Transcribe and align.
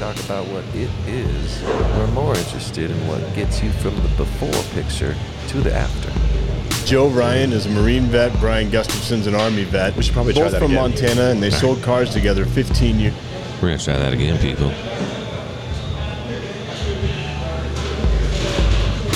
talk 0.00 0.18
about 0.24 0.46
what 0.46 0.64
it 0.74 0.88
is, 1.06 1.62
we're 1.62 2.06
more 2.12 2.34
interested 2.34 2.90
in 2.90 3.06
what 3.06 3.20
gets 3.34 3.62
you 3.62 3.70
from 3.70 3.94
the 3.96 4.08
before 4.16 4.62
picture 4.72 5.14
to 5.48 5.60
the 5.60 5.70
after. 5.74 6.10
Joe 6.86 7.08
Ryan 7.08 7.52
is 7.52 7.66
a 7.66 7.68
Marine 7.68 8.04
vet. 8.04 8.32
Brian 8.40 8.70
Gustafson's 8.70 9.26
an 9.26 9.34
Army 9.34 9.64
vet. 9.64 9.94
We 9.96 10.02
should 10.02 10.14
probably 10.14 10.32
try 10.32 10.44
Both 10.44 10.52
that 10.52 10.58
from 10.60 10.70
again. 10.72 10.90
Montana, 10.90 11.24
and 11.24 11.42
they 11.42 11.50
sold 11.50 11.82
cars 11.82 12.14
together 12.14 12.46
15 12.46 12.98
years. 12.98 13.12
We're 13.60 13.68
gonna 13.68 13.78
try 13.78 13.98
that 13.98 14.14
again, 14.14 14.38
people. 14.38 14.70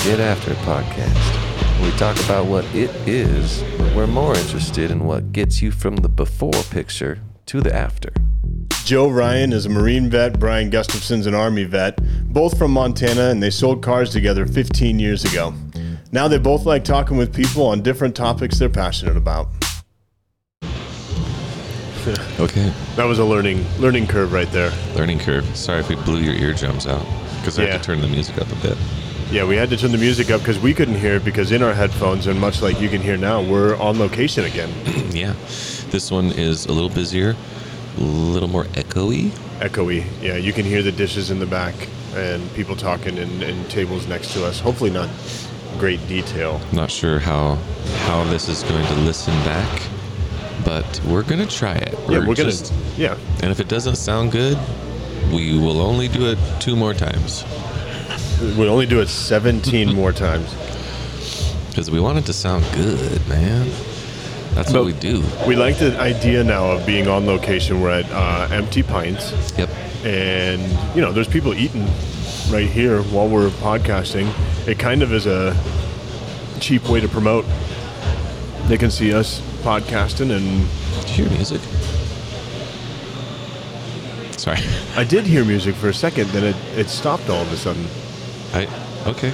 Get 0.03 0.19
After 0.19 0.51
It 0.51 0.57
podcast. 0.57 1.81
We 1.83 1.89
talk 1.97 2.15
about 2.25 2.45
what 2.45 2.63
it 2.75 2.91
is, 3.07 3.63
but 3.79 3.95
we're 3.95 4.05
more 4.05 4.35
interested 4.35 4.91
in 4.91 5.05
what 5.05 5.31
gets 5.31 5.63
you 5.63 5.71
from 5.71 5.95
the 5.95 6.09
before 6.09 6.61
picture 6.69 7.21
to 7.47 7.59
the 7.59 7.73
after. 7.73 8.13
Joe 8.85 9.07
Ryan 9.09 9.51
is 9.51 9.65
a 9.65 9.69
Marine 9.69 10.11
vet. 10.11 10.39
Brian 10.39 10.69
Gustafson's 10.69 11.25
an 11.25 11.33
Army 11.33 11.63
vet. 11.63 11.97
Both 12.31 12.55
from 12.55 12.69
Montana, 12.71 13.29
and 13.29 13.41
they 13.41 13.49
sold 13.49 13.81
cars 13.81 14.11
together 14.11 14.45
15 14.45 14.99
years 14.99 15.25
ago. 15.25 15.55
Now 16.11 16.27
they 16.27 16.37
both 16.37 16.67
like 16.67 16.83
talking 16.83 17.17
with 17.17 17.33
people 17.35 17.65
on 17.65 17.81
different 17.81 18.15
topics 18.15 18.59
they're 18.59 18.69
passionate 18.69 19.17
about. 19.17 19.47
Okay. 22.39 22.71
That 22.97 23.05
was 23.05 23.17
a 23.17 23.25
learning 23.25 23.65
learning 23.79 24.05
curve 24.05 24.31
right 24.31 24.51
there. 24.51 24.71
Learning 24.93 25.17
curve. 25.17 25.43
Sorry 25.57 25.79
if 25.79 25.89
we 25.89 25.95
blew 25.95 26.19
your 26.19 26.35
eardrums 26.35 26.85
out, 26.85 27.03
because 27.39 27.57
I 27.57 27.63
Yeah. 27.63 27.71
had 27.71 27.81
to 27.81 27.87
turn 27.87 27.99
the 28.01 28.07
music 28.07 28.37
up 28.37 28.51
a 28.51 28.55
bit. 28.57 28.77
Yeah, 29.31 29.43
we 29.45 29.55
had 29.55 29.71
to 29.71 29.77
turn 29.77 29.91
the 29.91 29.97
music 29.97 30.29
up 30.29 30.41
because 30.41 30.59
we 30.59 30.71
couldn't 30.75 30.99
hear 30.99 31.15
it 31.15 31.25
because 31.25 31.51
in 31.51 31.63
our 31.63 31.73
headphones, 31.73 32.27
and 32.27 32.39
much 32.39 32.61
like 32.61 32.79
you 32.79 32.89
can 32.89 33.01
hear 33.01 33.17
now, 33.17 33.41
we're 33.41 33.75
on 33.77 33.97
location 33.97 34.45
again. 34.45 34.69
yeah. 35.13 35.33
This 35.89 36.11
one 36.11 36.25
is 36.33 36.67
a 36.67 36.71
little 36.73 36.89
busier, 36.91 37.35
a 37.97 38.01
little 38.01 38.49
more 38.49 38.65
echoey. 38.75 39.29
Echoey. 39.59 40.05
Yeah, 40.21 40.35
you 40.35 40.53
can 40.53 40.65
hear 40.65 40.81
the 40.81 40.91
dishes 40.91 41.31
in 41.31 41.39
the 41.39 41.45
back 41.45 41.73
and 42.13 42.51
people 42.53 42.75
talking 42.75 43.17
and, 43.17 43.43
and 43.43 43.69
tables 43.69 44.07
next 44.07 44.33
to 44.33 44.45
us. 44.45 44.59
Hopefully 44.59 44.89
not 44.89 45.09
great 45.77 46.05
detail. 46.07 46.61
Not 46.71 46.91
sure 46.91 47.19
how 47.19 47.55
how 48.05 48.23
this 48.25 48.47
is 48.49 48.63
going 48.63 48.85
to 48.85 48.95
listen 48.95 49.33
back, 49.43 49.81
but 50.63 51.01
we're 51.05 51.23
gonna 51.23 51.45
try 51.45 51.75
it. 51.75 51.93
yeah, 52.09 52.25
we're 52.25 52.35
gonna. 52.35 52.53
Yeah, 52.97 53.17
And 53.41 53.51
if 53.51 53.59
it 53.59 53.67
doesn't 53.67 53.95
sound 53.95 54.31
good, 54.31 54.57
we 55.33 55.57
will 55.57 55.81
only 55.81 56.07
do 56.07 56.29
it 56.29 56.37
two 56.59 56.75
more 56.75 56.93
times 56.93 57.43
we'll 58.41 58.69
only 58.69 58.85
do 58.85 59.01
it 59.01 59.07
17 59.07 59.93
more 59.93 60.11
times. 60.11 60.53
because 61.69 61.91
we 61.91 61.99
want 61.99 62.17
it 62.17 62.25
to 62.25 62.33
sound 62.33 62.65
good, 62.73 63.27
man. 63.27 63.69
That's 64.55 64.71
But- 64.71 64.79
what 64.83 64.85
we 64.87 64.93
do. 64.93 65.21
We 65.45 65.55
like 65.55 65.77
the 65.77 65.99
idea 65.99 66.43
now 66.43 66.71
of 66.71 66.85
being 66.85 67.07
on 67.07 67.25
location. 67.25 67.81
We're 67.81 67.99
at 67.99 68.09
uh, 68.11 68.47
Empty 68.51 68.83
Pints, 68.83 69.33
Yep. 69.57 69.69
and 70.05 70.61
you 70.95 71.01
know, 71.01 71.11
there's 71.11 71.27
people 71.27 71.53
eating 71.53 71.85
right 72.49 72.69
here 72.69 73.01
while 73.03 73.27
we're 73.27 73.49
podcasting. 73.49 74.31
It 74.67 74.79
kind 74.79 75.03
of 75.03 75.11
is 75.11 75.25
a 75.27 75.55
cheap 76.61 76.87
way 76.89 77.01
to 77.01 77.07
promote. 77.09 77.45
They 78.67 78.77
can 78.77 78.89
see 78.91 79.13
us 79.13 79.41
podcasting, 79.61 80.31
and 80.31 80.67
Did 81.01 81.09
you 81.17 81.25
hear 81.25 81.29
music? 81.35 81.61
Sorry. 84.37 84.59
I 84.95 85.03
did 85.03 85.25
hear 85.25 85.43
music 85.43 85.75
for 85.75 85.89
a 85.89 85.93
second, 85.93 86.29
then 86.29 86.43
it, 86.43 86.55
it 86.77 86.87
stopped 86.89 87.29
all 87.29 87.41
of 87.41 87.51
a 87.51 87.57
sudden. 87.57 87.85
I 88.53 88.67
okay. 89.07 89.33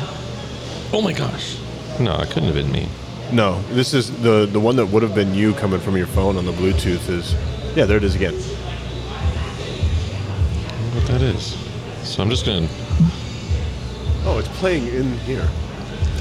Oh 0.93 1.01
my 1.03 1.13
gosh. 1.13 1.57
No, 1.99 2.17
it 2.19 2.29
couldn't 2.29 2.45
have 2.45 2.55
been 2.55 2.71
me. 2.71 2.87
No, 3.31 3.61
this 3.69 3.93
is 3.93 4.11
the 4.21 4.45
the 4.45 4.59
one 4.59 4.75
that 4.75 4.85
would 4.87 5.03
have 5.03 5.15
been 5.15 5.33
you 5.33 5.53
coming 5.53 5.79
from 5.79 5.95
your 5.95 6.07
phone 6.07 6.37
on 6.37 6.45
the 6.45 6.51
Bluetooth. 6.51 7.09
Is 7.09 7.33
yeah, 7.75 7.85
there 7.85 7.97
it 7.97 8.03
is 8.03 8.15
again. 8.15 8.33
I 8.35 8.37
don't 10.83 10.95
what 10.95 11.05
that 11.07 11.21
is. 11.21 11.55
So 12.03 12.21
I'm 12.21 12.29
just 12.29 12.45
gonna. 12.45 12.67
Oh, 14.23 14.37
it's 14.37 14.49
playing 14.59 14.87
in 14.87 15.17
here. 15.19 15.47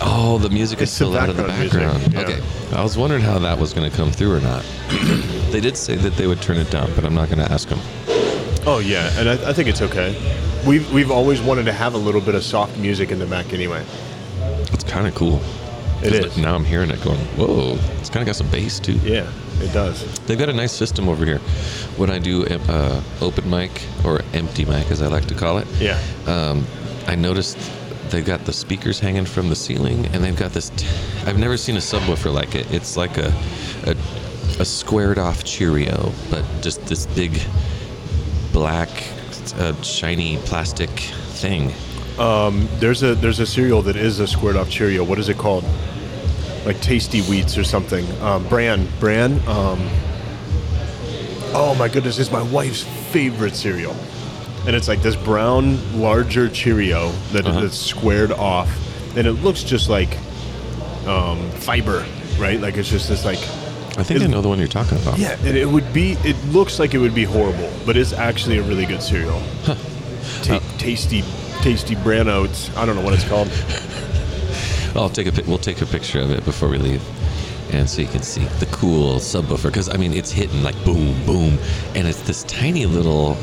Oh, 0.03 0.39
the 0.39 0.49
music 0.49 0.79
is 0.79 0.85
It's 0.85 0.93
the 0.93 1.05
still 1.07 1.17
out 1.19 1.29
of 1.29 1.37
the 1.37 1.43
background 1.43 1.99
music, 1.99 2.13
background. 2.15 2.31
yeah. 2.31 2.37
Okay. 2.39 2.77
I 2.77 2.83
was 2.83 2.97
wondering 2.97 3.21
how 3.23 3.39
that 3.41 3.59
was 3.59 3.75
going 3.75 3.91
to 3.91 3.95
come 3.95 4.11
through 4.11 4.35
or 4.35 4.41
not. 4.41 4.65
they 5.51 5.61
did 5.61 5.77
say 5.77 5.95
that 5.97 6.15
they 6.15 6.27
would 6.27 6.41
turn 6.41 6.57
it 6.57 6.71
down, 6.71 6.91
but 6.95 7.05
I'm 7.05 7.15
not 7.15 7.29
going 7.29 7.45
to 7.47 7.53
ask 7.53 7.69
them. 7.69 7.81
Oh 8.67 8.79
yeah, 8.85 9.11
and 9.19 9.29
I, 9.29 9.51
I 9.51 9.53
think 9.53 9.69
it's 9.69 9.83
okay. 9.83 10.15
We've 10.67 10.91
we've 10.93 11.11
always 11.11 11.41
wanted 11.43 11.65
to 11.65 11.73
have 11.73 11.95
a 11.95 11.99
little 11.99 12.21
bit 12.21 12.35
of 12.35 12.45
soft 12.45 12.79
music 12.79 13.11
in 13.11 13.19
the 13.19 13.27
back 13.27 13.53
anyway. 13.53 13.85
It's 14.73 14.85
kind 14.85 15.07
of 15.07 15.15
cool. 15.15 15.41
It 16.03 16.11
'Cause 16.13 16.33
is. 16.33 16.37
Now 16.39 16.55
I'm 16.55 16.65
hearing 16.65 16.91
it 16.91 17.03
going, 17.03 17.19
whoa. 17.37 17.79
It's 18.01 18.09
kind 18.09 18.23
of 18.23 18.27
got 18.27 18.37
some 18.37 18.49
bass 18.49 18.79
too. 18.81 18.99
Yeah, 19.05 19.27
it 19.61 19.73
does. 19.73 20.03
They've 20.27 20.39
got 20.39 20.49
a 20.49 20.53
nice 20.55 20.73
system 20.73 21.09
over 21.09 21.25
here. 21.25 21.39
When 21.97 22.11
I 22.11 22.19
do 22.19 22.45
uh, 22.47 23.01
open 23.21 23.49
mic 23.51 23.83
or 24.05 24.23
empty 24.33 24.65
mic, 24.65 24.91
as 24.91 25.03
I 25.03 25.09
like 25.09 25.27
to 25.27 25.35
call 25.35 25.59
it, 25.59 25.67
Yeah. 25.79 25.99
um, 26.27 26.67
I 27.07 27.15
noticed 27.17 27.59
they've 28.11 28.25
got 28.25 28.45
the 28.47 28.53
speakers 28.53 28.99
hanging 28.99 29.27
from 29.27 29.49
the 29.51 29.57
ceiling, 29.57 30.07
and 30.13 30.25
they've 30.25 30.37
got 30.37 30.53
this. 30.53 30.71
T- 30.77 30.87
I've 31.27 31.39
never 31.39 31.57
seen 31.57 31.77
a 31.77 31.81
subwoofer 31.81 32.33
like 32.33 32.55
it. 32.55 32.67
It's 32.73 32.97
like 32.97 33.19
a, 33.19 33.33
a 33.87 33.95
a 34.59 34.65
squared 34.65 35.19
off 35.19 35.45
Cheerio, 35.45 36.13
but 36.31 36.45
just 36.61 36.85
this 36.87 37.07
big 37.07 37.41
black, 38.53 38.89
uh, 39.59 39.73
shiny 39.83 40.39
plastic 40.39 40.91
thing. 40.91 41.73
There's 42.21 43.03
a 43.03 43.15
there's 43.15 43.41
a 43.41 43.47
cereal 43.47 43.83
that 43.83 43.97
is 43.97 44.21
a 44.21 44.27
squared 44.27 44.57
off 44.57 44.69
Cheerio. 44.71 45.05
What 45.05 45.19
is 45.19 45.29
it 45.29 45.39
called? 45.39 45.65
Like 46.67 46.81
Tasty 46.83 47.23
Wheats 47.23 47.57
or 47.57 47.65
something. 47.65 48.05
Um, 48.21 48.47
bran, 48.49 48.87
bran. 49.01 49.33
Um, 49.49 49.81
oh 51.55 51.75
my 51.79 51.89
goodness, 51.89 52.19
it's 52.19 52.31
my 52.31 52.43
wife's 52.43 52.83
favorite 53.11 53.57
cereal, 53.57 53.97
and 54.67 54.77
it's 54.77 54.87
like 54.87 55.01
this 55.03 55.17
brown, 55.17 55.79
larger 55.99 56.49
Cheerio 56.51 57.11
that 57.33 57.47
Uh-huh. 57.47 57.61
that's 57.63 57.79
squared 57.79 58.33
off, 58.33 58.69
and 59.17 59.27
it 59.27 59.33
looks 59.43 59.63
just 59.63 59.89
like 59.89 60.19
um, 61.07 61.51
fiber, 61.53 62.05
right? 62.39 62.61
Like 62.61 62.77
it's 62.77 62.91
just 62.91 63.09
this 63.09 63.25
like 63.25 63.39
I 63.99 64.03
think 64.03 64.21
I 64.23 64.27
know 64.27 64.43
the 64.43 64.49
one 64.49 64.59
you're 64.59 64.69
talking 64.69 64.99
about. 64.99 65.19
yeah, 65.19 65.37
and 65.45 65.57
it 65.57 65.67
would 65.69 65.91
be. 65.95 66.13
It 66.25 66.37
looks 66.53 66.79
like 66.79 66.93
it 66.93 66.99
would 66.99 67.15
be 67.15 67.25
horrible, 67.25 67.71
but 67.87 67.97
it's 67.97 68.13
actually 68.13 68.59
a 68.59 68.63
really 68.63 68.85
good 68.85 69.03
cereal. 69.03 69.43
Ta- 70.43 70.61
tasty, 70.79 71.25
tasty 71.63 71.95
bran 71.95 72.29
oats. 72.29 72.75
I 72.77 72.87
don't 72.87 72.97
know 72.97 73.03
what 73.03 73.15
it's 73.15 73.29
called. 73.29 73.49
I'll 74.97 75.11
take 75.11 75.27
a 75.27 75.43
we'll 75.49 75.59
take 75.59 75.81
a 75.83 75.87
picture 75.87 76.21
of 76.21 76.31
it 76.31 76.45
before 76.45 76.69
we 76.69 76.79
leave, 76.79 77.03
and 77.73 77.89
so 77.89 78.01
you 78.01 78.09
can 78.09 78.23
see 78.23 78.45
the 78.59 78.67
cool 78.67 79.17
subwoofer. 79.17 79.65
Because 79.65 79.89
I 79.89 79.97
mean, 79.97 80.13
it's 80.13 80.31
hitting 80.31 80.63
like 80.63 80.77
boom, 80.85 81.15
boom, 81.27 81.59
and 81.95 82.09
it's 82.09 82.23
this 82.23 82.43
tiny 82.45 82.87
little. 82.87 83.37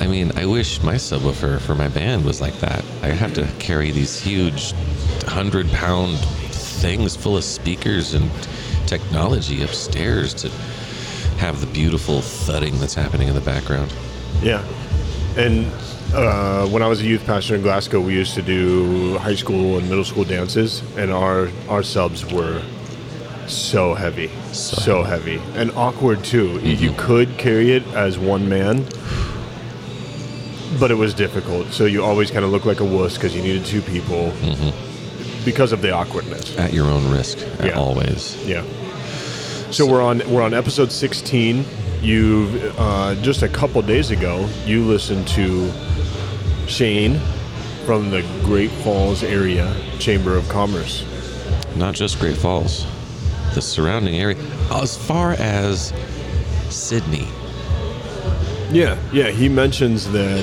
I 0.00 0.06
mean, 0.06 0.32
I 0.36 0.46
wish 0.46 0.82
my 0.82 0.96
subwoofer 0.96 1.60
for 1.60 1.74
my 1.74 1.88
band 1.88 2.24
was 2.24 2.40
like 2.40 2.54
that. 2.58 2.84
I 3.02 3.08
have 3.08 3.32
to 3.34 3.46
carry 3.58 3.92
these 3.92 4.18
huge, 4.18 4.72
hundred 5.26 5.68
pound 5.70 6.18
things 6.18 7.14
full 7.14 7.36
of 7.36 7.44
speakers 7.44 8.14
and 8.14 8.28
technology 8.86 9.62
upstairs 9.62 10.34
to 10.34 10.48
have 11.38 11.60
the 11.60 11.66
beautiful 11.68 12.20
thudding 12.20 12.78
that's 12.78 12.94
happening 12.94 13.28
in 13.28 13.34
the 13.34 13.40
background. 13.40 13.94
Yeah, 14.42 14.64
and 15.36 15.70
uh, 16.14 16.66
when 16.68 16.82
I 16.82 16.86
was 16.88 17.00
a 17.00 17.04
youth 17.04 17.24
pastor 17.24 17.54
in 17.54 17.62
Glasgow, 17.62 18.00
we 18.00 18.14
used 18.14 18.34
to 18.34 18.42
do 18.42 19.16
high 19.18 19.34
school 19.34 19.78
and 19.78 19.88
middle 19.88 20.04
school 20.04 20.24
dances, 20.24 20.82
and 20.96 21.10
our 21.10 21.48
our 21.68 21.82
subs 21.82 22.24
were 22.30 22.62
so 23.46 23.94
heavy, 23.94 24.30
so, 24.52 25.02
heavy. 25.02 25.40
and 25.56 25.70
awkward 25.72 26.22
too. 26.24 26.58
You- 26.62 26.76
You 26.76 26.92
could 26.96 27.36
carry 27.38 27.72
it 27.72 27.82
as 27.94 28.18
one 28.18 28.48
man. 28.48 28.84
But 30.80 30.90
it 30.90 30.94
was 30.94 31.12
difficult, 31.12 31.70
so 31.72 31.84
you 31.84 32.02
always 32.02 32.30
kind 32.30 32.44
of 32.46 32.50
looked 32.50 32.64
like 32.66 32.80
a 32.80 32.84
wuss 32.84 33.14
because 33.14 33.36
you 33.36 33.42
needed 33.42 33.66
two 33.66 33.82
people 33.82 34.32
because 35.44 35.70
of 35.72 35.82
the 35.82 35.90
awkwardness. 35.92 36.56
At 36.56 36.72
your 36.72 36.86
own 36.86 37.10
risk, 37.10 37.38
Yeah. 37.62 37.72
always. 37.78 38.36
Yeah. 38.46 38.62
So 39.70 39.86
we're 39.86 40.02
on 40.02 40.22
we're 40.30 40.42
on 40.42 40.54
episode 40.54 40.90
16. 40.90 41.64
You 42.00 42.72
uh, 42.78 43.14
just 43.16 43.42
a 43.42 43.48
couple 43.48 43.82
days 43.82 44.10
ago 44.10 44.48
you 44.66 44.82
listened 44.84 45.28
to 45.28 45.70
Shane 46.66 47.20
from 47.84 48.10
the 48.10 48.22
Great 48.44 48.70
Falls 48.70 49.22
area 49.22 49.74
Chamber 49.98 50.36
of 50.36 50.48
Commerce. 50.48 51.04
not 51.76 51.94
just 51.94 52.18
Great 52.20 52.36
Falls, 52.36 52.86
the 53.54 53.62
surrounding 53.62 54.14
area, 54.16 54.36
as 54.70 54.96
far 54.96 55.32
as 55.32 55.92
Sidney. 56.70 57.26
Yeah, 58.70 58.96
yeah. 59.12 59.30
He 59.30 59.48
mentions 59.48 60.10
that 60.12 60.42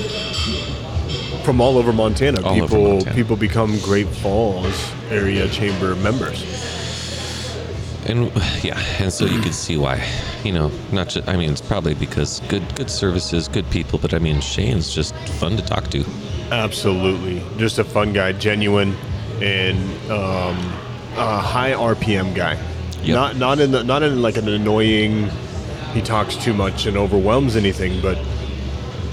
from 1.44 1.60
all 1.60 1.78
over 1.78 1.92
Montana, 1.92 2.42
All 2.42 2.52
over 2.62 2.62
people 2.76 2.92
Montana. 2.94 3.14
people 3.16 3.36
become 3.36 3.78
Great 3.80 4.06
Falls 4.08 4.92
area 5.10 5.48
chamber 5.48 5.96
members. 5.96 6.44
And 8.10 8.32
yeah, 8.64 8.78
and 8.98 9.12
so 9.12 9.24
you 9.24 9.40
can 9.40 9.52
see 9.52 9.76
why. 9.76 10.04
You 10.42 10.52
know, 10.52 10.72
not 10.90 11.10
just 11.10 11.28
I 11.28 11.36
mean, 11.36 11.50
it's 11.50 11.60
probably 11.60 11.94
because 11.94 12.40
good 12.48 12.74
good 12.74 12.90
services, 12.90 13.46
good 13.46 13.68
people, 13.70 13.98
but 14.00 14.12
I 14.12 14.18
mean, 14.18 14.40
Shane's 14.40 14.92
just 14.92 15.14
fun 15.38 15.56
to 15.56 15.62
talk 15.62 15.88
to. 15.90 16.04
Absolutely, 16.50 17.40
just 17.56 17.78
a 17.78 17.84
fun 17.84 18.12
guy, 18.12 18.32
genuine, 18.32 18.96
and 19.40 19.78
um, 20.10 20.56
a 21.16 21.38
high 21.38 21.70
RPM 21.70 22.34
guy. 22.34 22.54
Yep. 23.02 23.14
Not 23.14 23.36
not 23.36 23.60
in 23.60 23.70
the, 23.70 23.84
not 23.84 24.02
in 24.02 24.20
like 24.20 24.36
an 24.36 24.48
annoying. 24.48 25.30
He 25.92 26.02
talks 26.02 26.36
too 26.36 26.52
much 26.52 26.86
and 26.86 26.96
overwhelms 26.96 27.54
anything, 27.54 28.00
but 28.00 28.16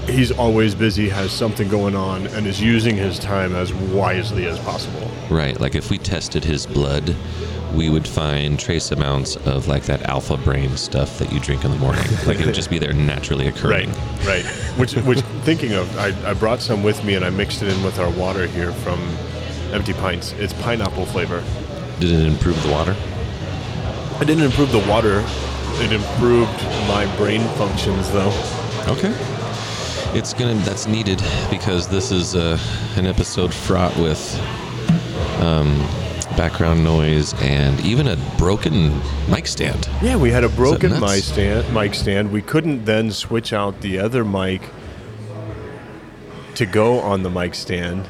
he's 0.08 0.32
always 0.32 0.74
busy, 0.74 1.08
has 1.08 1.30
something 1.32 1.68
going 1.68 1.94
on, 1.94 2.26
and 2.28 2.46
is 2.46 2.60
using 2.60 2.96
his 2.96 3.18
time 3.18 3.54
as 3.54 3.72
wisely 3.72 4.46
as 4.46 4.58
possible. 4.60 5.08
Right. 5.30 5.58
Like 5.60 5.74
if 5.74 5.90
we 5.90 5.98
tested 5.98 6.44
his 6.44 6.66
blood, 6.66 7.14
we 7.74 7.90
would 7.90 8.06
find 8.06 8.58
trace 8.58 8.90
amounts 8.90 9.36
of 9.36 9.68
like 9.68 9.84
that 9.84 10.02
alpha 10.02 10.36
brain 10.38 10.76
stuff 10.76 11.18
that 11.18 11.32
you 11.32 11.40
drink 11.40 11.64
in 11.64 11.70
the 11.70 11.76
morning. 11.76 12.02
like 12.26 12.40
it 12.40 12.46
would 12.46 12.54
just 12.54 12.70
be 12.70 12.78
there 12.78 12.92
naturally 12.92 13.46
occurring. 13.48 13.90
Right, 13.90 14.26
right. 14.26 14.44
Which, 14.78 14.94
which 14.96 15.20
thinking 15.42 15.72
of, 15.74 15.96
I, 15.98 16.30
I 16.30 16.34
brought 16.34 16.60
some 16.60 16.82
with 16.82 17.02
me 17.04 17.14
and 17.14 17.24
I 17.24 17.30
mixed 17.30 17.62
it 17.62 17.72
in 17.72 17.82
with 17.82 17.98
our 17.98 18.10
water 18.10 18.46
here 18.46 18.72
from 18.72 19.00
Empty 19.72 19.92
Pints. 19.94 20.32
It's 20.32 20.52
pineapple 20.54 21.06
flavor. 21.06 21.44
Did 22.00 22.12
it 22.12 22.26
improve 22.26 22.62
the 22.62 22.70
water? 22.70 22.96
It 24.20 24.26
didn't 24.26 24.44
improve 24.44 24.72
the 24.72 24.84
water. 24.88 25.24
It 25.80 25.92
improved 25.92 26.62
my 26.88 27.06
brain 27.16 27.42
functions, 27.56 28.10
though. 28.10 28.32
Okay. 28.88 29.14
It's 30.16 30.32
gonna. 30.32 30.54
That's 30.64 30.86
needed 30.86 31.22
because 31.50 31.86
this 31.86 32.10
is 32.10 32.34
uh, 32.34 32.58
an 32.96 33.06
episode 33.06 33.52
fraught 33.52 33.94
with 33.98 34.40
um, 35.40 35.86
background 36.38 36.84
noise 36.84 37.34
and 37.42 37.80
even 37.80 38.06
a 38.06 38.16
broken 38.38 38.96
mic 39.28 39.44
stand. 39.44 39.88
Yeah, 40.00 40.14
we 40.14 40.30
had 40.30 40.44
a 40.44 40.48
broken 40.48 40.92
mic 41.00 41.24
stand. 41.24 41.74
Mic 41.74 41.94
stand. 41.94 42.30
We 42.30 42.42
couldn't 42.42 42.84
then 42.84 43.10
switch 43.10 43.52
out 43.52 43.80
the 43.80 43.98
other 43.98 44.24
mic 44.24 44.62
to 46.54 46.64
go 46.64 47.00
on 47.00 47.24
the 47.24 47.28
mic 47.28 47.56
stand. 47.56 48.06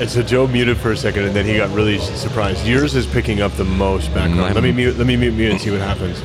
And 0.00 0.08
so 0.08 0.22
Joe 0.22 0.46
muted 0.46 0.78
for 0.78 0.92
a 0.92 0.96
second, 0.96 1.24
and 1.24 1.36
then 1.36 1.44
he 1.44 1.58
got 1.58 1.70
really 1.74 1.98
surprised. 1.98 2.66
Yours 2.66 2.94
is 2.94 3.04
picking 3.06 3.42
up 3.42 3.52
the 3.52 3.64
most 3.64 4.06
background. 4.14 4.40
Mine- 4.40 4.54
let 4.54 4.62
me 4.62 4.72
mute. 4.72 4.96
Let 4.96 5.06
me 5.06 5.16
mute, 5.16 5.34
mute 5.34 5.50
and 5.50 5.60
see 5.60 5.70
what 5.70 5.80
happens. 5.80 6.22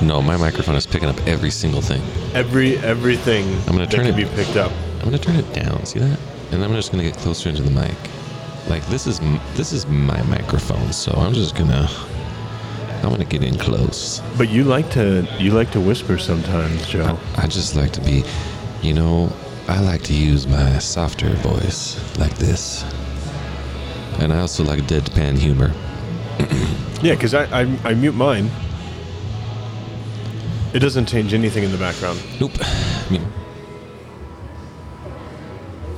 No, 0.00 0.22
my 0.22 0.36
microphone 0.36 0.76
is 0.76 0.86
picking 0.86 1.08
up 1.08 1.16
every 1.26 1.50
single 1.50 1.80
thing. 1.80 2.02
Every 2.34 2.78
everything 2.78 3.46
I'm 3.66 3.72
gonna 3.72 3.78
that 3.86 3.90
turn 3.90 4.06
it- 4.06 4.14
be 4.14 4.26
picked 4.26 4.56
up. 4.56 4.70
I'm 5.00 5.06
gonna 5.06 5.18
turn 5.18 5.36
it 5.36 5.52
down. 5.52 5.84
See 5.86 5.98
that? 5.98 6.20
And 6.52 6.62
I'm 6.62 6.72
just 6.74 6.92
gonna 6.92 7.02
get 7.02 7.16
closer 7.16 7.48
into 7.48 7.62
the 7.62 7.70
mic. 7.72 7.96
Like 8.68 8.84
this 8.86 9.06
is 9.06 9.20
this 9.54 9.72
is 9.72 9.86
my 9.86 10.22
microphone, 10.24 10.92
so 10.92 11.12
I'm 11.12 11.32
just 11.34 11.56
gonna 11.56 11.88
I'm 13.02 13.10
gonna 13.10 13.24
get 13.24 13.42
in 13.42 13.58
close. 13.58 14.20
But 14.38 14.48
you 14.48 14.64
like 14.64 14.90
to 14.92 15.26
you 15.38 15.50
like 15.52 15.70
to 15.72 15.80
whisper 15.80 16.18
sometimes, 16.18 16.86
Joe. 16.86 17.18
I 17.36 17.46
just 17.48 17.74
like 17.74 17.92
to 17.92 18.00
be, 18.00 18.24
you 18.80 18.94
know, 18.94 19.32
I 19.68 19.80
like 19.80 20.02
to 20.04 20.14
use 20.14 20.46
my 20.46 20.78
softer 20.78 21.30
voice 21.36 21.98
like 22.18 22.36
this, 22.38 22.84
and 24.20 24.32
I 24.32 24.40
also 24.40 24.62
like 24.64 24.80
deadpan 24.82 25.38
humor. 25.38 25.72
Yeah, 27.02 27.14
because 27.14 27.34
I, 27.34 27.62
I 27.62 27.78
I 27.82 27.94
mute 27.94 28.14
mine. 28.14 28.48
It 30.72 30.78
doesn't 30.78 31.06
change 31.06 31.34
anything 31.34 31.64
in 31.64 31.72
the 31.72 31.76
background. 31.76 32.22
Nope. 32.40 32.52
I 32.60 33.06
mean, 33.10 33.26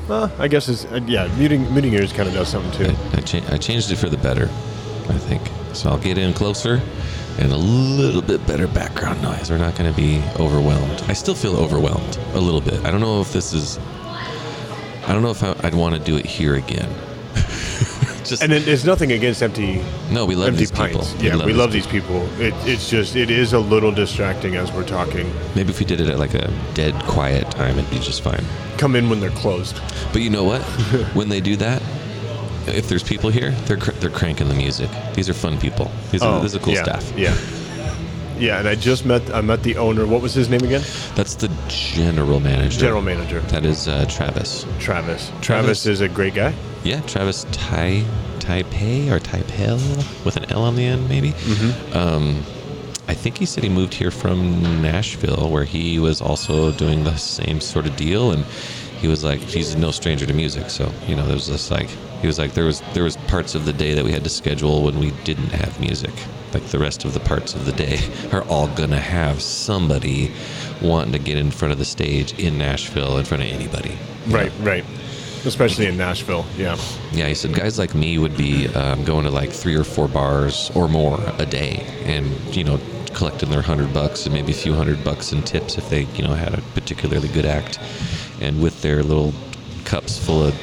Uh, 0.08 0.28
I 0.38 0.48
guess 0.48 0.68
it's 0.68 0.84
uh, 0.86 1.00
yeah. 1.06 1.28
Muting 1.38 1.72
muting 1.72 1.92
yours 1.92 2.12
kind 2.12 2.28
of 2.28 2.34
does 2.34 2.48
something 2.48 2.72
too. 2.72 2.92
I, 3.12 3.16
I, 3.16 3.20
cha- 3.20 3.54
I 3.54 3.56
changed 3.56 3.90
it 3.90 3.96
for 3.96 4.08
the 4.10 4.18
better, 4.18 4.44
I 5.08 5.18
think. 5.18 5.42
So 5.74 5.88
I'll 5.90 5.98
get 5.98 6.18
in 6.18 6.32
closer 6.34 6.80
and 7.38 7.50
a 7.50 7.56
little 7.56 8.22
bit 8.22 8.46
better 8.46 8.68
background 8.68 9.22
noise. 9.22 9.50
We're 9.50 9.58
not 9.58 9.76
going 9.76 9.90
to 9.90 9.96
be 9.96 10.22
overwhelmed. 10.38 11.02
I 11.08 11.14
still 11.14 11.34
feel 11.34 11.56
overwhelmed 11.56 12.16
a 12.34 12.40
little 12.40 12.60
bit. 12.60 12.84
I 12.84 12.90
don't 12.90 13.00
know 13.00 13.20
if 13.20 13.32
this 13.32 13.52
is. 13.52 13.78
I 15.06 15.12
don't 15.12 15.22
know 15.22 15.30
if 15.30 15.42
I, 15.42 15.54
I'd 15.66 15.74
want 15.74 15.94
to 15.96 16.00
do 16.00 16.16
it 16.16 16.26
here 16.26 16.54
again. 16.54 16.88
Just 18.24 18.42
And 18.42 18.52
it, 18.52 18.66
it's 18.66 18.84
nothing 18.84 19.12
against 19.12 19.42
empty 19.42 19.82
no, 20.10 20.24
we 20.24 20.34
love 20.34 20.48
empty 20.48 20.60
these 20.60 20.70
people. 20.70 21.00
pints. 21.00 21.14
Yeah, 21.22 21.44
we 21.44 21.52
love 21.52 21.72
these 21.72 21.86
people. 21.86 22.22
It, 22.40 22.54
it's 22.66 22.88
just 22.88 23.16
it 23.16 23.30
is 23.30 23.52
a 23.52 23.58
little 23.58 23.92
distracting 23.92 24.56
as 24.56 24.72
we're 24.72 24.86
talking. 24.86 25.30
Maybe 25.54 25.70
if 25.70 25.78
we 25.78 25.86
did 25.86 26.00
it 26.00 26.08
at 26.08 26.18
like 26.18 26.34
a 26.34 26.50
dead 26.74 26.94
quiet 27.04 27.50
time, 27.50 27.78
it'd 27.78 27.90
be 27.90 27.98
just 27.98 28.22
fine. 28.22 28.44
Come 28.78 28.96
in 28.96 29.08
when 29.10 29.20
they're 29.20 29.30
closed. 29.30 29.80
But 30.12 30.22
you 30.22 30.30
know 30.30 30.44
what? 30.44 30.62
when 31.14 31.28
they 31.28 31.40
do 31.40 31.56
that, 31.56 31.82
if 32.66 32.88
there's 32.88 33.02
people 33.02 33.30
here, 33.30 33.50
they're 33.66 33.76
cr- 33.76 33.92
they're 33.92 34.10
cranking 34.10 34.48
the 34.48 34.54
music. 34.54 34.90
These 35.14 35.28
are 35.28 35.34
fun 35.34 35.58
people. 35.60 35.90
These 36.10 36.22
are, 36.22 36.38
oh, 36.38 36.42
this 36.42 36.52
is 36.54 36.56
a 36.56 36.60
cool 36.60 36.72
Oh, 36.72 36.76
yeah, 36.76 36.82
staff. 36.98 37.12
Yeah. 37.18 37.36
Yeah, 38.38 38.58
and 38.58 38.68
I 38.68 38.74
just 38.74 39.06
met 39.06 39.22
I 39.32 39.40
met 39.40 39.62
the 39.62 39.76
owner. 39.76 40.06
What 40.06 40.22
was 40.22 40.34
his 40.34 40.48
name 40.48 40.62
again? 40.62 40.82
That's 41.14 41.34
the 41.36 41.50
general 41.68 42.40
manager. 42.40 42.80
General 42.80 43.02
manager 43.02 43.40
That 43.40 43.64
is 43.64 43.88
uh, 43.88 44.06
Travis. 44.08 44.66
Travis. 44.78 45.28
Travis. 45.30 45.30
Travis. 45.40 45.86
is 45.86 46.00
a 46.00 46.08
great 46.08 46.34
guy. 46.34 46.54
Yeah, 46.82 47.00
Travis 47.02 47.46
Tai 47.52 48.04
Taipei 48.40 49.10
or 49.10 49.18
Taipei 49.20 50.24
with 50.24 50.36
an 50.36 50.50
L 50.50 50.62
on 50.62 50.76
the 50.76 50.84
end, 50.84 51.08
maybe. 51.08 51.30
Mm-hmm. 51.30 51.96
Um, 51.96 52.42
I 53.06 53.14
think 53.14 53.38
he 53.38 53.46
said 53.46 53.62
he 53.62 53.70
moved 53.70 53.94
here 53.94 54.10
from 54.10 54.82
Nashville, 54.82 55.50
where 55.50 55.64
he 55.64 55.98
was 55.98 56.20
also 56.20 56.72
doing 56.72 57.04
the 57.04 57.16
same 57.16 57.60
sort 57.60 57.86
of 57.86 57.96
deal, 57.96 58.32
and 58.32 58.44
he 59.00 59.08
was 59.08 59.22
like, 59.22 59.40
he's 59.40 59.76
no 59.76 59.90
stranger 59.90 60.26
to 60.26 60.32
music, 60.32 60.70
so 60.70 60.90
you 61.06 61.14
know, 61.14 61.24
there 61.26 61.34
was 61.34 61.46
this 61.46 61.70
like, 61.70 61.90
he 62.24 62.26
was 62.26 62.38
like, 62.38 62.54
there 62.54 62.64
was 62.64 62.80
there 62.94 63.04
was 63.04 63.18
parts 63.28 63.54
of 63.54 63.66
the 63.66 63.72
day 63.74 63.92
that 63.92 64.02
we 64.02 64.10
had 64.10 64.24
to 64.24 64.30
schedule 64.30 64.82
when 64.82 64.98
we 64.98 65.10
didn't 65.24 65.50
have 65.50 65.78
music. 65.78 66.10
Like 66.54 66.64
the 66.68 66.78
rest 66.78 67.04
of 67.04 67.12
the 67.12 67.20
parts 67.20 67.54
of 67.54 67.66
the 67.66 67.72
day 67.72 67.98
are 68.32 68.42
all 68.44 68.66
gonna 68.68 68.98
have 68.98 69.42
somebody 69.42 70.32
wanting 70.80 71.12
to 71.12 71.18
get 71.18 71.36
in 71.36 71.50
front 71.50 71.72
of 71.72 71.78
the 71.78 71.84
stage 71.84 72.32
in 72.38 72.56
Nashville 72.56 73.18
in 73.18 73.26
front 73.26 73.42
of 73.42 73.50
anybody. 73.50 73.98
Right, 74.26 74.50
right. 74.60 74.86
Especially 75.44 75.84
in 75.84 75.98
Nashville. 75.98 76.46
Yeah. 76.56 76.78
Yeah, 77.12 77.28
he 77.28 77.34
said 77.34 77.52
guys 77.52 77.78
like 77.78 77.94
me 77.94 78.16
would 78.16 78.38
be 78.38 78.68
um, 78.68 79.04
going 79.04 79.24
to 79.26 79.30
like 79.30 79.50
three 79.50 79.76
or 79.76 79.84
four 79.84 80.08
bars 80.08 80.70
or 80.74 80.88
more 80.88 81.20
a 81.38 81.44
day, 81.44 81.84
and 82.06 82.26
you 82.56 82.64
know, 82.64 82.80
collecting 83.12 83.50
their 83.50 83.60
hundred 83.60 83.92
bucks 83.92 84.24
and 84.24 84.34
maybe 84.34 84.50
a 84.50 84.56
few 84.56 84.72
hundred 84.72 85.04
bucks 85.04 85.30
in 85.34 85.42
tips 85.42 85.76
if 85.76 85.90
they, 85.90 86.04
you 86.16 86.24
know, 86.24 86.32
had 86.32 86.54
a 86.54 86.62
particularly 86.72 87.28
good 87.28 87.44
act, 87.44 87.78
and 88.40 88.62
with 88.62 88.80
their 88.80 89.02
little 89.02 89.34
cups 89.84 90.16
full 90.16 90.42
of 90.42 90.54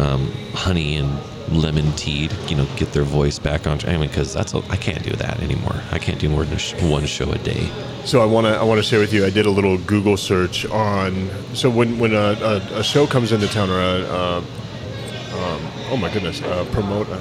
um, 0.00 0.30
honey 0.54 0.96
and 0.96 1.10
lemon 1.50 1.90
tea, 1.92 2.28
to, 2.28 2.36
you 2.46 2.56
know, 2.56 2.66
get 2.76 2.92
their 2.92 3.02
voice 3.02 3.38
back 3.38 3.66
on. 3.66 3.78
I 3.86 3.96
mean, 3.98 4.08
because 4.08 4.32
that's 4.32 4.54
a, 4.54 4.58
I 4.70 4.76
can't 4.76 5.02
do 5.02 5.10
that 5.16 5.40
anymore. 5.40 5.74
I 5.90 5.98
can't 5.98 6.18
do 6.20 6.28
more 6.28 6.44
than 6.44 6.54
a 6.54 6.58
sh- 6.58 6.80
one 6.82 7.06
show 7.06 7.30
a 7.32 7.38
day. 7.38 7.68
So 8.04 8.20
I 8.22 8.24
want 8.24 8.46
to 8.46 8.52
I 8.56 8.62
want 8.62 8.78
to 8.78 8.82
share 8.84 9.00
with 9.00 9.12
you. 9.12 9.26
I 9.26 9.30
did 9.30 9.46
a 9.46 9.50
little 9.50 9.76
Google 9.78 10.16
search 10.16 10.64
on. 10.66 11.28
So 11.54 11.68
when 11.68 11.98
when 11.98 12.14
a, 12.14 12.32
a, 12.52 12.78
a 12.80 12.82
show 12.84 13.06
comes 13.06 13.32
into 13.32 13.46
town 13.48 13.68
or 13.68 13.80
a, 13.80 14.00
a 14.02 14.36
um, 14.38 15.60
oh 15.90 15.98
my 16.00 16.10
goodness, 16.12 16.40
a 16.40 16.66
promote 16.72 17.08
a 17.08 17.20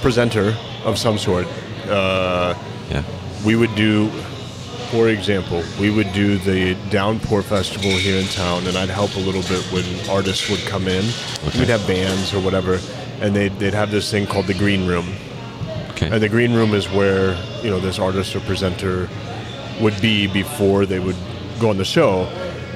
presenter 0.00 0.56
of 0.84 0.98
some 0.98 1.18
sort, 1.18 1.46
uh, 1.88 2.54
Yeah. 2.90 3.02
we 3.44 3.54
would 3.56 3.74
do. 3.74 4.10
For 4.90 5.08
example, 5.08 5.62
we 5.78 5.88
would 5.88 6.12
do 6.12 6.36
the 6.38 6.74
Downpour 6.90 7.42
Festival 7.42 7.92
here 7.92 8.16
in 8.16 8.26
town, 8.26 8.66
and 8.66 8.76
I'd 8.76 8.88
help 8.88 9.14
a 9.14 9.20
little 9.20 9.42
bit 9.42 9.62
when 9.72 9.84
artists 10.10 10.50
would 10.50 10.58
come 10.60 10.88
in. 10.88 11.04
Okay. 11.46 11.60
We'd 11.60 11.68
have 11.68 11.86
bands 11.86 12.34
or 12.34 12.40
whatever, 12.40 12.80
and 13.20 13.34
they'd, 13.34 13.56
they'd 13.60 13.72
have 13.72 13.92
this 13.92 14.10
thing 14.10 14.26
called 14.26 14.46
the 14.48 14.54
Green 14.54 14.88
Room. 14.88 15.06
Okay. 15.90 16.10
And 16.10 16.20
the 16.20 16.28
green 16.28 16.54
room 16.54 16.74
is 16.74 16.88
where 16.88 17.40
you 17.62 17.70
know 17.70 17.78
this 17.78 17.98
artist 17.98 18.34
or 18.34 18.40
presenter 18.40 19.08
would 19.80 20.00
be 20.00 20.26
before 20.26 20.86
they 20.86 20.98
would 20.98 21.16
go 21.60 21.70
on 21.70 21.76
the 21.76 21.84
show. 21.84 22.24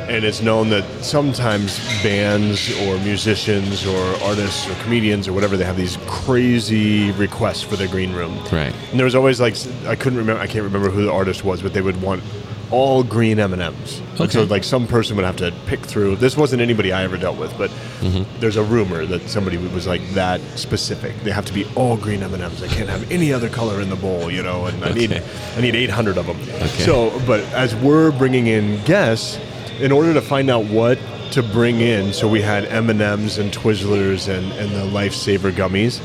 And 0.08 0.24
it's 0.24 0.42
known 0.42 0.70
that 0.70 0.84
sometimes 1.02 1.78
bands 2.02 2.70
or 2.82 2.98
musicians 2.98 3.86
or 3.86 4.00
artists 4.22 4.68
or 4.68 4.74
comedians 4.82 5.26
or 5.28 5.32
whatever 5.32 5.56
they 5.56 5.64
have 5.64 5.76
these 5.76 5.96
crazy 6.06 7.10
requests 7.12 7.62
for 7.62 7.76
their 7.76 7.88
green 7.88 8.12
room. 8.12 8.36
Right. 8.52 8.74
And 8.90 8.98
there 8.98 9.04
was 9.04 9.14
always 9.14 9.40
like 9.40 9.56
I 9.86 9.96
couldn't 9.96 10.18
remember 10.18 10.40
I 10.40 10.46
can't 10.46 10.64
remember 10.64 10.90
who 10.90 11.04
the 11.04 11.12
artist 11.12 11.44
was, 11.44 11.62
but 11.62 11.72
they 11.72 11.82
would 11.82 12.00
want 12.02 12.22
all 12.70 13.04
green 13.04 13.38
M 13.38 13.52
and 13.52 13.62
M's. 13.62 14.00
And 14.18 14.30
so 14.30 14.44
like 14.44 14.64
some 14.64 14.86
person 14.86 15.16
would 15.16 15.24
have 15.24 15.36
to 15.36 15.52
pick 15.66 15.80
through. 15.80 16.16
This 16.16 16.36
wasn't 16.36 16.62
anybody 16.62 16.92
I 16.92 17.04
ever 17.04 17.16
dealt 17.16 17.38
with, 17.38 17.56
but 17.56 17.70
mm-hmm. 18.00 18.24
there's 18.40 18.56
a 18.56 18.64
rumor 18.64 19.06
that 19.06 19.28
somebody 19.28 19.56
was 19.56 19.86
like 19.86 20.02
that 20.10 20.40
specific. 20.56 21.14
They 21.20 21.30
have 21.30 21.46
to 21.46 21.52
be 21.52 21.66
all 21.76 21.96
green 21.96 22.22
M 22.22 22.34
and 22.34 22.42
M's. 22.42 22.62
I 22.62 22.68
can't 22.68 22.88
have 22.88 23.10
any 23.10 23.32
other 23.32 23.48
color 23.48 23.80
in 23.80 23.90
the 23.90 23.96
bowl, 23.96 24.30
you 24.30 24.42
know. 24.42 24.66
And 24.66 24.84
I 24.84 24.92
need 24.92 25.12
I 25.12 25.60
need 25.60 25.74
800 25.74 26.18
of 26.18 26.26
them. 26.26 26.40
Okay. 26.40 26.66
So, 26.66 27.20
but 27.26 27.40
as 27.52 27.74
we're 27.76 28.10
bringing 28.12 28.46
in 28.46 28.82
guests, 28.84 29.38
in 29.80 29.92
order 29.92 30.14
to 30.14 30.20
find 30.20 30.50
out 30.50 30.64
what 30.66 30.98
to 31.32 31.42
bring 31.42 31.80
in, 31.80 32.12
so 32.12 32.28
we 32.28 32.40
had 32.40 32.64
M 32.66 32.90
and 32.90 33.00
M's 33.00 33.38
and 33.38 33.52
Twizzlers 33.52 34.28
and 34.28 34.52
and 34.52 34.70
the 34.72 34.84
Lifesaver 34.98 35.50
gummies. 35.52 36.00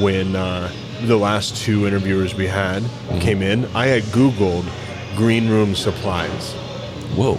When 0.00 0.36
uh, 0.36 0.70
the 1.02 1.16
last 1.16 1.56
two 1.56 1.86
interviewers 1.86 2.34
we 2.34 2.46
had 2.46 2.84
came 3.20 3.42
in, 3.42 3.64
I 3.74 3.86
had 3.86 4.02
Googled 4.04 4.66
green 5.16 5.48
room 5.48 5.74
supplies 5.74 6.52
Whoa. 7.16 7.36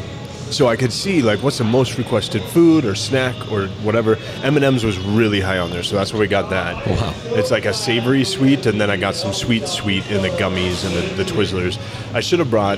so 0.51 0.67
I 0.67 0.75
could 0.75 0.91
see 0.91 1.21
like 1.21 1.41
what's 1.41 1.57
the 1.57 1.63
most 1.63 1.97
requested 1.97 2.43
food 2.43 2.83
or 2.85 2.95
snack 2.95 3.35
or 3.51 3.67
whatever. 3.83 4.17
M 4.43 4.55
and 4.57 4.65
M's 4.65 4.83
was 4.83 4.97
really 4.99 5.39
high 5.39 5.57
on 5.59 5.71
there, 5.71 5.83
so 5.83 5.95
that's 5.95 6.11
where 6.11 6.19
we 6.19 6.27
got 6.27 6.49
that. 6.49 6.85
Wow. 6.85 7.13
It's 7.37 7.49
like 7.51 7.65
a 7.65 7.73
savory 7.73 8.23
sweet, 8.25 8.65
and 8.65 8.79
then 8.81 8.89
I 8.89 8.97
got 8.97 9.15
some 9.15 9.31
sweet 9.33 9.67
sweet 9.67 10.05
in 10.11 10.21
the 10.21 10.29
gummies 10.31 10.83
and 10.85 10.93
the, 11.17 11.23
the 11.23 11.31
Twizzlers. 11.31 11.79
I 12.13 12.19
should 12.19 12.39
have 12.39 12.49
brought 12.49 12.77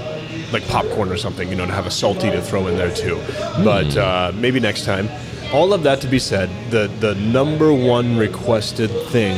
like 0.53 0.65
popcorn 0.67 1.09
or 1.11 1.17
something, 1.17 1.49
you 1.49 1.55
know, 1.55 1.65
to 1.65 1.71
have 1.73 1.85
a 1.87 1.91
salty 1.91 2.29
to 2.31 2.41
throw 2.41 2.67
in 2.67 2.77
there 2.77 2.93
too. 2.93 3.19
But 3.63 3.95
uh, 3.97 4.31
maybe 4.35 4.59
next 4.59 4.85
time. 4.85 5.09
All 5.53 5.71
of 5.71 5.83
that 5.83 6.01
to 6.01 6.07
be 6.07 6.17
said, 6.17 6.49
the 6.71 6.87
the 6.99 7.13
number 7.13 7.71
one 7.71 8.17
requested 8.17 8.89
thing 9.09 9.35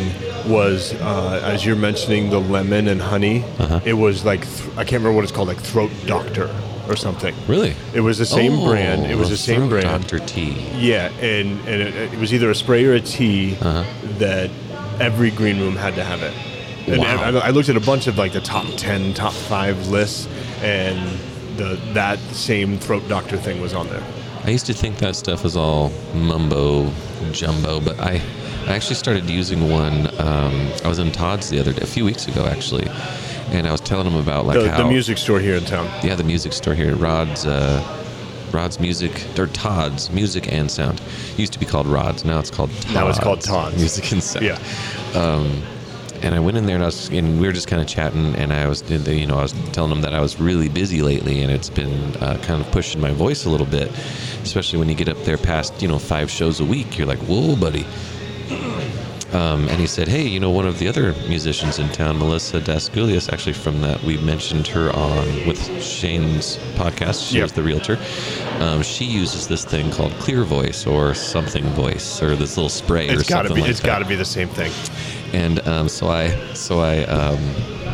was 0.49 0.93
uh, 1.01 1.41
as 1.43 1.65
you're 1.65 1.75
mentioning 1.75 2.29
the 2.29 2.39
lemon 2.39 2.87
and 2.87 3.01
honey. 3.01 3.43
It 3.83 3.93
was 3.95 4.23
like 4.23 4.45
th- 4.47 4.69
I 4.77 4.83
can't 4.85 5.01
remember 5.03 5.11
what 5.13 5.23
it's 5.25 5.33
called, 5.33 5.49
like 5.49 5.57
throat 5.59 5.91
doctor 6.05 6.49
or 6.87 6.95
something. 6.95 7.35
Really? 7.49 7.75
It 7.93 7.99
was 7.99 8.17
the 8.17 8.25
same 8.25 8.63
brand. 8.63 9.07
It 9.11 9.15
was 9.17 9.29
the 9.29 9.35
same 9.35 9.67
brand. 9.67 10.07
Dr. 10.07 10.19
T. 10.19 10.51
Yeah, 10.77 11.09
and 11.19 11.59
and 11.67 11.81
it, 11.81 12.13
it 12.13 12.17
was 12.19 12.33
either 12.33 12.49
a 12.49 12.55
spray 12.55 12.85
or 12.85 12.93
a 12.93 13.01
tea 13.01 13.57
Uh-huh. 13.59 13.83
that 14.19 14.49
every 15.01 15.31
green 15.31 15.59
room 15.59 15.75
had 15.75 15.95
to 15.95 16.03
have 16.05 16.21
it. 16.23 16.33
And 16.87 16.99
Wow. 16.99 17.39
I, 17.41 17.47
I 17.47 17.49
looked 17.49 17.69
at 17.69 17.77
a 17.77 17.79
bunch 17.81 18.07
of 18.07 18.17
like 18.17 18.33
the 18.33 18.41
top 18.41 18.65
ten, 18.77 19.13
top 19.13 19.33
five 19.33 19.87
lists, 19.87 20.27
and 20.61 21.19
the 21.57 21.79
that 21.93 22.19
same 22.31 22.77
throat 22.77 23.07
doctor 23.07 23.37
thing 23.37 23.61
was 23.61 23.73
on 23.73 23.87
there. 23.87 24.03
I 24.43 24.49
used 24.51 24.67
to 24.67 24.73
think 24.73 24.97
that 24.97 25.15
stuff 25.15 25.43
was 25.43 25.55
all 25.57 25.89
mumbo 26.13 26.91
jumbo, 27.31 27.79
but 27.79 27.99
I, 27.99 28.21
I 28.67 28.75
actually 28.75 28.95
started 28.95 29.27
using 29.29 29.69
one. 29.71 30.07
Um, 30.19 30.69
I 30.83 30.87
was 30.87 30.99
in 30.99 31.11
Todd's 31.11 31.49
the 31.49 31.59
other 31.59 31.73
day, 31.73 31.81
a 31.81 31.87
few 31.87 32.05
weeks 32.05 32.27
ago 32.27 32.45
actually, 32.45 32.87
and 33.49 33.67
I 33.67 33.71
was 33.71 33.81
telling 33.81 34.05
him 34.05 34.15
about 34.15 34.45
like 34.45 34.59
The, 34.59 34.69
how 34.69 34.77
the 34.83 34.89
music 34.89 35.17
store 35.17 35.39
here 35.39 35.55
in 35.55 35.65
town. 35.65 35.87
yeah, 36.03 36.13
the 36.13 36.23
music 36.23 36.53
store 36.53 36.75
here, 36.75 36.95
Rod's, 36.95 37.47
uh, 37.47 37.81
Rod's 38.51 38.79
Music 38.79 39.11
or 39.39 39.47
Todd's 39.47 40.11
Music 40.11 40.53
and 40.53 40.69
Sound. 40.69 41.01
Used 41.37 41.51
to 41.53 41.59
be 41.59 41.65
called 41.65 41.87
Rod's, 41.87 42.23
now 42.23 42.37
it's 42.39 42.51
called 42.51 42.69
Todd's. 42.81 42.93
Now 42.93 43.07
it's 43.09 43.19
called 43.19 43.41
Todd's. 43.41 43.77
Music 43.77 44.11
and 44.11 44.21
Sound. 44.31 44.45
Yeah. 44.45 44.59
And 46.21 46.33
I 46.33 46.39
went 46.39 46.57
in 46.57 46.65
there 46.65 46.75
and 46.75 46.83
I 46.83 46.87
was, 46.87 47.09
and 47.09 47.39
we 47.39 47.45
were 47.45 47.53
just 47.53 47.67
kind 47.67 47.81
of 47.81 47.87
chatting, 47.87 48.35
and 48.35 48.51
I 48.51 48.67
was, 48.67 48.81
you 48.89 49.27
know, 49.27 49.37
I 49.37 49.43
was 49.43 49.53
telling 49.73 49.91
him 49.91 50.01
that 50.01 50.13
I 50.13 50.19
was 50.21 50.39
really 50.39 50.69
busy 50.69 51.01
lately, 51.01 51.41
and 51.41 51.51
it's 51.51 51.69
been 51.69 52.15
uh, 52.17 52.37
kind 52.43 52.61
of 52.61 52.71
pushing 52.71 52.99
my 52.99 53.11
voice 53.11 53.45
a 53.45 53.49
little 53.49 53.67
bit, 53.67 53.91
especially 54.41 54.79
when 54.79 54.89
you 54.89 54.95
get 54.95 55.07
up 55.09 55.17
there 55.23 55.37
past, 55.37 55.81
you 55.81 55.87
know, 55.87 55.99
five 55.99 56.31
shows 56.31 56.59
a 56.59 56.65
week. 56.65 56.97
You're 56.97 57.07
like, 57.07 57.19
whoa, 57.19 57.55
buddy. 57.55 57.85
Um, 59.33 59.67
and 59.67 59.81
he 59.81 59.87
said, 59.87 60.07
"Hey, 60.07 60.25
you 60.25 60.39
know, 60.39 60.49
one 60.49 60.65
of 60.65 60.79
the 60.79 60.87
other 60.87 61.13
musicians 61.27 61.77
in 61.77 61.89
town, 61.89 62.17
Melissa 62.17 62.61
Dasgulias, 62.61 63.33
actually 63.33 63.51
from 63.53 63.81
that 63.81 64.01
we 64.03 64.17
mentioned 64.17 64.65
her 64.67 64.95
on 64.95 65.25
with 65.45 65.59
Shane's 65.83 66.57
podcast. 66.75 67.27
She 67.29 67.35
Yep. 67.37 67.43
was 67.43 67.51
the 67.51 67.63
realtor. 67.63 67.97
Um, 68.59 68.81
she 68.81 69.03
uses 69.03 69.45
this 69.47 69.65
thing 69.65 69.91
called 69.91 70.13
Clear 70.19 70.43
Voice 70.45 70.85
or 70.87 71.13
something 71.13 71.65
Voice 71.71 72.21
or 72.23 72.35
this 72.37 72.55
little 72.55 72.69
spray 72.69 73.09
or 73.09 73.13
It's 73.19 73.27
got 73.27 73.41
to 73.41 73.47
something 73.49 73.55
be. 73.55 73.61
like 73.63 73.71
it's 73.71 73.81
got 73.81 73.99
to 73.99 74.05
be 74.05 74.15
the 74.15 74.23
same 74.23 74.47
thing. 74.47 74.71
And 75.35 75.59
um, 75.67 75.89
so 75.89 76.07
I, 76.07 76.29
so 76.53 76.79
I, 76.79 77.03
um, 77.03 77.84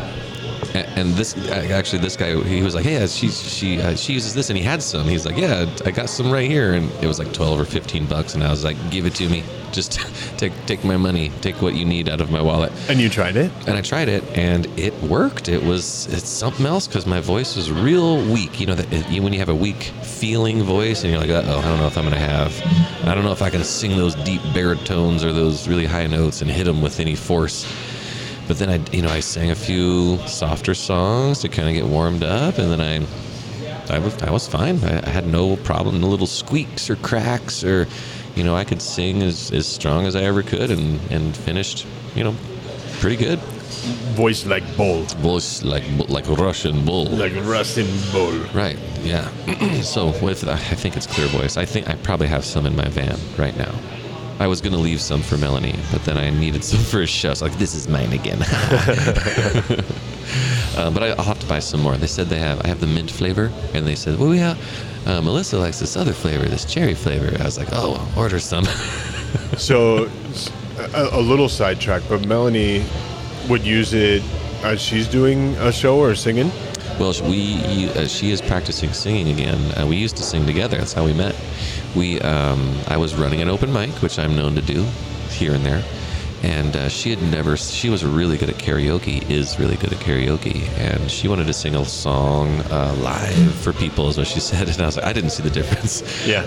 and 0.74 1.14
this 1.14 1.36
actually, 1.48 1.98
this 1.98 2.16
guy, 2.16 2.40
he 2.42 2.62
was 2.62 2.74
like, 2.74 2.84
"Hey, 2.84 3.06
she 3.06 3.28
she 3.28 3.80
uh, 3.80 3.94
she 3.94 4.14
uses 4.14 4.34
this," 4.34 4.50
and 4.50 4.56
he 4.56 4.64
had 4.64 4.82
some. 4.82 5.06
He's 5.06 5.26
like, 5.26 5.36
"Yeah, 5.36 5.66
I 5.84 5.90
got 5.90 6.08
some 6.08 6.30
right 6.30 6.50
here," 6.50 6.74
and 6.74 6.90
it 7.02 7.06
was 7.06 7.18
like 7.18 7.32
twelve 7.32 7.60
or 7.60 7.64
fifteen 7.64 8.06
bucks, 8.06 8.34
and 8.34 8.42
I 8.42 8.50
was 8.50 8.64
like, 8.64 8.76
"Give 8.90 9.06
it 9.06 9.14
to 9.16 9.28
me, 9.28 9.44
just 9.72 9.92
take 10.38 10.52
take 10.66 10.84
my 10.84 10.96
money, 10.96 11.30
take 11.40 11.60
what 11.60 11.74
you 11.74 11.84
need 11.84 12.08
out 12.08 12.20
of 12.20 12.30
my 12.30 12.40
wallet." 12.40 12.72
And 12.88 13.00
you 13.00 13.08
tried 13.08 13.36
it? 13.36 13.50
And 13.66 13.76
I 13.76 13.82
tried 13.82 14.08
it, 14.08 14.24
and 14.36 14.66
it 14.78 14.94
worked. 15.02 15.48
It 15.48 15.62
was 15.62 16.06
it's 16.06 16.28
something 16.28 16.66
else 16.66 16.86
because 16.86 17.06
my 17.06 17.20
voice 17.20 17.56
was 17.56 17.70
real 17.70 18.16
weak. 18.30 18.60
You 18.60 18.66
know 18.66 18.74
that 18.74 18.92
it, 18.92 19.08
you, 19.10 19.22
when 19.22 19.32
you 19.32 19.38
have 19.40 19.50
a 19.50 19.54
weak 19.54 19.82
feeling 20.02 20.62
voice, 20.62 21.02
and 21.02 21.12
you're 21.12 21.20
like, 21.20 21.30
"Oh, 21.30 21.58
I 21.58 21.62
don't 21.62 21.78
know 21.78 21.86
if 21.86 21.98
I'm 21.98 22.04
gonna 22.04 22.16
have, 22.16 22.58
I 23.06 23.14
don't 23.14 23.24
know 23.24 23.32
if 23.32 23.42
I 23.42 23.50
can 23.50 23.64
sing 23.64 23.96
those 23.96 24.14
deep 24.16 24.42
baritones 24.54 25.24
or 25.24 25.32
those 25.32 25.68
really 25.68 25.86
high 25.86 26.06
notes 26.06 26.40
and 26.40 26.50
hit 26.50 26.64
them 26.64 26.80
with 26.80 27.00
any 27.00 27.14
force." 27.14 27.66
But 28.48 28.58
then 28.58 28.68
I, 28.68 28.94
you 28.94 29.02
know, 29.02 29.08
I 29.08 29.20
sang 29.20 29.50
a 29.50 29.54
few 29.54 30.18
softer 30.26 30.74
songs 30.74 31.38
to 31.40 31.48
kind 31.48 31.68
of 31.68 31.74
get 31.74 31.84
warmed 31.84 32.22
up, 32.24 32.58
and 32.58 32.70
then 32.70 32.80
I, 32.80 33.94
I 33.94 33.98
was, 33.98 34.20
I 34.22 34.30
was 34.30 34.48
fine. 34.48 34.82
I, 34.84 35.08
had 35.08 35.26
no 35.26 35.56
problem, 35.56 36.00
no 36.00 36.08
little 36.08 36.26
squeaks 36.26 36.90
or 36.90 36.96
cracks, 36.96 37.62
or, 37.64 37.86
you 38.34 38.44
know, 38.44 38.54
I 38.54 38.64
could 38.64 38.82
sing 38.82 39.22
as, 39.22 39.52
as 39.52 39.66
strong 39.66 40.06
as 40.06 40.16
I 40.16 40.22
ever 40.22 40.42
could, 40.42 40.70
and 40.70 41.00
and 41.10 41.36
finished, 41.36 41.86
you 42.14 42.24
know, 42.24 42.34
pretty 43.00 43.16
good. 43.16 43.38
Voice 44.14 44.44
like 44.46 44.62
bull, 44.76 45.02
Voice 45.22 45.62
like 45.62 45.84
like 46.08 46.28
Russian 46.28 46.84
bull. 46.84 47.06
like 47.06 47.32
Russian 47.34 47.88
bull. 48.12 48.32
Right. 48.54 48.78
Yeah. 49.02 49.28
so 49.82 50.12
with 50.22 50.46
I 50.46 50.56
think 50.56 50.96
it's 50.96 51.06
clear 51.06 51.26
voice. 51.28 51.56
I 51.56 51.64
think 51.64 51.88
I 51.88 51.94
probably 51.96 52.28
have 52.28 52.44
some 52.44 52.66
in 52.66 52.76
my 52.76 52.88
van 52.88 53.18
right 53.38 53.56
now. 53.56 53.74
I 54.42 54.48
was 54.48 54.60
gonna 54.60 54.76
leave 54.76 55.00
some 55.00 55.22
for 55.22 55.38
Melanie, 55.38 55.78
but 55.92 56.04
then 56.04 56.18
I 56.18 56.28
needed 56.30 56.64
some 56.64 56.80
for 56.80 57.02
a 57.02 57.06
show. 57.06 57.32
So 57.32 57.44
like, 57.44 57.56
this 57.58 57.76
is 57.76 57.86
mine 57.86 58.12
again. 58.12 58.42
uh, 60.76 60.90
but 60.90 61.04
I, 61.04 61.10
I'll 61.10 61.22
have 61.22 61.38
to 61.38 61.46
buy 61.46 61.60
some 61.60 61.80
more. 61.80 61.96
They 61.96 62.08
said 62.08 62.26
they 62.26 62.40
have. 62.40 62.60
I 62.64 62.66
have 62.66 62.80
the 62.80 62.88
mint 62.88 63.08
flavor, 63.08 63.52
and 63.72 63.86
they 63.86 63.94
said, 63.94 64.18
well, 64.18 64.28
we 64.28 64.38
have. 64.38 64.58
Uh, 65.06 65.22
Melissa 65.22 65.58
likes 65.58 65.78
this 65.78 65.96
other 65.96 66.12
flavor, 66.12 66.44
this 66.46 66.64
cherry 66.64 66.94
flavor. 66.94 67.40
I 67.40 67.44
was 67.44 67.56
like, 67.56 67.68
oh, 67.70 68.12
order 68.16 68.40
some. 68.40 68.66
So, 69.56 70.10
a, 70.78 71.08
a 71.12 71.20
little 71.20 71.48
sidetrack, 71.48 72.02
but 72.08 72.26
Melanie 72.26 72.84
would 73.48 73.64
use 73.64 73.94
it 73.94 74.22
as 74.62 74.80
she's 74.80 75.06
doing 75.06 75.54
a 75.56 75.70
show 75.70 75.98
or 75.98 76.14
singing. 76.14 76.50
Well, 76.98 77.14
we 77.22 77.88
uh, 77.90 78.06
she 78.06 78.30
is 78.30 78.42
practicing 78.42 78.92
singing 78.92 79.28
again. 79.28 79.78
Uh, 79.78 79.86
we 79.86 79.96
used 79.96 80.16
to 80.16 80.22
sing 80.22 80.46
together. 80.46 80.78
That's 80.78 80.92
how 80.92 81.04
we 81.04 81.14
met. 81.14 81.34
We 81.96 82.20
um, 82.20 82.74
I 82.88 82.96
was 82.96 83.14
running 83.14 83.40
an 83.40 83.48
open 83.48 83.72
mic, 83.72 83.90
which 84.02 84.18
I'm 84.18 84.36
known 84.36 84.54
to 84.54 84.62
do 84.62 84.84
here 85.28 85.52
and 85.52 85.64
there, 85.64 85.84
and 86.42 86.74
uh, 86.76 86.88
she 86.88 87.10
had 87.10 87.22
never. 87.22 87.56
She 87.56 87.90
was 87.90 88.04
really 88.04 88.36
good 88.36 88.50
at 88.50 88.56
karaoke. 88.56 89.28
Is 89.30 89.58
really 89.58 89.76
good 89.76 89.92
at 89.92 89.98
karaoke, 90.00 90.68
and 90.78 91.10
she 91.10 91.28
wanted 91.28 91.46
to 91.46 91.52
sing 91.52 91.74
a 91.74 91.84
song 91.84 92.48
uh, 92.70 92.94
live 93.00 93.54
for 93.56 93.72
people, 93.72 94.08
is 94.08 94.18
what 94.18 94.26
she 94.26 94.40
said. 94.50 94.68
And 94.68 94.80
I 94.80 94.86
was 94.86 94.96
like, 94.96 95.06
I 95.06 95.12
didn't 95.12 95.30
see 95.30 95.42
the 95.42 95.50
difference. 95.50 96.02
Yeah. 96.26 96.42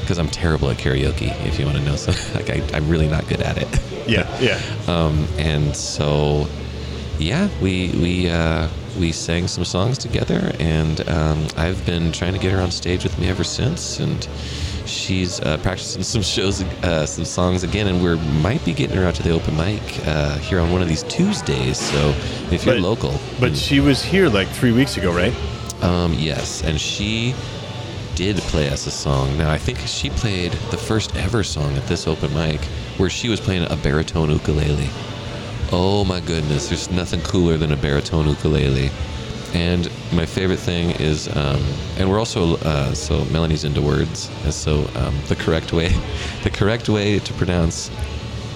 Because 0.00 0.18
I'm 0.18 0.28
terrible 0.28 0.70
at 0.70 0.76
karaoke. 0.76 1.34
If 1.46 1.58
you 1.58 1.64
want 1.64 1.78
to 1.78 1.84
know, 1.84 1.96
so 1.96 2.12
like 2.34 2.50
I, 2.50 2.62
I'm 2.76 2.88
really 2.88 3.08
not 3.08 3.26
good 3.28 3.40
at 3.40 3.58
it. 3.58 3.68
Yeah, 4.06 4.40
yeah. 4.40 4.60
Um, 4.86 5.26
and 5.38 5.74
so, 5.74 6.46
yeah, 7.18 7.48
we 7.60 7.90
we 7.92 8.28
uh, 8.30 8.68
we 8.98 9.12
sang 9.12 9.48
some 9.48 9.64
songs 9.64 9.98
together, 9.98 10.52
and 10.60 11.08
um, 11.08 11.46
I've 11.56 11.84
been 11.86 12.12
trying 12.12 12.34
to 12.34 12.38
get 12.38 12.52
her 12.52 12.60
on 12.60 12.70
stage 12.70 13.04
with 13.04 13.18
me 13.18 13.28
ever 13.28 13.44
since. 13.44 13.98
And 13.98 14.26
she's 14.86 15.40
uh, 15.40 15.58
practicing 15.58 16.02
some 16.14 16.22
shows, 16.22 16.62
uh, 16.82 17.06
some 17.06 17.24
songs 17.24 17.62
again, 17.64 17.86
and 17.88 18.02
we 18.02 18.14
might 18.40 18.64
be 18.64 18.72
getting 18.72 18.96
her 18.96 19.04
out 19.04 19.14
to 19.16 19.22
the 19.22 19.30
open 19.30 19.56
mic 19.56 19.80
uh, 20.06 20.36
here 20.38 20.60
on 20.60 20.70
one 20.72 20.82
of 20.82 20.88
these 20.88 21.02
Tuesdays. 21.04 21.78
So 21.78 22.14
if 22.50 22.64
you're 22.64 22.74
But- 22.76 22.82
local, 22.82 23.20
But 23.40 23.56
she 23.56 23.80
was 23.80 24.02
here 24.02 24.28
like 24.28 24.48
three 24.48 24.72
weeks 24.72 24.96
ago, 24.96 25.12
right? 25.12 25.34
um, 25.82 26.14
yes, 26.14 26.62
and 26.62 26.80
she 26.80 27.34
did 28.14 28.36
play 28.36 28.68
us 28.68 28.86
a 28.86 28.90
song. 28.90 29.36
Now 29.38 29.50
I 29.50 29.58
think 29.58 29.78
she 29.86 30.10
played 30.10 30.52
the 30.70 30.76
first 30.76 31.16
ever 31.16 31.42
song 31.42 31.74
at 31.76 31.86
this 31.86 32.06
open 32.06 32.32
mic, 32.34 32.60
where 32.98 33.08
she 33.10 33.28
was 33.28 33.40
playing 33.40 33.66
a 33.70 33.76
baritone 33.76 34.30
ukulele. 34.30 34.88
Oh 35.72 36.04
my 36.04 36.20
goodness, 36.20 36.68
there's 36.68 36.90
nothing 36.90 37.22
cooler 37.22 37.56
than 37.56 37.72
a 37.72 37.76
baritone 37.76 38.28
ukulele. 38.28 38.90
And 39.54 39.90
my 40.12 40.24
favorite 40.24 40.58
thing 40.58 40.92
is, 40.92 41.28
um, 41.36 41.62
and 41.98 42.10
we're 42.10 42.18
also 42.18 42.56
uh, 42.58 42.94
so 42.94 43.24
Melanie's 43.26 43.64
into 43.64 43.82
words, 43.82 44.30
and 44.44 44.54
so 44.54 44.88
um, 44.94 45.14
the 45.28 45.36
correct 45.36 45.72
way, 45.72 45.88
the 46.42 46.50
correct 46.50 46.88
way 46.88 47.18
to 47.18 47.32
pronounce 47.34 47.90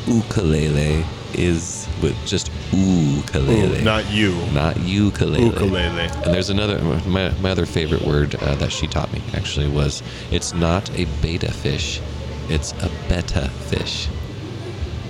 ukulele 0.07 1.05
is 1.35 1.87
with 2.03 2.17
just 2.26 2.50
ukulele, 2.73 3.81
Ooh, 3.81 3.85
not 3.85 4.11
you. 4.11 4.35
not 4.53 4.79
ukulele. 4.81 5.47
Ukulele. 5.47 6.09
And 6.25 6.35
there's 6.35 6.49
another, 6.50 6.81
my, 7.07 7.31
my 7.41 7.50
other 7.50 7.67
favorite 7.67 8.03
word 8.03 8.35
uh, 8.37 8.55
that 8.55 8.73
she 8.73 8.87
taught 8.87 9.12
me 9.12 9.21
actually 9.35 9.69
was 9.69 10.03
it's 10.31 10.55
not 10.55 10.88
a 10.99 11.05
beta 11.21 11.53
fish, 11.53 12.00
it's 12.49 12.73
a 12.83 12.91
beta 13.09 13.49
fish. 13.69 14.09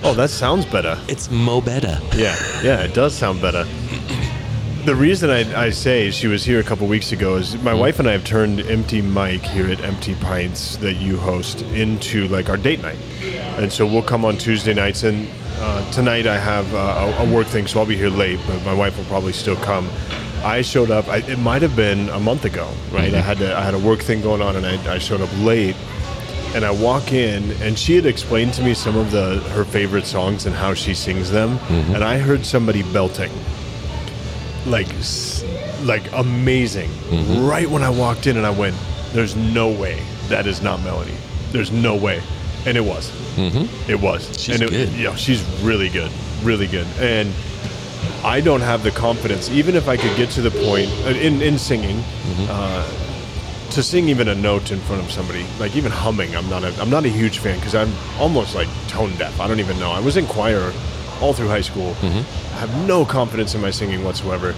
Oh, 0.03 0.13
that 0.13 0.29
sounds 0.29 0.65
better. 0.65 0.99
It's 1.07 1.31
mo 1.31 1.61
beta. 1.61 2.01
Yeah, 2.15 2.35
yeah, 2.61 2.81
it 2.83 2.93
does 2.93 3.15
sound 3.15 3.41
better. 3.41 3.65
The 4.87 4.95
reason 4.95 5.29
I, 5.29 5.65
I 5.65 5.69
say 5.71 6.11
she 6.11 6.27
was 6.27 6.45
here 6.45 6.61
a 6.61 6.63
couple 6.63 6.87
weeks 6.87 7.11
ago 7.11 7.35
is 7.35 7.61
my 7.61 7.73
wife 7.73 7.99
and 7.99 8.07
I 8.07 8.13
have 8.13 8.23
turned 8.23 8.61
Empty 8.61 9.01
Mic 9.01 9.41
here 9.41 9.69
at 9.69 9.81
Empty 9.81 10.15
Pints 10.15 10.77
that 10.77 10.93
you 10.93 11.17
host 11.17 11.61
into 11.73 12.29
like 12.29 12.47
our 12.47 12.55
date 12.55 12.81
night, 12.81 12.97
and 13.59 13.69
so 13.69 13.85
we'll 13.85 14.01
come 14.01 14.23
on 14.23 14.37
Tuesday 14.37 14.73
nights. 14.73 15.03
And 15.03 15.27
uh, 15.57 15.91
tonight 15.91 16.25
I 16.25 16.37
have 16.37 16.73
uh, 16.73 17.13
a, 17.19 17.27
a 17.27 17.35
work 17.35 17.47
thing, 17.47 17.67
so 17.67 17.81
I'll 17.81 17.85
be 17.85 17.97
here 17.97 18.07
late, 18.07 18.39
but 18.47 18.63
my 18.63 18.73
wife 18.73 18.97
will 18.97 19.03
probably 19.03 19.33
still 19.33 19.57
come. 19.57 19.89
I 20.41 20.61
showed 20.61 20.89
up. 20.89 21.09
I, 21.09 21.17
it 21.17 21.37
might 21.37 21.63
have 21.63 21.75
been 21.75 22.07
a 22.07 22.19
month 22.21 22.45
ago, 22.45 22.71
right? 22.93 23.13
I 23.13 23.19
had 23.19 23.39
to, 23.39 23.57
I 23.57 23.63
had 23.63 23.73
a 23.73 23.79
work 23.79 23.99
thing 23.99 24.21
going 24.21 24.41
on, 24.41 24.55
and 24.55 24.65
I, 24.65 24.93
I 24.93 24.99
showed 24.99 25.19
up 25.19 25.29
late 25.39 25.75
and 26.55 26.63
I 26.63 26.71
walk 26.71 27.11
in, 27.11 27.51
and 27.61 27.77
she 27.77 27.97
had 27.97 28.05
explained 28.05 28.53
to 28.53 28.63
me 28.63 28.73
some 28.73 28.95
of 28.95 29.11
the 29.11 29.41
her 29.51 29.65
favorite 29.65 30.05
songs 30.05 30.45
and 30.45 30.55
how 30.55 30.73
she 30.73 30.93
sings 30.93 31.29
them, 31.29 31.59
and 31.93 32.05
I 32.05 32.19
heard 32.19 32.45
somebody 32.45 32.83
belting, 32.93 33.31
like, 34.67 34.87
like 35.83 36.11
amazing. 36.13 36.89
Right 37.47 37.69
when 37.69 37.83
I 37.83 37.89
walked 37.89 38.27
in, 38.27 38.37
and 38.37 38.45
I 38.45 38.51
went, 38.51 38.75
"There's 39.13 39.35
no 39.35 39.69
way 39.69 40.01
that 40.29 40.47
is 40.47 40.61
not 40.61 40.81
Melody. 40.81 41.15
There's 41.51 41.71
no 41.71 41.95
way," 41.95 42.21
and 42.65 42.77
it 42.77 42.83
was. 42.83 43.09
Mm-hmm. 43.35 43.89
It 43.89 43.99
was. 43.99 44.41
She's 44.41 44.55
and 44.55 44.63
it, 44.63 44.69
good. 44.69 44.89
Yeah, 44.93 45.15
she's 45.15 45.43
really 45.61 45.89
good, 45.89 46.11
really 46.43 46.67
good, 46.67 46.87
and. 46.99 47.33
I 48.23 48.41
don't 48.41 48.61
have 48.61 48.83
the 48.83 48.91
confidence, 48.91 49.49
even 49.51 49.75
if 49.75 49.87
I 49.87 49.95
could 49.95 50.15
get 50.17 50.29
to 50.31 50.41
the 50.41 50.51
point 50.51 50.89
uh, 51.05 51.09
in 51.09 51.41
in 51.41 51.57
singing, 51.57 51.97
uh, 52.49 52.83
to 53.71 53.83
sing 53.83 54.09
even 54.09 54.27
a 54.27 54.35
note 54.35 54.71
in 54.71 54.79
front 54.81 55.03
of 55.03 55.11
somebody, 55.11 55.45
like 55.59 55.75
even 55.75 55.91
humming, 55.91 56.35
I'm 56.35 56.49
not 56.49 56.63
a 56.63 56.73
I'm 56.81 56.89
not 56.89 57.05
a 57.05 57.09
huge 57.09 57.39
fan 57.39 57.57
because 57.57 57.75
I'm 57.75 57.91
almost 58.19 58.55
like 58.55 58.67
tone 58.87 59.15
deaf. 59.17 59.39
I 59.39 59.47
don't 59.47 59.59
even 59.59 59.77
know. 59.79 59.91
I 59.91 59.99
was 59.99 60.17
in 60.17 60.25
choir 60.25 60.73
all 61.21 61.33
through 61.33 61.47
high 61.49 61.61
school. 61.61 61.95
I 62.03 62.59
have 62.59 62.87
no 62.87 63.05
confidence 63.05 63.55
in 63.55 63.61
my 63.61 63.71
singing 63.71 64.03
whatsoever. 64.03 64.53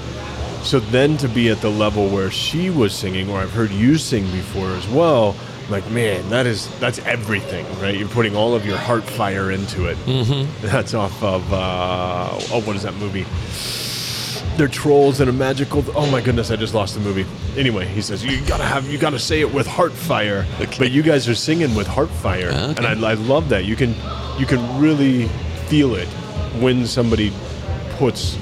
So 0.64 0.80
then 0.80 1.16
to 1.18 1.28
be 1.30 1.50
at 1.50 1.62
the 1.62 1.70
level 1.70 2.10
where 2.10 2.30
she 2.30 2.70
was 2.70 2.94
singing, 2.94 3.30
or 3.30 3.40
I've 3.40 3.52
heard 3.52 3.72
you 3.72 3.98
sing 3.98 4.24
before 4.32 4.70
as 4.72 4.88
well, 4.90 5.36
like 5.70 5.90
man, 5.92 6.28
that 6.30 6.46
is 6.46 6.68
that's 6.80 7.00
everything, 7.00 7.66
right? 7.80 7.96
You're 7.96 8.08
putting 8.10 8.36
all 8.36 8.56
of 8.56 8.66
your 8.66 8.78
heart 8.78 9.04
fire 9.04 9.52
into 9.52 9.86
it. 9.86 9.98
Mm-hmm. 10.06 10.68
That's 10.68 10.94
off 10.94 11.22
of 11.24 11.54
uh, 11.54 12.30
oh, 12.52 12.62
what 12.66 12.76
is 12.76 12.84
that 12.84 12.94
movie? 12.96 13.26
They're 14.58 14.68
trolls 14.68 15.22
in 15.22 15.30
a 15.30 15.32
magical. 15.32 15.86
Oh 15.96 16.10
my 16.12 16.20
goodness, 16.20 16.52
I 16.52 16.58
just 16.58 16.74
lost 16.74 16.94
the 16.96 17.00
movie. 17.00 17.26
Anyway, 17.58 17.86
he 17.86 18.02
says 18.02 18.26
you 18.26 18.42
gotta 18.46 18.66
have 18.66 18.86
you 18.92 18.98
gotta 18.98 19.20
say 19.20 19.40
it 19.40 19.54
with 19.54 19.66
heart 19.68 19.94
fire. 19.94 20.46
Okay. 20.60 20.76
But 20.78 20.92
you 20.92 21.02
guys 21.04 21.30
are 21.30 21.36
singing 21.36 21.74
with 21.76 21.88
heart 21.88 22.10
fire, 22.10 22.50
Okay. 22.50 22.86
and 22.86 23.06
I, 23.06 23.12
I 23.12 23.14
love 23.14 23.48
that. 23.50 23.64
You 23.64 23.78
can 23.78 23.92
you 24.38 24.46
can 24.46 24.82
really 24.82 25.28
feel 25.68 25.96
it 25.96 26.10
when 26.62 26.86
somebody 26.86 27.32
puts 27.98 28.38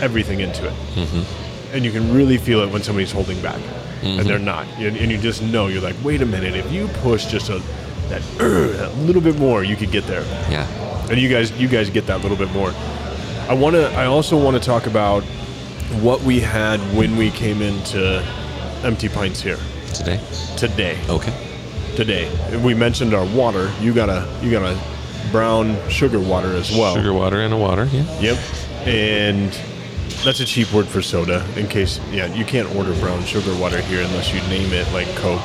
everything 0.00 0.40
into 0.40 0.66
it, 0.66 0.72
mm-hmm. 0.94 1.74
and 1.74 1.84
you 1.84 1.92
can 1.92 2.12
really 2.14 2.38
feel 2.38 2.60
it 2.60 2.70
when 2.72 2.82
somebody's 2.82 3.12
holding 3.12 3.40
back, 3.42 3.60
and 4.02 4.26
they're 4.26 4.36
mm-hmm. 4.36 4.44
not. 4.44 4.66
And, 4.78 4.96
and 4.96 5.10
you 5.10 5.18
just 5.18 5.42
know 5.42 5.66
you're 5.66 5.82
like, 5.82 5.96
wait 6.02 6.22
a 6.22 6.26
minute, 6.26 6.54
if 6.54 6.70
you 6.72 6.88
push 7.02 7.26
just 7.26 7.50
a 7.50 7.62
that, 8.10 8.22
that 8.38 8.94
little 8.98 9.22
bit 9.22 9.38
more, 9.38 9.64
you 9.64 9.76
could 9.76 9.90
get 9.90 10.04
there 10.06 10.22
Yeah. 10.50 10.66
and 11.08 11.18
you 11.18 11.28
guys 11.28 11.50
you 11.52 11.68
guys 11.68 11.88
get 11.90 12.06
that 12.06 12.20
little 12.20 12.36
bit 12.36 12.50
more. 12.52 12.72
I 13.48 13.54
want 13.54 13.76
to 13.76 13.90
I 13.92 14.06
also 14.06 14.42
want 14.42 14.56
to 14.56 14.62
talk 14.62 14.86
about 14.86 15.22
what 16.02 16.20
we 16.22 16.40
had 16.40 16.78
when 16.96 17.16
we 17.16 17.30
came 17.30 17.62
into 17.62 18.22
Empty 18.84 19.08
Pints 19.08 19.40
here 19.40 19.58
Today. 19.94 20.20
today. 20.56 20.98
Okay. 21.08 21.32
Today 21.96 22.58
we 22.58 22.74
mentioned 22.74 23.14
our 23.14 23.26
water. 23.26 23.72
You 23.80 23.94
got 23.94 24.08
a 24.08 24.28
you 24.42 24.50
got 24.50 24.62
a 24.62 24.78
brown 25.30 25.76
sugar 25.88 26.20
water 26.20 26.54
as 26.56 26.70
well. 26.70 26.94
Sugar 26.94 27.12
water 27.12 27.40
and 27.40 27.52
a 27.54 27.56
water. 27.56 27.84
Yeah. 27.86 28.20
Yep. 28.20 28.38
And 28.86 29.52
that's 30.24 30.40
a 30.40 30.44
cheap 30.44 30.72
word 30.72 30.86
for 30.86 31.02
soda. 31.02 31.44
In 31.56 31.66
case 31.68 32.00
yeah, 32.10 32.26
you 32.34 32.44
can't 32.44 32.74
order 32.76 32.94
brown 33.00 33.22
sugar 33.24 33.54
water 33.58 33.80
here 33.82 34.02
unless 34.02 34.32
you 34.34 34.40
name 34.48 34.72
it 34.72 34.90
like 34.92 35.08
Coke, 35.16 35.42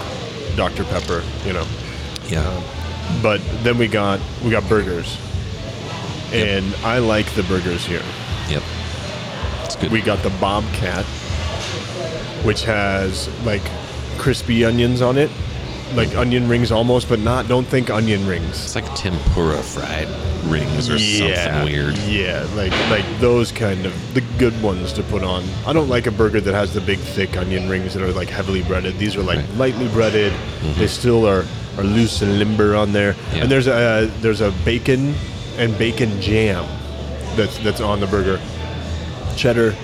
Dr 0.55 0.83
Pepper. 0.85 1.23
You 1.45 1.53
know. 1.53 1.67
Yeah. 2.27 2.47
Um, 2.47 2.63
but 3.21 3.39
then 3.63 3.77
we 3.77 3.87
got 3.87 4.19
we 4.43 4.49
got 4.49 4.67
burgers 4.67 5.17
and 6.33 6.73
i 6.83 6.97
like 6.97 7.29
the 7.35 7.43
burgers 7.43 7.85
here 7.85 8.01
Yep. 8.49 8.63
It's 9.63 9.75
good. 9.75 9.91
we 9.91 10.01
got 10.01 10.23
the 10.23 10.31
bobcat 10.41 11.05
which 12.43 12.63
has 12.63 13.29
like 13.45 13.61
crispy 14.17 14.65
onions 14.65 15.03
on 15.03 15.19
it 15.19 15.29
like 15.95 16.15
onion 16.15 16.47
rings 16.49 16.71
almost 16.71 17.07
but 17.07 17.19
not 17.19 17.47
don't 17.47 17.65
think 17.67 17.89
onion 17.89 18.25
rings 18.27 18.63
it's 18.65 18.75
like 18.75 18.95
tempura 18.95 19.61
fried 19.63 20.07
rings 20.45 20.89
or 20.89 20.99
something 20.99 21.63
weird. 21.63 21.97
yeah 21.99 22.45
like 22.55 22.71
like 22.89 23.05
those 23.19 23.51
kind 23.51 23.85
of 23.85 24.13
the 24.13 24.21
good 24.37 24.59
ones 24.61 24.91
to 24.93 25.01
put 25.03 25.23
on 25.23 25.43
i 25.65 25.71
don't 25.73 25.87
like 25.89 26.05
a 26.07 26.11
burger 26.11 26.41
that 26.41 26.53
has 26.53 26.73
the 26.73 26.81
big 26.81 26.99
thick 26.99 27.37
onion 27.37 27.69
rings 27.69 27.93
that 27.93 28.03
are 28.03 28.11
like 28.11 28.29
heavily 28.29 28.61
breaded 28.63 28.97
these 28.97 29.15
are 29.15 29.23
like 29.23 29.37
Right. 29.37 29.55
lightly 29.55 29.87
breaded 29.89 30.33
they 30.75 30.87
still 30.87 31.25
are 31.27 31.45
are 31.77 31.83
loose 31.83 32.21
and 32.21 32.39
limber 32.39 32.75
on 32.75 32.91
there 32.91 33.13
Mm-hmm. 33.13 33.35
Yeah. 33.35 33.41
and 33.43 33.51
there's 33.51 33.67
a 33.67 34.11
there's 34.21 34.41
a 34.41 34.51
bacon 34.65 35.13
and 35.57 35.77
bacon 35.77 36.19
jam 36.21 36.65
that's 37.37 37.57
that's 37.59 37.79
on 37.81 37.99
the 37.99 38.07
burger 38.07 38.39
cheddar 39.35 39.75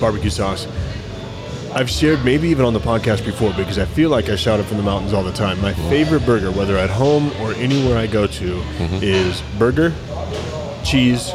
barbecue 0.00 0.30
sauce 0.30 0.66
I've 1.74 1.88
shared 1.90 2.24
maybe 2.24 2.48
even 2.48 2.64
on 2.66 2.74
the 2.74 2.80
podcast 2.80 3.24
before 3.24 3.52
because 3.54 3.78
I 3.78 3.86
feel 3.86 4.10
like 4.10 4.28
I 4.28 4.36
shout 4.36 4.60
it 4.60 4.64
from 4.64 4.76
the 4.76 4.82
mountains 4.82 5.12
all 5.14 5.22
the 5.24 5.32
time. 5.32 5.60
My 5.62 5.72
favorite 5.72 6.24
burger, 6.26 6.50
whether 6.50 6.76
at 6.76 6.90
home 6.90 7.30
or 7.40 7.52
anywhere 7.54 7.96
I 7.98 8.06
go 8.06 8.26
to, 8.26 8.54
Mm-hmm. 8.56 8.98
is 9.02 9.42
burger, 9.58 9.92
cheese, 10.84 11.30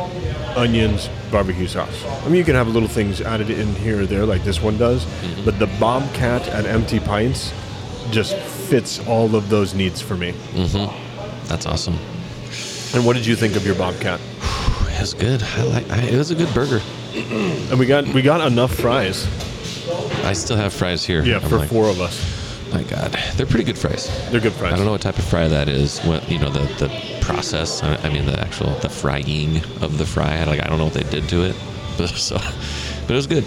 onions, 0.55 1.09
barbecue 1.31 1.67
sauce. 1.67 2.03
I 2.05 2.25
mean, 2.25 2.35
you 2.35 2.43
can 2.43 2.55
have 2.55 2.67
little 2.67 2.87
things 2.89 3.19
added 3.21 3.49
in 3.49 3.73
here 3.75 4.01
or 4.01 4.05
there, 4.05 4.25
like 4.25 4.43
this 4.43 4.61
one 4.61 4.77
does, 4.77 5.05
Mm-hmm. 5.05 5.45
but 5.45 5.57
the 5.59 5.67
Bobcat 5.79 6.47
at 6.49 6.65
Empty 6.65 6.99
Pints 6.99 7.51
just 8.11 8.35
fits 8.37 9.05
all 9.07 9.35
of 9.35 9.49
those 9.49 9.73
needs 9.73 10.01
for 10.01 10.15
me. 10.15 10.31
That's 11.45 11.65
awesome. 11.65 11.95
And 12.93 13.05
what 13.05 13.15
did 13.15 13.25
you 13.25 13.35
think 13.35 13.55
of 13.55 13.65
your 13.65 13.75
Bobcat? 13.75 14.19
It 14.91 15.01
was 15.01 15.13
good. 15.13 15.41
I 15.43 15.63
like. 15.63 15.89
I, 15.91 16.01
it 16.03 16.17
was 16.17 16.31
a 16.31 16.35
good 16.35 16.51
burger. 16.53 16.81
And 17.13 17.77
we 17.77 17.85
got 17.85 18.07
we 18.07 18.21
got 18.21 18.45
enough 18.45 18.73
fries. 18.73 19.27
I 20.27 20.33
still 20.33 20.57
have 20.57 20.73
fries 20.73 21.05
here. 21.05 21.23
Yeah, 21.23 21.35
I'm 21.37 21.49
for 21.49 21.57
like, 21.57 21.69
four 21.69 21.89
of 21.89 21.99
us. 22.01 22.35
My 22.73 22.83
God, 22.83 23.11
they're 23.35 23.45
pretty 23.45 23.63
good 23.63 23.77
fries. 23.77 24.09
They're 24.29 24.41
good 24.41 24.51
fries. 24.53 24.73
I 24.73 24.75
don't 24.75 24.85
know 24.85 24.91
what 24.91 25.01
type 25.01 25.17
of 25.17 25.23
fry 25.23 25.47
that 25.47 25.69
is. 25.69 25.99
What 26.01 26.29
you 26.29 26.37
know, 26.37 26.49
the 26.49 26.63
the 26.85 26.89
process. 27.21 27.81
I 27.81 28.09
mean, 28.09 28.25
the 28.25 28.37
actual 28.39 28.71
the 28.79 28.89
frying 28.89 29.57
of 29.81 29.97
the 29.97 30.05
fry. 30.05 30.43
Like 30.43 30.61
I 30.63 30.67
don't 30.67 30.77
know 30.77 30.83
what 30.85 30.93
they 30.93 31.03
did 31.03 31.29
to 31.29 31.43
it, 31.45 31.55
but 31.97 32.09
so, 32.09 32.35
but 32.37 33.11
it 33.11 33.15
was 33.15 33.27
good. 33.27 33.45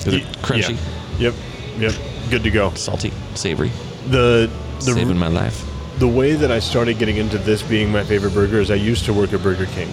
It 0.00 0.06
was 0.06 0.14
Ye- 0.14 0.20
crunchy, 0.42 0.76
yeah. 1.18 1.30
Yep. 1.30 1.34
Yep. 1.78 1.92
Good 2.30 2.42
to 2.44 2.50
go. 2.50 2.70
salty, 2.74 3.12
savory, 3.34 3.70
The 4.08 4.48
the 4.78 4.92
saving 4.94 5.18
my 5.18 5.28
life. 5.28 5.64
the 5.98 6.08
way 6.08 6.34
that 6.34 6.50
I 6.52 6.60
started 6.60 6.98
getting 6.98 7.16
into 7.16 7.38
this 7.38 7.62
being 7.62 7.90
my 7.90 8.04
favorite 8.04 8.34
burger 8.34 8.60
is 8.60 8.70
I 8.70 8.76
used 8.76 9.04
to 9.06 9.12
work 9.12 9.32
at 9.32 9.42
Burger 9.42 9.66
King. 9.66 9.88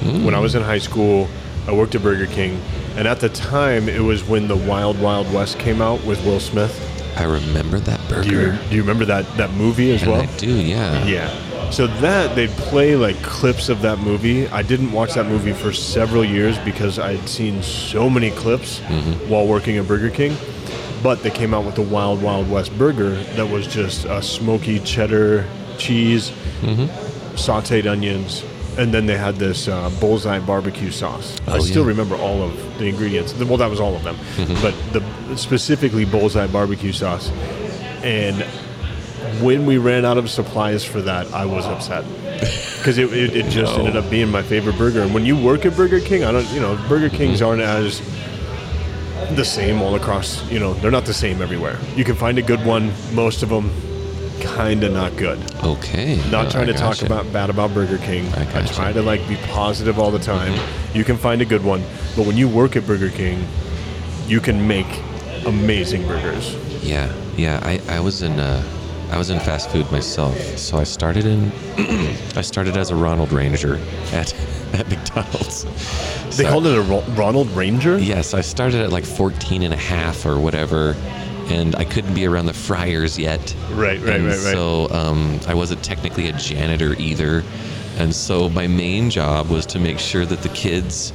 Mm. 0.00 0.24
When 0.24 0.34
I 0.34 0.38
was 0.40 0.54
in 0.54 0.62
high 0.62 0.78
school, 0.80 1.28
I 1.68 1.72
worked 1.72 1.94
at 1.94 2.02
Burger 2.02 2.26
King, 2.26 2.60
and 2.96 3.06
at 3.06 3.20
the 3.20 3.28
time 3.28 3.88
it 3.88 4.00
was 4.00 4.24
when 4.24 4.48
the 4.48 4.56
Wild 4.56 5.00
Wild 5.00 5.32
West 5.32 5.58
came 5.58 5.80
out 5.80 6.02
with 6.04 6.24
Will 6.24 6.40
Smith. 6.40 6.82
I 7.16 7.24
remember 7.24 7.78
that 7.80 8.00
burger. 8.08 8.28
Do 8.28 8.34
you, 8.34 8.68
do 8.68 8.76
you 8.76 8.82
remember 8.82 9.04
that 9.06 9.26
that 9.36 9.50
movie 9.52 9.92
as 9.92 10.02
and 10.02 10.12
well? 10.12 10.22
I 10.22 10.26
do, 10.36 10.50
yeah. 10.50 11.04
Yeah. 11.06 11.70
So 11.70 11.86
that 11.86 12.36
they'd 12.36 12.50
play 12.50 12.94
like 12.94 13.20
clips 13.22 13.68
of 13.68 13.82
that 13.82 13.98
movie. 13.98 14.46
I 14.48 14.62
didn't 14.62 14.92
watch 14.92 15.14
that 15.14 15.26
movie 15.26 15.52
for 15.52 15.72
several 15.72 16.24
years 16.24 16.58
because 16.58 16.98
I'd 16.98 17.28
seen 17.28 17.62
so 17.62 18.08
many 18.08 18.30
clips 18.30 18.80
mm-hmm. 18.80 19.30
while 19.30 19.46
working 19.46 19.76
at 19.76 19.88
Burger 19.88 20.10
King. 20.10 20.36
But 21.02 21.22
they 21.22 21.30
came 21.30 21.54
out 21.54 21.64
with 21.64 21.74
the 21.74 21.82
Wild 21.82 22.22
Wild 22.22 22.50
West 22.50 22.76
burger 22.78 23.10
that 23.34 23.48
was 23.48 23.66
just 23.66 24.04
a 24.06 24.22
smoky 24.22 24.78
cheddar 24.80 25.46
cheese, 25.78 26.30
mm-hmm. 26.60 26.84
sautéed 27.34 27.86
onions, 27.86 28.42
and 28.78 28.92
then 28.92 29.06
they 29.06 29.16
had 29.16 29.36
this 29.36 29.68
uh, 29.68 29.90
bullseye 30.00 30.38
barbecue 30.40 30.90
sauce. 30.90 31.38
I 31.46 31.56
Oh, 31.56 31.60
still 31.60 31.82
yeah. 31.82 31.88
remember 31.88 32.16
all 32.16 32.42
of 32.42 32.78
the 32.78 32.86
ingredients. 32.86 33.34
Well, 33.34 33.56
that 33.58 33.70
was 33.70 33.80
all 33.80 33.94
of 33.96 34.04
them, 34.04 34.16
but 34.62 34.74
the 34.92 35.36
specifically 35.36 36.04
bullseye 36.04 36.46
barbecue 36.46 36.92
sauce. 36.92 37.30
And 38.02 38.42
when 39.42 39.66
we 39.66 39.78
ran 39.78 40.04
out 40.04 40.18
of 40.18 40.30
supplies 40.30 40.84
for 40.84 41.00
that, 41.02 41.26
I 41.32 41.44
was 41.46 41.66
upset 41.66 42.04
because 42.78 42.98
it, 42.98 43.12
it, 43.12 43.36
it 43.36 43.48
just 43.50 43.72
No. 43.76 43.80
ended 43.80 43.96
up 43.96 44.08
being 44.10 44.30
my 44.30 44.42
favorite 44.42 44.76
burger. 44.78 45.02
And 45.02 45.12
when 45.14 45.24
you 45.26 45.36
work 45.36 45.64
at 45.66 45.74
Burger 45.76 46.00
King, 46.00 46.24
I 46.24 46.32
don't, 46.32 46.48
you 46.52 46.60
know, 46.60 46.76
Burger 46.88 47.08
Kings 47.08 47.40
aren't 47.42 47.62
as 47.62 48.00
the 49.34 49.44
same 49.44 49.80
all 49.82 49.94
across. 49.96 50.48
You 50.50 50.60
know, 50.60 50.74
they're 50.74 50.90
not 50.90 51.04
the 51.06 51.14
same 51.14 51.42
everywhere. 51.42 51.78
You 51.96 52.04
can 52.04 52.14
find 52.14 52.38
a 52.38 52.42
good 52.42 52.64
one. 52.64 52.92
Most 53.14 53.42
of 53.42 53.48
them, 53.48 53.70
kind 54.40 54.82
of 54.84 54.92
not 54.92 55.16
good. 55.16 55.38
Okay. 55.62 56.16
Not 56.30 56.46
Uh, 56.46 56.50
trying 56.50 56.66
to 56.68 56.74
talk 56.74 57.02
about 57.02 57.30
bad 57.32 57.50
about 57.50 57.72
Burger 57.74 57.98
King. 57.98 58.26
I 58.34 58.42
I, 58.60 58.66
try 58.66 58.92
to 58.92 59.02
like 59.02 59.26
be 59.28 59.36
positive 59.52 59.98
all 59.98 60.10
the 60.10 60.18
time. 60.18 60.54
You 60.94 61.04
can 61.04 61.16
find 61.16 61.40
a 61.42 61.44
good 61.44 61.64
one, 61.64 61.82
but 62.16 62.26
when 62.26 62.36
you 62.36 62.48
work 62.48 62.76
at 62.76 62.86
Burger 62.86 63.10
King, 63.10 63.46
you 64.26 64.40
can 64.40 64.66
make 64.66 64.86
amazing 65.46 66.06
burgers. 66.06 66.54
Yeah, 66.82 67.12
yeah. 67.36 67.60
I, 67.62 67.80
I 67.88 68.00
was 68.00 68.22
in 68.22 68.38
uh, 68.40 68.62
I 69.10 69.18
was 69.18 69.30
in 69.30 69.38
fast 69.40 69.70
food 69.70 69.90
myself. 69.92 70.36
So 70.58 70.78
I 70.78 70.84
started 70.84 71.24
in 71.26 71.52
I 72.36 72.42
started 72.42 72.76
as 72.76 72.90
a 72.90 72.96
Ronald 72.96 73.32
Ranger 73.32 73.78
at 74.12 74.34
at 74.72 74.88
McDonald's. 74.88 75.64
They 76.36 76.44
So- 76.44 76.50
called 76.50 76.66
it 76.66 76.76
a 76.76 76.82
Ro- 76.82 77.04
Ronald 77.14 77.48
Ranger. 77.50 77.98
Yes, 77.98 78.34
I 78.34 78.40
started 78.42 78.80
at 78.80 78.90
like 78.90 79.04
14 79.04 79.62
and 79.62 79.72
a 79.72 79.76
half 79.76 80.26
or 80.26 80.38
whatever, 80.40 80.94
and 81.48 81.74
I 81.76 81.84
couldn't 81.84 82.14
be 82.14 82.26
around 82.26 82.46
the 82.46 82.52
fryers 82.54 83.18
yet. 83.18 83.54
Right, 83.70 84.00
right, 84.00 84.16
And 84.16 84.26
right, 84.26 84.32
right. 84.32 84.52
So 84.52 84.88
um, 84.90 85.40
I 85.46 85.54
wasn't 85.54 85.82
technically 85.84 86.28
a 86.28 86.32
janitor 86.32 86.94
either. 86.98 87.42
And 87.98 88.14
so 88.14 88.48
my 88.50 88.66
main 88.66 89.08
job 89.10 89.48
was 89.48 89.64
to 89.66 89.78
make 89.78 89.98
sure 89.98 90.26
that 90.26 90.42
the 90.42 90.48
kids, 90.50 91.12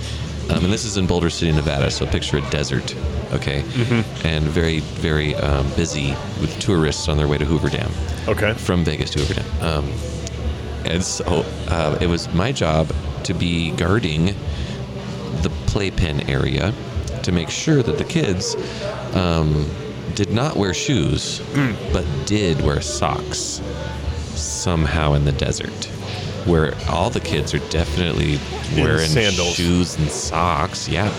um, 0.49 0.63
and 0.63 0.73
this 0.73 0.83
is 0.85 0.97
in 0.97 1.05
Boulder 1.05 1.29
City, 1.29 1.51
Nevada, 1.51 1.91
so 1.91 2.05
picture 2.07 2.37
a 2.37 2.49
desert, 2.49 2.95
okay? 3.33 3.61
Mm-hmm. 3.61 4.25
And 4.27 4.45
very, 4.45 4.79
very 4.79 5.35
um, 5.35 5.69
busy 5.75 6.11
with 6.41 6.57
tourists 6.59 7.07
on 7.07 7.17
their 7.17 7.27
way 7.27 7.37
to 7.37 7.45
Hoover 7.45 7.69
Dam 7.69 7.91
Okay. 8.27 8.53
from 8.53 8.83
Vegas 8.83 9.11
to 9.11 9.19
Hoover 9.19 9.35
Dam. 9.35 9.61
Um, 9.61 9.91
and 10.85 11.03
so 11.03 11.45
uh, 11.67 11.97
it 12.01 12.07
was 12.07 12.33
my 12.33 12.51
job 12.51 12.91
to 13.25 13.33
be 13.35 13.71
guarding 13.71 14.33
the 15.43 15.51
playpen 15.67 16.27
area 16.29 16.73
to 17.21 17.31
make 17.31 17.51
sure 17.51 17.83
that 17.83 17.99
the 17.99 18.03
kids 18.03 18.55
um, 19.15 19.69
did 20.15 20.31
not 20.31 20.55
wear 20.55 20.73
shoes, 20.73 21.39
mm. 21.53 21.75
but 21.93 22.05
did 22.25 22.61
wear 22.61 22.81
socks 22.81 23.61
somehow 24.35 25.13
in 25.13 25.25
the 25.25 25.31
desert. 25.31 25.91
Where 26.45 26.73
all 26.89 27.09
the 27.09 27.19
kids 27.19 27.53
are 27.53 27.59
definitely 27.69 28.39
wearing 28.75 29.07
sandals. 29.07 29.55
shoes 29.55 29.97
and 29.97 30.07
socks. 30.09 30.87
Yeah. 30.87 31.13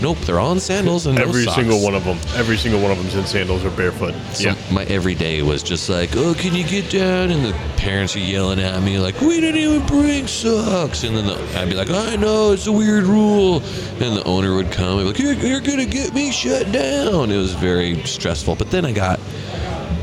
Nope, 0.00 0.18
they're 0.20 0.38
all 0.38 0.52
in 0.52 0.60
sandals 0.60 1.06
and 1.06 1.16
no 1.16 1.22
Every 1.22 1.44
socks. 1.44 1.56
single 1.56 1.82
one 1.82 1.94
of 1.94 2.04
them. 2.04 2.18
Every 2.34 2.56
single 2.56 2.80
one 2.80 2.90
of 2.90 2.98
them's 2.98 3.14
in 3.14 3.26
sandals 3.26 3.64
or 3.64 3.70
barefoot. 3.70 4.14
So 4.34 4.50
yeah. 4.50 4.56
my 4.70 4.84
everyday 4.84 5.42
was 5.42 5.62
just 5.62 5.88
like, 5.88 6.10
oh, 6.16 6.34
can 6.34 6.54
you 6.54 6.64
get 6.64 6.90
down? 6.90 7.30
And 7.30 7.44
the 7.44 7.52
parents 7.76 8.14
are 8.16 8.20
yelling 8.20 8.60
at 8.60 8.82
me 8.82 8.98
like, 8.98 9.20
we 9.20 9.40
didn't 9.40 9.60
even 9.60 9.86
bring 9.86 10.26
socks. 10.26 11.04
And 11.04 11.16
then 11.16 11.26
the, 11.26 11.58
I'd 11.58 11.68
be 11.68 11.74
like, 11.74 11.90
I 11.90 12.16
know 12.16 12.52
it's 12.52 12.66
a 12.66 12.72
weird 12.72 13.04
rule. 13.04 13.56
And 14.00 14.16
the 14.16 14.22
owner 14.24 14.54
would 14.54 14.70
come 14.72 14.98
and 14.98 15.00
be 15.00 15.04
like, 15.04 15.18
you're, 15.18 15.48
you're 15.50 15.60
gonna 15.60 15.86
get 15.86 16.12
me 16.14 16.30
shut 16.32 16.70
down. 16.72 17.30
It 17.30 17.36
was 17.36 17.54
very 17.54 18.02
stressful. 18.04 18.56
But 18.56 18.70
then 18.70 18.84
I 18.84 18.92
got, 18.92 19.18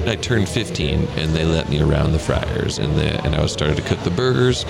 I 0.06 0.16
turned 0.16 0.50
15 0.50 1.08
and 1.18 1.34
they 1.34 1.46
let 1.46 1.70
me 1.70 1.82
around 1.82 2.14
the 2.14 2.20
fryers 2.20 2.80
and 2.80 2.96
the, 2.98 3.24
and 3.24 3.36
I 3.36 3.42
was 3.42 3.52
started 3.52 3.78
to 3.78 3.84
cook 3.84 4.00
the 4.04 4.12
burgers. 4.12 4.66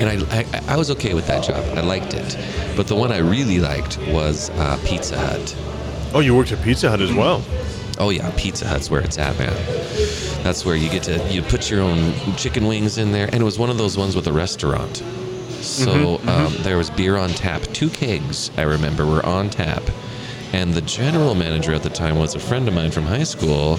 And 0.00 0.08
I, 0.08 0.40
I, 0.40 0.74
I 0.74 0.76
was 0.76 0.90
okay 0.92 1.14
with 1.14 1.26
that 1.28 1.44
job. 1.44 1.64
I 1.76 1.80
liked 1.80 2.14
it. 2.14 2.36
But 2.76 2.88
the 2.88 2.94
one 2.96 3.12
I 3.12 3.18
really 3.18 3.58
liked 3.60 3.98
was 4.08 4.50
uh, 4.50 4.78
Pizza 4.84 5.16
Hut. 5.18 5.56
Oh, 6.14 6.20
you 6.20 6.34
worked 6.34 6.52
at 6.52 6.62
Pizza 6.62 6.90
Hut 6.90 7.00
as 7.00 7.12
well. 7.12 7.44
Oh 7.98 8.10
yeah, 8.10 8.32
Pizza 8.36 8.66
Hut's 8.66 8.90
where 8.90 9.00
it's 9.00 9.18
at, 9.18 9.38
man. 9.38 9.52
That's 10.42 10.64
where 10.64 10.74
you 10.74 10.90
get 10.90 11.04
to 11.04 11.32
you 11.32 11.42
put 11.42 11.70
your 11.70 11.80
own 11.80 12.12
chicken 12.36 12.66
wings 12.66 12.98
in 12.98 13.12
there, 13.12 13.26
and 13.26 13.36
it 13.36 13.44
was 13.44 13.58
one 13.58 13.70
of 13.70 13.78
those 13.78 13.96
ones 13.96 14.16
with 14.16 14.26
a 14.26 14.32
restaurant. 14.32 15.02
So 15.60 16.20
um, 16.26 16.54
there 16.58 16.76
was 16.76 16.90
beer 16.90 17.16
on 17.16 17.30
tap. 17.30 17.62
Two 17.72 17.88
kegs, 17.88 18.50
I 18.56 18.62
remember, 18.62 19.06
were 19.06 19.24
on 19.24 19.48
tap, 19.48 19.82
and 20.52 20.74
the 20.74 20.82
general 20.82 21.34
manager 21.34 21.72
at 21.72 21.82
the 21.82 21.90
time 21.90 22.18
was 22.18 22.34
a 22.34 22.40
friend 22.40 22.66
of 22.68 22.74
mine 22.74 22.90
from 22.90 23.04
high 23.04 23.22
school. 23.22 23.78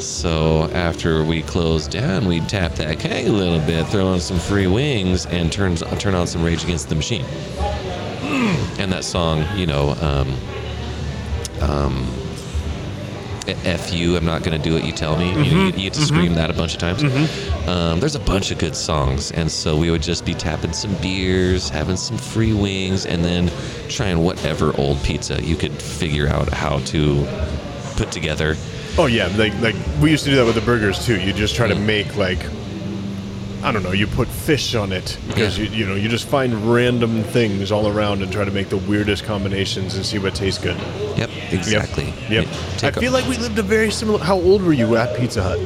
So 0.00 0.70
after 0.72 1.24
we 1.24 1.42
closed 1.42 1.90
down, 1.90 2.26
we'd 2.26 2.48
tap 2.48 2.74
that 2.76 2.98
keg 3.00 3.26
a 3.26 3.32
little 3.32 3.60
bit, 3.60 3.86
throw 3.88 4.06
on 4.06 4.20
some 4.20 4.38
free 4.38 4.66
wings, 4.66 5.26
and 5.26 5.52
turn 5.52 5.76
turn 5.76 6.14
on 6.14 6.26
some 6.26 6.42
Rage 6.44 6.64
Against 6.64 6.88
the 6.88 6.94
Machine. 6.94 7.24
And 8.78 8.92
that 8.92 9.02
song, 9.02 9.44
you 9.56 9.66
know, 9.66 9.90
um, 10.00 10.32
F 13.64 13.92
you, 13.92 14.16
I'm 14.16 14.24
not 14.24 14.42
going 14.42 14.56
to 14.56 14.62
do 14.62 14.74
what 14.74 14.84
you 14.84 14.92
tell 14.92 15.16
me. 15.16 15.30
You, 15.30 15.42
you, 15.42 15.64
you 15.66 15.72
get 15.72 15.94
to 15.94 16.00
scream 16.00 16.34
that 16.34 16.50
a 16.50 16.52
bunch 16.52 16.74
of 16.74 16.80
times. 16.80 17.02
Um, 17.66 18.00
there's 18.00 18.14
a 18.14 18.20
bunch 18.20 18.50
of 18.50 18.58
good 18.58 18.76
songs. 18.76 19.32
And 19.32 19.50
so 19.50 19.76
we 19.76 19.90
would 19.90 20.02
just 20.02 20.24
be 20.24 20.34
tapping 20.34 20.72
some 20.72 20.94
beers, 20.96 21.68
having 21.68 21.96
some 21.96 22.18
free 22.18 22.52
wings, 22.52 23.06
and 23.06 23.24
then 23.24 23.50
trying 23.88 24.18
whatever 24.18 24.76
old 24.78 25.02
pizza 25.02 25.42
you 25.42 25.56
could 25.56 25.72
figure 25.72 26.28
out 26.28 26.48
how 26.52 26.78
to 26.80 27.26
put 27.96 28.12
together. 28.12 28.56
Oh 28.96 29.06
yeah, 29.06 29.26
like 29.36 29.54
like 29.60 29.76
we 30.00 30.10
used 30.10 30.24
to 30.24 30.30
do 30.30 30.36
that 30.36 30.44
with 30.46 30.54
the 30.54 30.60
burgers 30.60 31.04
too. 31.04 31.20
You 31.20 31.32
just 31.32 31.54
try 31.54 31.68
to 31.68 31.74
make 31.74 32.16
like 32.16 32.38
I 33.62 33.72
don't 33.72 33.82
know, 33.82 33.90
you 33.92 34.06
put 34.06 34.28
fish 34.28 34.74
on 34.76 34.92
it 34.92 35.18
because 35.26 35.58
you 35.58 35.66
you 35.66 35.84
know, 35.86 35.94
you 35.96 36.08
just 36.08 36.26
find 36.28 36.72
random 36.72 37.22
things 37.24 37.70
all 37.72 37.88
around 37.88 38.22
and 38.22 38.30
try 38.32 38.44
to 38.44 38.50
make 38.52 38.68
the 38.68 38.76
weirdest 38.76 39.24
combinations 39.24 39.94
and 39.96 40.06
see 40.06 40.18
what 40.18 40.34
tastes 40.34 40.62
good. 40.62 40.76
Yep, 41.16 41.30
exactly. 41.50 42.06
Yep. 42.28 42.30
yep. 42.30 42.46
I 42.46 42.76
take 42.76 42.96
a- 42.96 43.00
feel 43.00 43.12
like 43.12 43.26
we 43.28 43.36
lived 43.36 43.58
a 43.58 43.62
very 43.62 43.90
similar 43.90 44.18
How 44.20 44.36
old 44.36 44.62
were 44.62 44.72
you 44.72 44.96
at 44.96 45.16
Pizza 45.18 45.42
Hut? 45.42 45.58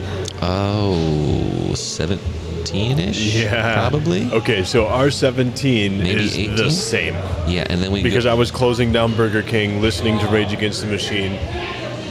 oh, 0.43 1.75
17 1.75 2.99
ish? 2.99 3.35
Yeah. 3.37 3.89
Probably. 3.89 4.31
Okay, 4.33 4.65
so 4.65 4.87
our 4.87 5.11
17 5.11 5.99
Maybe 5.99 6.23
is 6.23 6.37
18? 6.39 6.57
the 6.57 6.71
same. 6.71 7.15
Yeah, 7.47 7.67
and 7.69 7.83
then 7.83 7.93
we 7.93 8.03
Because 8.03 8.25
go- 8.25 8.31
I 8.31 8.35
was 8.35 8.51
closing 8.51 8.91
down 8.93 9.15
Burger 9.15 9.43
King, 9.43 9.81
listening 9.83 10.19
to 10.21 10.27
Rage 10.29 10.53
Against 10.53 10.81
the 10.81 10.87
Machine, 10.87 11.39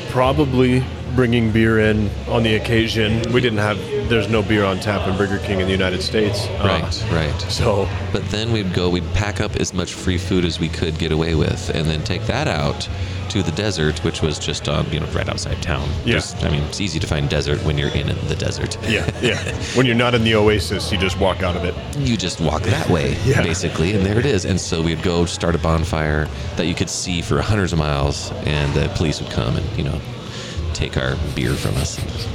probably 0.09 0.83
bringing 1.15 1.51
beer 1.51 1.79
in 1.79 2.09
on 2.27 2.43
the 2.43 2.55
occasion. 2.55 3.21
We 3.33 3.41
didn't 3.41 3.59
have, 3.59 3.77
there's 4.09 4.29
no 4.29 4.41
beer 4.41 4.63
on 4.63 4.79
tap 4.79 5.07
in 5.07 5.17
Burger 5.17 5.39
King 5.39 5.59
in 5.59 5.65
the 5.67 5.71
United 5.73 6.01
States. 6.01 6.47
Uh, 6.47 6.67
Right, 6.81 7.05
right. 7.11 7.41
So, 7.51 7.87
But 8.13 8.23
then 8.29 8.51
we'd 8.51 8.73
go, 8.73 8.89
we'd 8.89 9.11
pack 9.13 9.41
up 9.41 9.55
as 9.57 9.73
much 9.73 9.93
free 9.93 10.17
food 10.17 10.45
as 10.45 10.59
we 10.59 10.69
could 10.69 10.97
get 10.97 11.11
away 11.11 11.35
with, 11.35 11.69
and 11.69 11.85
then 11.87 12.03
take 12.03 12.23
that 12.27 12.47
out 12.47 12.87
to 13.29 13.41
the 13.41 13.51
desert, 13.53 14.03
which 14.03 14.21
was 14.21 14.37
just 14.39 14.67
on, 14.67 14.89
you 14.91 14.99
know, 14.99 15.05
right 15.07 15.27
outside 15.29 15.61
town. 15.61 15.87
Yeah. 16.05 16.15
Just- 16.15 16.43
I 16.43 16.49
mean, 16.49 16.63
it's 16.63 16.81
easy 16.81 16.99
to 16.99 17.07
find 17.07 17.29
desert 17.29 17.63
when 17.63 17.77
you're 17.77 17.89
in 17.89 18.07
the 18.27 18.35
desert. 18.35 18.77
yeah, 18.89 19.09
yeah. 19.21 19.37
when 19.75 19.85
you're 19.85 19.95
not 19.95 20.13
in 20.15 20.23
the 20.23 20.35
oasis, 20.35 20.91
you 20.91 20.97
just 20.97 21.17
walk 21.19 21.41
out 21.41 21.55
of 21.55 21.63
it. 21.63 21.73
You 21.97 22.17
just 22.17 22.41
walk 22.41 22.63
that 22.63 22.89
way, 22.89 23.15
Yeah. 23.25 23.41
basically, 23.41 23.93
and 23.93 24.05
there 24.05 24.19
it 24.19 24.25
is. 24.25 24.43
And 24.45 24.59
so 24.59 24.81
we'd 24.81 25.01
go 25.03 25.25
start 25.25 25.55
a 25.55 25.59
bonfire 25.59 26.27
that 26.57 26.65
you 26.67 26.75
could 26.75 26.89
see 26.89 27.21
for 27.21 27.41
hundreds 27.41 27.71
of 27.73 27.79
miles, 27.79 28.31
and 28.45 28.73
the 28.73 28.89
police 28.95 29.21
would 29.21 29.31
come 29.31 29.55
and, 29.55 29.77
you 29.77 29.83
know, 29.85 29.99
take 30.81 30.97
our 30.97 31.15
beer 31.35 31.53
from 31.53 31.75
us. 31.77 31.95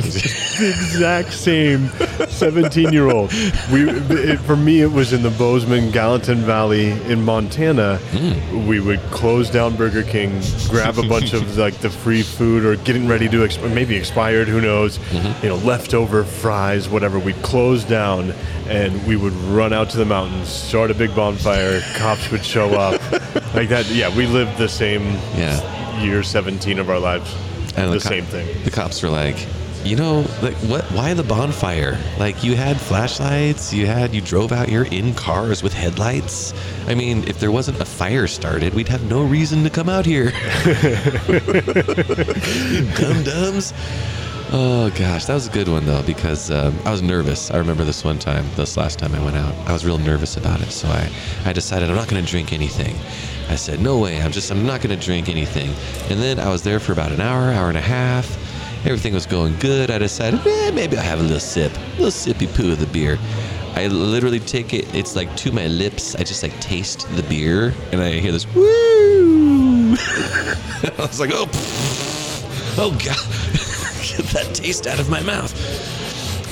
the 0.60 0.68
exact 0.68 1.32
same 1.32 1.88
17 2.28 2.92
year 2.92 3.10
old. 3.10 3.32
We, 3.72 3.90
it, 3.90 4.38
for 4.40 4.56
me, 4.56 4.82
it 4.82 4.92
was 4.92 5.12
in 5.12 5.22
the 5.22 5.30
Bozeman 5.30 5.90
Gallatin 5.90 6.38
Valley 6.38 6.90
in 7.10 7.24
Montana. 7.24 7.98
Hmm. 7.98 8.68
We 8.68 8.78
would 8.78 9.00
close 9.10 9.50
down 9.50 9.74
Burger 9.74 10.04
King, 10.04 10.40
grab 10.68 10.98
a 10.98 11.08
bunch 11.08 11.32
of 11.32 11.56
like 11.58 11.74
the 11.78 11.90
free 11.90 12.22
food 12.22 12.64
or 12.64 12.76
getting 12.76 13.08
ready 13.08 13.28
to 13.28 13.38
exp- 13.38 13.74
maybe 13.74 13.96
expired, 13.96 14.46
who 14.46 14.60
knows, 14.60 14.98
mm-hmm. 14.98 15.44
you 15.44 15.50
know, 15.50 15.56
leftover 15.56 16.22
fries, 16.22 16.88
whatever. 16.88 17.18
We'd 17.18 17.42
close 17.42 17.82
down 17.82 18.30
and 18.68 19.04
we 19.08 19.16
would 19.16 19.32
run 19.32 19.72
out 19.72 19.90
to 19.90 19.96
the 19.96 20.04
mountains, 20.04 20.48
start 20.48 20.92
a 20.92 20.94
big 20.94 21.14
bonfire. 21.16 21.80
Cops 21.96 22.30
would 22.30 22.44
show 22.44 22.74
up, 22.74 23.00
like 23.54 23.68
that. 23.70 23.86
Yeah, 23.90 24.16
we 24.16 24.26
lived 24.26 24.56
the 24.56 24.68
same 24.68 25.02
Yeah. 25.34 26.00
year 26.00 26.22
17 26.22 26.78
of 26.78 26.90
our 26.90 27.00
lives. 27.00 27.34
And 27.76 27.92
the 27.92 28.00
co- 28.00 28.08
same 28.08 28.24
thing. 28.24 28.62
The 28.64 28.70
cops 28.70 29.02
were 29.02 29.10
like, 29.10 29.36
you 29.84 29.96
know, 29.96 30.20
like 30.42 30.54
what? 30.68 30.84
Why 30.86 31.14
the 31.14 31.22
bonfire? 31.22 31.98
Like 32.18 32.42
you 32.42 32.56
had 32.56 32.80
flashlights, 32.80 33.72
you 33.72 33.86
had 33.86 34.14
you 34.14 34.20
drove 34.20 34.50
out 34.50 34.68
here 34.68 34.84
in 34.84 35.14
cars 35.14 35.62
with 35.62 35.72
headlights. 35.72 36.52
I 36.86 36.94
mean, 36.94 37.26
if 37.28 37.38
there 37.38 37.52
wasn't 37.52 37.80
a 37.80 37.84
fire 37.84 38.26
started, 38.26 38.74
we'd 38.74 38.88
have 38.88 39.08
no 39.08 39.22
reason 39.22 39.62
to 39.64 39.70
come 39.70 39.88
out 39.88 40.04
here. 40.04 40.30
Dum 42.96 43.22
dums. 43.22 43.72
Oh 44.52 44.90
gosh, 44.96 45.24
that 45.24 45.34
was 45.34 45.48
a 45.48 45.50
good 45.50 45.66
one 45.68 45.86
though 45.86 46.02
because 46.02 46.50
um, 46.52 46.76
I 46.84 46.92
was 46.92 47.02
nervous. 47.02 47.50
I 47.50 47.56
remember 47.58 47.82
this 47.84 48.04
one 48.04 48.18
time, 48.18 48.44
this 48.54 48.76
last 48.76 48.98
time 48.98 49.12
I 49.14 49.22
went 49.24 49.36
out, 49.36 49.52
I 49.68 49.72
was 49.72 49.84
real 49.84 49.98
nervous 49.98 50.36
about 50.36 50.60
it. 50.60 50.70
So 50.70 50.88
I, 50.88 51.10
I 51.44 51.52
decided 51.52 51.88
I'm 51.90 51.96
not 51.96 52.08
going 52.08 52.24
to 52.24 52.30
drink 52.30 52.52
anything. 52.52 52.96
I 53.48 53.54
said, 53.54 53.80
no 53.80 53.98
way, 53.98 54.20
I'm 54.20 54.32
just, 54.32 54.50
I'm 54.50 54.66
not 54.66 54.80
going 54.80 54.98
to 54.98 55.04
drink 55.04 55.28
anything. 55.28 55.70
And 56.10 56.20
then 56.20 56.38
I 56.38 56.50
was 56.50 56.62
there 56.62 56.80
for 56.80 56.92
about 56.92 57.12
an 57.12 57.20
hour, 57.20 57.52
hour 57.52 57.68
and 57.68 57.78
a 57.78 57.82
half. 57.82 58.26
Everything 58.84 59.14
was 59.14 59.26
going 59.26 59.56
good. 59.58 59.90
I 59.90 59.98
decided, 59.98 60.40
eh, 60.46 60.70
maybe 60.72 60.96
I'll 60.96 61.02
have 61.02 61.20
a 61.20 61.22
little 61.22 61.40
sip, 61.40 61.72
a 61.76 62.02
little 62.02 62.06
sippy 62.06 62.52
poo 62.54 62.72
of 62.72 62.80
the 62.80 62.86
beer. 62.86 63.18
I 63.74 63.88
literally 63.88 64.40
take 64.40 64.72
it, 64.72 64.92
it's 64.94 65.14
like 65.16 65.34
to 65.36 65.52
my 65.52 65.66
lips. 65.66 66.14
I 66.14 66.22
just 66.22 66.42
like 66.42 66.58
taste 66.60 67.06
the 67.14 67.22
beer 67.24 67.74
and 67.92 68.00
I 68.00 68.12
hear 68.12 68.32
this, 68.32 68.46
woo. 68.54 69.92
I 69.98 70.92
was 70.98 71.20
like, 71.20 71.30
oh, 71.32 71.48
oh 72.78 72.90
God. 73.04 73.16
Get 74.06 74.26
that 74.32 74.50
taste 74.54 74.86
out 74.86 74.98
of 74.98 75.08
my 75.08 75.20
mouth. 75.20 75.52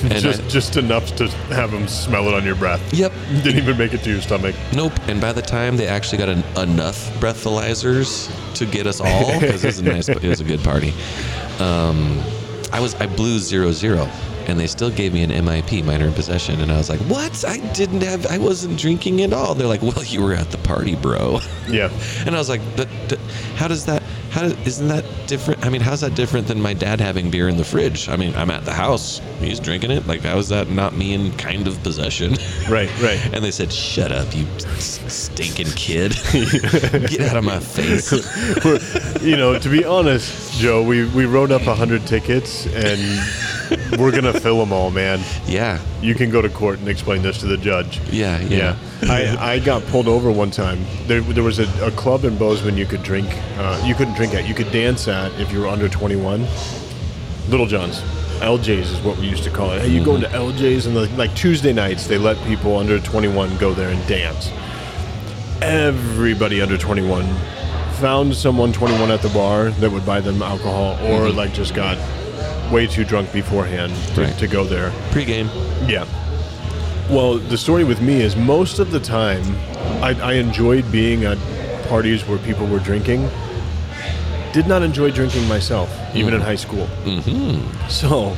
And 0.02 0.12
just 0.14 0.42
I- 0.42 0.48
just 0.48 0.76
enough 0.76 1.14
to 1.16 1.28
have 1.54 1.70
them 1.70 1.86
smell 1.88 2.26
it 2.28 2.34
on 2.34 2.44
your 2.44 2.56
breath. 2.56 2.80
Yep. 2.92 3.12
Didn't 3.42 3.56
even 3.58 3.78
make 3.78 3.94
it 3.94 4.02
to 4.04 4.10
your 4.10 4.20
stomach. 4.20 4.54
Nope. 4.74 4.92
And 5.08 5.20
by 5.20 5.32
the 5.32 5.42
time 5.42 5.76
they 5.76 5.86
actually 5.86 6.18
got 6.18 6.28
an, 6.28 6.42
enough 6.56 7.08
breathalyzers 7.20 8.28
to 8.56 8.66
get 8.66 8.86
us 8.86 9.00
all, 9.00 9.40
because 9.40 9.64
it 9.64 9.68
was 9.68 9.78
a 9.78 9.84
nice, 9.84 10.08
it 10.08 10.22
was 10.22 10.40
a 10.40 10.44
good 10.44 10.62
party. 10.62 10.92
Um, 11.60 12.22
I 12.72 12.80
was 12.80 12.94
I 12.96 13.06
blew 13.06 13.38
zero 13.38 13.70
zero, 13.72 14.04
and 14.48 14.58
they 14.58 14.66
still 14.66 14.90
gave 14.90 15.12
me 15.14 15.22
an 15.22 15.30
MIP, 15.30 15.84
minor 15.84 16.06
in 16.06 16.12
possession, 16.12 16.60
and 16.60 16.72
I 16.72 16.76
was 16.78 16.88
like, 16.90 17.00
"What? 17.02 17.44
I 17.46 17.58
didn't 17.72 18.02
have. 18.02 18.26
I 18.26 18.38
wasn't 18.38 18.78
drinking 18.78 19.22
at 19.22 19.32
all." 19.32 19.54
They're 19.54 19.68
like, 19.68 19.82
"Well, 19.82 20.02
you 20.04 20.22
were 20.22 20.34
at 20.34 20.50
the 20.50 20.58
party, 20.58 20.96
bro." 20.96 21.38
Yeah. 21.68 21.90
And 22.26 22.34
I 22.34 22.38
was 22.38 22.48
like, 22.48 22.60
"But, 22.76 22.88
but 23.08 23.18
how 23.56 23.68
does 23.68 23.84
that? 23.86 24.02
How 24.34 24.46
isn't 24.46 24.88
that 24.88 25.04
different? 25.28 25.64
I 25.64 25.68
mean, 25.68 25.80
how's 25.80 26.00
that 26.00 26.16
different 26.16 26.48
than 26.48 26.60
my 26.60 26.74
dad 26.74 27.00
having 27.00 27.30
beer 27.30 27.48
in 27.48 27.56
the 27.56 27.64
fridge? 27.64 28.08
I 28.08 28.16
mean, 28.16 28.34
I'm 28.34 28.50
at 28.50 28.64
the 28.64 28.72
house, 28.72 29.20
he's 29.38 29.60
drinking 29.60 29.92
it. 29.92 30.08
Like, 30.08 30.22
how 30.22 30.36
is 30.38 30.48
that 30.48 30.68
not 30.70 30.96
me 30.96 31.14
in 31.14 31.30
kind 31.36 31.68
of 31.68 31.80
possession?" 31.84 32.34
Right, 32.68 32.90
right. 33.00 33.20
And 33.32 33.44
they 33.44 33.52
said, 33.52 33.72
"Shut 33.72 34.10
up, 34.10 34.34
you 34.34 34.44
stinking 34.58 35.68
kid! 35.76 36.16
Get 36.32 37.20
out 37.20 37.36
of 37.36 37.44
my 37.44 37.60
face!" 37.60 38.10
You 39.22 39.36
know, 39.36 39.56
to 39.58 39.68
be 39.68 39.84
honest, 39.84 40.58
Joe, 40.60 40.82
we, 40.82 41.06
we 41.10 41.24
wrote 41.26 41.50
up 41.52 41.64
100 41.66 42.06
tickets 42.06 42.66
and 42.66 43.00
we're 43.98 44.10
going 44.10 44.24
to 44.24 44.38
fill 44.38 44.58
them 44.58 44.72
all, 44.72 44.90
man. 44.90 45.20
Yeah, 45.46 45.80
You 46.02 46.14
can 46.14 46.28
go 46.30 46.42
to 46.42 46.48
court 46.50 46.78
and 46.80 46.88
explain 46.88 47.22
this 47.22 47.38
to 47.38 47.46
the 47.46 47.56
judge. 47.56 48.00
yeah, 48.10 48.38
yeah. 48.40 48.76
I, 49.08 49.36
I 49.54 49.58
got 49.58 49.82
pulled 49.86 50.08
over 50.08 50.30
one 50.30 50.50
time. 50.50 50.84
There, 51.06 51.20
there 51.20 51.44
was 51.44 51.58
a, 51.58 51.86
a 51.86 51.90
club 51.92 52.24
in 52.24 52.36
Bozeman 52.38 52.76
you 52.76 52.86
could 52.86 53.02
drink. 53.02 53.28
Uh, 53.56 53.82
you 53.86 53.94
couldn't 53.94 54.14
drink 54.14 54.34
at. 54.34 54.46
You 54.48 54.54
could 54.54 54.70
dance 54.72 55.08
at 55.08 55.32
if 55.40 55.52
you 55.52 55.60
were 55.60 55.68
under 55.68 55.88
21. 55.88 56.46
Little 57.48 57.66
John's. 57.66 58.00
LJ's 58.40 58.90
is 58.90 59.00
what 59.00 59.16
we 59.18 59.28
used 59.28 59.44
to 59.44 59.50
call 59.50 59.70
it. 59.72 59.82
Hey, 59.82 59.88
you 59.88 60.04
go 60.04 60.16
into 60.16 60.28
LJ's 60.28 60.86
and 60.86 60.96
the, 60.96 61.08
like 61.16 61.34
Tuesday 61.34 61.72
nights 61.72 62.06
they 62.06 62.18
let 62.18 62.36
people 62.46 62.76
under 62.76 62.98
21 62.98 63.56
go 63.58 63.72
there 63.72 63.90
and 63.90 64.06
dance. 64.08 64.50
Everybody 65.62 66.60
under 66.60 66.76
21 66.76 67.24
found 68.00 68.34
someone 68.34 68.72
21 68.72 69.10
at 69.10 69.22
the 69.22 69.28
bar 69.30 69.70
that 69.70 69.90
would 69.90 70.04
buy 70.04 70.20
them 70.20 70.42
alcohol 70.42 70.98
or 71.06 71.30
like 71.30 71.54
just 71.54 71.74
got 71.74 71.96
way 72.72 72.86
too 72.86 73.04
drunk 73.04 73.32
beforehand 73.32 73.94
to, 74.14 74.22
Right. 74.22 74.38
to 74.38 74.46
go 74.48 74.64
there. 74.64 74.92
Pre-game. 75.12 75.48
Yeah. 75.86 76.04
Well, 77.10 77.38
the 77.38 77.58
story 77.58 77.84
with 77.84 78.00
me 78.00 78.22
is 78.22 78.34
most 78.34 78.78
of 78.78 78.90
the 78.90 79.00
time, 79.00 79.44
I, 80.02 80.16
I 80.22 80.32
enjoyed 80.34 80.90
being 80.90 81.24
at 81.24 81.38
parties 81.88 82.26
where 82.26 82.38
people 82.38 82.66
were 82.66 82.78
drinking. 82.78 83.28
Did 84.54 84.66
not 84.66 84.82
enjoy 84.82 85.10
drinking 85.10 85.46
myself, 85.46 85.90
even 86.14 86.32
in 86.32 86.40
mm-hmm. 86.40 86.48
high 86.48 86.54
school. 86.54 86.86
Mm-hmm. 87.04 87.88
So, 87.88 88.34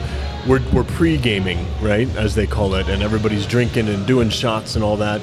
we're, 0.49 0.63
we're 0.73 0.85
pre 0.85 1.17
gaming, 1.17 1.65
right, 1.81 2.09
as 2.17 2.35
they 2.35 2.47
call 2.47 2.75
it, 2.75 2.89
and 2.89 3.03
everybody's 3.03 3.47
drinking 3.47 3.89
and 3.89 4.07
doing 4.07 4.31
shots 4.31 4.75
and 4.75 4.85
all 4.85 4.97
that. 4.97 5.21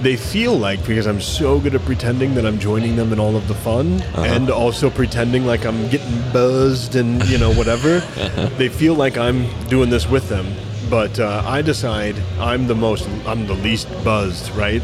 They 0.00 0.16
feel 0.16 0.56
like 0.56 0.84
because 0.86 1.06
I'm 1.06 1.20
so 1.20 1.58
good 1.58 1.74
at 1.74 1.80
pretending 1.82 2.34
that 2.36 2.46
I'm 2.46 2.58
joining 2.58 2.94
them 2.94 3.12
in 3.12 3.18
all 3.18 3.36
of 3.36 3.48
the 3.48 3.54
fun, 3.54 4.00
uh-huh. 4.00 4.22
and 4.22 4.50
also 4.50 4.90
pretending 4.90 5.44
like 5.44 5.66
I'm 5.66 5.88
getting 5.88 6.20
buzzed 6.32 6.94
and 6.94 7.24
you 7.28 7.38
know 7.38 7.52
whatever. 7.52 7.98
Uh-huh. 8.18 8.48
They 8.58 8.68
feel 8.68 8.94
like 8.94 9.16
I'm 9.16 9.48
doing 9.68 9.90
this 9.90 10.08
with 10.08 10.28
them, 10.28 10.46
but 10.90 11.18
uh, 11.20 11.42
I 11.46 11.62
decide 11.62 12.16
I'm 12.38 12.66
the 12.66 12.74
most, 12.74 13.08
I'm 13.26 13.46
the 13.46 13.54
least 13.54 13.88
buzzed, 14.04 14.50
right? 14.56 14.82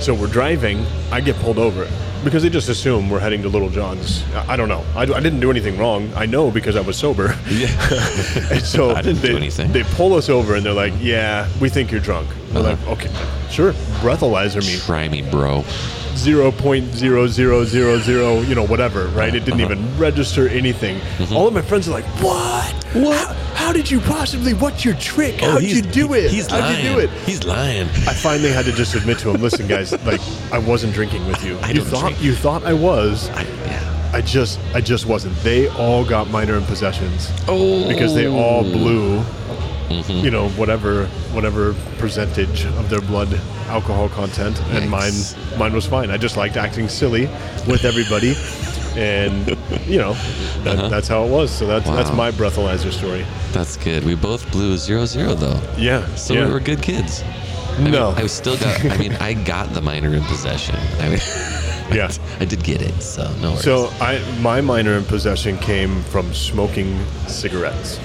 So 0.00 0.14
we're 0.14 0.26
driving, 0.26 0.84
I 1.10 1.20
get 1.20 1.36
pulled 1.36 1.58
over 1.58 1.88
because 2.24 2.42
they 2.42 2.48
just 2.48 2.68
assume 2.68 3.10
we're 3.10 3.20
heading 3.20 3.42
to 3.42 3.48
Little 3.48 3.68
John's. 3.68 4.24
I 4.34 4.56
don't 4.56 4.68
know. 4.68 4.84
I, 4.96 5.02
I 5.02 5.20
didn't 5.20 5.40
do 5.40 5.50
anything 5.50 5.78
wrong. 5.78 6.10
I 6.14 6.26
know 6.26 6.50
because 6.50 6.74
I 6.74 6.80
was 6.80 6.96
sober. 6.96 7.36
Yeah. 7.48 7.68
And 8.50 8.62
so 8.62 8.90
I 8.96 9.02
didn't 9.02 9.22
they, 9.22 9.28
do 9.28 9.36
anything. 9.36 9.72
They 9.72 9.82
pull 9.82 10.14
us 10.14 10.28
over 10.28 10.54
and 10.54 10.64
they're 10.64 10.72
like, 10.72 10.92
"Yeah, 11.00 11.48
we 11.60 11.68
think 11.68 11.90
you're 11.90 12.00
drunk." 12.00 12.28
We're 12.52 12.62
like, 12.62 12.86
"Okay, 12.86 13.10
sure." 13.50 13.72
Breathalyzer 14.02 14.64
me 14.66 14.78
Try 14.80 15.08
me, 15.08 15.22
bro. 15.22 15.64
Zero 16.16 16.50
point 16.52 16.92
zero 16.94 17.26
zero 17.26 17.64
zero 17.64 17.98
zero, 17.98 18.40
you 18.42 18.54
know, 18.54 18.66
whatever, 18.66 19.06
right? 19.08 19.34
It 19.34 19.44
didn't 19.44 19.60
Uh-huh. 19.62 19.72
even 19.74 19.98
register 19.98 20.48
anything. 20.48 20.98
Mm-hmm. 21.18 21.34
All 21.36 21.46
of 21.48 21.54
my 21.54 21.62
friends 21.62 21.88
are 21.88 21.92
like, 21.92 22.04
"What? 22.22 22.72
What? 22.94 23.26
How, 23.26 23.34
how 23.66 23.72
did 23.72 23.90
you 23.90 24.00
possibly? 24.00 24.52
What's 24.54 24.84
your 24.84 24.94
trick? 24.94 25.40
How'd 25.40 25.62
you 25.62 25.82
do 25.82 26.14
it? 26.14 26.26
Oh, 26.26 26.28
He's 26.28 26.46
How'd 26.50 26.60
lying. 26.60 26.84
you 26.84 26.92
do 26.92 26.98
it?" 27.00 27.10
He's 27.26 27.44
lying. 27.44 27.86
I 28.06 28.14
finally 28.14 28.50
had 28.52 28.64
to 28.66 28.72
just 28.72 28.94
admit 28.94 29.18
to 29.20 29.30
him, 29.30 29.40
"Listen, 29.42 29.66
guys, 29.66 29.92
like 30.06 30.20
I 30.52 30.58
wasn't 30.58 30.92
drinking 30.94 31.26
with 31.26 31.44
you. 31.44 31.58
I 31.62 31.70
you 31.70 31.82
thought 31.82 32.00
drink. 32.10 32.22
you 32.22 32.34
thought 32.34 32.64
I 32.64 32.72
was." 32.74 33.30
I, 33.30 33.42
yeah. 33.66 33.90
I 34.12 34.20
just 34.20 34.60
I 34.74 34.80
just 34.80 35.06
wasn't. 35.06 35.34
They 35.38 35.68
all 35.70 36.04
got 36.04 36.30
minor 36.30 36.56
in 36.56 36.64
possessions 36.66 37.32
Oh. 37.48 37.88
because 37.88 38.14
they 38.14 38.28
all 38.28 38.62
blew 38.62 39.18
Mm-hmm. 39.88 40.24
you 40.24 40.30
know 40.30 40.48
whatever 40.50 41.06
whatever 41.32 41.74
percentage 41.98 42.64
of 42.64 42.88
their 42.88 43.00
blood 43.02 43.28
alcohol 43.68 44.08
content 44.08 44.60
and 44.70 44.90
mine 44.90 45.12
mine 45.58 45.72
was 45.74 45.86
fine. 45.86 46.10
I 46.10 46.16
just 46.16 46.36
liked 46.36 46.56
acting 46.56 46.88
silly 46.88 47.26
with 47.68 47.84
everybody 47.84 48.34
and 48.96 49.48
you 49.86 49.98
know 49.98 50.14
that, 50.62 50.88
that's 50.90 51.08
how 51.08 51.24
it 51.24 51.30
was. 51.30 51.50
So 51.50 51.66
that's 51.66 51.86
that's 51.86 52.08
Uh-huh. 52.08 52.16
My 52.16 52.30
breathalyzer 52.30 52.92
story. 52.92 53.26
That's 53.52 53.76
good. 53.76 54.04
We 54.04 54.14
both 54.14 54.50
blew 54.52 54.76
zero 54.76 55.04
zero 55.06 55.34
though. 55.34 55.60
Yeah. 55.76 56.06
So 56.14 56.34
yeah. 56.34 56.46
we 56.46 56.52
were 56.52 56.60
good 56.60 56.80
kids. 56.82 57.22
I 57.76 57.80
mean, 57.82 57.92
No. 57.92 58.10
I 58.16 58.26
still 58.28 58.56
got. 58.56 58.84
I 58.86 58.96
mean, 58.96 59.14
I 59.14 59.34
got 59.54 59.74
the 59.74 59.80
minor 59.80 60.14
in 60.14 60.22
possession. 60.24 60.76
I 61.00 61.08
mean, 61.08 61.20
Yeah. 61.92 62.10
I 62.40 62.44
did 62.46 62.62
get 62.64 62.80
it. 62.80 63.02
So 63.02 63.30
no 63.42 63.50
worries. 63.50 63.64
So 63.64 63.90
I 64.00 64.18
my 64.40 64.60
minor 64.60 64.94
in 64.94 65.04
possession 65.04 65.58
came 65.58 66.02
from 66.04 66.32
smoking 66.32 66.98
cigarettes. 67.26 67.98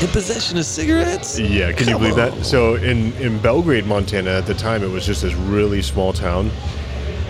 In 0.00 0.08
possession 0.08 0.58
of 0.58 0.64
cigarettes. 0.64 1.38
Yeah, 1.38 1.72
can 1.72 1.86
you 1.88 1.94
Come 1.94 2.02
believe 2.02 2.16
that? 2.16 2.44
So 2.44 2.74
in 2.76 3.12
in 3.14 3.38
Belgrade, 3.40 3.86
Montana, 3.86 4.30
at 4.30 4.46
the 4.46 4.54
time, 4.54 4.82
it 4.82 4.90
was 4.90 5.06
just 5.06 5.22
this 5.22 5.34
really 5.34 5.82
small 5.82 6.12
town, 6.12 6.50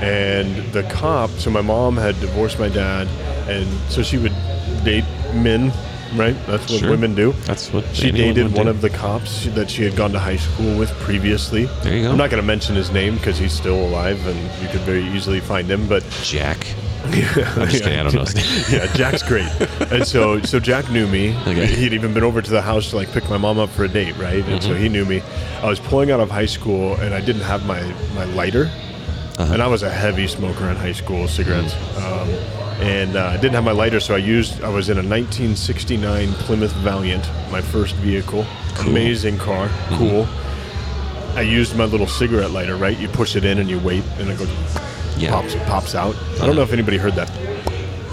and 0.00 0.56
the 0.72 0.82
cop. 0.84 1.30
So 1.30 1.50
my 1.50 1.62
mom 1.62 1.96
had 1.96 2.18
divorced 2.20 2.58
my 2.58 2.68
dad, 2.68 3.08
and 3.48 3.66
so 3.90 4.02
she 4.02 4.18
would 4.18 4.32
date 4.84 5.04
men, 5.34 5.72
right? 6.14 6.36
That's 6.46 6.70
what 6.70 6.80
Sure. 6.80 6.90
women 6.90 7.14
do. 7.14 7.32
That's 7.46 7.72
what 7.72 7.84
She 7.92 8.10
dated 8.10 8.52
one 8.54 8.66
do. 8.66 8.70
of 8.70 8.80
the 8.80 8.90
cops 8.90 9.46
that 9.54 9.70
she 9.70 9.82
had 9.84 9.94
gone 9.96 10.12
to 10.12 10.18
high 10.18 10.36
school 10.38 10.76
with 10.78 10.90
previously. 11.00 11.68
There 11.82 11.94
you 11.96 12.02
go. 12.04 12.10
I'm 12.10 12.16
not 12.16 12.30
going 12.30 12.42
to 12.42 12.46
mention 12.46 12.74
his 12.74 12.90
name 12.90 13.16
because 13.16 13.38
he's 13.38 13.52
still 13.52 13.76
alive, 13.86 14.24
and 14.26 14.38
you 14.62 14.68
could 14.68 14.80
very 14.82 15.04
easily 15.14 15.40
find 15.40 15.68
him. 15.70 15.86
But 15.88 16.04
Jack. 16.22 16.58
I'm 17.04 17.68
just 17.68 17.82
kidding. 17.82 17.98
I 17.98 18.02
don't 18.04 18.14
know 18.14 18.24
yeah, 18.70 18.86
Jack's 18.94 19.22
great. 19.22 19.48
And 19.92 20.06
so 20.06 20.40
so 20.42 20.58
Jack 20.60 20.90
knew 20.90 21.06
me. 21.06 21.36
Okay. 21.42 21.66
He'd 21.66 21.92
even 21.92 22.14
been 22.14 22.22
over 22.24 22.40
to 22.40 22.50
the 22.50 22.62
house 22.62 22.90
to 22.90 22.96
like 22.96 23.10
pick 23.12 23.28
my 23.28 23.36
mom 23.38 23.58
up 23.58 23.70
for 23.70 23.84
a 23.84 23.88
date, 23.88 24.16
right? 24.18 24.36
And 24.44 24.60
Mm-hmm. 24.60 24.68
so 24.68 24.74
he 24.74 24.88
knew 24.88 25.04
me. 25.04 25.20
I 25.62 25.66
was 25.68 25.80
pulling 25.80 26.10
out 26.10 26.20
of 26.20 26.30
high 26.30 26.46
school 26.46 26.94
and 26.96 27.14
I 27.14 27.20
didn't 27.20 27.42
have 27.42 27.66
my 27.66 27.82
my 28.14 28.24
lighter. 28.24 28.70
Uh-huh. 29.38 29.52
And 29.54 29.62
I 29.62 29.66
was 29.66 29.82
a 29.82 29.90
heavy 29.90 30.26
smoker 30.26 30.68
in 30.68 30.76
high 30.76 30.92
school, 30.92 31.26
cigarettes. 31.26 31.72
Mm-hmm. 31.74 32.04
Um, 32.04 32.28
and 32.86 33.16
uh, 33.16 33.26
I 33.28 33.36
didn't 33.36 33.54
have 33.54 33.64
my 33.64 33.72
lighter, 33.72 34.00
so 34.00 34.14
I 34.14 34.18
used. 34.18 34.62
I 34.62 34.68
was 34.68 34.88
in 34.88 34.96
a 34.98 35.02
1969 35.06 36.32
Plymouth 36.34 36.72
Valiant, 36.82 37.28
my 37.50 37.60
first 37.60 37.94
vehicle. 37.96 38.44
Amazing 38.80 39.38
car, 39.38 39.68
Mm-hmm. 39.68 39.96
cool. 39.98 40.28
I 41.36 41.42
used 41.42 41.76
my 41.76 41.84
little 41.84 42.06
cigarette 42.08 42.50
lighter, 42.50 42.76
right? 42.76 42.98
You 42.98 43.08
push 43.08 43.36
it 43.36 43.44
in 43.44 43.58
and 43.58 43.68
you 43.70 43.78
wait, 43.80 44.04
and 44.18 44.28
it 44.30 44.38
goes 44.38 44.50
Yeah. 45.16 45.30
pops 45.30 45.54
pops 45.66 45.94
out. 45.94 46.16
I 46.40 46.46
don't 46.46 46.56
know 46.56 46.62
if 46.62 46.72
anybody 46.72 46.96
heard 46.96 47.14
that. 47.14 47.30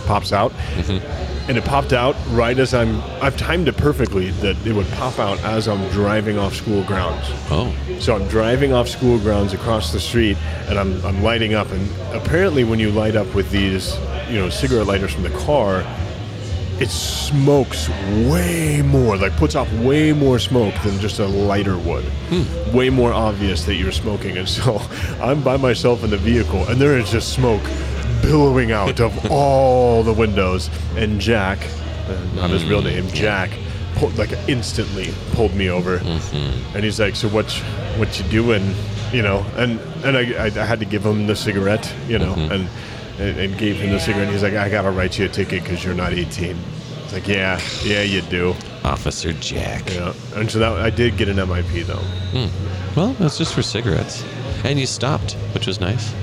Pops 0.05 0.33
out, 0.33 0.51
mm-hmm. 0.51 1.49
and 1.49 1.57
it 1.57 1.63
popped 1.65 1.93
out 1.93 2.15
right 2.29 2.57
as 2.57 2.73
I'm. 2.73 3.01
I've 3.21 3.37
timed 3.37 3.67
it 3.67 3.77
perfectly 3.77 4.31
that 4.41 4.55
it 4.65 4.73
would 4.73 4.89
pop 4.93 5.19
out 5.19 5.39
as 5.43 5.67
I'm 5.67 5.87
driving 5.89 6.39
off 6.39 6.55
school 6.55 6.83
grounds. 6.83 7.25
Oh. 7.51 7.75
So 7.99 8.15
I'm 8.15 8.27
driving 8.27 8.73
off 8.73 8.87
school 8.87 9.19
grounds 9.19 9.53
across 9.53 9.93
the 9.93 9.99
street, 9.99 10.37
and 10.67 10.79
I'm 10.79 11.05
I'm 11.05 11.21
lighting 11.21 11.53
up. 11.53 11.69
And 11.71 11.87
apparently, 12.13 12.63
when 12.63 12.79
you 12.79 12.89
light 12.89 13.15
up 13.15 13.33
with 13.35 13.51
these, 13.51 13.95
you 14.29 14.39
know, 14.39 14.49
cigarette 14.49 14.87
lighters 14.87 15.13
from 15.13 15.23
the 15.23 15.37
car, 15.45 15.83
it 16.79 16.89
smokes 16.89 17.89
way 18.29 18.81
more, 18.81 19.17
like 19.17 19.35
puts 19.35 19.55
off 19.55 19.71
way 19.73 20.13
more 20.13 20.39
smoke 20.39 20.73
than 20.83 20.97
just 20.99 21.19
a 21.19 21.25
lighter 21.25 21.77
would. 21.77 22.05
Hmm. 22.29 22.75
Way 22.75 22.89
more 22.89 23.11
obvious 23.11 23.65
that 23.65 23.75
you're 23.75 23.91
smoking. 23.91 24.37
And 24.37 24.47
so 24.57 24.77
I'm 25.21 25.41
by 25.41 25.57
myself 25.57 26.03
in 26.03 26.09
the 26.09 26.17
vehicle, 26.17 26.67
and 26.67 26.79
there 26.79 26.97
is 26.97 27.11
just 27.11 27.33
smoke 27.33 27.63
billowing 28.21 28.71
out 28.71 28.99
of 28.99 29.31
all 29.31 30.03
the 30.03 30.13
windows. 30.13 30.69
And 30.95 31.19
Jack, 31.19 31.59
uh, 32.07 32.17
not 32.35 32.49
his 32.49 32.63
real 32.65 32.81
hmm. 32.81 32.87
name, 32.87 33.07
Jack, 33.09 33.51
pulled, 33.95 34.17
like 34.17 34.31
instantly 34.47 35.13
pulled 35.33 35.53
me 35.53 35.69
over, 35.69 35.99
mm-hmm. 35.99 36.75
and 36.75 36.83
he's 36.83 36.99
like, 36.99 37.15
"So 37.15 37.27
what? 37.29 37.57
you- 37.57 37.65
What 37.99 38.17
you 38.17 38.25
doing?" 38.29 38.73
You 39.11 39.23
know, 39.23 39.45
and 39.57 39.79
and 40.05 40.15
I, 40.15 40.45
I, 40.45 40.45
I 40.45 40.65
had 40.65 40.79
to 40.79 40.85
give 40.85 41.05
him 41.05 41.27
the 41.27 41.35
cigarette, 41.35 41.91
you 42.07 42.19
know, 42.19 42.35
mm-hmm. 42.35 42.51
and 42.51 42.69
and, 43.19 43.39
and 43.39 43.57
gave 43.57 43.77
him 43.77 43.91
the 43.91 43.99
cigarette. 43.99 44.29
He's 44.29 44.43
like, 44.43 44.53
I 44.53 44.69
gotta 44.69 44.91
write 44.91 45.17
you 45.19 45.25
a 45.25 45.29
ticket 45.29 45.63
because 45.63 45.83
you're 45.83 45.93
not 45.93 46.13
18. 46.13 46.57
It's 47.03 47.13
like, 47.13 47.27
yeah, 47.27 47.59
yeah, 47.83 48.01
you 48.01 48.21
do. 48.21 48.55
Officer 48.83 49.33
Jack. 49.33 49.89
Yeah, 49.93 50.13
and 50.35 50.49
so 50.49 50.59
that 50.59 50.73
I 50.73 50.89
did 50.89 51.17
get 51.17 51.27
an 51.27 51.37
MIP 51.37 51.85
though. 51.85 51.95
Hmm. 52.33 52.95
Well, 52.95 53.13
that's 53.13 53.37
just 53.37 53.53
for 53.53 53.61
cigarettes. 53.61 54.23
And 54.63 54.79
you 54.79 54.85
stopped, 54.85 55.33
which 55.53 55.67
was 55.67 55.79
nice. 55.79 56.13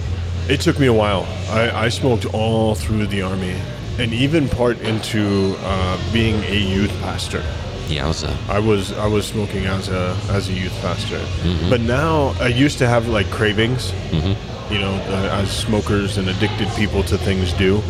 It 0.48 0.60
took 0.60 0.78
me 0.78 0.86
a 0.86 0.92
while. 0.92 1.26
I, 1.50 1.86
I 1.86 1.88
smoked 1.88 2.26
all 2.34 2.74
through 2.74 3.06
the 3.08 3.22
army, 3.22 3.56
and 3.98 4.12
even 4.12 4.48
part 4.48 4.78
into 4.80 5.56
uh, 5.60 6.12
being 6.12 6.36
a 6.44 6.56
youth 6.56 6.92
pastor. 7.00 7.42
Yowza. 7.88 8.34
I 8.48 8.58
was 8.58 8.92
I 8.92 9.06
was 9.06 9.26
smoking 9.26 9.66
as 9.66 9.88
a 9.88 10.16
as 10.30 10.48
a 10.48 10.52
youth 10.52 10.76
pastor, 10.80 11.18
mm-hmm. 11.18 11.70
but 11.70 11.80
now 11.80 12.34
I 12.40 12.48
used 12.48 12.78
to 12.78 12.88
have 12.88 13.08
like 13.08 13.26
cravings, 13.30 13.92
mm-hmm. 14.10 14.34
You 14.70 14.78
know, 14.78 14.92
uh, 14.94 15.40
as 15.42 15.50
smokers 15.50 16.18
and 16.18 16.28
addicted 16.28 16.68
people 16.76 17.02
to 17.04 17.18
things 17.18 17.52
do. 17.54 17.82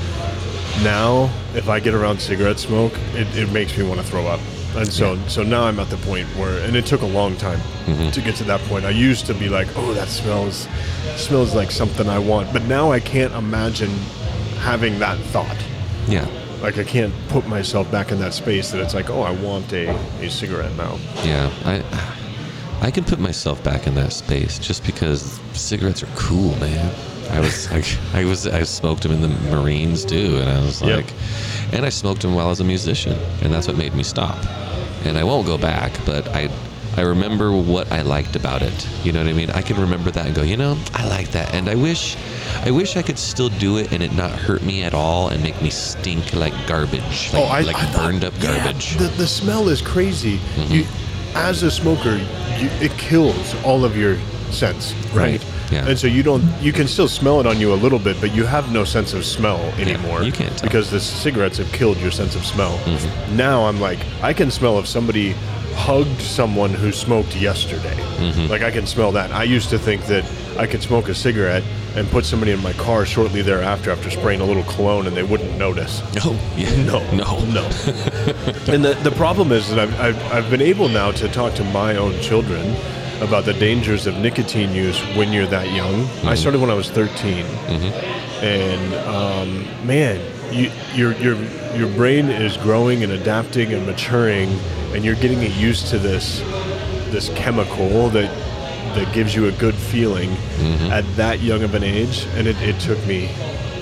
Now, 0.83 1.31
if 1.55 1.69
I 1.69 1.81
get 1.81 1.95
around 1.95 2.21
cigarette 2.21 2.59
smoke, 2.59 2.93
it, 3.15 3.27
it 3.37 3.51
makes 3.51 3.77
me 3.79 3.85
want 3.85 4.01
to 4.01 4.07
throw 4.07 4.27
up, 4.27 4.41
and 4.75 4.93
so 4.93 5.17
so 5.27 5.43
now 5.43 5.65
I'm 5.65 5.81
at 5.81 5.89
the 5.89 5.97
point 5.99 6.29
where, 6.37 6.63
and 6.65 6.77
it 6.77 6.85
took 6.85 7.01
a 7.01 7.07
long 7.07 7.37
time 7.37 7.61
to 8.13 8.21
get 8.21 8.37
to 8.37 8.45
that 8.45 8.61
point. 8.63 8.85
I 8.85 8.91
used 8.91 9.25
to 9.27 9.35
be 9.35 9.49
like, 9.49 9.69
oh, 9.77 9.95
that 9.95 10.09
smells 10.09 10.69
smells 11.17 11.55
like 11.55 11.71
something 11.71 12.09
I 12.09 12.19
want, 12.19 12.53
but 12.53 12.63
now 12.65 12.93
I 12.93 13.01
can't 13.01 13.33
imagine 13.33 13.91
having 14.59 14.99
that 14.99 15.19
thought. 15.33 15.57
Yeah. 16.09 16.29
Like 16.61 16.79
I 16.79 16.85
can't 16.85 17.13
put 17.29 17.47
myself 17.47 17.91
back 17.91 18.11
in 18.13 18.19
that 18.19 18.35
space 18.35 18.71
that 18.73 18.81
it's 18.81 18.95
like, 18.95 19.09
oh, 19.09 19.23
I 19.23 19.31
want 19.31 19.73
a, 19.73 19.89
a 20.21 20.29
cigarette 20.29 20.75
now. 20.77 20.99
Yeah. 21.23 21.51
I 21.65 21.83
I 22.81 22.91
can 22.91 23.05
put 23.05 23.19
myself 23.19 23.63
back 23.65 23.87
in 23.87 23.95
that 23.95 24.13
space 24.13 24.59
just 24.59 24.85
because 24.85 25.41
cigarettes 25.55 26.03
are 26.03 26.09
cool, 26.15 26.55
man. 26.59 26.95
I 27.31 27.41
was 27.41 27.71
like, 27.73 27.87
I 28.15 28.25
was 28.25 28.47
I 28.47 28.63
smoked 28.65 29.03
them 29.03 29.13
in 29.13 29.23
the 29.23 29.29
Marines 29.51 30.05
too, 30.05 30.39
and 30.41 30.49
I 30.49 30.61
was 30.61 30.83
Yep. 30.83 30.97
like, 31.05 31.13
and 31.73 31.85
I 31.85 31.89
smoked 31.89 32.23
them 32.23 32.35
while 32.35 32.47
I 32.47 32.51
was 32.51 32.61
a 32.61 32.65
musician, 32.65 33.19
and 33.43 33.53
that's 33.53 33.67
what 33.67 33.77
made 33.77 33.95
me 33.95 34.03
stop. 34.03 34.37
And 35.05 35.17
I 35.19 35.25
won't 35.25 35.47
go 35.47 35.59
back, 35.59 35.93
but 36.05 36.29
I 36.29 36.49
I 36.97 37.03
remember 37.03 37.53
what 37.53 37.93
I 37.93 38.01
liked 38.03 38.37
about 38.37 38.63
it. 38.63 38.89
You 39.05 39.13
know 39.13 39.21
what 39.23 39.29
I 39.29 39.35
mean? 39.35 39.51
I 39.51 39.61
can 39.61 39.77
remember 39.79 40.11
that 40.13 40.25
and 40.27 40.35
go, 40.35 40.41
you 40.43 40.57
know, 40.57 40.79
I 40.95 41.07
like 41.09 41.31
that, 41.33 41.53
and 41.55 41.69
I 41.69 41.75
wish 41.75 42.17
I 42.65 42.71
wish 42.71 42.97
I 42.97 43.03
could 43.03 43.19
still 43.19 43.49
do 43.49 43.77
it 43.79 43.93
and 43.93 44.03
it 44.03 44.13
not 44.15 44.31
hurt 44.31 44.63
me 44.63 44.83
at 44.83 44.95
all 44.95 45.29
and 45.29 45.43
make 45.43 45.61
me 45.61 45.71
stink 45.71 46.35
like 46.35 46.55
garbage, 46.67 47.33
like, 47.33 47.67
like 47.67 47.77
Oh, 47.77 47.79
thought- 47.93 47.97
burned 47.97 48.25
up 48.25 48.39
garbage. 48.41 48.91
Mm-hmm. 48.95 49.03
the, 49.03 49.09
the 49.17 49.27
smell 49.27 49.69
is 49.69 49.83
crazy. 49.83 50.39
You, 50.69 50.85
as 51.37 51.63
a 51.63 51.71
smoker, 51.71 52.17
you, 52.59 52.69
it 52.81 52.93
kills 52.93 53.55
all 53.65 53.85
of 53.85 53.97
your 53.97 54.19
sense, 54.51 54.95
right? 55.13 55.41
Right, 55.43 55.45
yeah. 55.73 55.89
And 55.89 55.99
so 55.99 56.07
you 56.07 56.23
don't. 56.23 56.43
You 56.63 56.73
can 56.73 56.87
still 56.87 57.09
smell 57.09 57.41
it 57.41 57.47
on 57.47 57.59
you 57.61 57.73
a 57.73 57.81
little 57.85 57.99
bit, 57.99 58.21
but 58.21 58.35
you 58.35 58.45
have 58.45 58.73
no 58.73 58.85
sense 58.85 59.13
of 59.15 59.25
smell 59.25 59.59
anymore. 59.79 60.23
you 60.23 60.33
can't 60.33 60.57
tell. 60.57 60.69
because 60.69 60.91
the 60.91 61.01
cigarettes 61.01 61.59
have 61.59 61.71
killed 61.73 61.99
your 61.99 62.11
sense 62.13 62.37
of 62.37 62.45
smell. 62.45 62.79
Now 63.33 63.67
I'm 63.67 63.81
like, 63.81 63.99
I 64.23 64.33
can 64.33 64.51
smell 64.51 64.79
if 64.79 64.87
somebody 64.87 65.35
hugged 65.75 66.21
someone 66.23 66.71
who 66.71 66.91
smoked 66.93 67.37
yesterday. 67.37 67.97
Mm-hmm. 68.17 68.47
Like 68.47 68.63
I 68.63 68.71
can 68.71 68.87
smell 68.87 69.13
that. 69.13 69.31
I 69.33 69.43
used 69.43 69.69
to 69.71 69.79
think 69.79 70.07
that 70.07 70.25
I 70.59 70.67
could 70.67 70.83
smoke 70.83 71.09
a 71.09 71.15
cigarette 71.15 71.65
and 71.97 72.09
put 72.11 72.25
somebody 72.25 72.53
in 72.53 72.63
my 72.63 72.75
car 72.75 73.07
shortly 73.07 73.43
thereafter 73.43 73.91
after 73.91 74.11
spraying 74.11 74.41
a 74.41 74.45
little 74.45 74.65
cologne 74.65 75.07
and 75.07 75.17
they 75.17 75.23
wouldn't 75.23 75.57
notice. 75.57 76.03
No, 76.15 76.39
yeah, 76.57 76.85
No, 76.85 76.99
no, 77.13 77.45
no. 77.47 77.65
and 78.73 78.85
the, 78.85 78.99
the 79.03 79.13
problem 79.17 79.51
is 79.51 79.71
that 79.71 79.79
I've, 79.79 80.01
I've, 80.01 80.33
I've 80.33 80.51
been 80.51 80.61
able 80.63 80.89
now 80.89 81.11
to 81.13 81.29
talk 81.29 81.55
to 81.55 81.65
my 81.65 81.97
own 81.97 82.21
children 82.21 82.77
about 83.23 83.47
the 83.47 83.55
dangers 83.55 84.07
of 84.07 84.15
nicotine 84.17 84.75
use 84.75 85.01
when 85.17 85.33
you're 85.33 85.47
that 85.47 85.73
young. 85.73 86.05
I 86.25 86.35
started 86.35 86.61
when 86.61 86.69
I 86.69 86.75
was 86.75 86.91
13, 86.91 87.47
and 88.43 88.95
um, 89.07 89.87
man, 89.87 90.21
you, 90.53 90.71
your 90.95 91.13
your 91.13 91.37
your 91.75 91.89
brain 91.95 92.29
is 92.29 92.59
growing 92.59 93.03
and 93.03 93.13
adapting 93.13 93.73
and 93.73 93.87
maturing, 93.87 94.51
and 94.93 95.03
you're 95.03 95.15
getting 95.15 95.41
used 95.59 95.87
to 95.89 95.99
this 95.99 96.41
this 97.11 97.31
chemical 97.31 98.11
that 98.11 98.31
that 98.97 99.15
gives 99.15 99.35
you 99.35 99.47
a 99.47 99.53
good 99.53 99.75
feeling 99.75 100.31
mm-hmm. 100.31 100.91
at 100.91 101.05
that 101.17 101.41
young 101.41 101.63
of 101.63 101.75
an 101.75 101.85
age, 101.85 102.27
and 102.35 102.47
it, 102.47 102.61
it 102.63 102.79
took 102.81 102.99
me 103.07 103.31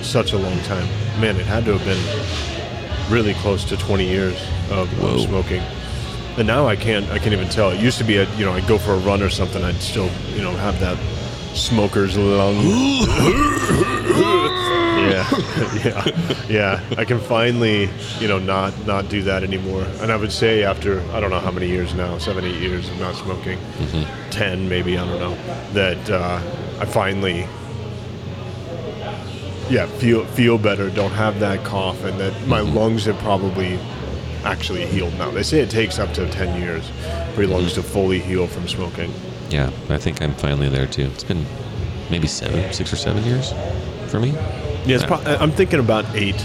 such 0.01 0.33
a 0.33 0.37
long 0.37 0.57
time. 0.59 0.87
Man, 1.19 1.37
it 1.37 1.45
had 1.45 1.65
to 1.65 1.77
have 1.77 1.85
been 1.85 3.11
really 3.11 3.33
close 3.35 3.63
to 3.65 3.77
20 3.77 4.05
years 4.05 4.35
of, 4.69 5.03
of 5.03 5.21
smoking. 5.21 5.61
And 6.37 6.45
now 6.45 6.67
I 6.67 6.75
can't 6.75 7.09
I 7.11 7.17
can't 7.17 7.31
even 7.31 7.47
tell. 7.47 7.71
It 7.71 7.79
used 7.79 7.97
to 7.99 8.03
be 8.03 8.17
a, 8.17 8.29
you 8.35 8.43
know 8.43 8.51
I'd 8.51 8.67
go 8.67 8.77
for 8.77 8.91
a 8.91 8.97
run 8.97 9.23
or 9.23 9.29
something. 9.29 9.63
I'd 9.63 9.81
still 9.81 10.09
you 10.33 10.41
know 10.41 10.51
have 10.51 10.77
that 10.81 10.97
smoker's 11.55 12.17
lung. 12.17 12.57
yeah, 15.09 15.29
yeah, 15.83 16.45
yeah. 16.49 16.95
I 16.97 17.05
can 17.05 17.19
finally 17.19 17.89
you 18.19 18.27
know 18.27 18.39
not 18.39 18.73
not 18.85 19.09
do 19.09 19.21
that 19.23 19.43
anymore. 19.43 19.83
And 20.01 20.11
I 20.11 20.15
would 20.15 20.31
say 20.31 20.63
after 20.63 21.01
I 21.11 21.19
don't 21.19 21.29
know 21.29 21.39
how 21.39 21.51
many 21.51 21.67
years 21.67 21.93
now, 21.93 22.17
seven 22.17 22.45
eight 22.45 22.61
years 22.61 22.89
of 22.89 22.99
not 22.99 23.15
smoking, 23.15 23.57
mm-hmm. 23.57 24.29
ten 24.29 24.67
maybe 24.69 24.97
I 24.97 25.05
don't 25.05 25.19
know 25.19 25.35
that 25.73 26.09
uh, 26.09 26.41
I 26.79 26.85
finally 26.85 27.47
yeah 29.69 29.87
feel 29.97 30.25
feel 30.25 30.59
better 30.59 30.91
don't 30.91 31.11
have 31.11 31.39
that 31.39 31.63
cough 31.65 32.03
and 32.03 32.19
that 32.19 32.33
my 32.47 32.59
mm-hmm. 32.59 32.77
lungs 32.77 33.05
have 33.05 33.17
probably 33.17 33.79
actually 34.43 34.85
healed 34.85 35.11
now 35.15 35.31
they 35.31 35.41
say 35.41 35.59
it 35.59 35.71
takes 35.71 35.97
up 35.97 36.13
to 36.13 36.29
10 36.29 36.61
years 36.61 36.87
for 37.33 37.41
your 37.41 37.49
lungs 37.49 37.71
mm-hmm. 37.71 37.81
to 37.81 37.87
fully 37.87 38.19
heal 38.19 38.45
from 38.45 38.67
smoking 38.67 39.11
Yeah, 39.49 39.71
I 39.89 39.97
think 39.97 40.21
I'm 40.21 40.33
finally 40.33 40.69
there 40.69 40.87
too. 40.87 41.03
It's 41.03 41.23
been 41.23 41.45
maybe 42.09 42.27
seven, 42.27 42.71
six 42.73 42.91
or 42.91 42.95
seven 42.95 43.23
years 43.23 43.53
for 44.07 44.19
me. 44.19 44.33
Yeah 44.85 44.95
it's 44.95 45.05
pro- 45.05 45.17
i'm 45.39 45.51
thinking 45.51 45.79
about 45.79 46.05
eight 46.15 46.35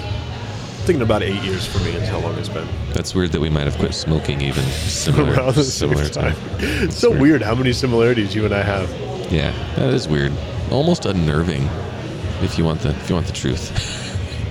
I'm 0.81 0.87
thinking 0.87 1.03
about 1.03 1.22
eight 1.22 1.40
years 1.42 1.66
for 1.66 1.79
me 1.85 1.90
is 1.90 2.09
how 2.09 2.18
long 2.20 2.37
it's 2.38 2.48
been 2.48 2.66
That's 2.94 3.14
weird 3.14 3.33
that 3.33 3.40
we 3.40 3.50
might 3.50 3.64
have 3.66 3.76
quit 3.79 3.92
smoking 3.94 4.40
even 4.40 4.64
similar, 4.64 5.33
Around 5.35 5.55
the 5.57 5.62
similar 5.64 6.05
same 6.07 6.22
time. 6.33 6.37
it's 6.59 6.96
so 6.96 7.11
weird. 7.11 7.20
weird. 7.22 7.42
how 7.42 7.55
many 7.55 7.72
similarities 7.74 8.35
you 8.35 8.46
and 8.46 8.55
i 8.55 8.62
have 8.62 8.90
Yeah, 9.31 9.53
that 9.76 9.92
is 9.92 10.09
weird. 10.09 10.33
Almost 10.70 11.05
unnerving, 11.05 11.68
if 12.42 12.57
you 12.57 12.64
want 12.64 12.81
the 12.81 12.88
if 12.90 13.09
you 13.11 13.14
want 13.14 13.26
the 13.26 13.35
truth. 13.35 13.70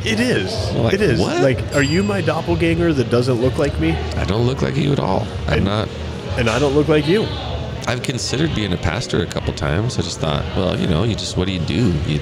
it 0.06 0.20
is 0.20 0.54
Like, 0.76 0.94
it 0.94 1.02
is 1.02 1.20
what? 1.20 1.42
like 1.42 1.60
are 1.76 1.82
you 1.82 2.04
my 2.04 2.22
doppelganger 2.22 2.94
that 2.94 3.10
doesn't 3.10 3.42
look 3.42 3.58
like 3.58 3.78
me 3.80 3.94
I 4.16 4.24
don't 4.26 4.46
look 4.46 4.62
like 4.62 4.76
you 4.78 4.94
at 4.94 5.00
all. 5.00 5.28
I'm 5.48 5.54
And- 5.54 5.66
not. 5.66 5.90
and 6.38 6.48
i 6.48 6.60
don't 6.60 6.76
look 6.76 6.88
like 6.88 7.08
you 7.08 7.24
I've 7.90 8.04
considered 8.04 8.54
being 8.54 8.72
a 8.72 8.78
pastor 8.78 9.24
a 9.24 9.26
couple 9.26 9.52
times. 9.54 9.98
I 9.98 10.04
just 10.04 10.20
thought, 10.20 10.46
well, 10.56 10.80
you 10.80 10.86
know, 10.86 11.04
you 11.06 11.16
just 11.16 11.38
what 11.38 11.48
do 11.48 11.54
you 11.54 11.60
do? 11.62 11.92
You 12.06 12.20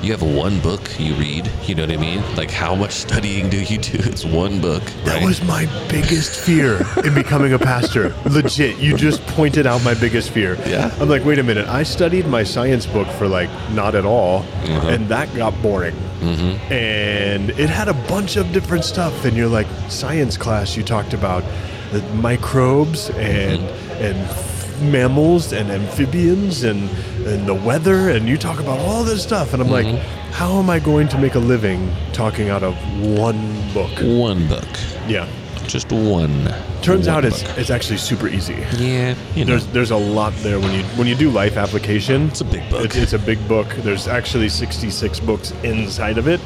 you 0.00 0.12
have 0.12 0.22
one 0.22 0.60
book 0.60 0.80
you 1.00 1.12
read. 1.14 1.50
You 1.66 1.74
know 1.74 1.82
what 1.82 1.90
I 1.90 1.96
mean? 1.96 2.22
Like 2.36 2.52
how 2.52 2.76
much 2.76 2.92
studying 3.06 3.50
do 3.50 3.60
you 3.60 3.78
do? 3.78 3.98
It's 3.98 4.24
one 4.24 4.60
book. 4.60 4.84
That 5.04 5.16
right? 5.16 5.24
was 5.24 5.42
my 5.42 5.66
biggest 5.88 6.38
fear 6.38 6.86
in 7.04 7.14
becoming 7.14 7.52
a 7.52 7.58
pastor. 7.58 8.14
Legit, 8.30 8.78
you 8.78 8.96
just 8.96 9.20
pointed 9.26 9.66
out 9.66 9.82
my 9.82 9.94
biggest 9.94 10.30
fear. 10.30 10.54
Yeah. 10.68 10.94
I'm 11.00 11.08
like, 11.08 11.24
wait 11.24 11.40
a 11.40 11.42
minute. 11.42 11.66
I 11.66 11.82
studied 11.82 12.26
my 12.28 12.44
science 12.44 12.86
book 12.86 13.08
for 13.18 13.26
like 13.26 13.50
not 13.72 13.96
at 13.96 14.04
all, 14.04 14.42
Uh-huh. 14.42 14.86
and 14.88 15.08
that 15.08 15.34
got 15.34 15.60
boring. 15.60 15.96
Mm-hmm. 16.20 16.72
And 16.72 17.50
it 17.50 17.68
had 17.68 17.88
a 17.88 17.94
bunch 18.06 18.36
of 18.36 18.52
different 18.52 18.84
stuff. 18.84 19.24
And 19.24 19.36
you're 19.36 19.48
like, 19.48 19.66
science 19.88 20.36
class, 20.36 20.76
you 20.76 20.84
talked 20.84 21.12
about 21.12 21.42
the 21.90 22.02
microbes 22.14 23.10
and 23.10 23.58
Mm-hmm. 23.62 24.04
and 24.04 24.57
mammals 24.80 25.52
and 25.52 25.70
amphibians 25.70 26.62
and 26.64 26.88
and 27.26 27.46
the 27.46 27.54
weather, 27.54 28.10
and 28.10 28.28
you 28.28 28.38
talk 28.38 28.58
about 28.60 28.78
all 28.80 29.04
this 29.04 29.22
stuff. 29.22 29.52
And 29.52 29.62
I'm 29.62 29.70
like, 29.70 29.86
Mm-hmm. 29.86 30.32
how 30.32 30.58
am 30.58 30.70
I 30.70 30.78
going 30.78 31.08
to 31.08 31.18
make 31.18 31.34
a 31.34 31.38
living 31.40 31.90
talking 32.12 32.48
out 32.48 32.62
of 32.62 32.74
one 33.18 33.40
book? 33.74 33.90
one 34.00 34.46
book, 34.48 34.68
Yeah. 35.06 35.26
just 35.66 35.92
one. 35.92 36.48
Turns 36.80 37.06
One 37.06 37.16
out 37.16 37.24
it's 37.24 37.42
it's 37.58 37.70
actually 37.70 37.98
super 37.98 38.28
easy. 38.28 38.54
yeah. 38.78 39.14
You 39.34 39.44
know, 39.44 39.50
There's 39.58 39.66
there's 39.74 39.90
a 39.90 39.96
lot 39.96 40.32
there 40.42 40.58
when 40.60 40.72
you 40.72 40.84
when 40.96 41.06
you 41.08 41.14
do 41.16 41.28
life 41.30 41.56
application. 41.58 42.28
It's 42.28 42.40
a 42.40 42.44
big 42.44 42.68
book. 42.70 42.84
It's, 42.84 42.96
it's 42.96 43.12
a 43.12 43.18
big 43.18 43.38
book. 43.48 43.66
There's 43.82 44.06
actually 44.08 44.48
66 44.48 45.20
books 45.20 45.52
inside 45.64 46.16
of 46.18 46.28
it. 46.28 46.40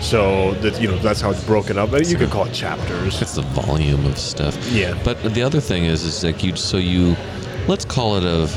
So 0.00 0.54
that 0.62 0.80
you 0.80 0.88
know 0.88 0.98
that's 0.98 1.20
how 1.20 1.30
it's 1.30 1.44
broken 1.44 1.78
up. 1.78 1.90
You 1.92 2.16
could 2.16 2.30
call 2.30 2.46
it 2.46 2.54
chapters. 2.54 3.20
It's 3.22 3.34
the 3.34 3.42
volume 3.42 4.04
of 4.06 4.16
stuff. 4.18 4.56
Yeah. 4.72 4.98
But 5.04 5.22
the 5.34 5.42
other 5.42 5.60
thing 5.60 5.84
is, 5.84 6.02
is 6.04 6.24
like 6.24 6.42
you. 6.42 6.56
So 6.56 6.76
you, 6.78 7.14
let's 7.68 7.84
call 7.84 8.16
it 8.16 8.24
a, 8.24 8.48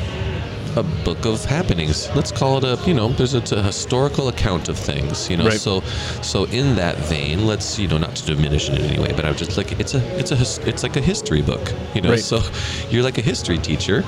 a 0.80 0.84
book 1.04 1.26
of 1.26 1.44
happenings. 1.46 2.10
Let's 2.16 2.32
call 2.32 2.58
it 2.58 2.64
a. 2.64 2.80
You 2.88 2.94
know, 2.94 3.10
there's 3.10 3.34
a, 3.34 3.38
it's 3.38 3.52
a 3.52 3.64
historical 3.64 4.28
account 4.28 4.70
of 4.70 4.78
things. 4.78 5.30
You 5.30 5.38
know. 5.38 5.46
Right. 5.46 5.60
So, 5.60 5.82
so 6.22 6.46
in 6.46 6.76
that 6.76 6.98
vein, 6.98 7.46
let's 7.46 7.80
you 7.80 7.88
know 7.88 7.98
not 7.98 8.16
to 8.18 8.26
diminish 8.26 8.70
it 8.70 8.80
in 8.80 8.86
any 8.86 9.02
way, 9.02 9.14
but 9.14 9.26
I 9.26 9.30
would 9.30 9.38
just 9.38 9.58
like 9.58 9.72
it's 9.80 9.94
a 9.94 10.20
it's 10.20 10.32
a 10.32 10.70
it's 10.70 10.84
like 10.84 10.96
a 10.96 11.02
history 11.02 11.42
book. 11.42 11.74
You 11.94 12.02
know. 12.02 12.12
Right. 12.12 12.20
So 12.20 12.42
you're 12.90 13.04
like 13.04 13.18
a 13.18 13.22
history 13.22 13.58
teacher. 13.58 14.04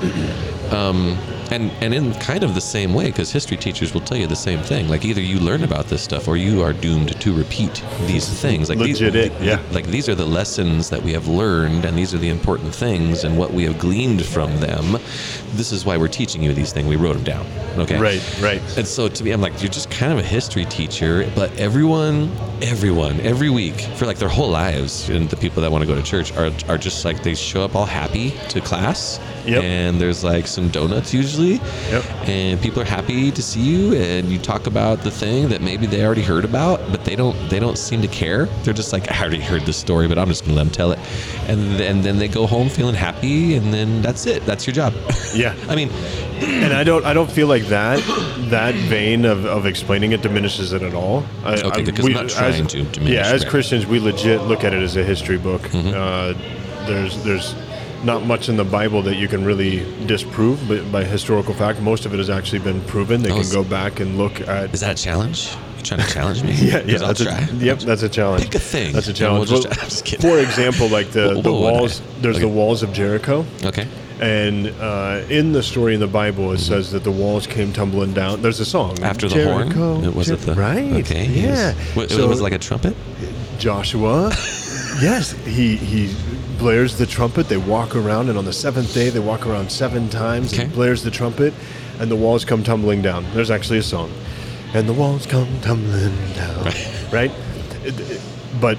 Um, 0.70 1.16
and, 1.50 1.70
and 1.82 1.94
in 1.94 2.14
kind 2.14 2.42
of 2.44 2.54
the 2.54 2.60
same 2.60 2.94
way, 2.94 3.06
because 3.06 3.30
history 3.32 3.56
teachers 3.56 3.94
will 3.94 4.00
tell 4.00 4.16
you 4.18 4.26
the 4.26 4.36
same 4.36 4.60
thing. 4.60 4.88
Like 4.88 5.04
either 5.04 5.20
you 5.20 5.38
learn 5.38 5.64
about 5.64 5.86
this 5.86 6.02
stuff, 6.02 6.28
or 6.28 6.36
you 6.36 6.62
are 6.62 6.72
doomed 6.72 7.20
to 7.20 7.32
repeat 7.32 7.82
these 8.02 8.28
things. 8.28 8.68
Like 8.68 8.78
these, 8.78 9.00
Legit 9.00 9.32
it, 9.32 9.42
yeah. 9.42 9.62
like 9.72 9.86
these 9.86 10.08
are 10.08 10.14
the 10.14 10.26
lessons 10.26 10.90
that 10.90 11.02
we 11.02 11.12
have 11.12 11.26
learned 11.28 11.84
and 11.84 11.96
these 11.96 12.14
are 12.14 12.18
the 12.18 12.28
important 12.28 12.74
things 12.74 13.24
and 13.24 13.36
what 13.38 13.52
we 13.52 13.64
have 13.64 13.78
gleaned 13.78 14.24
from 14.24 14.58
them 14.60 14.92
this 15.54 15.72
is 15.72 15.84
why 15.84 15.96
we're 15.96 16.08
teaching 16.08 16.42
you 16.42 16.52
these 16.52 16.72
things 16.72 16.86
we 16.86 16.96
wrote 16.96 17.14
them 17.14 17.24
down 17.24 17.46
okay 17.78 17.98
Right, 17.98 18.40
right. 18.40 18.60
and 18.78 18.86
so 18.86 19.08
to 19.08 19.24
me 19.24 19.30
i'm 19.32 19.40
like 19.40 19.60
you're 19.62 19.70
just 19.70 19.90
kind 19.90 20.12
of 20.12 20.18
a 20.18 20.22
history 20.22 20.64
teacher 20.66 21.30
but 21.34 21.50
everyone 21.58 22.30
everyone 22.62 23.20
every 23.20 23.50
week 23.50 23.80
for 23.96 24.06
like 24.06 24.18
their 24.18 24.28
whole 24.28 24.48
lives 24.50 25.08
and 25.10 25.28
the 25.30 25.36
people 25.36 25.62
that 25.62 25.70
want 25.70 25.80
to 25.82 25.86
go 25.86 25.94
to 25.94 26.02
church 26.02 26.32
are, 26.36 26.50
are 26.68 26.76
just 26.78 27.04
like 27.04 27.22
they 27.22 27.34
show 27.34 27.62
up 27.62 27.74
all 27.76 27.86
happy 27.86 28.30
to 28.48 28.60
class 28.60 29.20
Yep. 29.46 29.62
and 29.62 29.98
there's 30.00 30.22
like 30.24 30.46
some 30.46 30.68
donuts 30.68 31.14
usually 31.14 31.54
Yep. 31.90 32.04
and 32.28 32.60
people 32.60 32.82
are 32.82 32.86
happy 32.86 33.30
to 33.30 33.40
see 33.42 33.60
you 33.62 33.94
and 33.94 34.28
you 34.28 34.38
talk 34.38 34.66
about 34.66 35.00
the 35.02 35.10
thing 35.10 35.48
that 35.48 35.62
maybe 35.62 35.86
they 35.86 36.04
already 36.04 36.20
heard 36.22 36.44
about 36.44 36.80
but 36.90 37.04
they 37.06 37.16
don't 37.16 37.34
they 37.48 37.58
don't 37.58 37.78
seem 37.78 38.02
to 38.02 38.08
care 38.08 38.44
they're 38.64 38.74
just 38.74 38.92
like 38.92 39.10
i 39.10 39.18
already 39.20 39.40
heard 39.40 39.62
this 39.62 39.76
story 39.78 40.06
but 40.06 40.18
i'm 40.18 40.28
just 40.28 40.42
gonna 40.44 40.54
let 40.56 40.64
them 40.64 40.72
tell 40.72 40.92
it 40.92 40.98
and 41.48 41.78
then, 41.78 42.02
then 42.02 42.18
they 42.18 42.28
go 42.28 42.46
home 42.46 42.68
feeling 42.68 42.94
happy 42.94 43.54
and 43.54 43.72
then 43.72 44.02
that's 44.02 44.26
it 44.26 44.44
that's 44.44 44.66
your 44.66 44.74
job 44.74 44.92
Yeah. 45.34 45.54
i 45.68 45.74
mean 45.76 45.88
and 46.40 46.72
I 46.72 46.84
don't 46.84 47.04
I 47.04 47.14
don't 47.14 47.30
feel 47.30 47.48
like 47.48 47.64
that 47.64 47.98
that 48.50 48.74
vein 48.74 49.24
of, 49.24 49.44
of 49.44 49.66
explaining 49.66 50.12
it 50.12 50.22
diminishes 50.22 50.72
it 50.72 50.82
at 50.82 50.94
all. 50.94 51.24
I, 51.44 51.54
Okay, 51.54 51.80
I- 51.82 51.84
because 51.84 52.06
I'm 52.06 52.12
not 52.12 52.30
trying 52.56 52.66
to 52.68 52.82
diminish 52.84 53.14
Yeah, 53.14 53.26
as. 53.32 53.40
Mm-hmm. 53.42 53.50
Christians, 53.50 53.86
we 53.86 53.98
legit 54.00 54.42
look 54.42 54.64
at 54.64 54.72
it 54.74 54.82
as 54.82 54.96
a 54.96 55.04
history 55.04 55.38
book. 55.38 55.62
Uh, 55.74 56.34
there's 56.86 57.22
there's 57.24 57.54
not 58.04 58.24
much 58.24 58.48
in 58.48 58.56
the 58.56 58.64
Bible 58.64 59.02
that 59.02 59.16
you 59.16 59.26
can 59.28 59.44
really 59.44 59.84
disprove, 60.06 60.66
but 60.68 60.90
by 60.92 61.02
historical 61.04 61.52
fact, 61.54 61.80
most 61.80 62.06
of 62.06 62.14
it 62.14 62.18
has 62.18 62.30
actually 62.30 62.60
been 62.60 62.80
proven. 62.82 63.22
They 63.22 63.30
Oh, 63.32 63.40
can 63.42 63.50
go 63.50 63.64
back 63.64 63.98
and 64.00 64.16
look 64.16 64.40
at. 64.42 64.72
is 64.72 64.80
that 64.80 64.98
a 64.98 65.02
challenge 65.02 65.50
you 65.76 65.82
trying 65.84 66.00
to 66.00 66.06
challenge 66.12 66.42
me 66.42 66.52
Yeah, 66.54 66.78
yeah, 66.78 66.92
'Cause 66.98 67.02
I'll 67.02 67.08
that's 67.08 67.22
try. 67.24 67.38
a, 67.38 67.64
yep, 67.64 67.78
that's 67.80 68.02
a 68.02 68.08
challenge. 68.08 68.44
Pick 68.44 68.54
a 68.56 68.58
thing, 68.58 68.92
That's 68.92 69.06
a 69.06 69.10
we'll 69.10 69.16
challenge. 69.46 69.50
just- 69.50 69.64
Well, 69.68 69.74
just 69.88 70.04
kidding. 70.04 70.28
For 70.30 70.38
example, 70.40 70.88
like 70.88 71.10
the, 71.12 71.34
What- 71.34 71.42
the 71.44 71.52
what 71.52 71.60
would 71.62 71.68
I- 71.68 71.72
walls, 71.80 72.02
there's 72.20 72.34
like- 72.36 72.42
the 72.42 72.48
walls 72.48 72.82
of 72.82 72.92
Jericho. 72.92 73.44
okay 73.64 73.86
And 74.20 74.68
uh, 74.80 75.22
in 75.30 75.52
the 75.52 75.62
story 75.62 75.94
in 75.94 76.00
the 76.00 76.06
Bible, 76.08 76.52
it 76.52 76.58
says 76.58 76.90
that 76.92 77.04
the 77.04 77.10
walls 77.12 77.46
came 77.46 77.72
tumbling 77.72 78.12
down. 78.14 78.42
There's 78.42 78.58
a 78.60 78.64
song 78.64 79.00
after 79.02 79.28
the 79.28 79.36
Jericho, 79.36 79.94
horn 79.94 80.04
it 80.04 80.14
was 80.14 80.28
it 80.28 80.40
the 80.40 80.54
right? 80.54 80.92
okay 81.04 81.26
yeah. 81.26 81.74
yes. 81.96 82.12
So 82.12 82.24
it 82.24 82.28
was 82.28 82.40
like 82.40 82.52
a 82.52 82.58
trumpet 82.58 82.96
Joshua. 83.58 84.30
yes, 85.00 85.32
he 85.44 85.76
he 85.76 86.14
blares 86.58 86.98
the 86.98 87.06
trumpet. 87.06 87.48
They 87.48 87.56
walk 87.58 87.94
around, 87.94 88.28
and 88.28 88.36
on 88.38 88.44
the 88.44 88.52
seventh 88.52 88.92
day, 88.92 89.08
they 89.10 89.20
walk 89.20 89.46
around 89.46 89.70
seven 89.70 90.08
times 90.08 90.52
Okay. 90.52 90.64
and 90.64 90.72
blares 90.72 91.02
the 91.04 91.10
trumpet, 91.10 91.54
and 92.00 92.10
the 92.10 92.16
walls 92.16 92.44
come 92.44 92.62
tumbling 92.64 93.02
down. 93.02 93.24
There's 93.34 93.50
actually 93.50 93.78
a 93.78 93.82
song, 93.84 94.10
and 94.74 94.88
the 94.88 94.92
walls 94.92 95.26
come 95.26 95.48
tumbling 95.60 96.14
down. 96.34 96.64
right? 97.12 97.30
It- 97.84 98.00
it- 98.00 98.20
But 98.60 98.78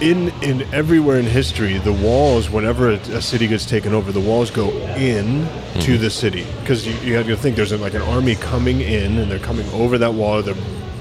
in 0.00 0.28
in 0.42 0.62
everywhere 0.74 1.18
in 1.18 1.24
history, 1.26 1.78
the 1.78 1.92
walls, 1.92 2.50
whenever 2.50 2.90
a, 2.90 2.94
a 2.94 3.22
city 3.22 3.46
gets 3.46 3.64
taken 3.64 3.94
over, 3.94 4.12
the 4.12 4.20
walls 4.20 4.50
go 4.50 4.70
in 4.96 5.46
to 5.80 5.98
the 5.98 6.10
city 6.10 6.46
because 6.60 6.86
you, 6.86 6.94
you 7.06 7.14
have 7.14 7.26
to 7.26 7.36
think 7.36 7.56
there's 7.56 7.72
like 7.72 7.94
an 7.94 8.02
army 8.02 8.34
coming 8.34 8.80
in, 8.80 9.18
and 9.18 9.30
they're 9.30 9.38
coming 9.38 9.68
over 9.70 9.98
that 9.98 10.14
wall. 10.14 10.42
They're 10.42 10.54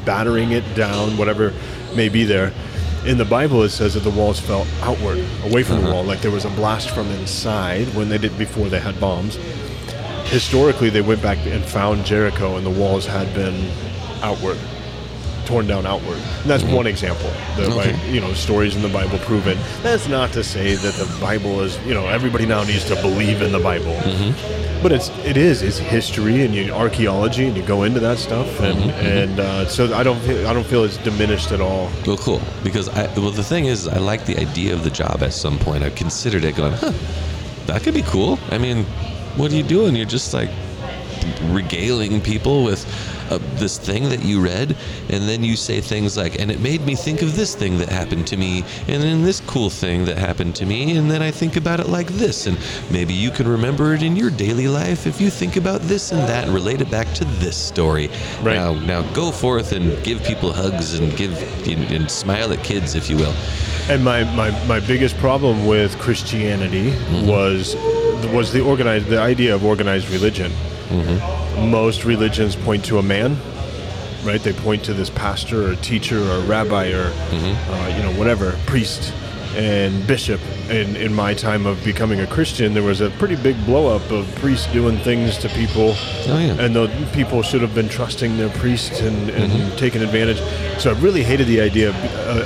battering 0.05 0.51
it 0.51 0.63
down, 0.75 1.17
whatever 1.17 1.53
may 1.95 2.09
be 2.09 2.23
there, 2.23 2.51
in 3.05 3.17
the 3.17 3.25
Bible 3.25 3.63
it 3.63 3.69
says 3.69 3.93
that 3.93 4.01
the 4.01 4.09
walls 4.11 4.39
fell 4.39 4.65
outward, 4.81 5.17
away 5.45 5.63
from 5.63 5.77
Uh-huh. 5.77 5.87
the 5.87 5.93
wall, 5.93 6.03
like 6.03 6.21
there 6.21 6.31
was 6.31 6.45
a 6.45 6.49
blast 6.51 6.89
from 6.91 7.07
inside 7.11 7.87
when 7.95 8.09
they 8.09 8.17
did 8.17 8.37
before 8.37 8.67
they 8.69 8.79
had 8.79 8.99
bombs. 8.99 9.37
Historically, 10.25 10.89
they 10.89 11.01
went 11.01 11.21
back 11.21 11.37
and 11.45 11.63
found 11.63 12.05
Jericho, 12.05 12.57
and 12.57 12.65
the 12.65 12.69
walls 12.69 13.05
had 13.05 13.33
been 13.33 13.69
outward, 14.21 14.57
torn 15.45 15.67
down 15.67 15.85
outward. 15.85 16.17
And 16.41 16.49
that's 16.49 16.63
one 16.63 16.87
example. 16.87 17.29
The 17.55 17.63
Mm-hmm. 17.63 17.79
Okay. 17.79 17.91
Bi- 17.93 18.05
you 18.13 18.21
know 18.21 18.33
stories 18.33 18.75
in 18.75 18.81
the 18.81 18.89
Bible 18.89 19.17
prove 19.19 19.47
it. 19.47 19.57
That's 19.81 20.07
not 20.07 20.31
to 20.33 20.43
say 20.43 20.75
that 20.75 20.93
the 20.95 21.07
Bible 21.19 21.61
is 21.61 21.77
you 21.85 21.93
know 21.93 22.07
everybody 22.07 22.45
now 22.45 22.63
needs 22.63 22.85
to 22.85 22.95
believe 22.95 23.41
in 23.41 23.51
the 23.51 23.59
Bible. 23.59 23.95
Mm-hmm. 23.95 24.81
But 24.83 24.91
it's 24.91 25.09
it 25.25 25.37
is 25.37 25.61
it's 25.61 25.77
history 25.77 26.43
and 26.43 26.53
you, 26.53 26.73
archaeology 26.73 27.47
and 27.47 27.55
you 27.55 27.63
go 27.63 27.83
into 27.83 27.99
that 28.01 28.17
stuff 28.17 28.47
and 28.59 28.73
Mm-hmm, 28.73 29.05
and 29.05 29.39
uh, 29.39 29.65
so 29.67 29.93
I 29.95 30.03
don't 30.03 30.19
feel, 30.21 30.47
I 30.47 30.53
don't 30.53 30.65
feel 30.65 30.83
it's 30.83 30.97
diminished 30.97 31.51
at 31.51 31.61
all. 31.61 31.89
Well, 32.05 32.17
cool. 32.17 32.41
Because 32.63 32.89
I 32.89 33.07
well, 33.17 33.31
the 33.31 33.43
thing 33.43 33.65
is, 33.65 33.87
I 33.87 33.97
like 33.99 34.25
the 34.25 34.37
idea 34.37 34.73
of 34.73 34.83
the 34.83 34.89
job. 34.89 35.21
At 35.23 35.33
some 35.33 35.57
point, 35.59 35.83
I 35.83 35.89
considered 35.91 36.43
it, 36.43 36.55
going, 36.55 36.73
huh, 36.73 36.91
that 37.67 37.81
could 37.83 37.93
be 37.93 38.01
cool. 38.03 38.39
I 38.51 38.57
mean, 38.57 38.83
what 39.37 39.51
are 39.51 39.55
you 39.55 39.63
doing? 39.63 39.95
You're 39.95 40.05
just 40.19 40.33
like 40.33 40.49
regaling 41.51 42.21
people 42.21 42.63
with 42.63 42.85
uh, 43.31 43.37
this 43.55 43.77
thing 43.77 44.09
that 44.09 44.23
you 44.23 44.41
read, 44.41 44.75
and 45.09 45.27
then 45.27 45.43
you 45.43 45.55
say 45.55 45.81
things 45.81 46.17
like, 46.17 46.39
and 46.39 46.51
it 46.51 46.59
made 46.59 46.81
me 46.81 46.95
think 46.95 47.21
of 47.21 47.35
this 47.35 47.55
thing 47.55 47.77
that 47.77 47.89
happened 47.89 48.27
to 48.27 48.37
me, 48.37 48.63
and 48.87 49.01
then 49.01 49.23
this 49.23 49.41
cool 49.41 49.69
thing 49.69 50.05
that 50.05 50.17
happened 50.17 50.55
to 50.55 50.65
me, 50.65 50.97
and 50.97 51.09
then 51.09 51.21
I 51.21 51.31
think 51.31 51.55
about 51.55 51.79
it 51.79 51.87
like 51.87 52.07
this, 52.07 52.47
and 52.47 52.57
maybe 52.91 53.13
you 53.13 53.31
can 53.31 53.47
remember 53.47 53.93
it 53.93 54.03
in 54.03 54.15
your 54.15 54.29
daily 54.29 54.67
life 54.67 55.07
if 55.07 55.21
you 55.21 55.29
think 55.29 55.55
about 55.55 55.81
this 55.81 56.11
and 56.11 56.21
that 56.21 56.45
and 56.45 56.53
relate 56.53 56.81
it 56.81 56.91
back 56.91 57.13
to 57.15 57.25
this 57.39 57.57
story. 57.57 58.09
Right. 58.41 58.55
Now, 58.55 58.73
now 58.73 59.01
go 59.13 59.31
forth 59.31 59.71
and 59.71 60.03
give 60.03 60.23
people 60.23 60.51
hugs 60.51 60.99
and 60.99 61.15
give 61.15 61.33
and, 61.67 61.83
and 61.91 62.11
smile 62.11 62.51
at 62.51 62.63
kids, 62.63 62.95
if 62.95 63.09
you 63.09 63.17
will. 63.17 63.33
And 63.89 64.03
my, 64.03 64.23
my, 64.35 64.51
my 64.65 64.79
biggest 64.79 65.17
problem 65.17 65.65
with 65.65 65.97
Christianity 65.99 66.73
Mm-hmm. 66.83 67.27
was 67.27 67.75
was 68.33 68.51
the 68.51 68.61
organized 68.61 69.07
the 69.07 69.19
idea 69.19 69.53
of 69.53 69.63
organized 69.65 70.09
religion. 70.09 70.51
Mm-hmm. 70.93 71.69
Most 71.71 72.05
religions 72.05 72.55
point 72.55 72.85
to 72.85 72.97
a 72.99 73.03
man, 73.03 73.37
right? 74.23 74.41
They 74.41 74.53
point 74.53 74.83
to 74.85 74.93
this 74.93 75.09
pastor 75.09 75.71
or 75.71 75.75
teacher 75.77 76.19
or 76.19 76.39
rabbi 76.41 76.87
or 76.91 77.09
Mm-hmm. 77.31 77.71
uh, 77.73 77.87
you 77.97 78.03
know 78.03 78.17
whatever 78.19 78.57
priest 78.65 79.13
and 79.55 80.05
bishop. 80.07 80.39
And 80.69 80.97
in 80.97 81.13
my 81.13 81.33
time 81.35 81.67
of 81.67 81.83
becoming 81.83 82.19
a 82.21 82.25
Christian, 82.27 82.73
there 82.73 82.81
was 82.81 83.01
a 83.01 83.09
pretty 83.11 83.35
big 83.35 83.55
blow 83.65 83.95
up 83.95 84.09
of 84.09 84.25
priests 84.35 84.65
doing 84.73 84.97
things 84.99 85.37
to 85.39 85.49
people, 85.49 85.93
Oh, 85.95 86.39
yeah. 86.39 86.55
and 86.63 86.75
the 86.75 86.87
people 87.13 87.43
should 87.43 87.61
have 87.61 87.75
been 87.75 87.87
trusting 87.89 88.37
their 88.37 88.49
priests 88.49 89.01
and, 89.01 89.29
and 89.29 89.51
Mm-hmm. 89.51 89.75
taking 89.77 90.01
advantage. 90.01 90.39
So 90.81 90.89
I 90.91 90.99
really 90.99 91.21
hated 91.23 91.45
the 91.47 91.61
idea 91.61 91.89
of, 91.89 91.95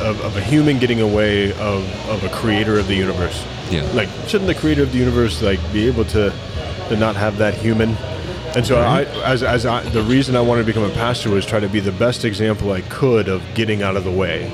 of, 0.01 0.19
of 0.21 0.35
a 0.35 0.41
human 0.41 0.79
getting 0.79 0.99
away 0.99 1.51
of, 1.53 2.09
of 2.09 2.23
a 2.25 2.29
creator 2.29 2.77
of 2.77 2.87
the 2.87 2.95
universe. 2.95 3.45
Yeah. 3.71 3.83
Like, 3.93 4.09
shouldn't 4.27 4.47
the 4.47 4.55
creator 4.55 4.83
of 4.83 4.91
the 4.91 4.97
universe 4.99 5.41
like 5.41 5.59
be 5.71 5.87
able 5.87 6.05
to 6.05 6.33
to 6.89 6.95
not 6.97 7.15
have 7.17 7.37
that 7.37 7.53
human? 7.53 7.95
And 8.57 8.65
so 8.65 8.79
I, 8.79 9.03
as, 9.23 9.43
as 9.43 9.67
I, 9.67 9.87
the 9.89 10.01
reason 10.01 10.35
I 10.35 10.41
wanted 10.41 10.63
to 10.63 10.65
become 10.65 10.81
a 10.81 10.93
pastor 10.95 11.29
was 11.29 11.45
try 11.45 11.59
to 11.59 11.69
be 11.69 11.79
the 11.79 11.91
best 11.91 12.25
example 12.25 12.71
I 12.71 12.81
could 12.81 13.29
of 13.29 13.43
getting 13.53 13.83
out 13.83 13.95
of 13.95 14.03
the 14.03 14.11
way. 14.11 14.51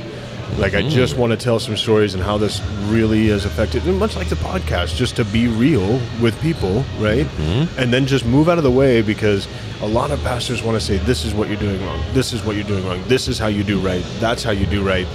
Like 0.58 0.74
I 0.74 0.82
mm. 0.82 0.89
just 0.89 1.16
want 1.16 1.32
to 1.32 1.38
tell 1.38 1.58
some 1.58 1.78
stories 1.78 2.14
and 2.14 2.22
how 2.22 2.38
this 2.38 2.62
really 2.88 3.30
is 3.30 3.45
affected, 3.45 3.88
and 3.88 3.97
much 3.97 4.18
like 4.18 4.28
the 4.28 4.36
podcast, 4.36 4.97
just 4.97 5.16
to 5.16 5.24
be 5.24 5.47
real 5.47 6.01
with 6.22 6.38
people, 6.41 6.84
right? 6.99 7.26
Mm-hmm. 7.26 7.80
And 7.80 7.93
then 7.93 8.06
just 8.06 8.26
move 8.26 8.49
out 8.49 8.58
of 8.58 8.66
the 8.66 8.72
way 8.72 9.01
because 9.01 9.47
a 9.82 9.88
lot 9.88 10.12
of 10.12 10.22
pastors 10.22 10.62
want 10.62 10.78
to 10.78 10.86
say, 10.86 10.97
"This 10.97 11.24
is 11.24 11.34
what 11.34 11.47
you're 11.47 11.58
doing 11.58 11.84
wrong. 11.86 12.04
This 12.12 12.34
is 12.34 12.43
what 12.43 12.58
you're 12.58 12.66
doing 12.66 12.86
wrong. 12.86 13.01
This 13.08 13.30
is 13.30 13.39
how 13.39 13.47
you 13.47 13.64
do 13.64 13.80
right. 13.80 14.04
That's 14.20 14.43
how 14.43 14.51
you 14.51 14.66
do 14.66 14.86
right." 14.86 15.08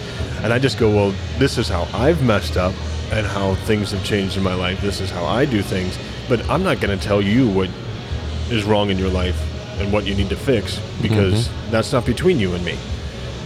And 0.42 0.50
I 0.50 0.58
just 0.58 0.78
go, 0.78 0.88
"Well, 0.88 1.14
this 1.36 1.58
is 1.58 1.68
how 1.68 1.86
I've 1.92 2.24
messed 2.24 2.56
up, 2.56 2.72
and 3.12 3.26
how 3.26 3.54
things 3.66 3.92
have 3.92 4.02
changed 4.02 4.38
in 4.38 4.42
my 4.42 4.54
life. 4.54 4.80
This 4.80 5.02
is 5.02 5.10
how 5.10 5.26
I 5.26 5.44
do 5.44 5.60
things." 5.60 5.98
But 6.26 6.48
I'm 6.48 6.62
not 6.62 6.80
going 6.80 6.98
to 6.98 7.06
tell 7.06 7.20
you 7.20 7.48
what 7.48 7.68
is 8.50 8.64
wrong 8.64 8.90
in 8.90 8.98
your 8.98 9.10
life 9.10 9.38
and 9.80 9.92
what 9.92 10.04
you 10.04 10.14
need 10.14 10.28
to 10.28 10.36
fix 10.36 10.80
because 11.00 11.48
mm-hmm. 11.48 11.70
that's 11.70 11.92
not 11.92 12.04
between 12.04 12.38
you 12.38 12.54
and 12.54 12.64
me. 12.64 12.76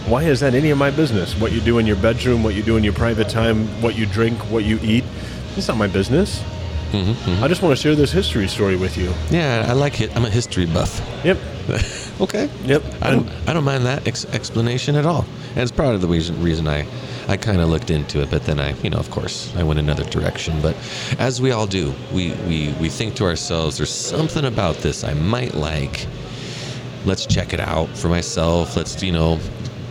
Why 0.07 0.23
is 0.23 0.41
that 0.41 0.53
any 0.53 0.69
of 0.69 0.77
my 0.77 0.91
business? 0.91 1.39
What 1.39 1.51
you 1.51 1.61
do 1.61 1.77
in 1.77 1.85
your 1.85 1.95
bedroom, 1.95 2.43
what 2.43 2.55
you 2.55 2.63
do 2.63 2.75
in 2.75 2.83
your 2.83 2.93
private 2.93 3.29
time, 3.29 3.67
what 3.81 3.95
you 3.95 4.05
drink, 4.05 4.37
what 4.51 4.65
you 4.65 4.79
eat, 4.81 5.05
it's 5.55 5.67
not 5.67 5.77
my 5.77 5.87
business. 5.87 6.43
Mm-hmm. 6.91 7.43
I 7.43 7.47
just 7.47 7.61
want 7.61 7.75
to 7.75 7.81
share 7.81 7.95
this 7.95 8.11
history 8.11 8.47
story 8.47 8.75
with 8.75 8.97
you. 8.97 9.13
Yeah, 9.31 9.65
I 9.67 9.73
like 9.73 10.01
it. 10.01 10.15
I'm 10.15 10.25
a 10.25 10.29
history 10.29 10.65
buff. 10.65 11.01
Yep. 11.23 11.37
okay. 12.21 12.49
Yep. 12.65 12.83
I 13.01 13.11
don't, 13.11 13.29
I 13.47 13.53
don't 13.53 13.63
mind 13.63 13.85
that 13.85 14.07
ex- 14.07 14.25
explanation 14.25 14.95
at 14.95 15.05
all. 15.05 15.25
And 15.51 15.59
it's 15.59 15.71
part 15.71 15.95
of 15.95 16.01
the 16.01 16.07
reason, 16.07 16.41
reason 16.43 16.67
I, 16.67 16.85
I 17.27 17.37
kind 17.37 17.61
of 17.61 17.69
looked 17.69 17.89
into 17.89 18.21
it, 18.21 18.29
but 18.29 18.43
then 18.43 18.59
I, 18.59 18.73
you 18.81 18.89
know, 18.89 18.97
of 18.97 19.09
course, 19.09 19.55
I 19.55 19.63
went 19.63 19.79
another 19.79 20.03
direction. 20.03 20.61
But 20.61 20.75
as 21.19 21.41
we 21.41 21.51
all 21.51 21.67
do, 21.67 21.93
we, 22.11 22.31
we, 22.47 22.73
we 22.81 22.89
think 22.89 23.15
to 23.15 23.23
ourselves, 23.23 23.77
there's 23.77 23.93
something 23.93 24.45
about 24.45 24.77
this 24.77 25.03
I 25.03 25.13
might 25.13 25.53
like. 25.53 26.05
Let's 27.05 27.25
check 27.25 27.53
it 27.53 27.59
out 27.59 27.89
for 27.89 28.09
myself. 28.09 28.75
Let's, 28.75 29.01
you 29.01 29.11
know, 29.11 29.39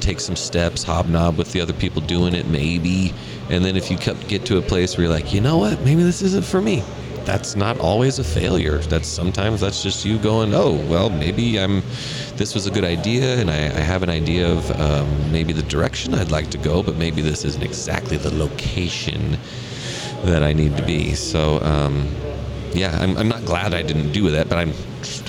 take 0.01 0.21
some 0.21 0.37
steps, 0.37 0.83
hobnob 0.83 1.39
with 1.39 1.53
the 1.53 1.61
other 1.61 1.73
people 1.73 2.03
doing 2.03 2.35
it, 2.35 2.47
maybe. 2.49 3.15
And 3.49 3.65
then 3.65 3.77
if 3.77 3.91
you 3.91 3.97
get 3.97 4.45
to 4.47 4.59
a 4.59 4.63
place 4.63 4.97
where 4.97 5.07
you're 5.07 5.15
like, 5.15 5.33
you 5.33 5.41
know 5.41 5.59
what, 5.59 5.81
maybe 5.81 6.03
this 6.03 6.23
isn't 6.23 6.45
for 6.45 6.61
me. 6.61 6.83
That's 7.25 7.55
not 7.55 7.79
always 7.79 8.19
a 8.19 8.25
failure. 8.25 8.79
That's 8.79 9.07
sometimes 9.07 9.61
that's 9.61 9.83
just 9.83 10.05
you 10.05 10.19
going, 10.19 10.55
oh, 10.55 10.73
well, 10.89 11.09
maybe 11.09 11.59
I'm. 11.59 11.83
This 12.37 12.55
was 12.55 12.67
a 12.67 12.71
good 12.71 12.85
idea, 12.85 13.37
and 13.39 13.51
I, 13.51 13.67
I 13.67 13.81
have 13.81 14.03
an 14.03 14.11
idea 14.11 14.51
of 14.51 14.71
um, 14.81 15.31
maybe 15.31 15.53
the 15.53 15.63
direction 15.63 16.15
I'd 16.15 16.33
like 16.33 16.51
to 16.51 16.59
go, 16.59 16.83
but 16.83 16.97
maybe 16.97 17.23
this 17.23 17.45
isn't 17.45 17.63
exactly 17.63 18.17
the 18.17 18.35
location 18.35 19.39
that 20.25 20.43
I 20.43 20.53
need 20.53 20.77
to 20.77 20.83
be. 20.85 21.15
So, 21.15 21.61
um, 21.63 22.09
yeah, 22.73 22.97
I'm, 23.01 23.17
I'm 23.17 23.29
not 23.29 23.45
glad 23.45 23.75
I 23.75 23.83
didn't 23.83 24.13
do 24.13 24.31
that, 24.31 24.49
but 24.49 24.59
I'm 24.59 24.73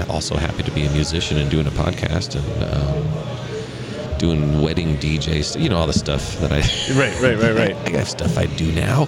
also 0.10 0.36
happy 0.36 0.64
to 0.64 0.72
be 0.72 0.86
a 0.86 0.92
musician 0.92 1.38
and 1.38 1.50
doing 1.52 1.68
a 1.68 1.72
podcast 1.72 2.36
and 2.36 2.74
um, 2.74 4.18
doing 4.18 4.62
wedding 4.62 4.98
DJs, 4.98 5.62
you 5.62 5.70
know, 5.70 5.78
all 5.78 5.88
the 5.88 5.94
stuff 5.94 6.40
that 6.40 6.52
I. 6.52 6.60
Right, 6.98 7.22
right, 7.22 7.38
right, 7.38 7.56
right. 7.56 7.76
I 7.88 7.92
got 7.92 8.08
stuff 8.08 8.38
I 8.38 8.46
do 8.46 8.72
now. 8.72 9.08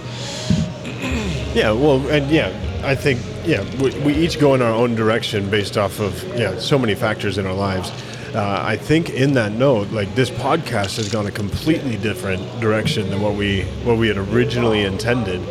Yeah, 1.54 1.72
well, 1.72 2.06
and 2.10 2.30
yeah, 2.30 2.50
I 2.86 2.96
think 2.96 3.20
yeah, 3.46 3.64
we, 3.82 3.90
we 4.02 4.14
each 4.14 4.40
go 4.40 4.54
in 4.54 4.62
our 4.62 4.72
own 4.72 4.96
direction 4.96 5.50
based 5.50 5.78
off 5.78 6.00
of 6.00 6.24
yeah, 6.38 6.58
so 6.60 6.78
many 6.78 6.96
factors 6.96 7.38
in 7.38 7.46
our 7.46 7.54
lives. 7.54 7.92
Uh, 8.34 8.62
I 8.62 8.76
think 8.76 9.10
in 9.12 9.34
that 9.36 9.54
note, 9.54 9.90
like 9.92 10.14
this 10.14 10.30
podcast 10.30 10.98
has 10.98 11.10
gone 11.10 11.26
a 11.26 11.32
completely 11.32 11.98
different 11.98 12.42
direction 12.60 13.10
than 13.10 13.22
what 13.22 13.36
we 13.36 13.64
what 13.84 13.98
we 13.98 14.08
had 14.08 14.18
originally 14.18 14.82
intended, 14.84 15.42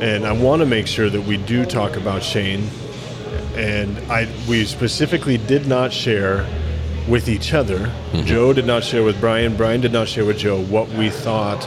and 0.00 0.26
I 0.26 0.32
want 0.32 0.60
to 0.60 0.66
make 0.66 0.86
sure 0.86 1.08
that 1.10 1.22
we 1.22 1.38
do 1.38 1.64
talk 1.64 1.96
about 1.96 2.22
Shane. 2.22 2.68
And 3.56 3.98
I 4.12 4.28
we 4.48 4.64
specifically 4.66 5.38
did 5.38 5.66
not 5.66 5.92
share 5.92 6.46
with 7.08 7.28
each 7.28 7.54
other. 7.54 7.90
Joe 8.24 8.52
did 8.52 8.66
not 8.66 8.84
share 8.84 9.02
with 9.02 9.18
Brian. 9.20 9.56
Brian 9.56 9.80
did 9.80 9.92
not 9.92 10.08
share 10.08 10.24
with 10.26 10.38
Joe 10.38 10.60
what 10.64 10.88
we 10.90 11.08
thought 11.08 11.66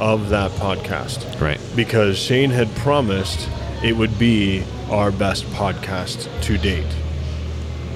of 0.00 0.28
that 0.30 0.50
podcast 0.52 1.40
Right. 1.40 1.60
because 1.76 2.18
Shane 2.18 2.50
had 2.50 2.74
promised 2.76 3.48
it 3.82 3.96
would 3.96 4.18
be 4.18 4.64
our 4.90 5.10
best 5.10 5.44
podcast 5.46 6.28
to 6.42 6.58
date. 6.58 6.86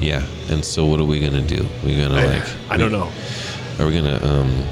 Yeah. 0.01 0.27
And 0.49 0.65
so, 0.65 0.87
what 0.87 1.01
are 1.01 1.05
we 1.05 1.21
gonna 1.21 1.43
do? 1.43 1.67
We're 1.83 2.03
gonna 2.03 2.21
I, 2.21 2.27
like? 2.27 2.49
I 2.71 2.77
don't 2.77 2.93
know. 2.93 3.11
Are 3.79 3.87
we 3.87 3.93
gonna 3.93 4.23
um, 4.25 4.65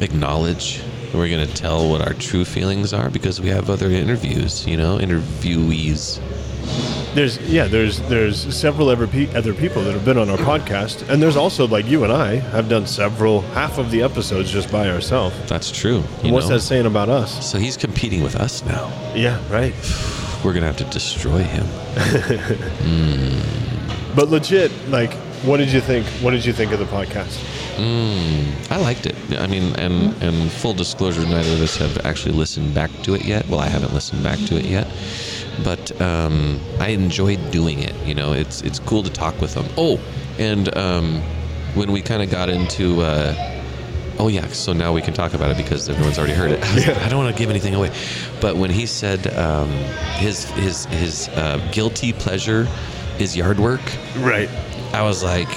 acknowledge? 0.00 0.82
We're 1.12 1.22
we 1.22 1.30
gonna 1.30 1.46
tell 1.46 1.90
what 1.90 2.00
our 2.00 2.14
true 2.14 2.44
feelings 2.44 2.94
are 2.94 3.10
because 3.10 3.40
we 3.40 3.48
have 3.48 3.68
other 3.68 3.90
interviews? 3.90 4.66
You 4.66 4.78
know, 4.78 4.98
interviewees. 4.98 6.20
There's 7.14 7.38
yeah, 7.40 7.66
there's 7.66 8.00
there's 8.08 8.54
several 8.56 8.88
other 8.88 9.06
pe- 9.06 9.32
other 9.34 9.52
people 9.52 9.82
that 9.84 9.92
have 9.92 10.04
been 10.04 10.16
on 10.16 10.30
our 10.30 10.38
podcast, 10.38 11.06
and 11.10 11.22
there's 11.22 11.36
also 11.36 11.66
like 11.66 11.86
you 11.86 12.04
and 12.04 12.12
I 12.12 12.36
have 12.36 12.68
done 12.70 12.86
several 12.86 13.42
half 13.52 13.76
of 13.76 13.90
the 13.90 14.00
episodes 14.02 14.50
just 14.50 14.72
by 14.72 14.88
ourselves. 14.88 15.36
That's 15.46 15.70
true. 15.70 16.02
You 16.22 16.32
What's 16.32 16.48
know? 16.48 16.54
that 16.56 16.62
saying 16.62 16.86
about 16.86 17.10
us? 17.10 17.50
So 17.50 17.58
he's 17.58 17.76
competing 17.76 18.22
with 18.22 18.36
us 18.36 18.64
now. 18.64 18.88
Yeah, 19.14 19.38
right. 19.50 19.74
We're 20.42 20.54
gonna 20.54 20.66
have 20.66 20.78
to 20.78 20.84
destroy 20.84 21.42
him. 21.42 21.66
But 24.14 24.28
legit, 24.28 24.70
like, 24.90 25.14
what 25.42 25.56
did 25.56 25.72
you 25.72 25.80
think? 25.80 26.06
What 26.22 26.32
did 26.32 26.44
you 26.44 26.52
think 26.52 26.70
of 26.72 26.78
the 26.78 26.84
podcast? 26.84 27.38
Hmm, 27.76 28.72
I 28.72 28.76
liked 28.76 29.06
it. 29.06 29.16
I 29.38 29.46
mean, 29.46 29.74
and 29.76 30.12
and 30.22 30.50
full 30.52 30.74
disclosure, 30.74 31.22
neither 31.22 31.50
of 31.52 31.62
us 31.62 31.76
have 31.78 32.04
actually 32.04 32.32
listened 32.34 32.74
back 32.74 32.90
to 33.04 33.14
it 33.14 33.24
yet. 33.24 33.48
Well, 33.48 33.60
I 33.60 33.68
haven't 33.68 33.94
listened 33.94 34.22
back 34.22 34.38
to 34.48 34.58
it 34.58 34.66
yet, 34.66 34.86
but 35.64 36.00
um, 36.00 36.60
I 36.78 36.88
enjoyed 36.88 37.50
doing 37.50 37.80
it. 37.80 37.94
You 38.04 38.14
know, 38.14 38.32
it's 38.32 38.62
it's 38.62 38.78
cool 38.78 39.02
to 39.02 39.10
talk 39.10 39.40
with 39.40 39.54
them. 39.54 39.66
Oh, 39.76 40.00
and 40.38 40.74
um, 40.76 41.20
when 41.74 41.92
we 41.92 42.02
kind 42.02 42.22
of 42.22 42.30
got 42.30 42.48
into. 42.48 43.02
Uh, 43.02 43.48
Oh 44.18 44.28
yeah, 44.28 44.46
so 44.48 44.74
now 44.74 44.92
we 44.92 45.00
can 45.00 45.14
talk 45.14 45.32
about 45.32 45.50
it 45.50 45.56
because 45.56 45.88
everyone's 45.88 46.18
already 46.18 46.34
heard 46.34 46.52
it. 46.52 46.62
I, 46.62 46.74
was 46.74 46.86
like, 46.86 46.98
I 46.98 47.08
don't 47.08 47.24
want 47.24 47.34
to 47.34 47.38
give 47.38 47.48
anything 47.48 47.74
away, 47.74 47.90
but 48.42 48.56
when 48.56 48.70
he 48.70 48.84
said 48.84 49.26
um, 49.38 49.70
his 50.18 50.44
his 50.50 50.84
his 50.84 51.28
uh, 51.30 51.56
guilty 51.72 52.12
pleasure 52.12 52.68
is 53.18 53.34
yard 53.34 53.58
work, 53.58 53.80
Right. 54.16 54.50
I 54.92 55.02
was 55.02 55.22
like 55.22 55.48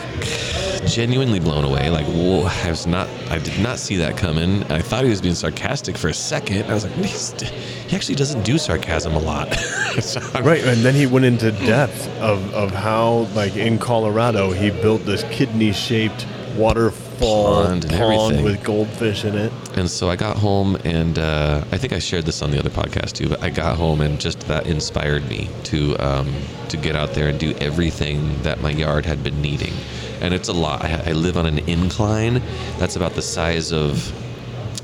genuinely 0.87 1.39
blown 1.39 1.65
away. 1.65 1.89
Like, 1.89 2.05
whoa, 2.05 2.43
I 2.45 2.69
was 2.69 2.87
not, 2.87 3.09
I 3.29 3.37
did 3.39 3.59
not 3.59 3.79
see 3.79 3.97
that 3.97 4.17
coming. 4.17 4.63
I 4.71 4.81
thought 4.81 5.03
he 5.03 5.09
was 5.09 5.21
being 5.21 5.35
sarcastic 5.35 5.97
for 5.97 6.07
a 6.07 6.13
second. 6.13 6.69
I 6.69 6.73
was 6.73 6.85
like, 6.85 6.93
he 6.93 7.95
actually 7.95 8.15
doesn't 8.15 8.43
do 8.43 8.57
sarcasm 8.57 9.13
a 9.13 9.19
lot. 9.19 9.53
so 9.99 10.21
right, 10.41 10.63
and 10.63 10.81
then 10.81 10.95
he 10.95 11.07
went 11.07 11.25
into 11.25 11.51
depth 11.51 12.07
of, 12.19 12.53
of 12.53 12.71
how, 12.71 13.27
like 13.33 13.55
in 13.55 13.77
Colorado, 13.77 14.51
he 14.51 14.69
built 14.69 15.03
this 15.05 15.23
kidney-shaped 15.31 16.25
waterfall 16.55 17.04
Pond 17.19 17.65
pond, 17.65 17.85
and 17.85 17.93
everything. 17.93 18.43
with 18.43 18.63
goldfish 18.63 19.25
in 19.25 19.35
it. 19.35 19.51
And 19.77 19.89
so 19.89 20.09
I 20.09 20.15
got 20.15 20.37
home, 20.37 20.75
and 20.83 21.17
uh, 21.19 21.63
I 21.71 21.77
think 21.77 21.93
I 21.93 21.99
shared 21.99 22.25
this 22.25 22.41
on 22.41 22.51
the 22.51 22.59
other 22.59 22.69
podcast 22.69 23.13
too. 23.13 23.29
But 23.29 23.43
I 23.43 23.49
got 23.49 23.77
home, 23.77 24.01
and 24.01 24.19
just 24.19 24.39
that 24.41 24.67
inspired 24.67 25.27
me 25.29 25.49
to 25.65 25.97
um, 25.97 26.33
to 26.69 26.77
get 26.77 26.95
out 26.95 27.13
there 27.13 27.27
and 27.27 27.39
do 27.39 27.53
everything 27.59 28.41
that 28.43 28.61
my 28.61 28.71
yard 28.71 29.05
had 29.05 29.23
been 29.23 29.41
needing. 29.41 29.73
And 30.21 30.33
it's 30.33 30.47
a 30.49 30.53
lot. 30.53 30.83
I, 30.83 31.03
I 31.07 31.11
live 31.11 31.37
on 31.37 31.45
an 31.45 31.59
incline 31.59 32.41
that's 32.77 32.95
about 32.95 33.13
the 33.13 33.21
size 33.21 33.71
of. 33.71 34.13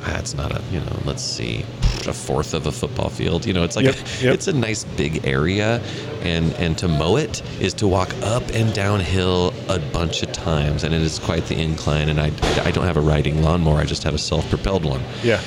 That's 0.05 0.33
not 0.33 0.51
a 0.51 0.61
you 0.71 0.79
know. 0.79 0.99
Let's 1.05 1.23
see, 1.23 1.63
a 2.07 2.13
fourth 2.13 2.53
of 2.53 2.65
a 2.67 2.71
football 2.71 3.09
field. 3.09 3.45
You 3.45 3.53
know, 3.53 3.63
it's 3.63 3.75
like 3.75 3.85
Yep, 3.85 3.95
a, 3.95 4.23
yep. 4.23 4.33
it's 4.33 4.47
a 4.47 4.53
nice 4.53 4.83
big 4.83 5.25
area, 5.27 5.79
and 6.21 6.53
and 6.53 6.77
to 6.79 6.87
mow 6.87 7.17
it 7.17 7.41
is 7.59 7.73
to 7.75 7.87
walk 7.87 8.13
up 8.23 8.43
and 8.53 8.73
downhill 8.73 9.53
a 9.69 9.79
bunch 9.79 10.23
of 10.23 10.31
times, 10.31 10.83
and 10.83 10.93
it 10.93 11.01
is 11.01 11.19
quite 11.19 11.45
the 11.45 11.55
incline. 11.61 12.09
And 12.09 12.19
I 12.19 12.31
I 12.63 12.71
don't 12.71 12.85
have 12.85 12.97
a 12.97 13.01
riding 13.01 13.43
lawnmower. 13.43 13.77
I 13.77 13.85
just 13.85 14.03
have 14.03 14.13
a 14.15 14.17
self-propelled 14.19 14.85
one. 14.85 15.01
Yeah, 15.23 15.39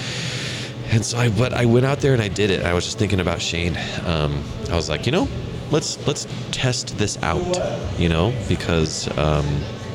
And 0.92 1.05
so 1.05 1.18
I, 1.18 1.28
but 1.30 1.52
I 1.52 1.64
went 1.66 1.84
out 1.86 1.98
there 2.00 2.12
and 2.12 2.22
I 2.22 2.28
did 2.28 2.50
it. 2.50 2.64
I 2.64 2.74
was 2.74 2.84
just 2.84 2.98
thinking 2.98 3.20
about 3.20 3.40
Shane. 3.42 3.76
Um, 4.07 4.42
I 4.70 4.76
was 4.76 4.88
like, 4.88 5.07
you 5.07 5.12
know, 5.12 5.28
let's 5.72 5.98
let's 6.07 6.26
test 6.52 6.96
this 6.98 7.20
out. 7.22 7.42
You 7.98 8.09
know, 8.09 8.32
because 8.48 9.09
um, 9.18 9.46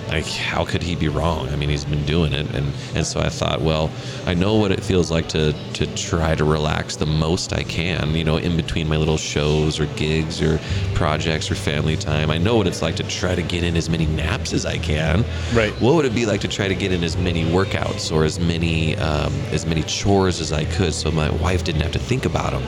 like, 0.10 0.26
how 0.26 0.66
could 0.66 0.82
he 0.82 0.96
be 0.96 1.08
wrong? 1.08 1.48
I 1.50 1.56
mean, 1.56 1.70
he's 1.70 1.86
been 1.86 2.06
doing 2.06 2.34
it, 2.34 2.54
and 2.54 2.74
and 2.96 3.06
so 3.06 3.20
I 3.20 3.30
thought, 3.30 3.62
well, 3.62 3.90
I 4.26 4.34
know 4.34 4.56
what 4.56 4.72
it 4.72 4.84
feels 4.84 5.12
like 5.12 5.30
to 5.30 5.54
to 5.74 5.86
try 5.96 6.36
to 6.36 6.44
relax 6.44 6.96
the 6.96 7.06
most 7.06 7.54
I 7.54 7.64
can. 7.64 8.16
You 8.16 8.24
know, 8.24 8.38
in 8.38 8.56
between 8.58 8.88
my 8.88 8.98
little 8.98 9.18
shows 9.18 9.80
or 9.80 9.86
gigs 9.96 10.42
or 10.42 10.60
projects 10.96 11.52
or 11.52 11.56
family 11.56 11.96
time. 11.96 12.32
I 12.32 12.38
know 12.38 12.58
what 12.58 12.68
it's 12.68 12.82
like 12.82 12.96
to 12.98 13.04
try 13.04 13.36
to 13.36 13.42
get 13.44 13.64
in 13.64 13.78
as 13.78 13.90
many 13.90 14.06
naps 14.06 14.54
as 14.54 14.66
I 14.66 14.78
can. 14.78 15.24
Right. 15.54 15.72
What 15.82 15.96
would 15.96 16.06
it 16.06 16.16
be 16.16 16.26
like 16.26 16.42
to 16.42 16.48
try 16.48 16.68
to 16.68 16.76
get 16.76 16.92
in 16.92 17.04
as 17.04 17.16
many 17.18 17.46
workouts 17.46 18.12
or 18.12 18.26
as 18.26 18.40
many 18.40 18.96
um, 18.98 19.34
as 19.52 19.66
many 19.66 19.84
chores 19.84 20.42
as 20.42 20.52
I 20.52 20.66
could, 20.66 20.94
so 20.94 21.12
my 21.12 21.30
wife 21.30 21.64
didn't 21.64 21.82
have 21.82 21.94
to 21.94 22.00
think 22.00 22.26
about 22.26 22.52
them? 22.52 22.64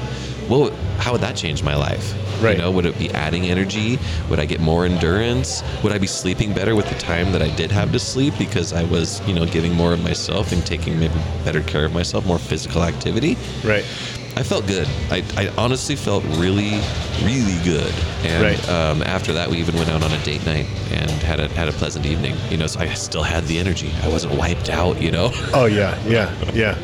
Would- 0.52 0.74
How 1.00 1.14
would 1.14 1.22
that 1.22 1.36
change 1.36 1.64
my 1.64 1.76
life? 1.76 2.14
Right. 2.44 2.58
You 2.58 2.62
know, 2.64 2.72
would 2.72 2.86
it 2.86 2.98
be 3.00 3.10
adding 3.12 3.46
energy? 3.46 3.98
Would 4.30 4.40
I 4.40 4.46
get 4.46 4.60
more 4.60 4.86
endurance? 4.86 5.64
Would 5.84 5.92
I 5.94 5.98
be 5.98 6.08
sleeping 6.08 6.54
better 6.54 6.76
with 6.76 6.88
the 6.90 6.96
time 6.96 7.32
that 7.32 7.42
I 7.42 7.50
did 7.56 7.72
have 7.72 7.92
to 7.94 8.00
sleep 8.00 8.34
because 8.38 8.72
I 8.74 8.84
was, 8.84 9.22
you 9.28 9.34
know, 9.34 9.46
giving 9.46 9.74
more 9.74 9.94
of 9.94 10.04
myself 10.04 10.52
and 10.52 10.64
taking 10.66 11.00
maybe 11.00 11.16
better 11.44 11.62
care 11.64 11.86
of 11.86 11.94
myself, 11.94 12.26
more 12.26 12.38
physical 12.40 12.84
activity? 12.84 13.38
right. 13.64 13.86
I 14.34 14.44
felt 14.44 14.66
good. 14.66 14.88
I, 15.10 15.24
I 15.36 15.50
honestly 15.58 15.96
felt 15.98 16.24
really, 16.38 16.80
really 17.22 17.58
good. 17.66 17.94
And 18.24 18.42
Right. 18.42 18.70
um, 18.70 19.02
after 19.04 19.34
that, 19.34 19.50
we 19.50 19.58
even 19.58 19.76
went 19.76 19.90
out 19.90 20.04
on 20.04 20.12
a 20.14 20.24
date 20.24 20.46
night 20.46 20.68
and 20.92 21.12
had 21.12 21.42
a 21.42 21.50
had 21.50 21.68
a 21.68 21.74
pleasant 21.74 22.06
evening. 22.06 22.36
You 22.50 22.56
know, 22.56 22.68
so 22.68 22.80
I 22.80 22.94
still 22.94 23.24
had 23.24 23.44
the 23.48 23.60
energy. 23.60 23.92
I 24.02 24.08
wasn't 24.08 24.36
wiped 24.36 24.70
out. 24.70 25.02
You 25.02 25.12
know. 25.12 25.32
Oh 25.54 25.66
yeah, 25.66 26.00
yeah, 26.08 26.34
yeah, 26.54 26.78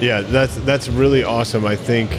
yeah. 0.00 0.22
That's 0.22 0.54
that's 0.64 0.88
really 0.88 1.22
awesome. 1.22 1.66
I 1.66 1.76
think. 1.76 2.10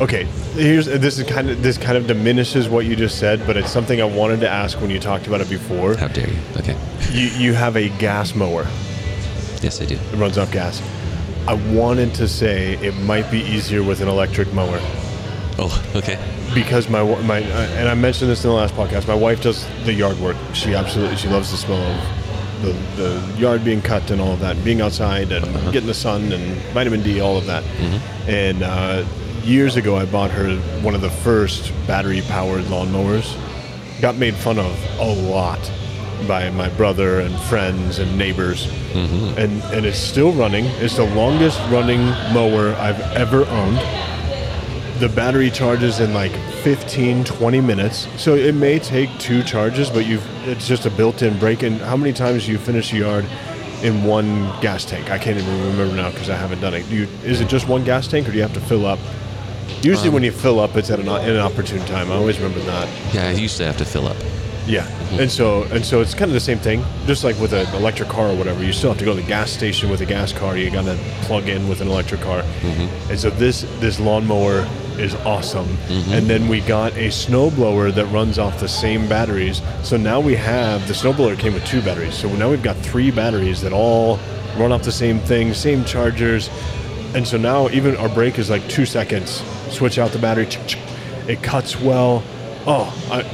Okay, 0.00 0.24
here's 0.54 0.86
this 0.86 1.18
is 1.18 1.24
kind 1.28 1.48
of 1.48 1.62
this 1.62 1.78
kind 1.78 1.96
of 1.96 2.06
diminishes 2.08 2.68
what 2.68 2.84
you 2.84 2.96
just 2.96 3.18
said, 3.18 3.46
but 3.46 3.56
it's 3.56 3.70
something 3.70 4.00
I 4.00 4.04
wanted 4.04 4.40
to 4.40 4.48
ask 4.48 4.80
when 4.80 4.90
you 4.90 4.98
talked 4.98 5.28
about 5.28 5.40
it 5.40 5.48
before. 5.48 5.96
How 5.96 6.08
dare 6.08 6.28
you? 6.28 6.38
Okay. 6.56 6.76
You 7.12 7.26
you 7.28 7.52
have 7.54 7.76
a 7.76 7.88
gas 7.98 8.34
mower 8.34 8.64
Yes, 9.62 9.80
I 9.80 9.84
do. 9.86 9.94
it 9.94 10.16
runs 10.16 10.36
off 10.36 10.50
gas. 10.50 10.82
I 11.46 11.54
wanted 11.72 12.12
to 12.14 12.26
say 12.26 12.74
it 12.84 12.94
might 13.02 13.30
be 13.30 13.38
easier 13.40 13.82
with 13.84 14.00
an 14.00 14.08
electric 14.08 14.52
mower 14.52 14.78
Oh, 15.58 15.70
okay. 15.94 16.18
because 16.54 16.88
my 16.88 17.00
wa- 17.02 17.20
my 17.22 17.38
uh, 17.44 17.78
and 17.78 17.88
I 17.88 17.94
mentioned 17.94 18.30
this 18.30 18.42
in 18.44 18.50
the 18.50 18.56
last 18.56 18.74
podcast. 18.74 19.06
My 19.06 19.14
wife 19.14 19.42
does 19.42 19.64
the 19.84 19.92
yard 19.92 20.18
work. 20.18 20.36
She 20.54 20.74
absolutely 20.74 21.16
she 21.16 21.28
loves 21.28 21.52
the 21.52 21.56
smell 21.56 21.80
of 21.80 22.23
the, 22.64 22.72
the 22.96 23.34
yard 23.38 23.64
being 23.64 23.82
cut 23.82 24.10
and 24.10 24.20
all 24.20 24.32
of 24.32 24.40
that, 24.40 24.56
and 24.56 24.64
being 24.64 24.80
outside 24.80 25.32
and 25.32 25.44
uh-huh. 25.44 25.70
getting 25.70 25.86
the 25.86 25.94
sun 25.94 26.32
and 26.32 26.56
vitamin 26.72 27.02
D, 27.02 27.20
all 27.20 27.36
of 27.36 27.46
that. 27.46 27.64
Mm-hmm. 27.64 28.30
And 28.30 28.62
uh, 28.62 29.04
years 29.42 29.76
ago, 29.76 29.96
I 29.96 30.06
bought 30.06 30.30
her 30.30 30.56
one 30.82 30.94
of 30.94 31.00
the 31.00 31.10
first 31.10 31.72
battery 31.86 32.22
powered 32.22 32.64
lawnmowers. 32.64 33.36
Got 34.00 34.16
made 34.16 34.34
fun 34.34 34.58
of 34.58 34.98
a 34.98 35.14
lot 35.14 35.60
by 36.26 36.50
my 36.50 36.68
brother 36.70 37.20
and 37.20 37.38
friends 37.42 37.98
and 37.98 38.16
neighbors, 38.16 38.66
mm-hmm. 38.66 39.38
and 39.38 39.62
and 39.74 39.86
it's 39.86 39.98
still 39.98 40.32
running. 40.32 40.64
It's 40.82 40.96
the 40.96 41.04
longest 41.14 41.58
running 41.70 42.00
mower 42.32 42.74
I've 42.74 43.00
ever 43.12 43.46
owned 43.46 43.78
the 45.00 45.08
battery 45.08 45.50
charges 45.50 46.00
in 46.00 46.14
like 46.14 46.32
15 46.62 47.24
20 47.24 47.60
minutes. 47.60 48.08
So 48.20 48.34
it 48.34 48.54
may 48.54 48.78
take 48.78 49.10
two 49.18 49.42
charges 49.42 49.90
but 49.90 50.06
you've 50.06 50.24
it's 50.48 50.68
just 50.68 50.86
a 50.86 50.90
built-in 50.90 51.38
break 51.38 51.62
and 51.62 51.80
how 51.80 51.96
many 51.96 52.12
times 52.12 52.46
do 52.46 52.52
you 52.52 52.58
finish 52.58 52.92
a 52.92 52.98
yard 52.98 53.26
in 53.82 54.04
one 54.04 54.44
gas 54.60 54.84
tank? 54.84 55.10
I 55.10 55.18
can't 55.18 55.36
even 55.38 55.60
remember 55.68 55.94
now 55.94 56.10
because 56.10 56.30
i 56.30 56.36
haven't 56.36 56.60
done 56.60 56.74
it. 56.74 56.88
Do 56.88 56.96
you 56.96 57.08
is 57.24 57.40
it 57.40 57.48
just 57.48 57.66
one 57.66 57.84
gas 57.84 58.06
tank 58.06 58.28
or 58.28 58.30
do 58.30 58.36
you 58.36 58.42
have 58.42 58.54
to 58.54 58.60
fill 58.60 58.86
up? 58.86 58.98
Usually 59.82 60.08
um, 60.08 60.14
when 60.14 60.22
you 60.22 60.32
fill 60.32 60.60
up 60.60 60.76
it's 60.76 60.90
at 60.90 61.00
an, 61.00 61.08
an 61.08 61.38
opportune 61.38 61.84
time. 61.86 62.12
I 62.12 62.14
always 62.14 62.38
remember 62.38 62.64
that. 62.66 62.88
Yeah, 63.14 63.28
I 63.28 63.32
used 63.32 63.56
to 63.56 63.64
have 63.64 63.76
to 63.78 63.84
fill 63.84 64.06
up. 64.06 64.16
yeah, 64.66 64.86
mm-hmm. 64.86 65.20
and 65.22 65.30
so 65.30 65.64
and 65.64 65.84
so 65.84 66.00
it's 66.00 66.14
kind 66.14 66.30
of 66.30 66.34
the 66.34 66.40
same 66.40 66.58
thing. 66.58 66.84
Just 67.04 67.24
like 67.24 67.36
with 67.40 67.52
an 67.52 67.66
electric 67.74 68.08
car 68.08 68.28
or 68.28 68.36
whatever, 68.36 68.62
you 68.62 68.72
still 68.72 68.90
have 68.90 68.98
to 69.00 69.04
go 69.04 69.14
to 69.14 69.20
the 69.20 69.26
gas 69.26 69.50
station 69.50 69.90
with 69.90 70.00
a 70.02 70.06
gas 70.06 70.32
car. 70.32 70.56
You 70.56 70.70
got 70.70 70.84
to 70.84 70.96
plug 71.22 71.48
in 71.48 71.68
with 71.68 71.80
an 71.80 71.88
electric 71.88 72.20
car, 72.20 72.42
mm-hmm. 72.42 73.10
and 73.10 73.18
so 73.18 73.28
this 73.30 73.62
this 73.80 73.98
lawnmower 73.98 74.66
is 74.98 75.14
awesome. 75.26 75.68
And 75.88 76.26
then 76.26 76.48
we 76.48 76.60
got 76.60 76.92
a 76.94 77.08
snowblower 77.08 77.92
that 77.94 78.06
runs 78.06 78.38
off 78.38 78.60
the 78.60 78.68
same 78.68 79.08
batteries. 79.08 79.60
So 79.82 79.96
now 79.96 80.20
we 80.20 80.34
have 80.36 80.86
the 80.88 80.94
snowblower 80.94 81.38
came 81.38 81.54
with 81.54 81.64
two 81.66 81.82
batteries. 81.82 82.14
So 82.14 82.28
now 82.36 82.50
we've 82.50 82.62
got 82.62 82.76
three 82.76 83.10
batteries 83.10 83.60
that 83.62 83.72
all 83.72 84.18
run 84.56 84.72
off 84.72 84.82
the 84.82 84.92
same 84.92 85.18
thing, 85.20 85.52
same 85.54 85.84
chargers. 85.84 86.48
And 87.14 87.26
so 87.26 87.36
now 87.36 87.68
even 87.70 87.96
our 87.96 88.08
break 88.08 88.38
is 88.38 88.50
like 88.50 88.66
two 88.68 88.86
seconds. 88.86 89.42
Switch 89.70 89.98
out 89.98 90.10
the 90.12 90.18
battery. 90.18 90.46
It 91.28 91.42
cuts 91.42 91.80
well. 91.80 92.22
Oh, 92.66 92.92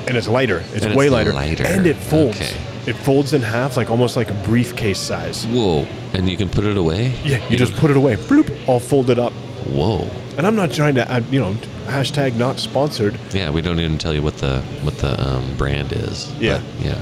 and 0.09 0.17
it's 0.17 0.29
lighter. 0.29 0.63
It's 0.73 0.85
And 0.85 0.95
way 0.97 1.07
it's 1.07 1.13
lighter. 1.13 1.33
lighter. 1.33 1.65
And 1.67 1.87
it 1.87 1.97
folds. 1.97 2.37
Okay. 2.41 2.57
It 2.87 2.95
folds 2.95 3.35
in 3.35 3.43
half, 3.43 3.77
like 3.77 3.91
almost 3.91 4.17
like 4.17 4.31
a 4.31 4.35
briefcase 4.45 4.99
size. 4.99 5.47
Whoa! 5.47 5.87
And 6.15 6.29
you 6.29 6.37
can 6.37 6.49
put 6.49 6.65
it 6.65 6.77
away. 6.79 7.13
Yeah, 7.25 7.47
you 7.49 7.57
just 7.59 7.75
put 7.77 7.91
it 7.91 7.97
away. 7.97 8.17
Bloop, 8.17 8.51
all 8.67 8.81
folded 8.81 9.19
up. 9.19 9.33
Whoa! 9.69 10.09
And 10.41 10.47
I'm 10.47 10.57
not 10.57 10.73
trying 10.73 10.95
to, 10.95 11.07
add, 11.07 11.27
you 11.31 11.39
know, 11.39 11.53
hashtag 11.85 12.35
not 12.37 12.59
sponsored. 12.59 13.15
Yeah, 13.31 13.51
we 13.51 13.61
don't 13.61 13.79
even 13.79 13.99
tell 13.99 14.15
you 14.15 14.23
what 14.23 14.39
the 14.39 14.63
what 14.81 14.97
the 14.97 15.13
um, 15.23 15.55
brand 15.59 15.93
is. 15.93 16.33
Yeah. 16.41 16.63
yeah. 16.79 16.99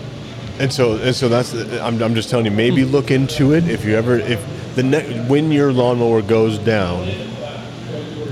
And 0.58 0.72
so, 0.72 0.96
and 0.96 1.14
so 1.14 1.28
that's. 1.28 1.54
I'm, 1.54 2.02
I'm 2.02 2.16
just 2.16 2.30
telling 2.30 2.46
you. 2.46 2.50
Maybe 2.50 2.82
Hmm. 2.82 2.90
look 2.90 3.12
into 3.12 3.52
it 3.54 3.68
if 3.68 3.84
you 3.84 3.94
ever 3.94 4.18
if 4.18 4.44
the 4.74 4.82
ne- 4.82 5.20
when 5.28 5.52
your 5.52 5.72
lawnmower 5.72 6.20
goes 6.20 6.58
down. 6.58 7.06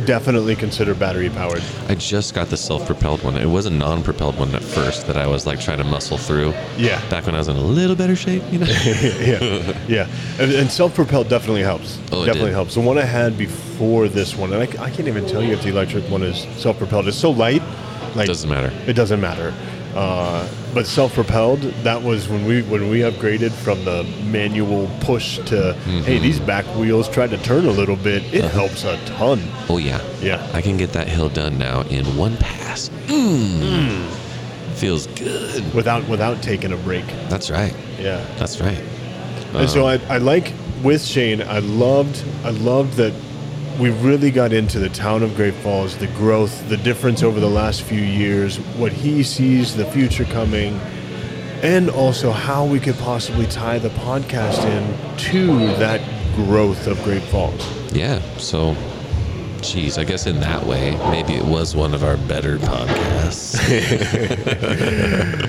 Definitely 0.06 0.54
consider 0.54 0.94
battery 0.94 1.28
powered. 1.28 1.62
I 1.88 1.96
just 1.96 2.32
got 2.32 2.48
the 2.48 2.56
self-propelled 2.56 3.24
one. 3.24 3.36
It 3.36 3.46
was 3.46 3.66
a 3.66 3.70
non-propelled 3.70 4.38
one 4.38 4.54
at 4.54 4.62
first 4.62 5.08
that 5.08 5.16
I 5.16 5.26
was 5.26 5.46
like 5.46 5.60
trying 5.60 5.78
to 5.78 5.84
muscle 5.84 6.16
through. 6.16 6.54
Yeah. 6.76 7.06
Back 7.10 7.26
when 7.26 7.34
I 7.34 7.38
was 7.38 7.48
in 7.48 7.56
a 7.56 7.60
little 7.60 7.96
better 7.96 8.14
shape, 8.14 8.42
you 8.52 8.60
know. 8.60 8.66
yeah, 8.86 9.84
yeah, 9.88 10.08
and, 10.38 10.52
and 10.52 10.70
self-propelled 10.70 11.28
definitely 11.28 11.62
helps. 11.62 11.98
Oh, 12.12 12.22
it 12.22 12.26
definitely 12.26 12.50
did. 12.50 12.54
helps. 12.54 12.74
The 12.74 12.80
one 12.80 12.98
I 12.98 13.04
had 13.04 13.36
before 13.36 14.06
this 14.08 14.36
one, 14.36 14.52
and 14.52 14.62
I, 14.62 14.84
I 14.84 14.90
can't 14.90 15.08
even 15.08 15.26
tell 15.26 15.42
you 15.42 15.54
if 15.54 15.62
the 15.62 15.70
electric 15.70 16.04
one 16.04 16.22
is 16.22 16.42
self-propelled. 16.62 17.08
It's 17.08 17.16
so 17.16 17.30
light, 17.30 17.62
like 18.14 18.28
Doesn't 18.28 18.48
matter. 18.48 18.72
It 18.88 18.94
doesn't 18.94 19.20
matter. 19.20 19.52
Uh, 19.96 20.46
but 20.74 20.86
self-propelled, 20.86 21.60
that 21.84 22.02
was 22.02 22.28
when 22.28 22.44
we 22.44 22.62
when 22.64 22.90
we 22.90 22.98
upgraded 23.00 23.50
from 23.52 23.82
the 23.86 24.04
manual 24.30 24.90
push 25.00 25.36
to 25.46 25.74
Mm-hmm. 25.86 26.02
hey, 26.02 26.18
these 26.18 26.38
back 26.40 26.66
wheels 26.76 27.08
try 27.08 27.26
to 27.26 27.38
turn 27.38 27.64
a 27.66 27.70
little 27.70 27.96
bit. 27.96 28.22
It 28.34 28.44
Uh-huh. 28.44 28.66
helps 28.66 28.84
a 28.84 28.98
ton. 29.06 29.40
Oh 29.70 29.78
yeah. 29.78 30.00
Yeah. 30.20 30.46
I 30.52 30.60
can 30.60 30.76
get 30.76 30.92
that 30.92 31.08
hill 31.08 31.30
done 31.30 31.56
now 31.58 31.80
in 31.88 32.04
one 32.16 32.36
pass. 32.36 32.90
Mm. 33.06 34.06
Feels 34.74 35.06
good. 35.08 35.74
without 35.74 36.06
without 36.08 36.42
taking 36.42 36.72
a 36.72 36.76
break. 36.76 37.06
That's 37.30 37.50
right. 37.50 37.74
Yeah. 37.98 38.22
That's 38.38 38.60
right. 38.60 38.82
And 39.54 39.70
so 39.70 39.88
Um, 39.88 40.00
I, 40.10 40.16
I 40.16 40.18
like 40.18 40.52
with 40.82 41.02
Shane, 41.02 41.40
I 41.40 41.60
loved 41.60 42.22
I 42.44 42.50
loved 42.50 42.94
that 42.98 43.14
we 43.78 43.90
really 43.90 44.30
got 44.30 44.52
into 44.52 44.78
the 44.78 44.88
town 44.88 45.22
of 45.22 45.34
Great 45.36 45.54
Falls, 45.54 45.96
the 45.98 46.06
growth, 46.08 46.68
the 46.68 46.76
difference 46.76 47.22
over 47.22 47.40
the 47.40 47.48
last 47.48 47.82
few 47.82 48.00
years, 48.00 48.58
what 48.76 48.92
he 48.92 49.22
sees 49.22 49.76
the 49.76 49.84
future 49.86 50.24
coming, 50.24 50.74
and 51.62 51.90
also 51.90 52.30
how 52.30 52.64
we 52.64 52.80
could 52.80 52.96
possibly 52.98 53.46
tie 53.46 53.78
the 53.78 53.90
podcast 53.90 54.64
in 54.64 55.16
to 55.18 55.66
that 55.76 56.00
growth 56.34 56.86
of 56.86 57.02
Great 57.02 57.22
Falls. 57.24 57.92
yeah. 57.92 58.20
So 58.38 58.76
Geez, 59.62 59.98
I 59.98 60.04
guess 60.04 60.26
in 60.26 60.38
that 60.40 60.64
way, 60.64 60.92
maybe 61.10 61.32
it 61.34 61.44
was 61.44 61.74
one 61.74 61.92
of 61.94 62.04
our 62.04 62.16
better 62.16 62.58
podcasts. 62.58 63.56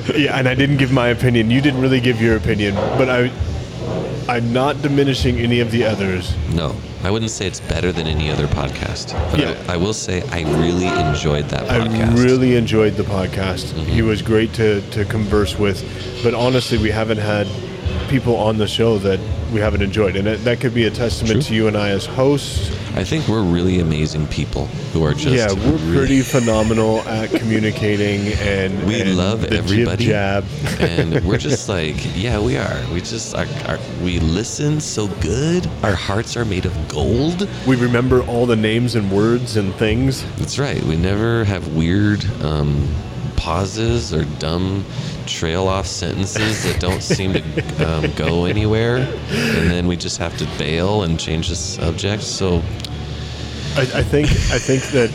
Yeah, 0.17 0.39
and 0.39 0.47
I 0.47 0.55
didn't 0.55 0.77
give 0.77 0.91
my 0.91 1.09
opinion. 1.09 1.51
You 1.51 1.61
didn't 1.61 1.81
really 1.81 1.99
give 1.99 2.19
your 2.19 2.37
opinion, 2.37 2.73
but 2.97 3.07
I, 3.09 3.29
I'm 4.29 4.51
not 4.51 4.81
diminishing 4.81 5.37
any 5.37 5.61
of 5.61 5.71
the 5.71 5.85
others. 5.85 6.35
no, 6.53 6.75
I 7.03 7.11
wouldn't 7.11 7.31
say 7.31 7.47
it's 7.47 7.61
better 7.61 7.91
than 7.93 8.07
any 8.07 8.29
other 8.29 8.47
podcast, 8.47 9.13
but 9.31 9.39
Yeah. 9.39 9.55
I, 9.69 9.75
I 9.75 9.77
will 9.77 9.93
say 9.93 10.21
I 10.31 10.41
really 10.59 10.87
enjoyed 10.87 11.45
that 11.49 11.67
podcast. 11.67 12.17
I 12.19 12.23
really 12.23 12.55
enjoyed 12.55 12.95
the 12.95 13.03
podcast. 13.03 13.71
He 13.73 13.99
mm-hmm. 13.99 14.07
was 14.07 14.21
great 14.21 14.53
to, 14.55 14.81
to 14.91 15.05
converse 15.05 15.57
with, 15.57 15.81
but 16.23 16.33
honestly, 16.33 16.77
we 16.77 16.91
haven't 16.91 17.19
had 17.19 17.47
people 18.07 18.35
on 18.35 18.57
the 18.57 18.67
show 18.67 18.97
that 18.99 19.19
we 19.53 19.59
haven't 19.59 19.81
enjoyed, 19.81 20.15
and 20.15 20.27
that, 20.27 20.43
that 20.43 20.59
could 20.59 20.73
be 20.73 20.85
a 20.85 20.91
testament 20.91 21.33
True. 21.33 21.41
to 21.43 21.55
you 21.55 21.67
and 21.67 21.77
I 21.77 21.89
as 21.89 22.05
hosts. 22.05 22.69
I 22.95 23.03
think 23.03 23.27
we're 23.27 23.43
really 23.43 23.79
amazing 23.79 24.25
people 24.27 24.65
who 24.91 25.03
are 25.03 25.13
just 25.13 25.27
yeah, 25.35 25.51
we're 25.53 25.77
really- 25.77 25.97
pretty 25.97 26.21
phenomenal 26.21 27.01
at 27.01 27.29
communicating, 27.29 28.33
and 28.39 28.85
We 28.87 29.01
and 29.01 29.15
love 29.17 29.41
the 29.41 29.53
everybody, 29.57 30.05
jab. 30.07 30.43
and 30.79 31.23
we're 31.23 31.37
just 31.37 31.69
like, 31.69 31.95
yeah, 32.15 32.39
we 32.39 32.57
are. 32.57 32.81
We 32.93 32.99
just 33.01 33.35
are, 33.35 33.45
are. 33.67 33.79
We 34.03 34.19
listen 34.19 34.79
so 34.81 35.07
good. 35.21 35.67
Our 35.83 35.95
hearts 35.95 36.35
are 36.35 36.45
made 36.45 36.65
of 36.65 36.87
gold. 36.87 37.47
we 37.67 37.75
remember 37.75 38.23
all 38.23 38.45
the 38.45 38.55
names 38.55 38.95
and 38.95 39.11
words 39.11 39.57
and 39.57 39.73
things. 39.75 40.23
That's 40.37 40.57
right. 40.57 40.81
We 40.83 40.95
never 40.97 41.43
have 41.43 41.67
weird 41.75 42.25
um, 42.41 42.87
pauses 43.35 44.13
or 44.13 44.25
dumb 44.39 44.83
trail 45.27 45.67
off 45.67 45.85
sentences 45.85 46.63
that 46.63 46.79
don't 46.79 47.03
seem 47.03 47.33
to 47.33 47.41
um, 47.87 48.11
go 48.13 48.45
anywhere, 48.45 48.97
and 48.97 49.69
then 49.69 49.87
we 49.87 49.95
just 49.95 50.17
have 50.17 50.35
to 50.37 50.45
bail 50.57 51.03
and 51.03 51.19
change 51.19 51.49
the 51.49 51.55
subject. 51.55 52.23
So 52.23 52.57
I, 53.75 53.81
I 53.81 54.03
think 54.03 54.27
I 54.51 54.59
think 54.59 54.83
that 54.91 55.11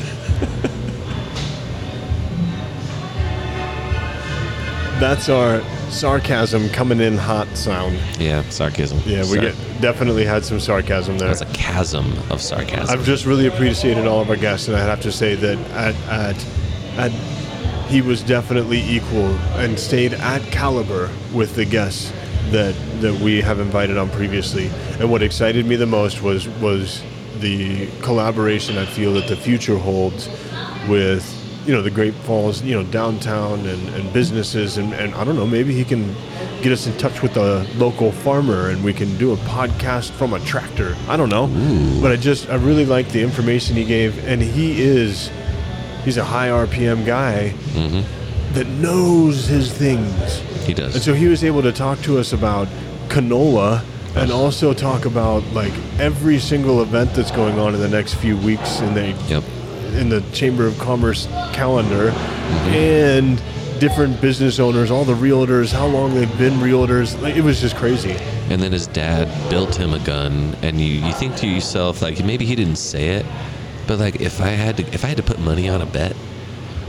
that's 5.00 5.28
our 5.28 5.60
sarcasm 5.90 6.68
coming 6.70 7.00
in 7.00 7.16
hot 7.16 7.48
sound. 7.56 7.98
yeah, 8.18 8.42
sarcasm. 8.50 9.00
Yeah, 9.04 9.20
we 9.22 9.24
Sorry. 9.24 9.40
get 9.40 9.80
definitely 9.80 10.24
had 10.24 10.44
some 10.44 10.60
sarcasm 10.60 11.18
there. 11.18 11.28
That's 11.28 11.40
a 11.42 11.46
chasm 11.46 12.12
of 12.30 12.40
sarcasm. 12.40 12.88
I've 12.88 13.04
just 13.04 13.26
really 13.26 13.46
appreciated 13.46 14.06
all 14.06 14.20
of 14.20 14.30
our 14.30 14.36
guests, 14.36 14.68
and 14.68 14.76
I 14.76 14.80
have 14.80 15.00
to 15.02 15.12
say 15.12 15.34
that 15.34 15.58
at 15.72 15.94
at, 16.08 16.46
at 16.98 17.41
he 17.93 18.01
was 18.01 18.22
definitely 18.22 18.80
equal 18.80 19.36
and 19.61 19.78
stayed 19.78 20.14
at 20.14 20.40
caliber 20.51 21.11
with 21.34 21.55
the 21.57 21.64
guests 21.66 22.11
that 22.51 22.74
that 23.03 23.20
we 23.20 23.43
have 23.43 23.61
invited 23.61 23.99
on 23.99 24.09
previously. 24.09 24.70
And 24.99 25.11
what 25.11 25.22
excited 25.22 25.66
me 25.66 25.76
the 25.76 25.86
most 25.86 26.22
was 26.22 26.49
was 26.49 27.03
the 27.40 27.88
collaboration 28.01 28.78
I 28.78 28.86
feel 28.86 29.12
that 29.14 29.28
the 29.28 29.36
future 29.36 29.76
holds 29.76 30.30
with 30.88 31.38
you 31.66 31.74
know 31.74 31.82
the 31.82 31.90
Great 31.90 32.14
Falls, 32.14 32.62
you 32.62 32.74
know 32.74 32.82
downtown 32.90 33.66
and, 33.66 33.88
and 33.95 34.11
businesses, 34.14 34.78
and, 34.78 34.95
and 34.95 35.14
I 35.14 35.22
don't 35.22 35.36
know 35.36 35.47
maybe 35.47 35.74
he 35.74 35.84
can 35.84 36.14
get 36.62 36.72
us 36.72 36.86
in 36.86 36.97
touch 36.97 37.20
with 37.20 37.36
a 37.36 37.66
local 37.76 38.11
farmer 38.11 38.70
and 38.70 38.82
we 38.82 38.95
can 38.95 39.18
do 39.18 39.32
a 39.32 39.36
podcast 39.36 40.12
from 40.12 40.32
a 40.32 40.40
tractor. 40.40 40.97
I 41.09 41.18
don't 41.18 41.28
know, 41.28 41.47
but 42.01 42.11
I 42.11 42.16
just 42.16 42.49
I 42.49 42.55
really 42.55 42.86
like 42.86 43.11
the 43.11 43.22
information 43.22 43.76
he 43.76 43.84
gave, 43.84 44.26
and 44.26 44.40
he 44.40 44.80
is 44.80 45.30
he's 46.05 46.16
a 46.16 46.24
high 46.24 46.48
RPM 46.48 47.05
guy 47.07 47.50
that 48.55 48.66
knows 48.66 49.46
his 49.46 49.72
things. 49.72 50.38
he 50.66 50.74
does. 50.74 50.94
And 50.94 51.03
so 51.03 51.14
he 51.14 51.26
was 51.28 51.42
able 51.42 51.62
to 51.62 51.72
talk 51.72 52.00
to 52.03 52.18
us 52.18 52.32
about 52.32 52.68
canola 53.09 53.82
and 54.14 54.30
also 54.30 54.74
talk 54.74 55.05
about 55.07 55.42
like 55.55 55.72
every 55.98 56.38
single 56.38 56.82
event 56.82 57.14
that's 57.14 57.30
going 57.30 57.59
on 57.59 57.74
in 57.74 57.80
the 57.80 57.88
next 57.88 58.14
few 58.14 58.36
weeks 58.36 58.80
in 58.80 58.92
the 58.94 59.09
Yep. 59.28 59.44
in 59.94 60.09
the 60.11 60.20
Chamber 60.32 60.66
of 60.66 60.78
Commerce 60.78 61.26
calendar 61.53 62.11
Mm-hmm. 62.12 62.74
and 62.74 63.42
different 63.80 64.20
business 64.20 64.59
owners, 64.61 64.90
all 64.90 65.05
the 65.05 65.14
realtors, 65.14 65.72
how 65.72 65.86
long 65.86 66.14
they've 66.14 66.38
been 66.38 66.53
realtors. 66.55 67.20
Like, 67.22 67.34
it 67.34 67.40
was 67.42 67.61
just 67.61 67.74
crazy. 67.76 68.12
And 68.50 68.62
then 68.62 68.70
his 68.72 68.86
dad 68.86 69.26
built 69.50 69.74
him 69.74 69.92
a 69.94 69.98
gun, 70.00 70.55
and 70.62 70.78
you, 70.80 70.86
you 71.05 71.12
think 71.14 71.34
to 71.36 71.48
yourself 71.48 72.00
like 72.03 72.22
maybe 72.24 72.44
he 72.44 72.55
didn't 72.55 72.76
say 72.76 73.09
it, 73.09 73.26
but 73.86 73.98
like 73.98 74.20
if 74.20 74.40
I 74.40 74.48
had 74.48 74.76
to 74.78 74.82
if 74.94 75.04
I 75.04 75.08
had 75.08 75.16
to 75.16 75.22
put 75.22 75.38
money 75.38 75.68
on 75.68 75.82
a 75.82 75.86
bet, 75.86 76.16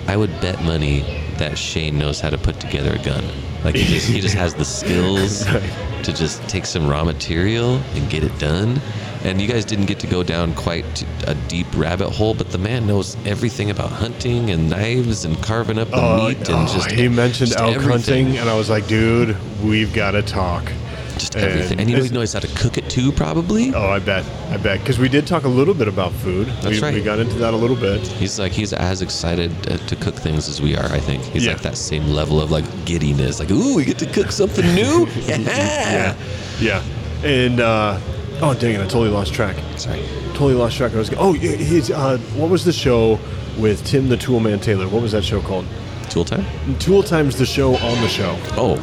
I 0.07 0.17
would 0.17 0.31
bet 0.41 0.61
money 0.63 1.01
that 1.37 1.57
Shane 1.57 1.97
knows 1.97 2.19
how 2.19 2.29
to 2.29 2.37
put 2.37 2.59
together 2.59 2.93
a 2.93 3.03
gun. 3.03 3.23
Like 3.63 3.75
he 3.75 3.85
just 3.85 4.07
he 4.07 4.19
just 4.19 4.35
has 4.35 4.53
the 4.53 4.65
skills 4.65 5.45
to 6.03 6.13
just 6.13 6.47
take 6.49 6.65
some 6.65 6.87
raw 6.87 7.03
material 7.03 7.77
and 7.95 8.09
get 8.09 8.23
it 8.23 8.37
done. 8.39 8.81
And 9.23 9.41
you 9.41 9.47
guys 9.47 9.63
didn't 9.63 9.85
get 9.85 10.01
to 10.01 10.07
go 10.07 10.21
down 10.21 10.53
quite 10.53 11.05
a 11.27 11.35
deep 11.47 11.67
rabbit 11.75 12.09
hole, 12.09 12.33
but 12.33 12.49
the 12.49 12.57
man 12.57 12.85
knows 12.85 13.15
everything 13.25 13.69
about 13.69 13.89
hunting 13.89 14.49
and 14.49 14.69
knives 14.69 15.23
and 15.23 15.41
carving 15.41 15.77
up 15.77 15.89
the 15.91 15.95
oh, 15.95 16.27
meat 16.27 16.37
and 16.49 16.67
oh, 16.67 16.73
just 16.73 16.91
he 16.91 17.07
mentioned 17.07 17.51
just 17.51 17.59
elk 17.59 17.75
everything. 17.75 18.25
hunting, 18.25 18.37
and 18.37 18.49
I 18.49 18.57
was 18.57 18.69
like, 18.69 18.85
dude, 18.87 19.37
we've 19.63 19.93
got 19.93 20.11
to 20.11 20.21
talk. 20.21 20.69
Just 21.17 21.35
And 21.35 21.43
everything. 21.45 21.79
And 21.79 21.89
he 21.89 22.09
knows 22.09 22.33
how 22.33 22.39
to 22.39 22.47
cook 22.55 22.77
it 22.77 22.89
too, 22.89 23.11
probably. 23.11 23.73
Oh, 23.73 23.89
I 23.89 23.99
bet, 23.99 24.25
I 24.49 24.57
bet, 24.57 24.79
because 24.79 24.97
we 24.99 25.09
did 25.09 25.27
talk 25.27 25.43
a 25.43 25.47
little 25.49 25.73
bit 25.73 25.87
about 25.87 26.11
food. 26.11 26.47
That's 26.61 26.77
we, 26.77 26.81
right. 26.81 26.93
We 26.93 27.01
got 27.03 27.19
into 27.19 27.35
that 27.35 27.53
a 27.53 27.57
little 27.57 27.75
bit. 27.75 28.01
He's 28.07 28.39
like 28.39 28.51
he's 28.51 28.73
as 28.73 29.01
excited 29.01 29.51
uh, 29.71 29.77
to 29.77 29.95
cook 29.95 30.15
things 30.15 30.47
as 30.49 30.61
we 30.61 30.75
are. 30.75 30.85
I 30.85 30.99
think 30.99 31.23
he's 31.23 31.45
Yeah. 31.45 31.53
like 31.53 31.61
that 31.61 31.77
same 31.77 32.07
level 32.07 32.41
of 32.41 32.51
like 32.51 32.65
giddiness. 32.85 33.39
Like, 33.39 33.51
ooh, 33.51 33.75
we 33.75 33.85
get 33.85 33.99
to 33.99 34.05
cook 34.07 34.31
something 34.31 34.65
new. 34.73 35.07
yeah. 35.27 35.37
Yeah, 36.59 36.83
yeah. 37.23 37.27
and 37.27 37.59
uh, 37.59 37.99
oh 38.41 38.53
dang 38.53 38.75
it, 38.75 38.79
I 38.79 38.83
totally 38.83 39.09
lost 39.09 39.33
track. 39.33 39.55
Sorry. 39.77 40.01
Totally 40.33 40.53
lost 40.55 40.77
track. 40.77 40.93
I 40.93 40.97
was 40.97 41.11
oh 41.17 41.33
he's 41.33 41.91
uh, 41.91 42.17
what 42.35 42.49
was 42.49 42.63
the 42.65 42.73
show 42.73 43.19
with 43.57 43.85
Tim 43.85 44.09
the 44.09 44.15
Toolman 44.17 44.61
Taylor? 44.61 44.87
What 44.87 45.01
was 45.01 45.11
that 45.11 45.23
show 45.23 45.41
called? 45.41 45.65
Tool 46.09 46.25
time. 46.25 46.45
Tool 46.79 47.01
Time's 47.03 47.37
the 47.37 47.45
show 47.45 47.75
on 47.75 48.01
the 48.01 48.07
show. 48.07 48.35
Oh, 48.51 48.75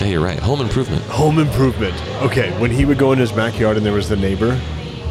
yeah, 0.00 0.06
you're 0.06 0.20
right. 0.24 0.38
Home 0.40 0.60
improvement. 0.60 1.02
Home 1.04 1.38
Improvement. 1.38 1.94
Okay, 2.22 2.50
when 2.60 2.70
he 2.70 2.84
would 2.84 2.98
go 2.98 3.12
in 3.12 3.18
his 3.18 3.32
backyard 3.32 3.76
and 3.76 3.84
there 3.84 3.92
was 3.92 4.08
the 4.08 4.16
neighbor. 4.16 4.58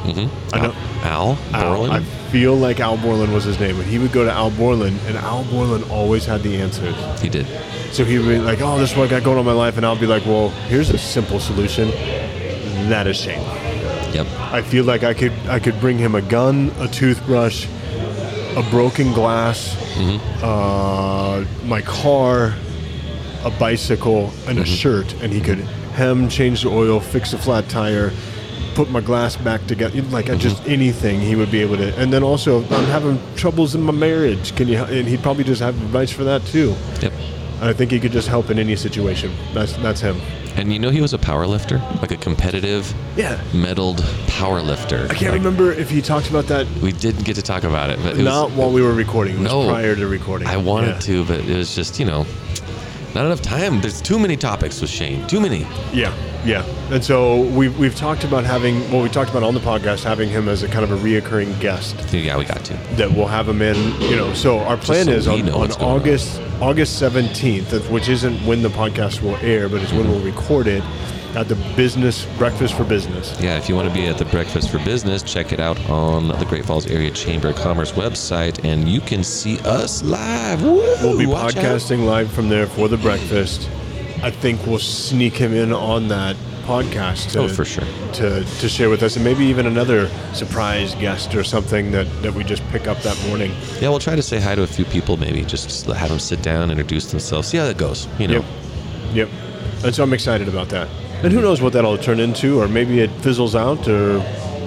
Mm-hmm. 0.04 0.56
I 0.56 0.62
know. 0.62 0.74
Al 1.04 1.38
Al, 1.54 1.76
Borland. 1.76 1.94
I 1.94 2.32
feel 2.32 2.56
like 2.56 2.80
Al 2.80 2.98
Borland 2.98 3.34
was 3.34 3.44
his 3.44 3.60
name, 3.60 3.78
but 3.78 3.86
he 3.86 4.00
would 4.00 4.12
go 4.12 4.24
to 4.26 4.32
Al 4.32 4.50
Borland, 4.52 5.00
and 5.08 5.18
Al 5.18 5.44
Borland 5.46 5.84
always 5.92 6.26
had 6.26 6.42
the 6.42 6.58
answers. 6.58 6.96
he 7.22 7.30
did. 7.30 7.46
So 7.92 8.04
he'd 8.06 8.20
be 8.20 8.40
like, 8.40 8.62
"Oh, 8.62 8.78
this 8.78 8.92
is 8.92 8.98
what 8.98 9.08
I 9.08 9.10
got 9.10 9.24
going 9.24 9.38
on 9.38 9.42
in 9.42 9.46
my 9.46 9.52
life," 9.54 9.78
and 9.78 9.86
I'll 9.86 9.96
be 10.00 10.06
like, 10.08 10.26
"Well, 10.26 10.50
here's 10.70 10.90
a 10.90 10.98
simple 10.98 11.40
solution. 11.40 11.90
That 12.90 13.08
is 13.08 13.18
Shane." 13.18 13.42
Yep. 14.14 14.28
I 14.52 14.62
feel 14.62 14.86
like 14.86 15.04
I 15.04 15.14
could 15.14 15.34
I 15.48 15.60
could 15.60 15.80
bring 15.80 15.98
him 15.98 16.16
a 16.16 16.22
gun, 16.22 16.72
a 16.80 16.88
toothbrush, 16.88 17.68
a 18.56 18.64
broken 18.72 19.14
glass, 19.14 19.76
uh, 20.44 21.46
my 21.66 21.82
car, 21.82 22.54
a 23.44 23.52
bicycle, 23.52 24.32
and 24.48 24.60
a 24.60 24.64
mm-hmm. 24.64 24.74
shirt, 24.74 25.14
and 25.22 25.32
he 25.32 25.42
could 25.42 25.60
hem, 25.96 26.30
change 26.30 26.64
the 26.64 26.70
oil, 26.70 27.00
fix 27.00 27.34
a 27.34 27.38
flat 27.38 27.68
tire, 27.70 28.12
put 28.76 28.90
my 28.90 29.02
glass 29.02 29.36
back 29.36 29.66
together, 29.68 30.02
like 30.04 30.30
I 30.30 30.36
just 30.36 30.58
mm-hmm. 30.58 30.72
anything 30.72 31.20
he 31.20 31.36
would 31.36 31.52
be 31.52 31.62
able 31.62 31.78
to. 31.78 31.94
And 32.00 32.12
then 32.14 32.24
also, 32.24 32.60
I'm 32.64 32.86
having 32.86 33.20
troubles 33.36 33.76
in 33.76 33.82
my 33.82 33.92
marriage. 33.92 34.56
Can 34.56 34.68
you? 34.68 34.84
And 34.84 35.08
he'd 35.08 35.22
probably 35.22 35.44
just 35.44 35.62
have 35.62 35.76
advice 35.82 36.12
for 36.12 36.24
that 36.24 36.46
too. 36.46 36.76
Yep. 37.02 37.14
I 37.62 37.74
think 37.74 37.92
he 37.92 38.00
could 38.00 38.14
just 38.14 38.30
help 38.30 38.50
in 38.50 38.58
any 38.58 38.76
situation. 38.76 39.34
That's 39.54 39.74
that's 39.78 40.00
him. 40.00 40.20
And 40.56 40.74
you 40.74 40.80
know 40.80 40.90
he 40.90 41.02
was 41.02 41.14
a 41.14 41.18
power 41.18 41.46
lifter, 41.46 41.78
like 42.02 42.12
a 42.12 42.18
competitive, 42.18 42.94
Yeah. 43.16 43.40
medaled 43.52 44.02
power 44.28 44.62
lifter. 44.62 45.08
I 45.10 45.14
can't 45.14 45.34
remember 45.34 45.72
if 45.72 45.90
he 45.90 46.02
talked 46.02 46.30
about 46.30 46.48
that. 46.48 46.68
We 46.82 46.92
didn't 46.92 47.24
get 47.24 47.36
to 47.36 47.42
talk 47.42 47.64
about 47.64 47.90
it, 47.90 48.00
but 48.02 48.18
it 48.18 48.24
Not 48.24 48.50
was, 48.50 48.58
while 48.58 48.72
we 48.72 48.82
were 48.82 48.94
recording. 48.94 49.36
It 49.36 49.40
was 49.40 49.52
No. 49.52 49.68
prior 49.68 49.96
to 49.96 50.08
recording. 50.08 50.48
I 50.48 50.58
wanted 50.58 50.96
Yeah. 50.96 51.00
to, 51.00 51.26
but 51.26 51.40
it 51.42 51.58
was 51.58 51.76
just 51.76 52.00
you 52.00 52.06
know, 52.06 52.26
not 53.16 53.26
enough 53.26 53.42
time. 53.42 53.82
There's 53.82 54.02
too 54.02 54.20
many 54.20 54.38
topics 54.38 54.82
with 54.82 54.90
Shane. 54.90 55.26
Too 55.28 55.40
many. 55.40 55.66
Yeah, 55.92 56.14
yeah. 56.46 56.64
And 56.92 57.04
so 57.04 57.42
we've, 57.42 57.78
we've 57.80 57.96
talked 57.96 58.24
about 58.24 58.44
having, 58.46 58.80
well, 58.92 59.02
we 59.02 59.10
talked 59.10 59.30
about 59.32 59.44
on 59.44 59.54
the 59.54 59.60
podcast, 59.60 60.04
having 60.04 60.30
him 60.30 60.48
as 60.48 60.64
a 60.64 60.68
kind 60.68 60.84
of 60.84 60.92
a 60.92 60.98
reoccurring 60.98 61.60
guest 61.60 61.96
Yeah, 62.14 62.38
we 62.38 62.46
got 62.46 62.64
to. 62.66 62.74
that 62.96 63.12
we'll 63.12 63.28
have 63.28 63.48
him 63.50 63.62
in, 63.62 63.76
you 64.02 64.16
know. 64.16 64.34
So 64.34 64.60
our 64.60 64.78
plan 64.78 65.06
so 65.06 65.12
is 65.12 65.28
on, 65.28 65.42
on 65.42 65.46
going 65.48 65.72
on. 65.74 65.82
August 65.82 66.42
August 66.62 67.02
17th, 67.02 67.90
which 67.90 68.10
isn't 68.10 68.36
when 68.46 68.62
the 68.62 68.70
podcast 68.70 69.22
will 69.22 69.36
air, 69.38 69.70
but 69.70 69.82
it's 69.82 69.94
when 69.94 70.10
we'll 70.10 70.20
record 70.22 70.68
it 70.68 70.84
at 71.36 71.48
the 71.48 71.56
Business 71.76 72.26
Breakfast 72.38 72.74
for 72.74 72.84
Business. 72.84 73.40
Yeah, 73.42 73.58
if 73.58 73.70
you 73.70 73.76
want 73.76 73.88
to 73.88 73.94
be 73.94 74.08
at 74.08 74.18
the 74.18 74.26
Breakfast 74.26 74.70
for 74.70 74.80
Business, 74.80 75.22
check 75.22 75.52
it 75.54 75.60
out 75.60 75.80
on 75.90 76.28
the 76.28 76.46
Great 76.46 76.66
Falls 76.66 76.88
Area 76.88 77.12
Chamber 77.12 77.50
of 77.50 77.56
Commerce 77.56 77.92
website, 77.94 78.64
and 78.66 78.90
you 78.90 79.00
can 79.02 79.24
see 79.24 79.60
us 79.60 80.04
live. 80.04 80.62
Woo! 80.64 80.78
We'll 81.02 81.18
be 81.18 81.26
Watch 81.26 81.56
out. 81.56 81.64
podcasting 81.64 82.06
live 82.06 82.32
from 82.32 82.50
there 82.50 82.66
for 82.68 82.88
the 82.88 82.98
breakfast. 82.98 83.70
I 84.24 84.32
think 84.32 84.66
we'll 84.66 84.80
sneak 84.80 85.34
him 85.34 85.54
in 85.54 85.72
on 85.72 86.08
that 86.10 86.36
podcast 86.64 87.32
to, 87.32 87.40
Oh, 87.40 87.48
for 87.48 87.64
sure. 87.66 87.86
to, 88.14 88.44
to 88.44 88.70
share 88.70 88.90
with 88.90 89.02
us, 89.04 89.16
and 89.16 89.24
maybe 89.24 89.46
even 89.46 89.66
another 89.66 90.08
surprise 90.34 90.94
guest 90.96 91.34
or 91.36 91.44
something 91.44 91.92
that, 91.92 92.06
that 92.22 92.34
we 92.34 92.44
just 92.44 92.64
pick 92.70 92.88
up 92.88 92.98
that 93.04 93.18
morning. 93.28 93.52
Yeah, 93.80 93.90
we'll 93.90 94.00
try 94.00 94.16
to 94.16 94.22
say 94.22 94.40
hi 94.40 94.56
to 94.56 94.64
a 94.64 94.68
few 94.68 94.86
people, 94.86 95.16
maybe 95.18 95.44
just 95.44 95.86
have 95.86 96.10
them 96.10 96.20
sit 96.20 96.42
down, 96.42 96.70
introduce 96.70 97.10
themselves, 97.12 97.48
see 97.48 97.58
how 97.58 97.66
that 97.66 97.78
goes. 97.78 98.08
You 98.20 98.28
know, 98.28 98.34
Yep. 98.34 98.46
Yep. 99.14 99.30
And 99.86 99.96
so 99.96 100.04
I'm 100.04 100.14
excited 100.14 100.48
about 100.50 100.68
that. 100.70 100.90
And 101.22 101.34
who 101.34 101.42
knows 101.42 101.62
what 101.62 101.74
that'll 101.74 101.98
turn 101.98 102.20
into, 102.22 102.62
or 102.62 102.68
maybe 102.70 103.02
it 103.02 103.12
fizzles 103.22 103.54
out, 103.54 103.88
or, 103.90 104.14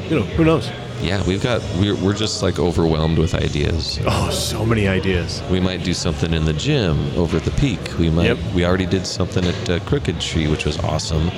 you 0.09 0.17
know, 0.17 0.27
who 0.37 0.45
knows? 0.45 0.71
Yeah, 1.03 1.23
we've 1.27 1.43
got 1.43 1.61
we're, 1.79 1.97
we're 1.97 2.15
just 2.15 2.43
like 2.43 2.59
overwhelmed 2.59 3.19
with 3.19 3.35
ideas. 3.35 3.99
Oh, 4.07 4.31
so 4.31 4.65
many 4.65 4.87
ideas. 4.89 5.43
We 5.51 5.61
might 5.61 5.83
do 5.85 5.93
something 5.95 6.33
in 6.33 6.45
the 6.45 6.53
gym 6.53 6.99
over 7.17 7.37
at 7.39 7.45
the 7.45 7.51
peak. 7.53 7.81
We 7.99 8.09
might. 8.11 8.27
Yep. 8.27 8.39
We 8.55 8.65
already 8.65 8.87
did 8.87 9.07
something 9.07 9.45
at 9.45 9.71
uh, 9.71 9.81
Crooked 9.81 10.21
Tree, 10.21 10.49
which 10.49 10.65
was 10.65 10.79
awesome. 10.81 11.31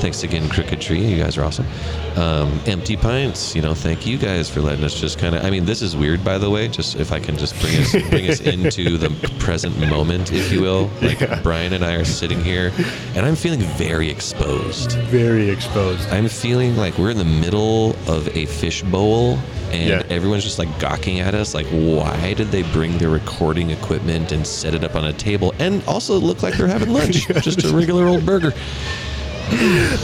Thanks 0.00 0.22
again, 0.22 0.48
Crooked 0.48 0.80
Tree. 0.80 1.04
You 1.04 1.22
guys 1.22 1.36
are 1.36 1.44
awesome. 1.44 1.66
Um, 2.16 2.58
Empty 2.66 2.96
Pints. 2.96 3.54
You 3.54 3.62
know, 3.62 3.74
thank 3.74 4.06
you 4.06 4.16
guys 4.18 4.48
for 4.50 4.60
letting 4.60 4.84
us 4.84 4.98
just 4.98 5.18
kind 5.18 5.34
of. 5.34 5.44
I 5.44 5.50
mean, 5.50 5.64
this 5.66 5.82
is 5.82 5.94
weird, 5.96 6.24
by 6.24 6.38
the 6.38 6.48
way. 6.50 6.68
Just 6.68 6.96
if 6.96 7.12
I 7.12 7.20
can 7.20 7.36
just 7.36 7.58
bring 7.60 7.76
us 7.76 7.92
bring 8.10 8.28
us 8.28 8.40
into 8.54 8.96
the 8.98 9.10
present 9.38 9.78
moment, 9.88 10.32
if 10.32 10.50
you 10.50 10.62
will. 10.62 10.90
Like 11.02 11.20
Yeah. 11.20 11.40
Brian 11.42 11.72
and 11.74 11.84
I 11.84 11.94
are 11.94 12.04
sitting 12.04 12.42
here, 12.42 12.72
and 13.14 13.26
I'm 13.26 13.36
feeling 13.36 13.60
very 13.76 14.08
exposed. 14.08 14.92
Very 15.10 15.50
exposed. 15.50 16.08
I'm 16.10 16.28
feeling 16.28 16.76
like 16.76 16.96
we're 16.98 17.10
in 17.10 17.18
the 17.18 17.24
middle 17.24 17.90
of 18.08 18.28
a 18.36 18.46
fish 18.46 18.82
and 19.70 19.88
Yeah. 19.88 20.02
everyone's 20.08 20.42
just 20.44 20.58
like 20.58 20.68
gawking 20.80 21.20
at 21.20 21.34
us 21.34 21.54
like 21.54 21.66
why 21.68 22.34
did 22.34 22.48
they 22.48 22.62
bring 22.72 22.98
their 22.98 23.08
recording 23.10 23.70
equipment 23.70 24.32
and 24.32 24.46
set 24.46 24.74
it 24.74 24.82
up 24.84 24.96
on 24.96 25.04
a 25.04 25.12
table 25.12 25.54
and 25.58 25.82
also 25.86 26.18
look 26.18 26.42
like 26.42 26.54
they're 26.54 26.66
having 26.66 26.90
lunch 26.92 27.26
just 27.42 27.64
a 27.64 27.68
regular 27.74 28.06
old 28.06 28.24
burger 28.26 28.52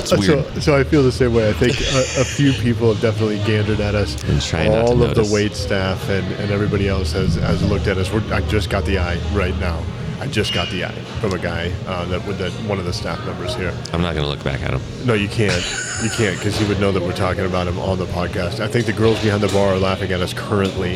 So, 0.04 0.16
so 0.61 0.76
I 0.76 0.82
feel 0.82 1.04
the 1.04 1.12
same 1.12 1.32
way. 1.32 1.48
I 1.48 1.52
think 1.52 1.78
a, 1.80 2.20
a 2.20 2.24
few 2.24 2.52
people 2.52 2.92
have 2.92 3.00
definitely 3.00 3.38
gandered 3.40 3.78
at 3.78 3.94
us. 3.94 4.20
And 4.24 4.42
try 4.42 4.66
not 4.66 4.72
to 4.74 4.80
All 4.82 4.92
of 4.94 4.98
notice. 5.11 5.28
the 5.28 5.32
wait 5.34 5.54
staff 5.54 6.09
and, 6.09 6.26
and 6.40 6.50
everybody 6.50 6.88
else 6.88 7.12
has, 7.12 7.36
has 7.36 7.62
looked 7.62 7.86
at 7.86 7.96
us. 7.96 8.12
We're, 8.12 8.24
I 8.34 8.40
just 8.48 8.70
got 8.70 8.84
the 8.84 8.98
eye 8.98 9.18
right 9.34 9.57
now. 9.61 9.84
I 10.21 10.27
just 10.27 10.53
got 10.55 10.69
the 10.71 10.85
eye 10.87 10.93
from 11.21 11.33
a 11.33 11.39
guy 11.39 11.73
uh, 11.87 12.05
that 12.07 12.27
with 12.27 12.39
that 12.39 12.53
one 12.69 12.79
of 12.79 12.85
the 12.85 12.93
staff 12.93 13.25
members 13.27 13.55
here. 13.55 13.73
i'm 13.93 14.01
not 14.03 14.14
gonna 14.14 14.29
look 14.29 14.43
back 14.43 14.62
at 14.62 14.71
him. 14.73 14.81
No, 15.07 15.14
you 15.14 15.29
can't. 15.29 15.62
You 16.03 16.11
can't 16.11 16.37
because 16.39 16.59
he 16.59 16.67
would 16.69 16.81
know 16.81 16.91
that 16.93 17.03
we're 17.03 17.12
talking 17.17 17.45
about 17.45 17.67
him 17.67 17.79
on 17.79 17.99
the 17.99 18.07
podcast. 18.07 18.61
I 18.61 18.69
think 18.69 18.87
the 18.87 18.93
girls 18.93 19.23
behind 19.23 19.43
the 19.43 19.49
bar 19.49 19.75
are 19.75 19.79
laughing 19.79 20.12
at 20.12 20.21
us 20.21 20.33
currently, 20.33 20.95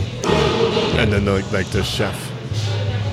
and 0.98 1.12
then 1.12 1.24
the, 1.24 1.46
like 1.52 1.66
the 1.70 1.82
chef. 1.82 2.16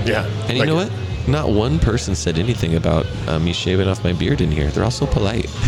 Yeah. 0.06 0.26
and 0.48 0.54
you 0.54 0.60
like- 0.60 0.68
know 0.68 0.76
what 0.76 0.92
not 1.28 1.50
one 1.50 1.78
person 1.78 2.16
said 2.16 2.40
anything 2.40 2.76
about 2.76 3.06
uh, 3.28 3.38
me 3.38 3.52
shaving 3.52 3.90
off 3.90 4.02
my 4.02 4.14
beard 4.14 4.40
in 4.40 4.50
here 4.50 4.70
they're 4.70 4.86
all 4.86 4.90
so 4.92 5.06
polite 5.06 5.48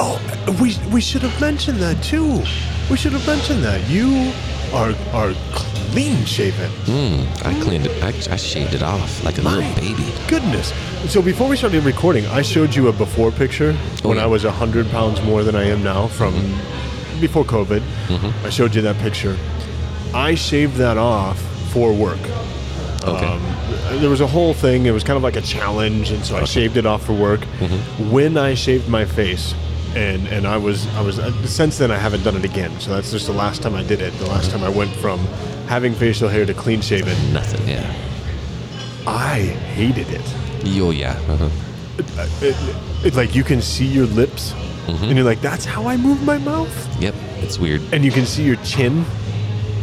Oh, 0.00 0.20
we 0.62 0.76
we 0.92 1.00
should 1.00 1.22
have 1.22 1.40
mentioned 1.40 1.78
that 1.80 2.00
too. 2.04 2.44
We 2.88 2.96
should 2.96 3.12
have 3.12 3.26
mentioned 3.26 3.64
that 3.64 3.88
you 3.90 4.32
are 4.72 4.90
are 5.12 5.34
clean 5.92 6.24
shaven. 6.24 6.70
mm, 6.86 7.46
i 7.46 7.52
cleaned 7.62 7.86
it 7.86 8.02
I, 8.02 8.08
I 8.32 8.36
shaved 8.36 8.74
it 8.74 8.82
off 8.82 9.24
like 9.24 9.38
a 9.38 9.42
My 9.42 9.56
little 9.56 9.74
baby 9.74 10.12
Goodness. 10.28 10.72
So 11.12 11.22
before 11.22 11.48
we 11.48 11.56
started 11.56 11.84
recording, 11.84 12.26
I 12.26 12.42
showed 12.42 12.74
you 12.74 12.88
a 12.88 12.92
before 12.92 13.30
picture 13.30 13.76
Oh, 14.04 14.08
when 14.08 14.18
yeah. 14.18 14.24
I 14.24 14.26
was 14.26 14.42
hundred 14.44 14.88
pounds 14.90 15.22
more 15.22 15.42
than 15.44 15.54
I 15.54 15.64
am 15.64 15.82
now 15.82 16.08
from 16.08 16.34
before 17.20 17.44
COVID. 17.44 17.80
Mm-hmm. 18.08 18.46
I 18.46 18.50
showed 18.50 18.74
you 18.74 18.82
that 18.82 18.96
picture. 18.98 19.36
I 20.14 20.34
shaved 20.34 20.76
that 20.76 20.96
off 20.98 21.38
for 21.72 21.92
work. 21.92 22.20
okay 23.04 23.26
Um, 23.26 23.42
there 24.00 24.10
was 24.10 24.20
a 24.20 24.26
whole 24.26 24.54
thing. 24.54 24.86
It 24.86 24.92
was 24.92 25.02
kind 25.04 25.16
of 25.16 25.22
like 25.22 25.36
a 25.36 25.40
challenge, 25.40 26.10
and 26.10 26.24
so 26.24 26.36
I 26.36 26.44
shaved 26.44 26.76
it 26.76 26.86
off 26.86 27.04
for 27.06 27.12
work. 27.14 27.40
Mm-hmm. 27.40 28.10
When 28.10 28.36
I 28.36 28.54
shaved 28.54 28.88
my 28.88 29.04
face, 29.04 29.54
and 29.98 30.26
and 30.28 30.46
I 30.46 30.56
was 30.56 30.86
I 30.94 31.02
was 31.02 31.18
uh, 31.18 31.32
since 31.46 31.78
then 31.78 31.90
I 31.90 31.96
haven't 31.98 32.22
done 32.22 32.36
it 32.36 32.44
again. 32.44 32.72
So 32.80 32.90
that's 32.94 33.10
just 33.10 33.26
the 33.26 33.32
last 33.44 33.62
time 33.62 33.74
I 33.74 33.82
did 33.82 34.00
it. 34.00 34.12
The 34.18 34.26
last 34.26 34.50
time 34.52 34.62
I 34.62 34.68
went 34.80 34.92
from 35.02 35.18
having 35.66 35.92
facial 35.94 36.28
hair 36.28 36.46
to 36.46 36.54
clean 36.54 36.80
shaven. 36.80 37.16
nothing 37.32 37.66
yeah 37.68 37.84
I 39.06 39.40
hated 39.76 40.08
it. 40.10 40.26
yo 40.64 40.90
yeah 40.90 41.12
uh-huh. 41.28 41.48
It, 42.42 42.56
it- 43.04 43.14
like 43.14 43.34
you 43.34 43.44
can 43.44 43.60
see 43.62 43.86
your 43.86 44.06
lips, 44.06 44.52
Mm-hmm. 44.88 45.04
and 45.04 45.16
you're 45.16 45.24
like, 45.32 45.42
that's 45.42 45.66
how 45.66 45.86
I 45.86 45.96
move 45.98 46.22
my 46.24 46.38
mouth, 46.38 46.72
yep 47.00 47.14
it's 47.44 47.58
weird 47.58 47.82
and 47.92 48.04
you 48.04 48.10
can 48.10 48.24
see 48.26 48.42
your 48.42 48.56
chin. 48.64 49.04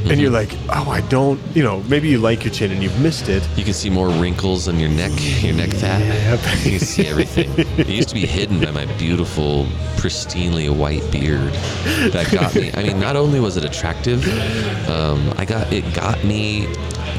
And 0.10 0.22
you're 0.22 0.30
like, 0.32 0.52
oh, 0.70 0.90
I 0.90 1.02
don't, 1.02 1.40
you 1.56 1.64
know, 1.64 1.82
maybe 1.84 2.08
you 2.10 2.20
like 2.20 2.44
your 2.44 2.54
chin 2.54 2.72
and 2.72 2.82
you've 2.84 3.00
missed 3.02 3.28
it. 3.28 3.48
You 3.58 3.64
can 3.64 3.74
see 3.74 3.90
more 3.90 4.10
wrinkles 4.10 4.68
on 4.68 4.80
your 4.80 4.90
neck, 4.90 5.12
your 5.44 5.54
neck 5.56 5.72
fat. 5.72 6.00
Yep. 6.02 6.40
You 6.64 6.72
can 6.72 6.80
see 6.80 7.08
everything. 7.08 7.52
It 7.80 7.88
used 7.88 8.10
to 8.10 8.16
be 8.16 8.26
hidden 8.26 8.60
by 8.64 8.72
my 8.72 8.86
beautiful, 8.98 9.66
pristinely 9.98 10.70
white 10.76 11.10
beard 11.12 11.54
that 12.14 12.32
got 12.32 12.54
me. 12.56 12.72
I 12.74 12.84
mean, 12.84 13.00
not 13.00 13.16
only 13.16 13.40
was 13.40 13.58
it 13.58 13.66
attractive, 13.66 14.24
um, 14.90 15.34
I 15.38 15.46
got 15.46 15.72
it 15.74 15.92
got 15.94 16.24
me 16.24 16.68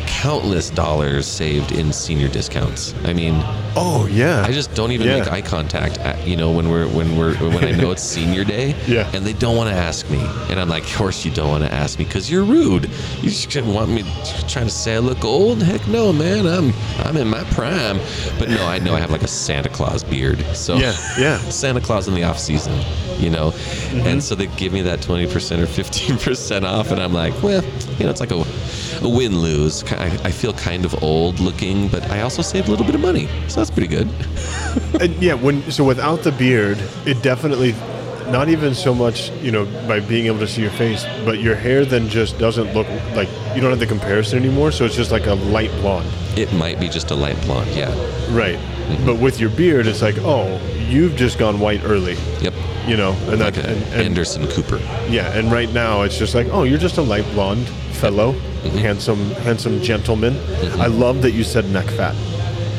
countless 0.07 0.71
dollars 0.71 1.27
saved 1.27 1.73
in 1.73 1.93
senior 1.93 2.29
discounts. 2.29 2.95
I 3.05 3.13
mean, 3.13 3.35
Oh 3.79 4.07
yeah. 4.11 4.43
I 4.43 4.53
just 4.53 4.75
don't 4.75 4.93
even 4.93 5.07
Yeah. 5.07 5.19
make 5.19 5.31
eye 5.31 5.43
contact. 5.43 5.99
At, 5.99 6.27
you 6.27 6.37
know, 6.37 6.51
when 6.51 6.71
we're 6.71 6.87
when 6.89 7.17
we're 7.17 7.35
when 7.37 7.65
I 7.65 7.73
know 7.73 7.91
it's 7.91 8.03
senior 8.03 8.45
day, 8.45 8.75
Yeah. 8.87 9.11
and 9.13 9.27
they 9.27 9.35
don't 9.35 9.57
want 9.57 9.69
to 9.71 9.77
ask 9.77 10.09
me, 10.09 10.21
and 10.51 10.59
I'm 10.59 10.69
like, 10.69 10.85
of 10.85 10.95
course 10.97 11.25
you 11.25 11.31
don't 11.31 11.49
want 11.49 11.65
to 11.65 11.73
ask 11.73 11.99
me 11.99 12.05
because 12.07 12.31
you're 12.31 12.45
rude. 12.45 12.76
You 12.85 13.31
shouldn't 13.31 13.73
want 13.75 13.91
me 13.91 14.03
trying 14.49 14.67
to 14.67 14.71
say 14.71 14.97
I 14.97 14.99
look 14.99 15.25
old. 15.25 15.63
Heck 15.63 15.87
no, 15.89 16.13
man. 16.13 16.47
I'm 16.47 16.73
I'm 17.07 17.17
in 17.17 17.29
my 17.29 17.43
prime. 17.45 17.99
But 18.39 18.49
no, 18.51 18.65
I 18.67 18.79
know 18.79 18.95
I 18.95 19.01
have 19.01 19.11
like 19.11 19.23
a 19.23 19.29
Santa 19.29 19.69
Claus 19.69 20.05
beard. 20.05 20.41
So 20.55 20.77
Yeah, 20.77 20.95
yeah. 21.19 21.39
Santa 21.51 21.81
Claus 21.81 22.09
in 22.09 22.15
the 22.15 22.25
off 22.25 22.39
season, 22.39 22.75
you 23.19 23.31
know, 23.31 23.53
Mm-hmm. 23.87 24.07
and 24.09 24.23
so 24.23 24.35
they 24.35 24.47
give 24.49 24.73
me 24.73 24.83
that 24.83 25.01
twenty 25.01 25.27
percent 25.33 25.63
or 25.63 25.67
fifteen 25.67 26.19
percent 26.27 26.65
off, 26.65 26.91
and 26.91 27.01
I'm 27.01 27.13
like, 27.15 27.41
well, 27.43 27.63
you 27.99 28.05
know, 28.05 28.11
it's 28.11 28.21
like 28.21 28.33
a 28.33 28.45
a 29.05 29.09
win 29.09 29.39
lose. 29.41 29.85
I, 29.93 30.07
I 30.25 30.31
feel 30.31 30.53
kind 30.53 30.85
of 30.85 31.03
old 31.03 31.39
looking, 31.41 31.89
but 31.89 32.03
I 32.11 32.23
also 32.23 32.43
saved 32.43 32.69
a 32.69 32.71
little 32.71 32.85
bit 32.87 32.95
of 32.95 33.01
money, 33.01 33.29
so 33.49 33.61
that's 33.61 33.71
pretty 33.71 33.89
good. 33.89 34.09
And 35.01 35.15
yeah, 35.23 35.33
when 35.35 35.63
so 35.71 35.85
without 35.85 36.23
the 36.23 36.33
beard, 36.33 36.79
it 37.07 37.23
definitely 37.23 37.75
not 38.31 38.49
even 38.49 38.75
so 38.75 38.95
much, 38.95 39.31
you 39.43 39.51
know, 39.53 39.65
by 39.87 40.01
being 40.01 40.27
able 40.27 40.39
to 40.41 40.47
see 40.49 40.63
your 40.63 40.71
face, 40.73 41.05
but 41.25 41.39
your 41.41 41.55
hair 41.55 41.85
then 41.85 42.09
just 42.09 42.39
doesn't 42.39 42.73
look 42.75 42.87
like 43.15 43.29
you 43.55 43.61
don't 43.61 43.71
have 43.71 43.79
the 43.81 43.87
comparison 43.87 44.39
anymore, 44.39 44.71
so 44.73 44.85
it's 44.85 44.97
just 44.97 45.11
like 45.13 45.27
a 45.27 45.35
light 45.35 45.71
blonde. 45.81 46.09
It 46.37 46.53
might 46.53 46.79
be 46.81 46.89
just 46.89 47.11
a 47.11 47.15
light 47.15 47.41
blonde, 47.43 47.71
yeah. 47.75 47.93
Right. 48.31 48.59
But 49.05 49.17
with 49.19 49.41
your 49.41 49.51
beard, 49.51 49.87
it's 49.87 50.03
like, 50.03 50.17
oh, 50.19 50.61
you've 50.89 51.17
just 51.17 51.39
gone 51.39 51.59
white 51.61 51.83
early, 51.85 52.17
Yep. 52.41 52.55
you 52.87 52.97
know, 52.97 53.13
and 53.29 53.41
Like 53.41 53.55
that, 53.55 53.65
and, 53.67 53.83
and 53.85 54.03
Anderson 54.03 54.47
Cooper. 54.49 54.79
yeah, 55.09 55.33
and 55.37 55.51
right 55.51 55.73
now 55.73 56.03
it's 56.03 56.19
just 56.19 56.35
like, 56.35 56.47
oh, 56.53 56.63
you're 56.65 56.79
just 56.79 56.99
a 56.99 57.03
light 57.03 57.25
blonde 57.33 57.67
fellow, 57.93 58.33
Mm-hmm. 58.67 58.79
handsome, 58.79 59.31
handsome 59.47 59.81
gentleman. 59.81 60.37
I 60.81 60.87
love 60.87 61.23
that 61.23 61.31
you 61.33 61.45
said 61.45 61.67
neck 61.71 61.87
fat. 61.87 62.17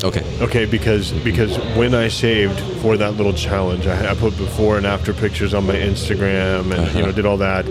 Okay. 0.04 0.24
Okay, 0.42 0.66
because 0.66 1.12
because 1.12 1.58
when 1.76 1.94
I 1.96 2.08
saved 2.08 2.60
for 2.82 2.98
that 2.98 3.12
little 3.16 3.34
challenge, 3.34 3.88
I, 3.88 4.12
I 4.12 4.16
put 4.16 4.38
before 4.38 4.78
and 4.78 4.86
after 4.86 5.14
pictures 5.14 5.54
on 5.54 5.66
my 5.66 5.76
Instagram, 5.76 6.72
and 6.76 6.96
you 6.96 7.04
know 7.04 7.12
did 7.12 7.26
all 7.26 7.38
that. 7.38 7.66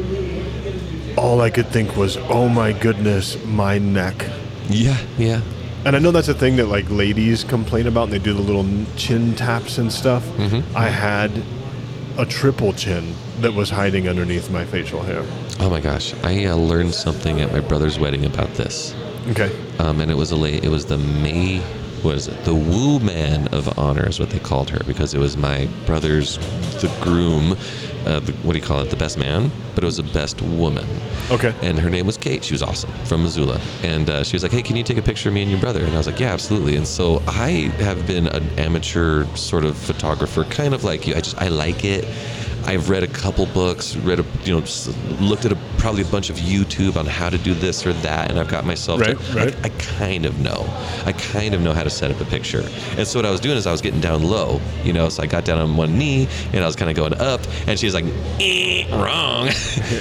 All 1.17 1.41
I 1.41 1.51
could 1.51 1.69
think 1.69 1.97
was, 1.97 2.17
oh 2.19 2.49
my 2.49 2.73
goodness, 2.73 3.43
my 3.47 3.79
neck. 3.79 4.27
Yeah, 4.69 4.99
yeah. 5.17 5.41
And 5.85 5.95
I 5.97 5.99
know 5.99 6.11
that's 6.11 6.29
a 6.29 6.35
thing 6.35 6.57
that 6.57 6.67
like 6.67 6.91
ladies 6.91 7.45
complain 7.45 7.87
about, 7.87 8.05
and 8.05 8.13
they 8.13 8.19
do 8.19 8.35
the 8.35 8.43
little 8.43 8.67
chin 8.97 9.35
taps 9.35 9.79
and 9.79 9.91
stuff. 9.93 10.25
I 10.75 10.89
had 10.89 11.31
a 12.19 12.27
triple 12.27 12.73
chin 12.73 13.15
that 13.41 13.55
was 13.55 13.71
hiding 13.71 14.09
underneath 14.09 14.51
my 14.51 14.65
facial 14.65 15.03
hair. 15.03 15.23
Oh 15.61 15.71
my 15.71 15.81
gosh, 15.81 16.13
I 16.25 16.47
uh, 16.47 16.57
learned 16.57 16.93
something 16.95 17.41
at 17.41 17.53
my 17.53 17.61
brother's 17.61 17.99
wedding 17.99 18.25
about 18.27 18.53
this, 18.55 18.95
Okay. 19.29 19.51
um, 19.79 20.01
and 20.01 20.11
it 20.11 20.17
was 20.17 20.33
a 20.33 20.37
late, 20.37 20.65
it 20.65 20.69
was 20.71 20.87
the 20.87 20.99
May 20.99 21.63
it 22.11 22.45
the 22.45 22.55
Woo 22.55 22.99
Man 23.01 23.49
of 23.49 23.79
Honor 23.79 24.09
is 24.09 24.19
what 24.21 24.31
they 24.31 24.39
called 24.39 24.71
her 24.71 24.81
because 24.87 25.15
it 25.15 25.19
was 25.19 25.37
my 25.37 25.69
brother's 25.87 26.39
the 26.81 26.95
groom, 27.01 27.53
uh, 28.07 28.21
the, 28.21 28.33
what 28.43 28.53
do 28.53 28.59
you 28.59 28.65
call 28.65 28.81
it 28.81 28.91
the 28.91 28.97
best 28.97 29.19
man, 29.19 29.51
but 29.75 29.83
it 29.83 29.87
was 29.87 29.97
the 29.97 30.03
best 30.03 30.41
woman. 30.43 30.87
Okay. 31.31 31.55
And 31.63 31.79
her 31.79 31.91
name 31.91 32.07
was 32.07 32.17
Kate. 32.17 32.45
She 32.45 32.55
was 32.55 32.63
awesome 32.63 32.91
from 33.05 33.23
Missoula. 33.23 33.61
And 33.83 34.09
uh, 34.09 34.25
she 34.25 34.37
was 34.37 34.43
like, 34.43 34.53
hey, 34.53 34.63
can 34.63 34.77
you 34.77 34.85
take 34.85 34.99
a 34.99 35.03
picture 35.03 35.29
of 35.29 35.35
me 35.35 35.43
and 35.43 35.51
your 35.51 35.61
brother? 35.61 35.85
And 35.85 35.93
I 35.93 35.97
was 35.97 36.07
like, 36.07 36.21
yeah, 36.21 36.33
absolutely. 36.33 36.77
And 36.77 36.87
so 36.87 37.23
I 37.27 37.73
have 37.79 38.07
been 38.07 38.27
an 38.29 38.49
amateur 38.59 39.27
sort 39.35 39.65
of 39.65 39.77
photographer, 39.77 40.45
kind 40.45 40.75
of 40.75 40.85
like 40.85 41.07
you. 41.07 41.15
I 41.15 41.21
just, 41.21 41.37
I 41.39 41.49
like 41.49 41.85
it. 41.85 42.05
I've 42.67 42.91
read 42.91 43.05
a 43.05 43.07
couple 43.07 43.47
books, 43.47 43.95
read 43.97 44.19
a, 44.19 44.25
you 44.45 44.53
know, 44.53 44.67
looked 45.21 45.45
at 45.45 45.53
a, 45.53 45.59
probably 45.79 46.03
a 46.03 46.07
bunch 46.07 46.31
of 46.31 46.37
YouTube 46.37 46.97
on 46.97 47.07
how 47.07 47.31
to 47.31 47.39
do 47.39 47.55
this 47.55 47.87
or 47.87 47.93
that, 47.93 48.29
and 48.29 48.41
I've 48.41 48.49
got 48.49 48.67
myself. 48.67 49.01
Right, 49.01 49.17
to, 49.19 49.33
right. 49.33 49.57
I, 49.59 49.67
I 49.67 49.69
kind 49.69 50.27
of 50.27 50.41
know. 50.41 50.67
I 51.05 51.13
kind 51.13 51.55
of 51.55 51.61
know 51.61 51.73
how 51.73 51.85
to 51.85 51.91
set 51.91 52.11
up 52.11 52.21
a 52.21 52.25
picture. 52.25 52.69
And 52.97 53.07
so 53.07 53.21
what 53.21 53.27
I 53.27 53.31
was 53.31 53.41
doing 53.41 53.57
is 53.57 53.69
I 53.69 53.73
was 53.73 53.81
getting 53.81 54.01
down 54.01 54.25
low, 54.25 54.61
you 54.83 54.93
know. 54.93 55.09
So 55.09 55.23
I 55.23 55.27
got 55.27 55.45
down 55.45 55.59
on 55.59 55.77
one 55.77 55.97
knee 55.97 56.27
and 56.53 56.65
I 56.65 56.67
was 56.67 56.75
kind 56.75 56.91
of 56.91 56.97
going 56.97 57.15
up, 57.15 57.41
and 57.69 57.79
she 57.79 57.87
was 57.87 57.95
like, 57.95 58.07
eh, 58.41 58.85
"Wrong. 58.91 59.49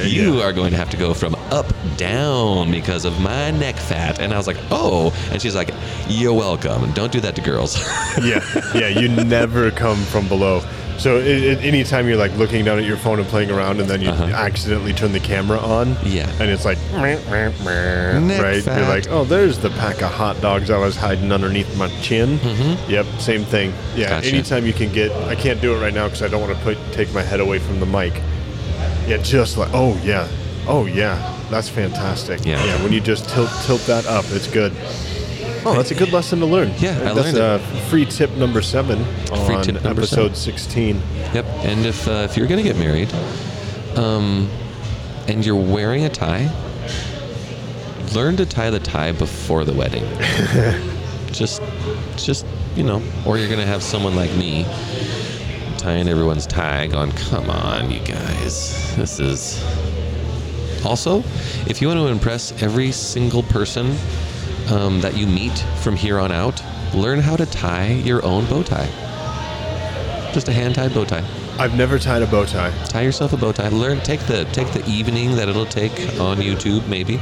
you 0.03 0.41
are 0.41 0.51
going 0.51 0.71
to 0.71 0.77
have 0.77 0.89
to 0.89 0.97
go 0.97 1.13
from 1.13 1.35
up 1.51 1.71
down 1.97 2.71
because 2.71 3.05
of 3.05 3.19
my 3.21 3.51
neck 3.51 3.75
fat." 3.75 4.19
And 4.19 4.33
I 4.33 4.37
was 4.37 4.47
like, 4.47 4.57
"Oh," 4.71 5.13
and 5.31 5.39
she's 5.39 5.55
like, 5.55 5.69
"You're 6.07 6.33
welcome. 6.33 6.91
Don't 6.93 7.11
do 7.11 7.19
that 7.21 7.35
to 7.35 7.41
girls." 7.41 7.77
yeah, 8.23 8.43
yeah, 8.73 8.87
you 8.87 9.07
never 9.23 9.69
come 9.69 9.97
from 10.05 10.27
below. 10.27 10.63
So 10.97 11.17
anytime 11.17 12.07
you're 12.07 12.17
like 12.17 12.33
looking 12.37 12.65
down 12.65 12.79
at 12.79 12.85
your 12.85 12.97
phone 12.97 13.19
and 13.19 13.27
playing 13.27 13.51
around, 13.51 13.79
and 13.79 13.89
then 13.89 14.01
you 14.01 14.09
accidentally 14.09 14.93
turn 14.93 15.11
the 15.11 15.19
camera 15.19 15.57
on, 15.59 15.91
Uh-huh. 15.91 16.07
Yeah. 16.07 16.29
and 16.39 16.49
it's 16.49 16.65
like, 16.65 16.77
meh, 16.93 17.19
meh, 17.29 17.51
meh, 17.63 18.41
right? 18.41 18.63
fat. 18.63 18.77
You're 18.79 18.87
like, 18.87 19.07
oh, 19.09 19.23
there's 19.25 19.59
the 19.59 19.69
pack 19.71 20.01
of 20.01 20.11
hot 20.11 20.39
dogs 20.41 20.69
I 20.69 20.77
was 20.77 20.95
hiding 20.95 21.31
underneath 21.31 21.77
my 21.77 21.89
chin. 22.01 22.37
Mm-hmm. 22.39 22.89
Yep, 22.91 23.05
same 23.19 23.43
thing. 23.43 23.73
Yeah, 23.95 24.09
Gotcha. 24.09 24.27
anytime 24.29 24.65
you 24.65 24.73
can 24.73 24.91
get, 24.91 25.11
I 25.27 25.35
can't 25.35 25.61
do 25.61 25.75
it 25.75 25.79
right 25.81 25.93
now 25.93 26.05
because 26.05 26.21
I 26.23 26.27
don't 26.27 26.41
want 26.41 26.57
to 26.57 26.63
put 26.63 26.77
take 26.93 27.13
my 27.13 27.21
head 27.21 27.39
away 27.39 27.59
from 27.59 27.79
the 27.79 27.85
mic. 27.85 28.13
Yeah, 29.07 29.17
just 29.17 29.57
like, 29.57 29.69
oh 29.73 29.99
yeah, 30.03 30.27
Oh 30.67 30.85
yeah, 30.87 31.15
that's 31.51 31.69
fantastic. 31.69 32.43
Yeah. 32.43 32.63
yeah. 32.65 32.81
When 32.83 32.91
you 32.91 32.99
just 32.99 33.29
tilt 33.29 33.51
tilt 33.65 33.81
that 33.81 34.07
up, 34.07 34.25
it's 34.29 34.47
good. 34.47 34.73
Oh, 35.67 35.73
that's 35.75 35.91
a 35.91 35.95
good 35.95 36.11
lesson 36.13 36.39
to 36.39 36.45
learn. 36.45 36.71
Yeah, 36.77 36.91
I 36.91 37.13
that's 37.13 37.33
learned 37.33 37.37
uh, 37.37 37.57
free 37.89 38.05
tip 38.05 38.31
number 38.31 38.61
seven 38.61 39.03
Free 39.45 39.55
on 39.55 39.63
tip 39.63 39.75
number 39.83 40.01
episode 40.01 40.35
seven. 40.35 40.35
sixteen. 40.35 41.01
Yep. 41.33 41.45
And 41.45 41.85
if 41.85 42.07
uh, 42.07 42.27
if 42.29 42.37
you're 42.37 42.47
gonna 42.47 42.63
get 42.63 42.77
married, 42.77 43.11
um, 43.97 44.49
and 45.27 45.45
you're 45.45 45.55
wearing 45.55 46.05
a 46.05 46.09
tie, 46.09 46.49
learn 48.13 48.37
to 48.37 48.45
tie 48.45 48.69
the 48.69 48.79
tie 48.79 49.11
before 49.11 49.65
the 49.65 49.73
wedding. 49.73 50.05
just, 51.31 51.61
just 52.15 52.45
you 52.75 52.83
know, 52.83 53.01
or 53.25 53.37
you're 53.37 53.49
gonna 53.49 53.65
have 53.65 53.81
someone 53.81 54.15
like 54.15 54.31
me 54.35 54.65
tying 55.77 56.07
everyone's 56.07 56.45
tie. 56.45 56.87
Going, 56.87 57.11
come 57.11 57.49
on, 57.49 57.91
you 57.91 57.99
guys, 58.01 58.95
this 58.95 59.19
is. 59.19 59.63
Also, 60.85 61.23
if 61.67 61.81
you 61.81 61.87
want 61.87 61.99
to 61.99 62.07
impress 62.07 62.51
every 62.61 62.91
single 62.91 63.41
person 63.41 63.95
um, 64.69 65.01
that 65.01 65.15
you 65.15 65.27
meet 65.27 65.57
from 65.81 65.95
here 65.95 66.19
on 66.19 66.31
out, 66.31 66.61
learn 66.93 67.19
how 67.19 67.35
to 67.35 67.45
tie 67.45 67.91
your 67.91 68.23
own 68.23 68.45
bow 68.45 68.63
tie. 68.63 68.89
Just 70.33 70.47
a 70.49 70.51
hand 70.51 70.75
tied 70.75 70.93
bow 70.93 71.05
tie. 71.05 71.23
I've 71.57 71.75
never 71.75 71.97
tied 71.97 72.21
a 72.21 72.27
bow 72.27 72.45
tie. 72.45 72.71
Tie 72.87 73.01
yourself 73.01 73.31
a 73.31 73.37
bow 73.37 73.53
tie. 73.53 73.69
Learn. 73.69 74.01
Take 74.01 74.19
the 74.21 74.43
take 74.51 74.67
the 74.73 74.85
evening 74.85 75.35
that 75.37 75.47
it'll 75.47 75.65
take 75.65 75.93
on 76.19 76.37
YouTube 76.37 76.85
maybe, 76.87 77.19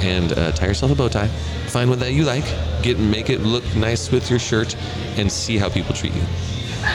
and 0.00 0.32
uh, 0.32 0.50
tie 0.52 0.66
yourself 0.66 0.90
a 0.90 0.96
bow 0.96 1.08
tie. 1.08 1.28
Find 1.68 1.88
one 1.88 2.00
that 2.00 2.12
you 2.12 2.24
like. 2.24 2.44
Get 2.82 2.98
make 2.98 3.30
it 3.30 3.40
look 3.40 3.64
nice 3.76 4.10
with 4.10 4.30
your 4.30 4.40
shirt, 4.40 4.74
and 5.16 5.30
see 5.30 5.58
how 5.58 5.68
people 5.68 5.94
treat 5.94 6.12
you. 6.12 6.22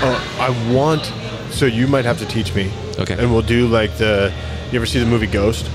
Oh, 0.02 0.38
I 0.39 0.74
want. 0.74 1.06
So 1.52 1.66
you 1.66 1.88
might 1.88 2.04
have 2.04 2.20
to 2.20 2.26
teach 2.26 2.54
me. 2.54 2.70
Okay. 3.00 3.16
And 3.18 3.32
we'll 3.32 3.41
do 3.41 3.68
like 3.68 3.98
the. 3.98 4.34
You 4.72 4.78
ever 4.80 4.86
see 4.86 5.00
the 5.00 5.06
movie 5.06 5.28
Ghost? 5.28 5.70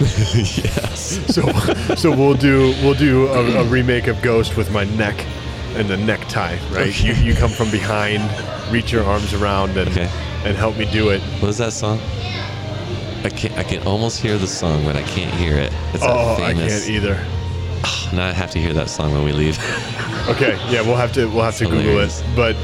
yes. 0.00 1.20
So, 1.34 1.42
so 1.94 2.10
we'll 2.10 2.34
do 2.34 2.74
we'll 2.82 2.94
do 2.94 3.28
a, 3.28 3.60
a 3.62 3.64
remake 3.64 4.06
of 4.06 4.20
Ghost 4.22 4.56
with 4.56 4.70
my 4.72 4.84
neck 4.84 5.24
and 5.76 5.88
the 5.88 5.96
necktie. 5.96 6.56
Right. 6.70 6.88
Okay. 6.88 7.08
You 7.08 7.14
you 7.14 7.34
come 7.34 7.50
from 7.50 7.70
behind, 7.70 8.22
reach 8.72 8.92
your 8.92 9.04
arms 9.04 9.32
around, 9.34 9.76
and 9.76 9.88
Okay. 9.90 10.10
and 10.44 10.56
help 10.56 10.76
me 10.76 10.90
do 10.90 11.10
it. 11.10 11.20
What 11.40 11.48
is 11.48 11.58
that 11.58 11.72
song? 11.72 11.98
I 13.24 13.30
can 13.30 13.52
I 13.58 13.62
can 13.62 13.86
almost 13.86 14.20
hear 14.20 14.36
the 14.36 14.46
song, 14.46 14.84
but 14.84 14.96
I 14.96 15.02
can't 15.02 15.32
hear 15.34 15.56
it. 15.56 15.72
It's 15.92 16.02
Oh, 16.04 16.34
I 16.34 16.52
famous. 16.54 16.84
can't 16.86 16.90
either. 16.96 17.26
Ah, 17.84 18.10
now 18.14 18.26
I 18.28 18.32
have 18.32 18.50
to 18.52 18.58
hear 18.58 18.72
that 18.74 18.88
song 18.90 19.12
when 19.14 19.24
we 19.24 19.32
leave. 19.32 19.58
Okay, 20.26 20.56
yeah, 20.70 20.80
we'll 20.80 20.96
have 20.96 21.12
to 21.12 21.26
we'll 21.26 21.44
have 21.44 21.58
to 21.58 21.66
Google 21.66 21.98
it, 21.98 22.24
but 22.34 22.56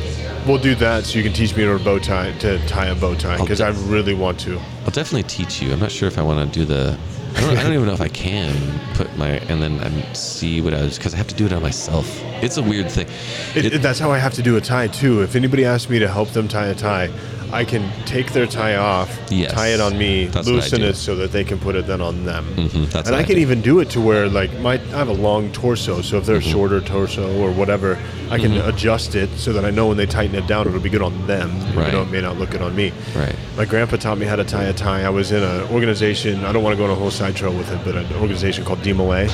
we'll 0.46 0.56
do 0.56 0.74
that 0.76 1.04
so 1.04 1.18
you 1.18 1.22
can 1.22 1.34
teach 1.34 1.54
me 1.54 1.64
to 1.66 1.78
bow 1.78 1.98
tie 1.98 2.32
to 2.38 2.58
tie 2.66 2.86
a 2.86 2.94
bow 2.94 3.14
tie 3.14 3.36
because 3.36 3.60
I 3.60 3.68
really 3.90 4.14
want 4.14 4.40
to. 4.40 4.58
I'll 4.86 4.90
definitely 4.90 5.24
teach 5.24 5.60
you. 5.60 5.70
I'm 5.70 5.78
not 5.78 5.92
sure 5.92 6.08
if 6.08 6.16
I 6.16 6.22
want 6.22 6.50
to 6.50 6.58
do 6.58 6.64
the. 6.64 6.98
I 7.36 7.40
don't, 7.40 7.56
I 7.58 7.62
don't 7.62 7.72
even 7.74 7.86
know 7.86 7.92
if 7.92 8.00
I 8.00 8.08
can 8.08 8.54
put 8.94 9.14
my 9.16 9.28
and 9.48 9.62
then 9.62 9.82
um, 9.84 10.02
see 10.14 10.60
what 10.60 10.74
I 10.74 10.82
was 10.82 10.96
because 10.98 11.14
I 11.14 11.16
have 11.16 11.28
to 11.28 11.34
do 11.34 11.46
it 11.46 11.52
on 11.52 11.62
myself. 11.62 12.20
It's 12.42 12.56
a 12.56 12.62
weird 12.62 12.90
thing. 12.90 13.06
It- 13.54 13.74
it- 13.74 13.82
that's 13.82 13.98
how 13.98 14.10
I 14.10 14.18
have 14.18 14.34
to 14.34 14.42
do 14.42 14.56
a 14.56 14.60
tie 14.60 14.88
too. 14.88 15.22
If 15.22 15.36
anybody 15.36 15.64
asks 15.64 15.88
me 15.90 15.98
to 16.00 16.08
help 16.08 16.30
them 16.30 16.48
tie 16.48 16.66
a 16.68 16.74
tie, 16.74 17.08
I 17.52 17.64
can 17.64 17.90
take 18.06 18.32
their 18.32 18.46
tie 18.46 18.76
off, 18.76 19.18
Yes. 19.30 19.52
tie 19.52 19.68
it 19.68 19.80
on 19.80 19.98
me, 19.98 20.26
That's 20.26 20.46
loosen 20.46 20.82
it 20.82 20.94
so 20.94 21.16
that 21.16 21.32
they 21.32 21.42
can 21.44 21.58
put 21.58 21.74
it 21.74 21.86
then 21.86 22.00
on 22.00 22.24
them. 22.24 22.44
Mhm, 22.56 22.90
that's 22.90 23.08
and 23.08 23.16
I 23.16 23.20
I 23.20 23.22
can 23.24 23.38
even 23.38 23.60
do 23.60 23.80
it 23.80 23.90
to 23.90 24.00
where 24.00 24.28
like 24.28 24.56
my 24.60 24.74
I 24.74 24.98
have 24.98 25.08
a 25.08 25.12
long 25.12 25.50
torso, 25.52 26.00
so 26.00 26.16
if 26.18 26.26
they're 26.26 26.38
Mm-hmm. 26.38 26.48
a 26.48 26.52
shorter 26.52 26.80
torso 26.80 27.36
or 27.42 27.50
whatever, 27.50 27.98
I 28.30 28.38
can 28.38 28.52
adjust 28.56 29.14
it 29.14 29.28
so 29.36 29.52
that 29.52 29.64
I 29.64 29.70
know 29.70 29.88
when 29.88 29.96
they 29.96 30.06
tighten 30.06 30.36
it 30.36 30.46
down, 30.46 30.66
it'll 30.68 30.80
be 30.80 30.88
good 30.90 31.02
on 31.02 31.26
them. 31.26 31.50
Right. 31.74 31.86
You 31.88 31.92
know, 31.92 32.02
it 32.02 32.10
may 32.10 32.20
not 32.20 32.38
look 32.38 32.50
good 32.50 32.62
on 32.62 32.74
me. 32.76 32.92
Right. 33.16 33.34
My 33.56 33.64
grandpa 33.64 33.96
taught 33.96 34.18
me 34.18 34.26
how 34.26 34.36
to 34.36 34.44
tie 34.44 34.64
a 34.64 34.72
tie. 34.72 35.02
I 35.02 35.10
was 35.10 35.32
in 35.32 35.42
an 35.42 35.62
organization. 35.72 36.44
I 36.44 36.52
don't 36.52 36.62
want 36.62 36.74
to 36.74 36.78
go 36.78 36.84
on 36.84 36.90
a 36.90 36.94
whole 36.94 37.10
side 37.10 37.34
trail 37.36 37.52
with 37.52 37.70
it, 37.72 37.80
but 37.84 37.94
an 37.96 38.06
organization 38.20 38.64
called 38.64 38.80
DeMolay, 38.82 39.30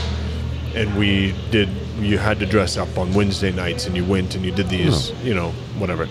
and 0.74 0.96
we 0.96 1.34
did. 1.50 1.68
You 2.00 2.18
had 2.18 2.38
to 2.40 2.46
dress 2.46 2.76
up 2.76 2.98
on 2.98 3.14
Wednesday 3.14 3.52
nights, 3.52 3.86
and 3.86 3.96
you 3.96 4.04
went 4.04 4.34
and 4.34 4.44
you 4.44 4.52
did 4.52 4.68
these. 4.68 5.12
You 5.24 5.34
know, 5.34 5.52
whatever. 5.78 6.08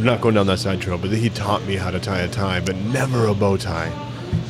Not 0.00 0.20
going 0.20 0.34
down 0.34 0.46
that 0.46 0.58
side 0.58 0.80
trail, 0.80 0.98
but 0.98 1.10
he 1.10 1.30
taught 1.30 1.64
me 1.64 1.76
how 1.76 1.90
to 1.90 2.00
tie 2.00 2.20
a 2.20 2.28
tie, 2.28 2.60
but 2.60 2.76
never 2.76 3.26
a 3.26 3.34
bow 3.34 3.56
tie, 3.56 3.90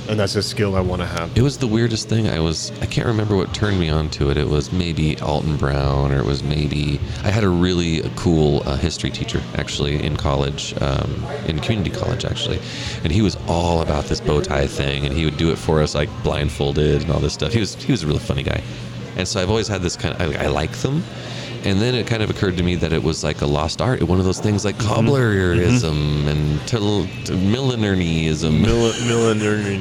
and 0.08 0.18
that's 0.18 0.34
a 0.36 0.42
skill 0.42 0.76
I 0.76 0.80
want 0.80 1.00
to 1.02 1.06
have. 1.06 1.36
It 1.36 1.42
was 1.42 1.58
the 1.58 1.66
weirdest 1.66 2.08
thing. 2.08 2.28
I 2.28 2.40
was 2.40 2.70
I 2.80 2.86
can't 2.86 3.06
remember 3.06 3.36
what 3.36 3.52
turned 3.54 3.78
me 3.78 3.88
on 3.88 4.08
to 4.10 4.30
it. 4.30 4.36
It 4.36 4.48
was 4.48 4.72
maybe 4.72 5.18
Alton 5.20 5.56
Brown, 5.56 6.12
or 6.12 6.18
it 6.18 6.24
was 6.24 6.42
maybe 6.42 7.00
I 7.24 7.30
had 7.30 7.44
a 7.44 7.48
really 7.48 8.02
cool 8.16 8.62
uh, 8.66 8.76
history 8.76 9.10
teacher 9.10 9.42
actually 9.56 10.02
in 10.02 10.16
college, 10.16 10.74
um, 10.80 11.24
in 11.46 11.58
community 11.60 11.90
college 11.90 12.24
actually, 12.24 12.58
and 13.04 13.12
he 13.12 13.22
was 13.22 13.36
all 13.48 13.82
about 13.82 14.04
this 14.04 14.20
bow 14.20 14.40
tie 14.40 14.66
thing, 14.66 15.04
and 15.06 15.14
he 15.14 15.24
would 15.24 15.36
do 15.36 15.50
it 15.50 15.56
for 15.58 15.82
us 15.82 15.94
like 15.94 16.08
blindfolded 16.22 17.02
and 17.02 17.10
all 17.10 17.20
this 17.20 17.34
stuff. 17.34 17.52
He 17.52 17.60
was 17.60 17.74
he 17.74 17.92
was 17.92 18.02
a 18.02 18.06
really 18.06 18.18
funny 18.20 18.42
guy, 18.42 18.62
and 19.16 19.26
so 19.26 19.40
I've 19.40 19.50
always 19.50 19.68
had 19.68 19.82
this 19.82 19.96
kind 19.96 20.14
of 20.14 20.36
I, 20.36 20.44
I 20.44 20.46
like 20.48 20.72
them. 20.78 21.02
And 21.64 21.80
then 21.80 21.94
it 21.94 22.06
kind 22.06 22.22
of 22.22 22.30
occurred 22.30 22.56
to 22.56 22.62
me 22.62 22.74
that 22.76 22.92
it 22.92 23.02
was 23.02 23.22
like 23.22 23.40
a 23.40 23.46
lost 23.46 23.80
art, 23.80 24.02
one 24.02 24.18
of 24.18 24.24
those 24.24 24.40
things 24.40 24.64
like 24.64 24.76
mm-hmm. 24.76 25.06
cobblerism 25.06 25.92
mm-hmm. 25.92 26.28
and 26.28 26.68
till, 26.68 27.06
millinerism, 27.36 28.60
Mil- 28.60 28.92
millinery, 29.06 29.78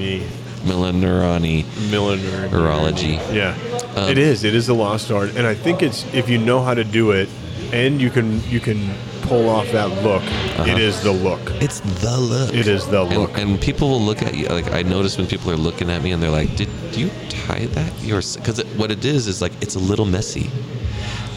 Horology. 2.50 3.14
Yeah, 3.34 3.58
Um, 3.96 4.10
it 4.10 4.18
is. 4.18 4.44
It 4.44 4.54
is 4.54 4.70
a 4.70 4.74
lost 4.74 5.12
art, 5.12 5.36
and 5.36 5.48
I 5.48 5.56
think 5.56 5.82
it's 5.82 6.06
if 6.14 6.30
you 6.30 6.38
know 6.38 6.62
how 6.62 6.74
to 6.74 6.84
do 6.84 7.12
it, 7.12 7.30
and 7.74 8.00
you 8.00 8.10
can 8.10 8.44
you 8.50 8.60
can 8.60 8.94
pull 9.24 9.50
off 9.50 9.72
that 9.72 9.90
look. 10.04 10.24
It 10.24 10.60
uh-huh. 10.60 10.78
is 10.78 11.02
the 11.02 11.12
look. 11.12 11.42
It's 11.62 11.80
the 11.80 12.18
look. 12.18 12.54
It 12.54 12.68
is 12.68 12.86
the 12.88 13.04
look. 13.04 13.38
And, 13.38 13.52
and 13.52 13.62
people 13.62 13.90
will 13.90 14.02
look 14.02 14.22
at 14.22 14.36
you. 14.36 14.48
Like 14.48 14.72
I 14.72 14.82
notice 14.82 15.18
when 15.18 15.28
people 15.28 15.50
are 15.52 15.58
looking 15.58 15.90
at 15.90 16.04
me 16.04 16.12
and 16.12 16.22
they're 16.22 16.30
like, 16.30 16.56
"Did 16.56 16.70
you 16.96 17.10
tie 17.30 17.66
that 17.66 18.04
yours?" 18.04 18.38
Because 18.38 18.64
what 18.76 18.92
it 18.92 19.04
is 19.06 19.28
is 19.28 19.42
like 19.42 19.54
it's 19.62 19.76
a 19.76 19.80
little 19.80 20.06
messy. 20.06 20.50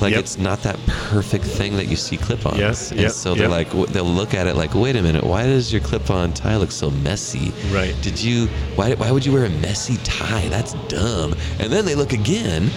Like 0.04 0.12
Yep. 0.12 0.20
it's 0.20 0.38
not 0.38 0.62
that 0.64 0.78
perfect 0.86 1.44
thing 1.44 1.76
that 1.76 1.86
you 1.86 1.96
see 1.96 2.16
clip-ons. 2.18 2.58
Yes, 2.58 2.90
And 2.90 3.00
yep, 3.00 3.10
so 3.12 3.34
they're 3.34 3.48
yep. 3.48 3.74
like, 3.74 3.88
they'll 3.92 4.04
look 4.04 4.34
at 4.34 4.46
it 4.46 4.54
like, 4.54 4.74
"Wait 4.74 4.96
a 4.96 5.02
minute, 5.02 5.24
why 5.24 5.44
does 5.46 5.72
your 5.72 5.80
clip-on 5.80 6.34
tie 6.34 6.56
look 6.56 6.70
so 6.72 6.90
messy?" 6.90 7.52
Right. 7.72 7.94
Did 8.02 8.20
you? 8.22 8.46
Why? 8.76 8.94
Why 8.94 9.10
would 9.10 9.24
you 9.24 9.32
wear 9.32 9.46
a 9.46 9.50
messy 9.50 9.96
tie? 10.04 10.46
That's 10.48 10.74
dumb. 10.88 11.34
And 11.58 11.72
then 11.72 11.84
they 11.86 11.94
look 11.94 12.12
again 12.12 12.70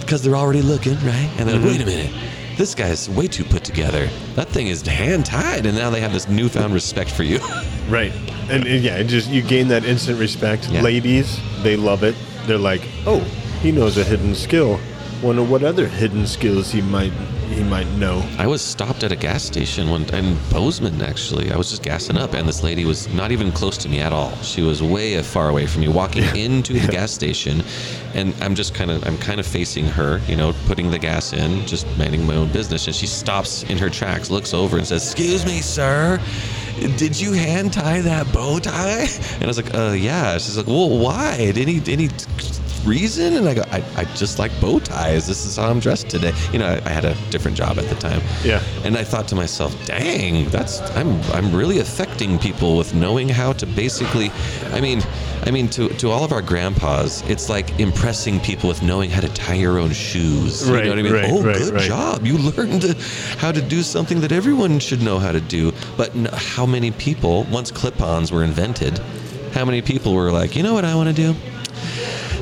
because 0.00 0.22
they're 0.22 0.36
already 0.36 0.62
looking, 0.62 0.94
right? 1.04 1.28
And 1.38 1.48
they're 1.48 1.56
Mm-hmm. 1.56 1.66
like, 1.68 1.78
"Wait 1.78 1.82
a 1.82 1.86
minute." 1.86 2.14
This 2.56 2.74
guy's 2.74 3.08
way 3.10 3.28
too 3.28 3.44
put 3.44 3.62
together. 3.62 4.08
That 4.34 4.48
thing 4.48 4.66
is 4.66 4.82
hand 4.86 5.24
tied, 5.26 5.64
and 5.66 5.76
now 5.76 5.90
they 5.90 6.00
have 6.00 6.12
this 6.12 6.28
newfound 6.28 6.72
respect 6.74 7.10
for 7.10 7.24
you. 7.24 7.40
Right. 7.88 8.12
And, 8.50 8.66
and 8.66 8.84
yeah, 8.84 8.96
it 8.98 9.04
just 9.04 9.30
you 9.30 9.40
gain 9.40 9.68
that 9.68 9.82
instant 9.84 10.18
respect. 10.18 10.68
Yeah. 10.68 10.82
Ladies, 10.82 11.40
they 11.62 11.74
love 11.76 12.02
it. 12.04 12.14
They're 12.46 12.58
like, 12.58 12.82
"Oh, 13.06 13.20
he 13.62 13.72
knows 13.72 13.96
a 13.96 14.04
hidden 14.04 14.34
skill. 14.34 14.78
Wonder 15.22 15.42
what 15.42 15.64
other 15.64 15.88
hidden 15.88 16.26
skills 16.26 16.70
he 16.70 16.80
might 16.80 17.12
he 17.50 17.64
might 17.64 17.88
know." 17.94 18.22
I 18.38 18.46
was 18.46 18.62
stopped 18.62 19.02
at 19.02 19.10
a 19.10 19.16
gas 19.16 19.42
station 19.42 19.90
one 19.90 20.04
in 20.14 20.38
Bozeman 20.50 21.02
actually. 21.02 21.50
I 21.50 21.56
was 21.56 21.70
just 21.70 21.82
gassing 21.82 22.16
up 22.16 22.34
and 22.34 22.48
this 22.48 22.62
lady 22.62 22.84
was 22.84 23.12
not 23.12 23.32
even 23.32 23.50
close 23.50 23.76
to 23.78 23.88
me 23.88 23.98
at 23.98 24.12
all. 24.12 24.36
She 24.42 24.62
was 24.62 24.80
way 24.80 25.20
far 25.22 25.48
away 25.48 25.66
from 25.66 25.80
me 25.80 25.88
walking 25.88 26.24
into 26.36 26.72
the 26.74 26.86
gas 26.86 27.10
station 27.10 27.64
and 28.14 28.32
I'm 28.40 28.54
just 28.54 28.74
kind 28.74 28.90
of 28.90 29.04
I'm 29.06 29.18
kind 29.18 29.40
of 29.40 29.46
facing 29.46 29.86
her, 29.86 30.20
you 30.28 30.36
know, 30.36 30.54
putting 30.66 30.90
the 30.90 30.98
gas 30.98 31.32
in, 31.32 31.66
just 31.66 31.86
minding 31.98 32.24
my 32.24 32.36
own 32.36 32.52
business 32.52 32.86
and 32.86 32.94
she 32.94 33.06
stops 33.06 33.64
in 33.64 33.76
her 33.78 33.90
tracks, 33.90 34.30
looks 34.30 34.54
over 34.54 34.78
and 34.78 34.86
says, 34.86 35.04
"Excuse 35.04 35.44
me, 35.44 35.60
sir. 35.60 36.20
Did 36.96 37.20
you 37.20 37.32
hand 37.32 37.72
tie 37.72 38.02
that 38.02 38.32
bow 38.32 38.60
tie?" 38.60 39.08
And 39.34 39.42
I 39.42 39.46
was 39.46 39.56
like, 39.56 39.74
"Uh, 39.74 39.96
yeah." 39.98 40.38
She's 40.38 40.56
like, 40.56 40.68
"Well, 40.68 40.90
why? 40.90 41.36
Did 41.36 41.58
any 41.58 41.82
any 41.88 42.08
reason?" 42.86 43.34
And 43.36 43.48
I 43.48 43.54
go, 43.54 43.62
I, 43.70 43.82
"I 43.96 44.04
just 44.16 44.38
like 44.38 44.52
bow 44.60 44.78
ties. 44.80 45.26
This 45.26 45.44
is 45.46 45.56
how 45.56 45.68
I'm 45.70 45.80
dressed 45.80 46.08
today." 46.08 46.32
You 46.52 46.58
know, 46.60 46.66
I, 46.66 46.76
I 46.84 46.90
had 46.90 47.04
a 47.04 47.14
different 47.30 47.56
job 47.56 47.78
at 47.78 47.88
the 47.88 47.94
time. 47.96 48.20
Yeah. 48.44 48.62
And 48.84 48.96
I 48.96 49.04
thought 49.04 49.28
to 49.28 49.34
myself, 49.34 49.74
"Dang, 49.86 50.48
that's 50.50 50.80
I'm 50.96 51.20
I'm 51.32 51.54
really 51.54 51.78
affecting 51.78 52.38
people 52.38 52.76
with 52.76 52.94
knowing 52.94 53.28
how 53.28 53.52
to 53.54 53.66
basically, 53.66 54.30
I 54.72 54.80
mean, 54.80 55.02
I 55.46 55.50
mean 55.50 55.68
to 55.70 55.88
to 55.88 56.10
all 56.10 56.24
of 56.24 56.32
our 56.32 56.42
grandpas, 56.42 57.22
it's 57.28 57.48
like 57.48 57.78
impressing 57.80 58.40
people 58.40 58.68
with 58.68 58.82
knowing 58.82 59.10
how 59.10 59.20
to 59.20 59.28
tie 59.30 59.54
your 59.54 59.78
own 59.78 59.92
shoes. 59.92 60.66
You 60.68 60.74
Right, 60.74 60.84
know 60.84 60.90
what 60.90 60.98
I 60.98 61.02
mean? 61.02 61.12
right, 61.12 61.30
oh, 61.30 61.42
right, 61.42 61.56
good 61.56 61.80
job. 61.80 62.26
You 62.26 62.38
learned 62.52 62.84
how 63.38 63.52
to 63.52 63.60
do 63.60 63.82
something 63.82 64.20
that 64.20 64.32
everyone 64.32 64.78
should 64.78 65.02
know 65.02 65.18
how 65.18 65.32
to 65.32 65.40
do. 65.40 65.72
But 65.96 66.14
n- 66.14 66.28
how 66.32 66.66
many 66.66 66.90
people, 66.92 67.44
once 67.44 67.70
clip-ons 67.70 68.30
were 68.32 68.44
invented, 68.44 68.98
how 69.52 69.64
many 69.64 69.80
people 69.82 70.14
were 70.14 70.30
like, 70.30 70.54
you 70.56 70.62
know 70.62 70.74
what 70.74 70.84
I 70.84 70.94
want 70.94 71.08
to 71.08 71.14
do? 71.14 71.34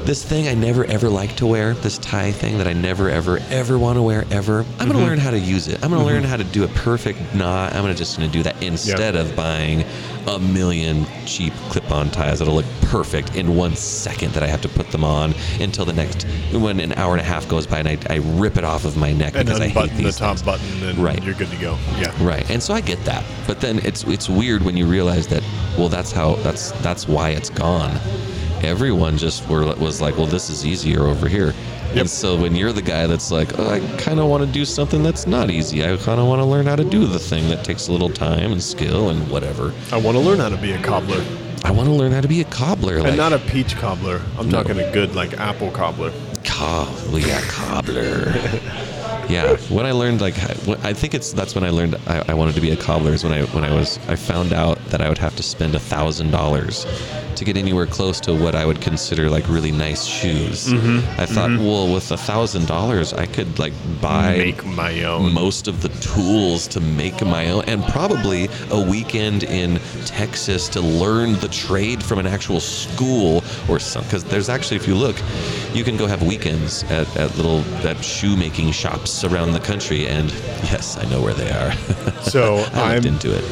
This 0.06 0.24
thing 0.24 0.46
I 0.46 0.54
never 0.54 0.84
ever 0.84 1.08
like 1.08 1.34
to 1.36 1.46
wear, 1.48 1.74
this 1.74 1.98
tie 1.98 2.30
thing 2.30 2.58
that 2.58 2.68
I 2.68 2.72
never 2.72 3.10
ever 3.10 3.40
ever 3.50 3.76
want 3.76 3.96
to 3.96 4.02
wear 4.02 4.24
ever. 4.30 4.60
I'm 4.60 4.64
Mm-hmm. 4.66 4.92
gonna 4.92 5.04
learn 5.04 5.18
how 5.18 5.32
to 5.32 5.38
use 5.38 5.66
it. 5.66 5.82
I'm 5.82 5.90
gonna 5.90 6.04
learn 6.04 6.22
how 6.22 6.36
to 6.36 6.44
do 6.44 6.62
a 6.62 6.68
perfect 6.68 7.18
knot. 7.34 7.74
I'm 7.74 7.82
gonna 7.82 7.92
just 7.94 8.16
gonna 8.16 8.30
do 8.30 8.44
that 8.44 8.62
instead 8.62 9.16
of 9.16 9.34
buying 9.34 9.84
a 10.28 10.38
million 10.38 11.06
cheap 11.26 11.52
clip-on 11.70 12.10
ties 12.10 12.38
that'll 12.38 12.54
look 12.54 12.64
perfect 12.82 13.34
in 13.34 13.56
one 13.56 13.74
second 13.74 14.32
that 14.34 14.44
I 14.44 14.46
have 14.46 14.60
to 14.62 14.68
put 14.68 14.92
them 14.92 15.02
on 15.02 15.34
until 15.60 15.84
the 15.84 15.92
next 15.92 16.22
when 16.52 16.78
an 16.78 16.92
hour 16.92 17.12
and 17.12 17.20
a 17.20 17.24
half 17.24 17.48
goes 17.48 17.66
by 17.66 17.80
and 17.80 17.88
I, 17.88 17.98
I 18.08 18.16
rip 18.38 18.56
it 18.56 18.64
off 18.64 18.84
of 18.84 18.96
my 18.96 19.12
neck 19.12 19.34
And 19.34 19.44
because 19.46 19.60
I 19.60 19.66
hate 19.68 19.76
unbutton 19.90 20.04
the 20.04 20.12
top 20.12 20.36
things. 20.38 20.42
button, 20.44 20.82
and 20.88 20.98
Right. 20.98 21.20
you're 21.24 21.34
good 21.34 21.50
to 21.50 21.56
go. 21.56 21.76
Yeah. 21.98 22.12
Right, 22.24 22.48
and 22.48 22.62
so 22.62 22.74
I 22.74 22.80
get 22.80 23.04
that, 23.06 23.24
but 23.48 23.60
then 23.60 23.80
it's 23.80 24.04
it's 24.04 24.28
weird 24.28 24.62
when 24.62 24.76
you 24.76 24.86
realize 24.86 25.26
that 25.28 25.42
well 25.76 25.88
that's 25.88 26.12
how 26.12 26.36
that's 26.36 26.70
that's 26.82 27.08
why 27.08 27.30
it's 27.30 27.50
gone, 27.50 27.98
everyone 28.66 29.16
just 29.18 29.48
were 29.48 29.64
was 29.76 30.00
like, 30.00 30.16
well, 30.16 30.26
this 30.26 30.50
is 30.50 30.64
easier 30.66 31.04
over 31.04 31.28
here. 31.28 31.54
Yep. 31.88 31.96
And 31.98 32.10
so 32.10 32.36
when 32.36 32.54
you're 32.54 32.72
the 32.72 32.82
guy 32.82 33.06
that's 33.06 33.30
like, 33.30 33.58
oh, 33.58 33.68
I 33.70 33.80
kind 33.96 34.20
of 34.20 34.26
want 34.28 34.44
to 34.44 34.50
do 34.52 34.64
something 34.64 35.02
that's 35.02 35.26
not 35.26 35.50
easy. 35.50 35.82
I 35.84 35.96
kind 35.96 36.20
of 36.20 36.26
want 36.26 36.40
to 36.40 36.44
learn 36.44 36.66
how 36.66 36.76
to 36.76 36.84
do 36.84 37.06
the 37.06 37.18
thing 37.18 37.48
that 37.48 37.64
takes 37.64 37.88
a 37.88 37.92
little 37.92 38.10
time 38.10 38.52
and 38.52 38.62
skill 38.62 39.08
and 39.10 39.30
whatever. 39.30 39.72
I 39.92 39.96
want 39.96 40.16
to 40.16 40.22
learn 40.22 40.38
how 40.40 40.48
to 40.50 40.56
be 40.56 40.72
a 40.72 40.82
cobbler, 40.82 41.24
I 41.64 41.70
want 41.70 41.88
to 41.88 41.94
learn 41.94 42.12
how 42.12 42.20
to 42.20 42.28
be 42.28 42.40
a 42.42 42.44
cobbler. 42.44 42.96
and 42.96 43.04
like, 43.04 43.16
not 43.16 43.32
a 43.32 43.38
peach 43.38 43.76
cobbler. 43.76 44.20
I'm 44.38 44.48
No. 44.50 44.62
talking 44.62 44.78
a 44.80 44.90
good 44.92 45.14
like 45.14 45.34
apple 45.38 45.70
cobbler. 45.70 46.12
cob, 46.44 46.88
yeah, 47.12 47.40
cobbler. 47.48 48.34
yeah, 49.28 49.56
when 49.68 49.86
I 49.86 49.92
learned 49.92 50.20
like, 50.20 50.38
I 50.84 50.92
think 50.92 51.14
it's 51.14 51.32
that's 51.32 51.54
when 51.54 51.64
I 51.64 51.70
learned 51.70 51.96
I, 52.06 52.22
I 52.28 52.34
wanted 52.34 52.54
to 52.54 52.60
be 52.60 52.70
a 52.70 52.76
cobbler. 52.76 53.12
Is 53.12 53.24
when 53.24 53.32
I 53.32 53.42
when 53.46 53.64
I 53.64 53.74
was 53.74 53.98
I 54.08 54.16
found 54.16 54.52
out 54.52 54.78
that 54.86 55.00
I 55.00 55.08
would 55.08 55.18
have 55.18 55.36
to 55.36 55.42
spend 55.42 55.74
a 55.74 55.78
thousand 55.78 56.30
dollars 56.30 56.86
to 57.36 57.44
get 57.44 57.56
anywhere 57.56 57.86
close 57.86 58.18
to 58.20 58.34
what 58.34 58.54
I 58.54 58.64
would 58.64 58.80
consider 58.80 59.28
like 59.28 59.48
really 59.48 59.72
nice 59.72 60.04
shoes. 60.04 60.68
Mm-hmm. 60.68 61.20
I 61.20 61.26
thought, 61.26 61.50
mm-hmm. 61.50 61.64
well, 61.64 61.92
with 61.92 62.10
a 62.10 62.16
thousand 62.16 62.66
dollars, 62.66 63.12
I 63.12 63.26
could 63.26 63.58
like 63.58 63.74
buy 64.00 64.36
Make 64.38 64.64
my 64.64 65.04
own. 65.04 65.32
most 65.32 65.68
of 65.68 65.82
the 65.82 65.88
tools 66.00 66.66
to 66.68 66.80
make 66.80 67.22
my 67.24 67.50
own 67.50 67.64
and 67.66 67.84
probably 67.84 68.48
a 68.70 68.80
weekend 68.80 69.44
in 69.44 69.78
Texas 70.06 70.68
to 70.70 70.80
learn 70.80 71.34
the 71.34 71.48
trade 71.48 72.02
from 72.02 72.18
an 72.18 72.26
actual 72.26 72.60
school 72.60 73.44
or 73.68 73.78
something 73.78 74.08
because 74.08 74.24
there's 74.24 74.48
actually 74.48 74.76
if 74.76 74.86
you 74.86 74.94
look 74.94 75.16
you 75.74 75.84
can 75.84 75.96
go 75.96 76.06
have 76.06 76.22
weekends 76.22 76.84
at, 76.84 77.14
at 77.16 77.34
little 77.36 77.60
at 77.86 78.02
shoemaking 78.02 78.70
shops 78.70 79.15
around 79.24 79.52
the 79.52 79.60
country 79.60 80.06
and 80.06 80.30
yes 80.70 80.96
I 80.96 81.04
know 81.10 81.20
where 81.22 81.34
they 81.34 81.50
are 81.50 81.72
So 82.22 82.56
I 82.56 82.58
looked 82.58 82.76
I'm 82.76 83.06
into 83.06 83.36
it 83.36 83.44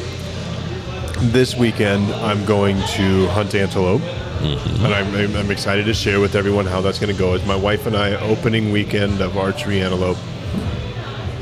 this 1.31 1.55
weekend. 1.55 2.13
I'm 2.15 2.43
going 2.45 2.75
to 2.77 3.27
hunt 3.27 3.55
antelope, 3.55 4.01
Mm-hmm. 4.01 4.85
and 4.85 4.93
I'm, 4.93 5.35
I'm- 5.35 5.49
excited 5.49 5.85
to 5.85 5.93
share 5.93 6.19
with 6.19 6.35
everyone 6.35 6.65
how 6.65 6.81
that's 6.81 6.99
going 6.99 7.11
to 7.11 7.17
go. 7.17 7.33
It's 7.35 7.45
my 7.45 7.55
wife 7.55 7.87
and 7.87 7.95
I 7.95 8.15
opening 8.15 8.71
weekend 8.73 9.21
of 9.21 9.37
archery 9.37 9.81
antelope. 9.81 10.17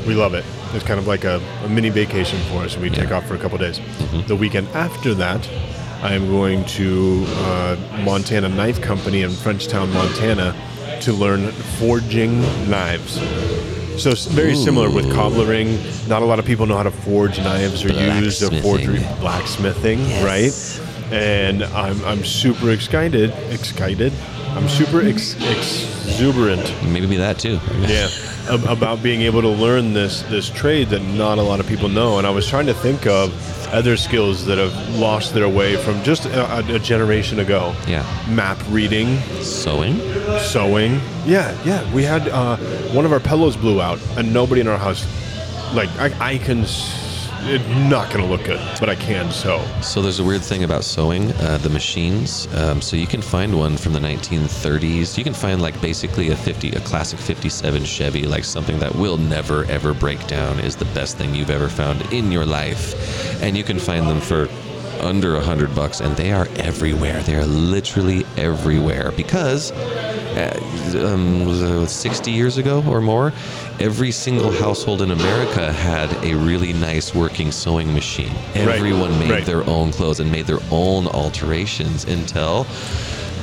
We 0.08 0.14
love 0.14 0.36
it. 0.36 0.46
It's 0.74 0.86
kind 0.86 1.00
of 1.00 1.08
like 1.08 1.24
a, 1.24 1.42
a 1.64 1.70
mini 1.70 1.90
vacation 1.90 2.40
for 2.52 2.58
us. 2.64 2.78
We 2.78 2.90
take 2.92 3.12
off 3.12 3.26
for 3.28 3.34
a 3.34 3.40
couple 3.40 3.58
days. 3.58 3.80
Mm-hmm. 3.80 4.28
The 4.28 4.36
weekend 4.36 4.68
after 4.70 5.16
that, 5.16 5.50
I 6.04 6.14
am 6.14 6.28
going 6.30 6.64
to 6.66 7.24
uh, 7.28 8.02
Montana 8.06 8.50
Knife 8.50 8.80
Company 8.80 9.24
in 9.24 9.32
Frenchtown, 9.32 9.92
Montana, 9.92 10.56
to 11.02 11.14
learn 11.14 11.52
forging 11.80 12.42
knives. 12.70 13.18
So 13.98 14.10
it's 14.10 14.26
very 14.26 14.56
similar 14.56 14.90
with 14.90 15.06
cobblering. 15.14 15.78
Not 16.08 16.22
a 16.22 16.26
lot 16.26 16.40
of 16.40 16.46
people 16.46 16.66
know 16.66 16.76
how 16.78 16.84
to 16.84 16.92
forge 16.92 17.38
knives 17.40 17.86
or 17.86 17.90
use 17.94 18.42
a 18.42 18.50
forgery 18.62 19.00
Blacksmithing. 19.20 20.00
blacksmithing, 20.00 20.00
Yes. 20.00 20.80
right? 20.80 21.14
And 21.14 21.64
I'm, 21.64 22.04
I'm 22.06 22.24
super 22.26 22.72
excited. 22.72 23.32
Excited. 23.52 24.12
I'm 24.56 24.68
super 24.68 25.02
ex- 25.02 25.36
exuberant. 25.36 26.74
maybe 26.84 27.18
that 27.18 27.40
too 27.40 27.60
Yeah, 27.82 28.08
ab- 28.50 28.66
about 28.66 29.02
being 29.02 29.22
able 29.22 29.42
to 29.42 29.48
learn 29.50 29.94
this 29.94 30.22
this 30.24 30.50
trade 30.50 30.90
that 30.90 31.02
not 31.02 31.38
a 31.38 31.42
lot 31.42 31.60
of 31.60 31.68
people 31.68 31.90
know. 31.90 32.18
And 32.18 32.28
I 32.28 32.30
was 32.30 32.48
trying 32.48 32.66
to 32.68 32.74
think 32.74 33.06
of 33.08 33.32
other 33.74 33.98
skills 33.98 34.46
that 34.46 34.58
have 34.58 34.74
lost 34.96 35.34
their 35.34 35.50
way 35.50 35.76
from 35.78 36.02
just 36.04 36.26
a, 36.26 36.76
a 36.76 36.80
generation 36.80 37.40
ago. 37.40 37.76
yeah 37.88 38.04
Map 38.30 38.58
reading, 38.70 39.18
sewing 39.42 40.00
sewing. 40.40 41.00
Yeah, 41.26 41.58
yeah. 41.64 41.92
We 41.94 42.04
had 42.04 42.28
uh, 42.28 42.58
one 42.94 43.06
of 43.06 43.12
our 43.12 43.20
pillows 43.20 43.56
blew 43.56 43.82
out, 43.82 44.00
and 44.18 44.34
nobody 44.34 44.62
in 44.62 44.68
our 44.68 44.78
house. 44.78 45.06
Like 45.74 45.90
I, 45.98 46.34
I 46.34 46.38
can. 46.38 46.66
It's 47.46 47.68
not 47.90 48.10
going 48.10 48.24
to 48.24 48.32
look 48.32 48.46
good, 48.46 48.62
but 48.80 48.88
I 48.88 48.96
can 48.96 49.30
sew. 49.30 49.62
So 49.82 50.02
there's 50.02 50.20
a 50.20 50.24
weird 50.24 50.44
thing 50.44 50.64
about 50.64 50.86
sewing, 50.86 51.34
uh, 51.34 51.58
the 51.62 51.70
machines. 51.70 52.48
Um, 52.56 52.82
so 52.82 52.96
you 52.96 53.06
can 53.06 53.22
find 53.22 53.60
one 53.60 53.76
from 53.76 53.92
the 53.92 54.00
1930s. 54.00 55.18
You 55.18 55.26
can 55.26 55.34
find 55.34 55.62
like 55.62 55.80
basically 55.82 56.30
a 56.30 56.38
50, 56.38 56.70
a 56.70 56.80
classic 56.80 57.20
57 57.20 57.84
Chevy, 57.84 58.24
like 58.24 58.46
something 58.46 58.80
that 58.80 58.96
will 58.96 59.18
never 59.18 59.66
ever 59.66 59.94
break 59.94 60.26
down, 60.26 60.58
is 60.62 60.78
the 60.78 60.86
best 60.86 61.18
thing 61.18 61.36
you've 61.36 61.50
ever 61.50 61.68
found 61.68 62.02
in 62.14 62.32
your 62.32 62.46
life, 62.46 63.44
and 63.44 63.58
you 63.58 63.64
can 63.66 63.78
find 63.78 64.08
them 64.08 64.22
for 64.22 64.48
under 65.04 65.36
a 65.36 65.42
hundred 65.42 65.76
bucks, 65.76 66.02
and 66.02 66.16
they 66.16 66.32
are 66.32 66.48
everywhere. 66.56 67.22
They 67.24 67.36
are 67.36 67.46
literally 67.46 68.26
everywhere 68.38 69.12
because 69.16 69.72
uh, 69.72 70.60
um, 71.06 71.88
60 71.88 72.32
years 72.32 72.58
ago 72.58 72.84
or 72.88 73.02
more, 73.02 73.34
every 73.80 74.12
single 74.12 74.52
household 74.52 75.02
in 75.02 75.12
America 75.12 75.72
had 75.72 76.12
a 76.24 76.34
really 76.36 76.74
nice 76.74 77.14
working 77.14 77.52
sewing 77.52 77.94
machine. 77.94 78.32
Everyone 78.56 79.18
made 79.20 79.30
right. 79.30 79.46
their 79.46 79.68
own 79.70 79.92
clothes 79.92 80.20
and 80.20 80.32
made 80.32 80.46
their 80.46 80.62
own 80.72 81.08
alterations 81.08 82.06
until 82.06 82.66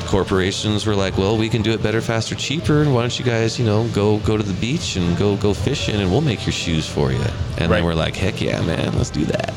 corporations 0.07 0.87
were 0.87 0.97
like, 0.97 1.17
"Well, 1.17 1.37
we 1.37 1.49
can 1.49 1.63
do 1.63 1.71
it 1.73 1.83
better, 1.83 2.01
faster, 2.01 2.35
cheaper. 2.35 2.85
Why 2.91 3.03
don't 3.03 3.17
you 3.19 3.25
guys, 3.25 3.59
you 3.59 3.65
know, 3.65 3.87
go 3.89 4.19
go 4.19 4.37
to 4.37 4.43
the 4.43 4.55
beach 4.55 4.97
and 4.97 5.17
go 5.17 5.37
go 5.37 5.55
fishing, 5.55 5.97
and 5.97 6.11
we'll 6.11 6.21
make 6.21 6.45
your 6.45 6.53
shoes 6.53 6.87
for 6.89 7.13
you." 7.13 7.19
And 7.19 7.71
Right. 7.71 7.77
then 7.77 7.85
we're 7.85 7.95
like, 7.95 8.17
"Heck 8.17 8.41
yeah, 8.41 8.61
man, 8.63 8.97
let's 8.97 9.11
do 9.11 9.25
that." 9.27 9.55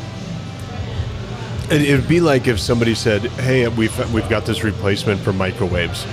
It, 1.72 1.82
it'd 1.82 2.07
be 2.07 2.20
like 2.20 2.47
if 2.47 2.59
somebody 2.59 2.95
said, 2.95 3.22
"Hey, 3.22 3.68
we've 3.68 4.14
we've 4.14 4.30
got 4.30 4.45
this 4.45 4.64
replacement 4.64 5.22
for 5.22 5.34
microwaves." 5.34 6.05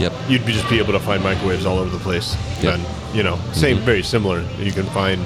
Yep. 0.00 0.12
You'd 0.28 0.46
be 0.46 0.52
just 0.52 0.68
be 0.70 0.78
able 0.78 0.92
to 0.92 1.00
find 1.00 1.22
microwaves 1.24 1.66
all 1.66 1.78
over 1.78 1.90
the 1.90 2.02
place. 2.02 2.36
Yep. 2.62 2.74
And 2.74 3.16
you 3.16 3.22
know, 3.22 3.36
same, 3.52 3.76
mm-hmm. 3.76 3.86
very 3.86 4.02
similar. 4.02 4.42
You 4.58 4.70
can 4.70 4.84
find 4.86 5.20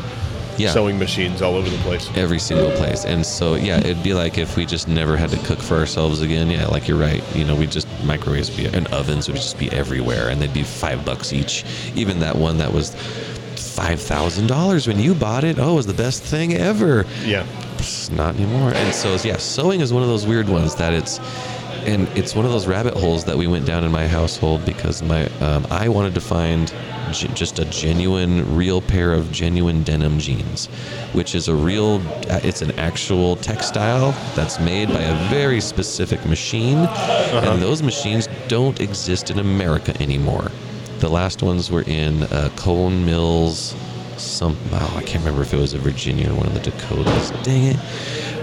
Yeah. 0.57 0.73
sewing 0.73 0.99
machines 0.99 1.43
all 1.43 1.57
over 1.57 1.69
the 1.69 1.77
place. 1.79 2.09
every 2.15 2.39
single 2.39 2.71
place. 2.73 3.05
And 3.05 3.25
so, 3.25 3.55
yeah, 3.57 3.79
it'd 3.79 4.03
be 4.03 4.15
like 4.15 4.39
if 4.39 4.57
we 4.57 4.65
just 4.67 4.87
never 4.87 5.17
had 5.17 5.31
to 5.31 5.39
cook 5.47 5.59
for 5.59 5.77
ourselves 5.77 6.21
again. 6.23 6.51
Yeah, 6.51 6.67
like 6.69 6.89
you're 6.89 6.99
right. 6.99 7.23
You 7.35 7.45
know, 7.45 7.55
we 7.57 7.67
just 7.67 7.87
microwaves 8.05 8.49
would 8.51 8.57
be 8.57 8.67
and 8.79 8.87
ovens 8.89 9.29
would 9.29 9.37
just 9.37 9.59
be 9.59 9.71
everywhere, 9.73 10.29
and 10.29 10.41
they'd 10.41 10.55
be 10.55 10.63
five 10.63 11.05
bucks 11.05 11.33
each. 11.33 11.65
Even 11.95 12.21
that 12.21 12.37
one 12.37 12.59
that 12.59 12.73
was 12.73 12.95
five 13.57 14.01
thousand 14.01 14.47
dollars 14.47 14.87
when 14.87 14.99
you 14.99 15.15
bought 15.15 15.45
it. 15.45 15.59
Oh, 15.59 15.73
it 15.73 15.77
was 15.77 15.87
the 15.87 15.95
best 15.95 16.23
thing 16.23 16.55
ever. 16.55 17.05
Yeah. 17.25 17.45
Not 18.11 18.35
anymore. 18.37 18.73
And 18.75 18.95
so, 18.95 19.17
yeah, 19.25 19.37
sewing 19.37 19.81
is 19.81 19.93
one 19.93 20.03
of 20.03 20.09
those 20.09 20.27
weird 20.27 20.49
ones 20.49 20.75
that 20.77 20.93
it's. 20.93 21.19
And 21.85 22.07
it's 22.17 22.37
one 22.37 22.45
of 22.45 22.53
those 22.53 22.69
rabbit 22.69 22.95
holes 22.95 23.25
that 23.25 23.37
we 23.37 23.49
went 23.49 23.67
down 23.67 23.83
in 23.83 23.91
my 23.91 24.07
household 24.07 24.65
because 24.65 25.03
my 25.03 25.27
um, 25.41 25.67
I 25.69 25.89
wanted 25.89 26.15
to 26.15 26.21
find 26.21 26.73
g- 27.11 27.27
just 27.35 27.59
a 27.59 27.65
genuine, 27.65 28.55
real 28.55 28.81
pair 28.81 29.13
of 29.13 29.33
genuine 29.33 29.83
denim 29.83 30.21
jeans, 30.21 30.67
which 31.13 31.35
is 31.35 31.49
a 31.49 31.55
real. 31.57 32.01
uh, 32.31 32.39
It's 32.45 32.63
an 32.63 32.71
actual 32.79 33.35
textile 33.35 34.13
that's 34.37 34.61
made 34.61 34.91
by 34.91 35.01
a 35.01 35.29
very 35.29 35.61
specific 35.61 36.25
machine, 36.25 36.79
and 36.79 37.61
those 37.61 37.83
machines 37.83 38.29
don't 38.47 38.81
exist 38.81 39.31
in 39.31 39.41
America 39.41 39.93
anymore. 40.01 40.53
The 41.01 41.09
last 41.09 41.43
ones 41.43 41.69
were 41.69 41.83
in 41.83 42.23
uh, 42.23 42.51
Cone 42.55 43.05
Mills, 43.05 43.75
some 44.23 44.57
oh, 44.73 44.95
I 44.97 45.03
can't 45.03 45.25
remember 45.25 45.43
if 45.43 45.53
it 45.53 45.59
was 45.59 45.75
a 45.75 45.79
Virginia 45.79 46.31
or 46.31 46.35
one 46.37 46.47
of 46.47 46.55
the 46.55 46.61
Dakotas. 46.71 47.31
Dang 47.43 47.65
it! 47.65 47.77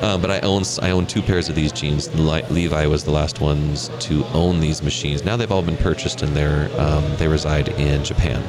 Uh, 0.03 0.17
but 0.17 0.31
I 0.31 0.39
own 0.41 0.63
I 0.81 0.91
own 0.91 1.05
two 1.05 1.21
pairs 1.21 1.49
of 1.49 1.55
these 1.55 1.71
jeans. 1.71 2.13
Le- 2.15 2.43
Levi 2.49 2.85
was 2.87 3.03
the 3.03 3.11
last 3.11 3.41
ones 3.41 3.89
to 3.99 4.25
own 4.27 4.59
these 4.59 4.81
machines. 4.83 5.23
Now 5.25 5.35
they've 5.37 5.51
all 5.51 5.61
been 5.61 5.77
purchased 5.77 6.21
and 6.21 6.35
they're 6.35 6.69
um, 6.79 7.03
they 7.17 7.27
reside 7.27 7.69
in 7.69 8.03
Japan. 8.03 8.41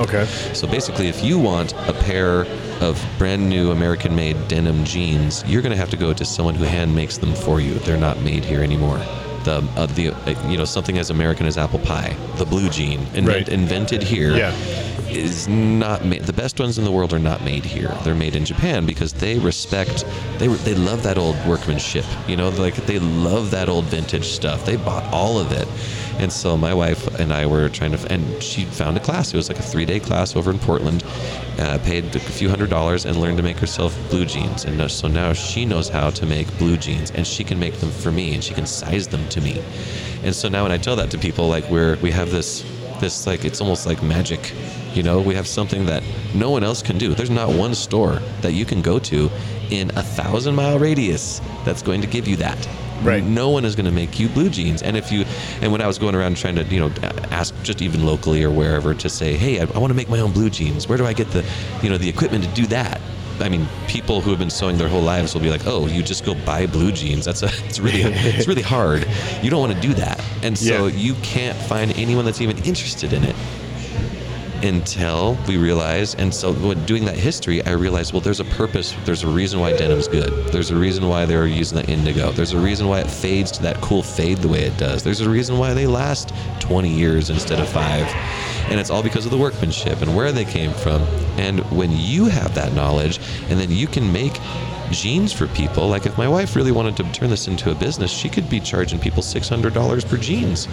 Okay. 0.00 0.26
So 0.54 0.66
basically, 0.68 1.08
if 1.08 1.24
you 1.24 1.38
want 1.40 1.72
a 1.88 1.92
pair 1.92 2.46
of 2.80 3.04
brand 3.18 3.48
new 3.48 3.72
American 3.72 4.14
made 4.14 4.36
denim 4.46 4.84
jeans, 4.84 5.42
you're 5.46 5.60
going 5.62 5.72
to 5.72 5.76
have 5.78 5.90
to 5.90 5.96
go 5.96 6.12
to 6.14 6.24
someone 6.24 6.54
who 6.54 6.62
hand 6.64 6.94
makes 6.94 7.18
them 7.18 7.34
for 7.34 7.60
you. 7.60 7.74
They're 7.80 7.96
not 7.98 8.20
made 8.20 8.44
here 8.44 8.62
anymore. 8.62 8.98
The, 9.44 9.66
uh, 9.76 9.86
the 9.86 10.10
uh, 10.10 10.48
you 10.50 10.56
know 10.56 10.64
something 10.64 10.98
as 10.98 11.10
American 11.10 11.46
as 11.46 11.58
apple 11.58 11.78
pie, 11.80 12.14
the 12.36 12.44
blue 12.44 12.68
jean, 12.68 13.00
invent, 13.14 13.26
Right. 13.26 13.48
invented 13.48 14.02
here, 14.04 14.36
Yeah. 14.36 14.52
Is 15.10 15.48
not 15.48 16.04
made. 16.04 16.22
The 16.22 16.32
best 16.32 16.60
ones 16.60 16.78
in 16.78 16.84
the 16.84 16.92
world 16.92 17.12
are 17.12 17.18
not 17.18 17.42
made 17.42 17.64
here. 17.64 17.96
They're 18.02 18.14
made 18.14 18.36
in 18.36 18.44
Japan 18.44 18.86
because 18.86 19.12
they 19.12 19.38
respect, 19.38 20.04
they 20.38 20.48
they 20.48 20.74
love 20.74 21.02
that 21.02 21.18
old 21.18 21.36
workmanship. 21.46 22.04
You 22.26 22.36
know, 22.36 22.48
like 22.50 22.74
they 22.86 22.98
love 22.98 23.50
that 23.50 23.68
old 23.68 23.84
vintage 23.86 24.26
stuff. 24.26 24.64
They 24.64 24.76
bought 24.76 25.04
all 25.12 25.38
of 25.38 25.52
it, 25.52 25.68
and 26.18 26.32
so 26.32 26.56
my 26.56 26.74
wife 26.74 27.06
and 27.20 27.32
I 27.32 27.46
were 27.46 27.68
trying 27.68 27.92
to, 27.92 28.12
and 28.12 28.42
she 28.42 28.64
found 28.64 28.96
a 28.96 29.00
class. 29.00 29.32
It 29.32 29.36
was 29.36 29.48
like 29.48 29.58
a 29.58 29.62
three 29.62 29.84
day 29.84 30.00
class 30.00 30.36
over 30.36 30.50
in 30.50 30.58
Portland. 30.58 31.04
Uh, 31.58 31.78
paid 31.78 32.14
a 32.14 32.20
few 32.20 32.48
hundred 32.48 32.70
dollars 32.70 33.04
and 33.04 33.16
learned 33.20 33.36
to 33.36 33.42
make 33.42 33.58
herself 33.58 33.98
blue 34.10 34.24
jeans. 34.24 34.64
And 34.64 34.90
so 34.90 35.08
now 35.08 35.32
she 35.32 35.64
knows 35.64 35.88
how 35.88 36.10
to 36.10 36.26
make 36.26 36.46
blue 36.58 36.76
jeans, 36.76 37.10
and 37.12 37.26
she 37.26 37.44
can 37.44 37.58
make 37.58 37.74
them 37.78 37.90
for 37.90 38.12
me, 38.12 38.34
and 38.34 38.42
she 38.42 38.54
can 38.54 38.66
size 38.66 39.08
them 39.08 39.28
to 39.30 39.40
me. 39.40 39.62
And 40.22 40.34
so 40.34 40.48
now 40.48 40.64
when 40.64 40.72
I 40.72 40.78
tell 40.78 40.96
that 40.96 41.10
to 41.12 41.18
people, 41.18 41.48
like 41.48 41.68
we're 41.70 41.96
we 41.96 42.10
have 42.10 42.30
this 42.30 42.64
this 43.00 43.26
like 43.26 43.44
it's 43.44 43.60
almost 43.60 43.86
like 43.86 44.02
magic 44.02 44.52
you 44.98 45.04
know? 45.04 45.20
We 45.20 45.34
have 45.34 45.46
something 45.46 45.86
that 45.86 46.02
no 46.34 46.50
one 46.50 46.64
else 46.64 46.82
can 46.82 46.98
do. 46.98 47.14
There's 47.14 47.30
not 47.30 47.48
one 47.48 47.74
store 47.74 48.20
that 48.40 48.52
you 48.52 48.64
can 48.64 48.82
go 48.82 48.98
to 48.98 49.30
in 49.70 49.90
a 49.90 50.02
thousand 50.02 50.54
mile 50.54 50.78
radius 50.78 51.40
that's 51.64 51.82
going 51.82 52.00
to 52.00 52.06
give 52.06 52.26
you 52.26 52.36
that. 52.36 52.68
Right. 53.00 53.22
no 53.22 53.50
one 53.50 53.64
is 53.64 53.76
going 53.76 53.86
to 53.86 53.92
make 53.92 54.18
you 54.18 54.28
blue 54.28 54.50
jeans. 54.50 54.82
And 54.82 54.96
if 54.96 55.12
you 55.12 55.24
and 55.62 55.70
when 55.70 55.80
i 55.80 55.86
was 55.86 55.98
going 55.98 56.16
around 56.16 56.36
trying 56.36 56.56
to 56.56 56.64
you 56.64 56.80
know 56.80 56.92
ask 57.30 57.54
just 57.62 57.80
even 57.80 58.04
locally 58.04 58.42
or 58.42 58.50
wherever 58.50 58.92
to 58.92 59.08
say 59.08 59.36
hey 59.36 59.60
i, 59.60 59.62
I 59.72 59.78
want 59.78 59.92
to 59.92 59.94
make 59.94 60.08
my 60.08 60.18
own 60.18 60.32
blue 60.32 60.50
jeans. 60.50 60.88
Where 60.88 60.98
do 60.98 61.06
i 61.06 61.12
get 61.12 61.30
the 61.30 61.44
you 61.80 61.90
know 61.90 61.96
the 61.96 62.08
equipment 62.08 62.42
to 62.42 62.50
do 62.50 62.66
that 62.66 63.00
I 63.40 63.48
mean, 63.48 63.66
people 63.86 64.20
who 64.20 64.30
have 64.30 64.38
been 64.38 64.50
sewing 64.50 64.78
their 64.78 64.88
whole 64.88 65.02
lives 65.02 65.34
will 65.34 65.40
be 65.40 65.50
like, 65.50 65.66
"Oh, 65.66 65.86
you 65.86 66.02
just 66.02 66.24
go 66.24 66.34
buy 66.34 66.66
blue 66.66 66.92
jeans. 66.92 67.24
That's 67.24 67.42
a, 67.42 67.50
it's 67.66 67.78
really, 67.78 68.02
it's 68.02 68.46
really 68.48 68.62
hard. 68.62 69.06
You 69.42 69.50
don't 69.50 69.60
want 69.60 69.72
to 69.74 69.80
do 69.80 69.94
that." 69.94 70.20
And 70.42 70.58
so 70.58 70.86
Yeah. 70.86 70.96
you 70.96 71.14
can't 71.22 71.56
find 71.56 71.92
anyone 71.96 72.24
that's 72.24 72.40
even 72.40 72.58
interested 72.64 73.12
in 73.12 73.24
it 73.24 73.36
until 74.62 75.38
we 75.46 75.56
realize. 75.56 76.14
And 76.14 76.34
so, 76.34 76.52
when 76.52 76.84
doing 76.84 77.04
that 77.04 77.16
history, 77.16 77.64
I 77.64 77.72
realized, 77.72 78.12
well, 78.12 78.20
there's 78.20 78.40
a 78.40 78.44
purpose. 78.44 78.94
There's 79.04 79.22
a 79.22 79.28
reason 79.28 79.60
why 79.60 79.76
denim's 79.76 80.08
good. 80.08 80.52
There's 80.52 80.70
a 80.70 80.76
reason 80.76 81.08
why 81.08 81.26
they're 81.26 81.46
using 81.46 81.78
the 81.78 81.86
indigo. 81.86 82.32
There's 82.32 82.52
a 82.52 82.58
reason 82.58 82.88
why 82.88 83.00
it 83.00 83.10
fades 83.10 83.50
to 83.52 83.62
that 83.62 83.80
cool 83.80 84.02
fade 84.02 84.38
the 84.38 84.48
way 84.48 84.64
it 84.64 84.76
does. 84.76 85.02
There's 85.02 85.20
a 85.20 85.30
reason 85.30 85.58
why 85.58 85.74
they 85.74 85.86
last 85.86 86.32
20 86.60 86.88
years 86.88 87.30
instead 87.30 87.60
of 87.60 87.68
five. 87.68 88.06
And 88.70 88.78
it's 88.78 88.90
all 88.90 89.02
because 89.02 89.24
of 89.24 89.30
the 89.30 89.38
workmanship 89.38 90.02
and 90.02 90.14
where 90.14 90.32
they 90.32 90.44
came 90.44 90.72
from. 90.72 91.02
And 91.38 91.60
when 91.70 91.90
you 91.92 92.26
have 92.26 92.54
that 92.54 92.74
knowledge, 92.74 93.18
and 93.48 93.58
then 93.58 93.70
you 93.70 93.86
can 93.86 94.12
make 94.12 94.38
jeans 94.90 95.32
for 95.32 95.46
people. 95.48 95.88
Like 95.88 96.06
if 96.06 96.16
my 96.18 96.28
wife 96.28 96.56
really 96.56 96.72
wanted 96.72 96.96
to 96.98 97.12
turn 97.12 97.30
this 97.30 97.48
into 97.48 97.70
a 97.70 97.74
business, 97.74 98.10
she 98.10 98.28
could 98.28 98.48
be 98.48 98.60
charging 98.60 98.98
people 98.98 99.22
six 99.22 99.48
hundred 99.48 99.74
dollars 99.74 100.04
per 100.04 100.16
jeans. 100.16 100.68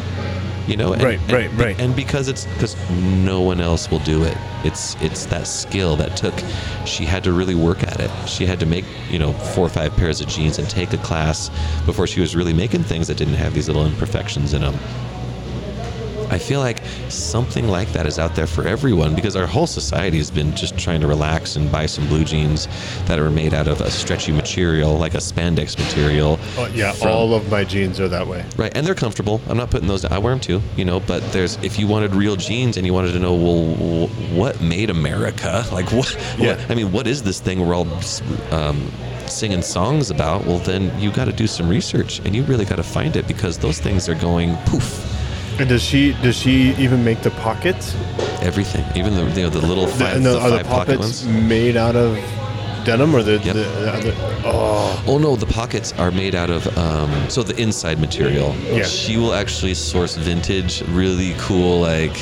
You 0.68 0.78
know, 0.78 0.94
and, 0.94 1.04
Right, 1.04 1.20
and- 1.20 1.32
right, 1.32 1.52
right. 1.54 1.80
And 1.80 1.96
because 1.96 2.28
it's 2.28 2.46
because 2.46 2.76
no 2.90 3.40
one 3.42 3.62
else 3.62 3.92
will 3.92 4.00
do 4.00 4.24
it. 4.24 4.36
It's 4.64 4.96
it's 5.02 5.26
that 5.28 5.46
skill 5.46 5.96
that 5.98 6.18
took. 6.18 6.34
She 6.86 7.06
had 7.06 7.24
to 7.26 7.34
really 7.34 7.54
work 7.56 7.84
at 7.84 8.00
it. 8.00 8.10
She 8.28 8.46
had 8.48 8.60
to 8.62 8.66
make 8.66 8.86
you 9.12 9.20
know 9.20 9.32
four 9.34 9.66
or 9.66 9.70
five 9.70 9.96
pairs 9.96 10.22
of 10.22 10.28
jeans 10.28 10.58
and 10.58 10.68
take 10.70 10.92
a 10.94 10.98
class 10.98 11.50
before 11.86 12.08
she 12.08 12.20
was 12.20 12.36
really 12.36 12.54
making 12.54 12.84
things 12.84 13.08
that 13.10 13.18
didn't 13.18 13.36
have 13.36 13.54
these 13.54 13.68
little 13.68 13.86
imperfections 13.86 14.54
in 14.54 14.62
them. 14.62 14.76
I 16.30 16.38
feel 16.38 16.60
like 16.60 16.82
something 17.10 17.68
like 17.68 17.92
that 17.94 18.06
is 18.06 18.20
out 18.20 18.36
there 18.36 18.48
for 18.48 18.68
everyone 18.68 19.16
because 19.16 19.36
our 19.36 19.46
whole 19.46 19.68
society 19.68 20.18
has 20.18 20.32
been 20.32 20.56
just 20.56 20.78
trying 20.78 21.02
to 21.02 21.08
relax 21.08 21.56
and 21.56 21.72
buy 21.72 21.86
some 21.86 22.08
blue 22.08 22.24
jeans 22.24 22.68
that 23.06 23.20
are 23.20 23.30
made 23.30 23.54
out 23.54 23.68
of 23.68 23.80
a 23.82 23.92
stretchy 23.92 24.32
material, 24.32 24.98
like 24.98 25.14
a 25.14 25.20
spandex 25.20 25.78
material. 25.78 26.40
Oh, 26.58 26.68
yeah, 26.74 26.92
from- 26.94 27.10
all 27.10 27.34
of 27.34 27.50
my 27.50 27.64
jeans 27.64 28.00
are 28.00 28.08
that 28.08 28.28
way. 28.28 28.44
Right, 28.58 28.76
and 28.76 28.86
they're 28.86 28.96
comfortable. 28.96 29.40
I'm 29.48 29.58
not 29.58 29.70
putting 29.70 29.88
those 29.88 30.02
down. 30.02 30.14
I 30.14 30.18
wear 30.18 30.34
them 30.34 30.40
too, 30.42 30.62
you 30.76 30.86
know. 30.86 31.00
But 31.00 31.22
there's 31.32 31.58
if 31.64 31.78
you 31.80 31.88
wanted 31.88 32.14
real 32.16 32.36
jeans 32.36 32.78
and 32.78 32.86
you 32.86 32.94
wanted 32.94 33.12
to 33.14 33.20
know, 33.20 33.34
well, 33.34 34.08
what 34.38 34.60
made 34.62 34.90
America? 34.90 35.64
Like 35.72 35.92
what? 35.92 36.14
Yeah. 36.38 36.56
what- 36.56 36.72
I 36.72 36.76
mean, 36.76 36.92
what 36.92 37.06
is 37.08 37.24
this 37.24 37.40
thing 37.40 37.66
we're 37.68 37.76
all 37.76 37.88
um, 38.52 38.92
singing 39.28 39.62
songs 39.62 40.10
about? 40.10 40.46
Well, 40.46 40.60
then 40.60 40.98
you 41.00 41.12
got 41.12 41.26
to 41.26 41.34
do 41.34 41.48
some 41.48 41.68
research, 41.68 42.20
and 42.20 42.36
you 42.36 42.44
really 42.44 42.66
got 42.66 42.78
to 42.78 42.84
find 42.84 43.16
it 43.16 43.28
because 43.28 43.58
those 43.58 43.80
things 43.80 44.08
are 44.10 44.16
going 44.16 44.56
poof. 44.66 45.12
And 45.58 45.70
does 45.70 45.82
she 45.82 46.14
does 46.22 46.36
she 46.36 46.76
even 46.76 47.04
make 47.04 47.22
the 47.22 47.32
pockets? 47.32 47.96
Everything, 48.42 48.86
even 48.96 49.14
the 49.16 49.24
you 49.36 49.44
know 49.44 49.50
the 49.50 49.66
little 49.66 49.88
five, 49.88 50.18
and 50.18 50.26
the, 50.26 50.32
the 50.34 50.40
are 50.40 50.50
the 50.52 50.64
pocket 50.64 50.98
pockets 51.00 51.24
ones. 51.24 51.28
made 51.28 51.78
out 51.78 51.96
of 51.96 52.16
denim 52.84 53.16
or 53.16 53.24
the, 53.24 53.38
Yep. 53.40 53.56
the, 53.56 53.64
the 53.64 53.94
other? 53.94 54.14
Oh, 54.46 55.04
Oh 55.08 55.18
no, 55.18 55.36
the 55.36 55.46
pockets 55.48 55.94
are 55.94 56.12
made 56.12 56.36
out 56.36 56.50
of 56.50 56.78
um, 56.78 57.30
so 57.30 57.42
the 57.42 57.60
inside 57.60 58.00
material. 58.00 58.54
Yeah. 58.66 58.84
She 58.84 59.18
will 59.18 59.34
actually 59.34 59.74
source 59.74 60.16
vintage, 60.18 60.82
really 60.90 61.34
cool 61.38 61.80
like 61.82 62.16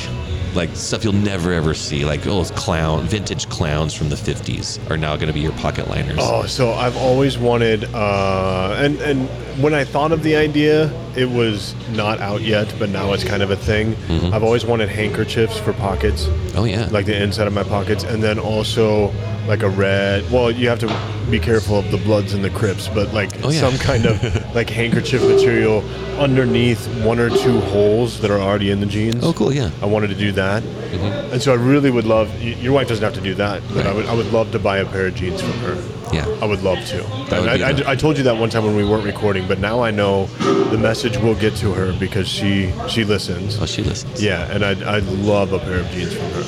like 0.54 0.70
stuff 0.76 1.02
you'll 1.02 1.12
never 1.12 1.52
ever 1.52 1.74
see. 1.74 2.04
Like 2.04 2.26
oh, 2.28 2.44
clown 2.44 3.04
vintage 3.06 3.48
clowns 3.48 3.92
from 3.92 4.08
the 4.08 4.16
50s 4.16 4.78
are 4.90 4.96
now 4.96 5.16
going 5.16 5.26
to 5.26 5.34
be 5.34 5.40
your 5.40 5.52
pocket 5.54 5.88
liners. 5.88 6.18
oh, 6.20 6.46
so 6.46 6.72
I've 6.72 6.96
always 6.96 7.36
wanted, 7.36 7.84
uh, 7.92 8.76
and 8.78 9.00
and 9.00 9.28
when 9.60 9.74
I 9.74 9.84
thought 9.84 10.12
of 10.12 10.22
the 10.22 10.36
idea, 10.36 10.90
it 11.16 11.28
was 11.30 11.74
not 11.90 12.20
out 12.20 12.40
yet, 12.42 12.74
but 12.78 12.88
now 12.88 13.12
it's 13.12 13.24
kind 13.24 13.42
of 13.42 13.50
a 13.50 13.56
thing. 13.56 13.94
Mm-hmm. 13.94 14.34
I've 14.34 14.42
always 14.42 14.64
wanted 14.64 14.88
handkerchiefs 14.88 15.58
for 15.58 15.72
pockets. 15.74 16.26
Oh, 16.56 16.64
yeah. 16.64 16.88
like 16.90 17.06
the 17.06 17.20
inside 17.22 17.46
of 17.46 17.52
my 17.52 17.62
pockets, 17.62 18.04
and 18.04 18.22
then 18.22 18.38
also 18.38 19.12
like 19.46 19.62
a 19.62 19.68
red. 19.68 20.28
Well, 20.30 20.50
you 20.50 20.68
have 20.68 20.78
to 20.80 20.86
be 21.30 21.38
careful 21.38 21.78
of 21.78 21.90
the 21.90 21.98
Bloods 21.98 22.32
and 22.34 22.42
the 22.44 22.50
Crips, 22.50 22.88
but 22.88 23.12
like 23.12 23.30
Oh, 23.44 23.50
yeah. 23.50 23.60
some 23.60 23.76
kind 23.78 24.06
of 24.06 24.22
like 24.54 24.70
handkerchief 24.70 25.22
material 25.22 25.82
underneath 26.18 26.86
one 27.04 27.18
or 27.18 27.28
two 27.30 27.60
holes 27.60 28.20
that 28.20 28.30
are 28.30 28.40
already 28.40 28.70
in 28.70 28.80
the 28.80 28.86
jeans. 28.86 29.22
oh 29.24 29.32
cool, 29.32 29.52
yeah. 29.52 29.70
I 29.82 29.86
wanted 29.86 30.08
to 30.08 30.14
do 30.16 30.32
that, 30.32 30.62
and 30.64 31.42
so 31.42 31.52
I 31.52 31.56
really 31.56 31.90
would 31.90 32.06
love. 32.06 32.28
Your 32.42 32.72
wife 32.72 32.88
doesn't 32.88 33.04
have 33.04 33.14
to 33.14 33.20
do 33.20 33.34
that, 33.34 33.62
but 33.72 33.86
I 33.86 33.92
would. 33.92 34.06
I 34.06 34.14
would 34.14 34.32
love 34.32 34.50
to 34.52 34.58
buy 34.58 34.78
a 34.78 34.86
pair 34.86 35.06
of 35.06 35.14
jeans 35.14 35.40
from 35.40 35.52
her. 35.60 35.74
Yeah. 36.12 36.26
I 36.42 36.46
would 36.46 36.62
love 36.62 36.84
to. 36.86 37.02
Would 37.02 37.32
I, 37.32 37.70
I, 37.70 37.92
I 37.92 37.96
told 37.96 38.16
you 38.16 38.24
that 38.24 38.36
one 38.36 38.50
time 38.50 38.64
when 38.64 38.76
we 38.76 38.84
weren't 38.84 39.04
recording, 39.04 39.48
but 39.48 39.58
now 39.58 39.82
I 39.82 39.90
know 39.90 40.26
the 40.70 40.78
message 40.78 41.16
will 41.18 41.34
get 41.34 41.54
to 41.56 41.72
her 41.72 41.92
because 41.98 42.28
she 42.28 42.72
she 42.88 43.04
listens. 43.04 43.60
Oh, 43.60 43.66
she 43.66 43.82
listens. 43.82 44.22
Yeah, 44.22 44.50
and 44.50 44.64
I'd, 44.64 44.82
I'd 44.82 45.04
love 45.04 45.52
a 45.52 45.58
pair 45.58 45.80
of 45.80 45.88
jeans 45.90 46.14
from 46.14 46.30
her. 46.30 46.42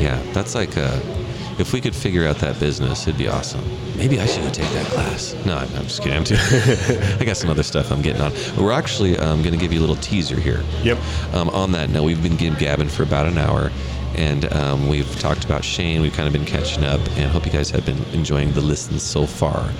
Yeah, 0.00 0.20
that's 0.32 0.54
like 0.54 0.76
uh 0.76 1.00
if 1.58 1.72
we 1.72 1.80
could 1.80 1.94
figure 1.94 2.26
out 2.26 2.36
that 2.38 2.58
business, 2.58 3.06
it'd 3.06 3.18
be 3.18 3.28
awesome. 3.28 3.62
Maybe 3.96 4.18
I 4.18 4.26
should 4.26 4.42
go 4.42 4.50
take 4.50 4.70
that 4.70 4.86
class. 4.86 5.34
No, 5.44 5.56
I'm, 5.56 5.68
I'm 5.76 5.84
just 5.84 6.02
kidding. 6.02 6.16
I'm 6.16 6.24
too. 6.24 6.36
I 7.20 7.24
got 7.24 7.36
some 7.36 7.50
other 7.50 7.62
stuff 7.62 7.92
I'm 7.92 8.02
getting 8.02 8.22
on. 8.22 8.32
We're 8.58 8.72
actually 8.72 9.18
um, 9.18 9.42
going 9.42 9.52
to 9.52 9.60
give 9.60 9.72
you 9.72 9.78
a 9.78 9.82
little 9.82 9.96
teaser 9.96 10.40
here. 10.40 10.64
Yep. 10.82 10.98
Um, 11.34 11.50
on 11.50 11.72
that 11.72 11.90
note, 11.90 12.04
we've 12.04 12.22
been 12.22 12.36
gabbing 12.36 12.88
for 12.88 13.02
about 13.02 13.26
an 13.26 13.38
hour, 13.38 13.70
and 14.16 14.52
um, 14.52 14.88
we've 14.88 15.18
talked 15.18 15.44
about 15.44 15.64
Shane. 15.64 16.02
We've 16.02 16.12
kind 16.12 16.26
of 16.26 16.32
been 16.32 16.44
catching 16.44 16.84
up, 16.84 17.00
and 17.16 17.30
hope 17.30 17.46
you 17.46 17.52
guys 17.52 17.70
have 17.70 17.84
been 17.86 18.02
enjoying 18.12 18.52
the 18.52 18.60
listens 18.60 19.02
so 19.02 19.26
far. 19.26 19.70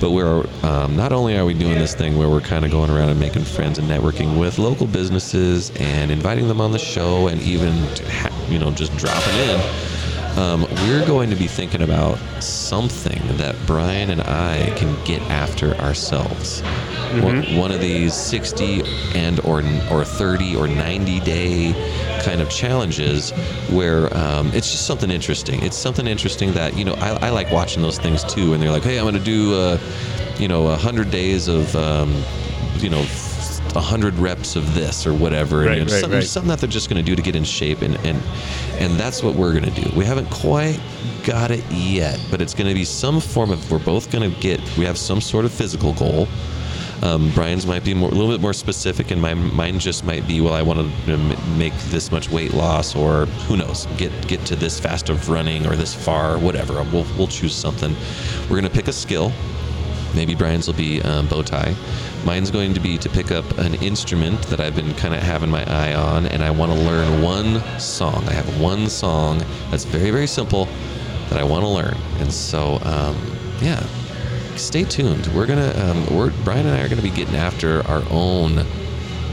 But 0.00 0.10
we're 0.10 0.46
um, 0.62 0.96
not 0.96 1.12
only 1.12 1.36
are 1.36 1.44
we 1.44 1.54
doing 1.54 1.78
this 1.78 1.94
thing 1.94 2.18
where 2.18 2.28
we're 2.28 2.40
kind 2.40 2.64
of 2.64 2.70
going 2.70 2.90
around 2.90 3.10
and 3.10 3.20
making 3.20 3.44
friends 3.44 3.78
and 3.78 3.88
networking 3.88 4.38
with 4.38 4.58
local 4.58 4.86
businesses 4.86 5.70
and 5.76 6.10
inviting 6.10 6.48
them 6.48 6.60
on 6.60 6.72
the 6.72 6.78
show, 6.78 7.28
and 7.28 7.40
even 7.42 7.72
ha- 8.06 8.46
you 8.48 8.58
know 8.58 8.70
just 8.70 8.96
dropping 8.96 9.34
in. 9.36 10.01
Um, 10.36 10.62
we're 10.88 11.06
going 11.06 11.28
to 11.30 11.36
be 11.36 11.46
thinking 11.46 11.82
about 11.82 12.18
something 12.42 13.20
that 13.36 13.54
Brian 13.66 14.10
and 14.10 14.22
I 14.22 14.72
can 14.76 15.02
get 15.04 15.20
after 15.22 15.74
ourselves. 15.76 16.62
One, 17.22 17.42
one 17.56 17.70
of 17.70 17.80
these 17.80 18.14
60 18.14 18.82
and 19.14 19.38
or 19.40 19.62
or 19.90 20.04
30 20.04 20.56
or 20.56 20.66
90 20.66 21.20
day 21.20 22.20
kind 22.24 22.40
of 22.40 22.48
challenges 22.48 23.32
where 23.68 24.14
um, 24.16 24.48
it's 24.54 24.70
just 24.70 24.86
something 24.86 25.10
interesting. 25.10 25.62
It's 25.62 25.76
something 25.76 26.06
interesting 26.06 26.52
that 26.54 26.74
you 26.76 26.86
know 26.86 26.94
I, 26.94 27.26
I 27.26 27.30
like 27.30 27.50
watching 27.52 27.82
those 27.82 27.98
things 27.98 28.24
too. 28.24 28.54
And 28.54 28.62
they're 28.62 28.70
like, 28.70 28.84
hey, 28.84 28.96
I'm 28.98 29.04
going 29.04 29.14
to 29.14 29.20
do 29.20 29.54
uh, 29.54 29.78
you 30.38 30.48
know 30.48 30.68
a 30.68 30.76
hundred 30.76 31.10
days 31.10 31.48
of 31.48 31.76
um, 31.76 32.22
you 32.78 32.88
know. 32.88 33.04
A 33.74 33.80
hundred 33.80 34.14
reps 34.18 34.54
of 34.56 34.74
this 34.74 35.06
or 35.06 35.14
whatever, 35.14 35.60
and 35.62 35.68
Right, 35.68 35.78
you 35.78 35.84
know, 35.86 35.92
right, 35.92 36.00
something, 36.00 36.18
right. 36.18 36.26
something 36.26 36.48
that 36.50 36.58
they're 36.60 36.68
just 36.68 36.90
going 36.90 37.02
to 37.02 37.10
do 37.10 37.16
to 37.16 37.22
get 37.22 37.34
in 37.34 37.44
shape, 37.44 37.80
and 37.82 37.96
and 38.04 38.20
and 38.78 38.92
that's 39.00 39.22
what 39.22 39.34
we're 39.34 39.52
going 39.58 39.72
to 39.72 39.80
do. 39.82 39.90
We 39.96 40.04
haven't 40.04 40.28
quite 40.30 40.78
got 41.24 41.50
it 41.50 41.64
yet, 41.70 42.20
but 42.30 42.42
it's 42.42 42.52
going 42.54 42.68
to 42.68 42.74
be 42.74 42.84
some 42.84 43.20
form 43.20 43.50
of. 43.50 43.70
We're 43.70 43.78
both 43.78 44.10
going 44.10 44.30
to 44.30 44.40
get. 44.40 44.60
We 44.76 44.84
have 44.84 44.98
some 44.98 45.20
sort 45.20 45.44
of 45.46 45.52
physical 45.52 45.94
goal. 45.94 46.28
Um, 47.02 47.32
Brian's 47.34 47.66
might 47.66 47.82
be 47.84 47.94
more, 47.94 48.10
a 48.10 48.14
little 48.14 48.30
bit 48.30 48.40
more 48.40 48.52
specific, 48.52 49.10
and 49.10 49.20
my 49.20 49.34
mine 49.34 49.80
just 49.80 50.04
might 50.04 50.24
be, 50.28 50.40
well, 50.40 50.52
I 50.52 50.62
want 50.62 50.78
to 51.06 51.16
make 51.56 51.74
this 51.90 52.12
much 52.12 52.30
weight 52.30 52.54
loss, 52.54 52.94
or 52.94 53.26
who 53.48 53.56
knows, 53.56 53.86
get 53.96 54.12
get 54.28 54.44
to 54.46 54.54
this 54.54 54.78
fast 54.78 55.08
of 55.08 55.28
running 55.28 55.66
or 55.66 55.74
this 55.74 55.94
far, 55.94 56.38
whatever. 56.38 56.74
We'll 56.92 57.06
we'll 57.18 57.26
choose 57.26 57.54
something. 57.54 57.96
We're 58.42 58.60
going 58.60 58.64
to 58.64 58.70
pick 58.70 58.86
a 58.86 58.92
skill. 58.92 59.32
Maybe 60.14 60.34
Brian's 60.34 60.66
will 60.66 60.74
be 60.74 61.00
um, 61.02 61.26
bow 61.26 61.42
tie. 61.42 61.74
Mine's 62.24 62.50
going 62.50 62.74
to 62.74 62.80
be 62.80 62.98
to 62.98 63.08
pick 63.08 63.30
up 63.30 63.58
an 63.58 63.74
instrument 63.76 64.40
that 64.42 64.60
I've 64.60 64.76
been 64.76 64.94
kind 64.94 65.14
of 65.14 65.20
having 65.20 65.50
my 65.50 65.64
eye 65.64 65.94
on, 65.94 66.26
and 66.26 66.42
I 66.42 66.50
want 66.50 66.72
to 66.72 66.78
learn 66.78 67.22
one 67.22 67.60
song. 67.78 68.24
I 68.28 68.32
have 68.32 68.60
one 68.60 68.88
song 68.88 69.42
that's 69.70 69.84
very, 69.84 70.10
very 70.10 70.26
simple 70.26 70.68
that 71.28 71.38
I 71.38 71.44
want 71.44 71.62
to 71.64 71.68
learn. 71.68 71.96
And 72.18 72.32
so, 72.32 72.78
um, 72.82 73.16
yeah, 73.60 73.84
stay 74.56 74.84
tuned. 74.84 75.26
We're 75.28 75.46
gonna, 75.46 75.72
um, 75.78 76.16
we're 76.16 76.30
Brian 76.44 76.66
and 76.66 76.76
I 76.76 76.82
are 76.82 76.88
gonna 76.88 77.02
be 77.02 77.10
getting 77.10 77.36
after 77.36 77.86
our 77.88 78.02
own, 78.10 78.64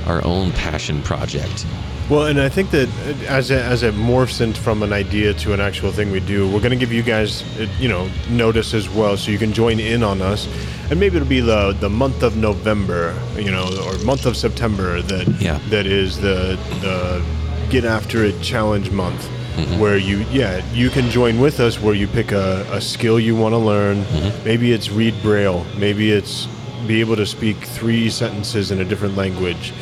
our 0.06 0.24
own 0.26 0.52
passion 0.54 1.02
project. 1.02 1.66
Well, 2.10 2.26
and 2.26 2.42
I 2.42 2.50
think 2.50 2.72
that 2.72 2.90
as 3.28 3.52
it, 3.52 3.62
as 3.62 3.84
it 3.84 3.94
morphs 3.94 4.42
into 4.42 4.60
from 4.60 4.82
an 4.82 4.92
idea 4.94 5.32
to 5.36 5.54
an 5.54 5.60
actual 5.60 5.92
thing 5.92 6.12
we 6.12 6.20
do, 6.20 6.48
we're 6.52 6.60
going 6.60 6.72
to 6.72 6.76
give 6.76 6.92
you 6.92 7.04
guys, 7.04 7.44
uh, 7.60 7.68
you 7.80 7.88
know, 7.88 8.10
notice 8.30 8.74
as 8.74 8.90
well, 8.90 9.16
so 9.16 9.30
you 9.30 9.38
can 9.38 9.54
join 9.54 9.80
in 9.80 10.02
on 10.02 10.20
us. 10.20 10.48
And 10.90 11.00
maybe 11.00 11.18
it'll 11.18 11.28
be 11.28 11.40
the 11.40 11.74
the 11.80 11.90
month 11.90 12.24
of 12.24 12.36
November, 12.36 13.14
you 13.36 13.52
know, 13.52 13.68
or 13.86 13.96
month 14.00 14.26
of 14.26 14.36
September 14.36 15.04
that 15.04 15.28
Yeah. 15.40 15.60
that 15.70 15.86
is 15.86 16.20
the 16.20 16.58
the 16.82 17.24
get 17.70 17.86
after 17.86 18.24
it 18.26 18.42
challenge 18.42 18.90
month. 18.90 19.22
Mm-hmm. 19.56 19.80
Where 19.80 19.98
you, 19.98 20.26
yeah, 20.32 20.64
you 20.74 20.90
can 20.90 21.10
join 21.10 21.40
with 21.40 21.60
us. 21.60 21.80
Where 21.82 21.94
you 21.94 22.08
pick 22.08 22.32
a, 22.32 22.66
a 22.72 22.80
skill 22.82 23.20
you 23.20 23.36
want 23.36 23.54
to 23.54 23.58
learn. 23.58 24.04
Mm-hmm. 24.04 24.44
Maybe 24.46 24.72
it's 24.72 24.90
read 24.90 25.14
braille. 25.22 25.66
Maybe 25.78 26.12
it's 26.12 26.48
be 26.88 27.02
able 27.02 27.18
to 27.18 27.26
speak 27.26 27.58
three 27.58 28.10
sentences 28.10 28.72
in 28.72 28.80
a 28.80 28.86
different 28.86 29.16
language. 29.16 29.74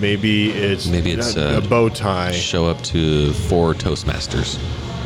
Maybe 0.00 0.50
it's 0.50 0.86
Maybe 0.88 1.12
it's, 1.12 1.36
a, 1.36 1.58
a 1.58 1.60
bow 1.60 1.88
tie. 1.88 2.32
Show 2.32 2.66
up 2.66 2.80
to 2.84 3.32
four 3.32 3.74
Toastmasters. 3.74 4.58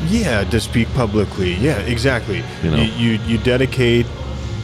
Yeah, 0.08 0.44
to 0.44 0.60
speak 0.60 0.88
publicly. 0.94 1.54
Yeah, 1.54 1.78
exactly. 1.80 2.42
You 2.62 2.70
know? 2.70 2.76
you, 2.76 2.92
you, 2.92 3.20
you 3.26 3.38
dedicate 3.38 4.06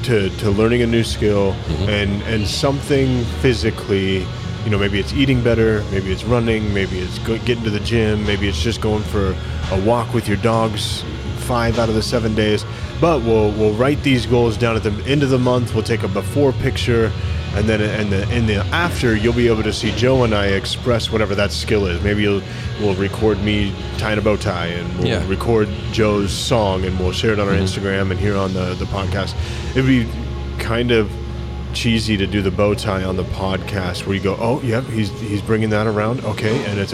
to, 0.05 0.31
to 0.39 0.51
learning 0.51 0.83
a 0.83 0.87
new 0.87 1.03
skill 1.05 1.53
Mm-hmm. 1.53 1.89
and, 1.89 2.23
and 2.23 2.47
something 2.47 3.25
physically. 3.41 4.27
You 4.65 4.71
know, 4.71 4.79
maybe 4.79 4.99
it's 4.99 5.13
eating 5.13 5.43
better, 5.43 5.85
maybe 5.91 6.11
it's 6.11 6.25
running, 6.25 6.73
maybe 6.73 6.99
it's 6.99 7.19
go, 7.19 7.37
getting 7.41 7.65
to 7.65 7.71
the 7.71 7.81
gym, 7.81 8.25
maybe 8.25 8.49
it's 8.49 8.63
just 8.63 8.81
going 8.81 9.03
for 9.03 9.37
a 9.73 9.81
walk 9.85 10.15
with 10.15 10.27
your 10.27 10.39
dogs 10.39 11.05
five 11.41 11.79
out 11.79 11.91
of 11.91 11.95
the 11.95 12.03
seven 12.03 12.35
days. 12.35 12.65
But 12.99 13.21
we'll 13.23 13.51
we'll 13.53 13.75
write 13.75 14.03
these 14.03 14.25
goals 14.25 14.57
down 14.57 14.75
at 14.77 14.83
the 14.83 14.93
end 15.05 15.23
of 15.23 15.29
the 15.29 15.39
month. 15.39 15.75
We'll 15.75 15.83
take 15.85 16.03
a 16.03 16.09
before 16.09 16.53
picture, 16.53 17.13
and 17.57 17.69
then 17.69 17.81
in 17.81 18.11
the 18.11 18.29
in 18.37 18.47
the 18.47 18.57
after, 18.67 19.15
you'll 19.17 19.33
be 19.33 19.49
able 19.49 19.63
to 19.63 19.73
see 19.73 19.91
Joe 19.93 20.25
and 20.25 20.35
I 20.35 20.47
express 20.49 21.11
whatever 21.11 21.35
that 21.37 21.53
skill 21.53 21.87
is. 21.87 22.03
Maybe 22.03 22.23
you'll 22.23 22.43
we'll 22.81 22.95
record 22.95 23.43
me 23.43 23.73
tying 23.99 24.19
a 24.19 24.23
bow 24.23 24.37
tie, 24.37 24.67
and 24.67 24.99
we'll 24.99 25.07
Yeah. 25.09 25.29
record 25.29 25.69
Joe's 25.93 26.33
song, 26.33 26.85
and 26.85 26.99
we'll 26.99 27.13
share 27.13 27.33
it 27.33 27.39
on 27.39 27.49
our 27.49 27.55
mm-hmm. 27.55 27.65
Instagram 27.65 28.11
and 28.11 28.19
here 28.19 28.37
on 28.37 28.53
the 28.55 28.75
the 28.75 28.87
podcast. 28.87 29.35
It'd 29.71 29.87
be 29.87 30.09
kind 30.59 30.91
of 30.91 31.11
cheesy 31.75 32.17
to 32.17 32.27
do 32.27 32.41
the 32.43 32.51
bow 32.51 32.75
tie 32.75 33.05
on 33.05 33.17
the 33.17 33.25
podcast 33.25 34.07
where 34.07 34.15
you 34.17 34.23
go, 34.23 34.37
oh, 34.41 34.61
yep, 34.63 34.85
he's 34.85 35.11
he's 35.21 35.43
bringing 35.43 35.71
that 35.71 35.87
around, 35.87 36.25
okay, 36.25 36.65
and 36.67 36.79
it's, 36.79 36.93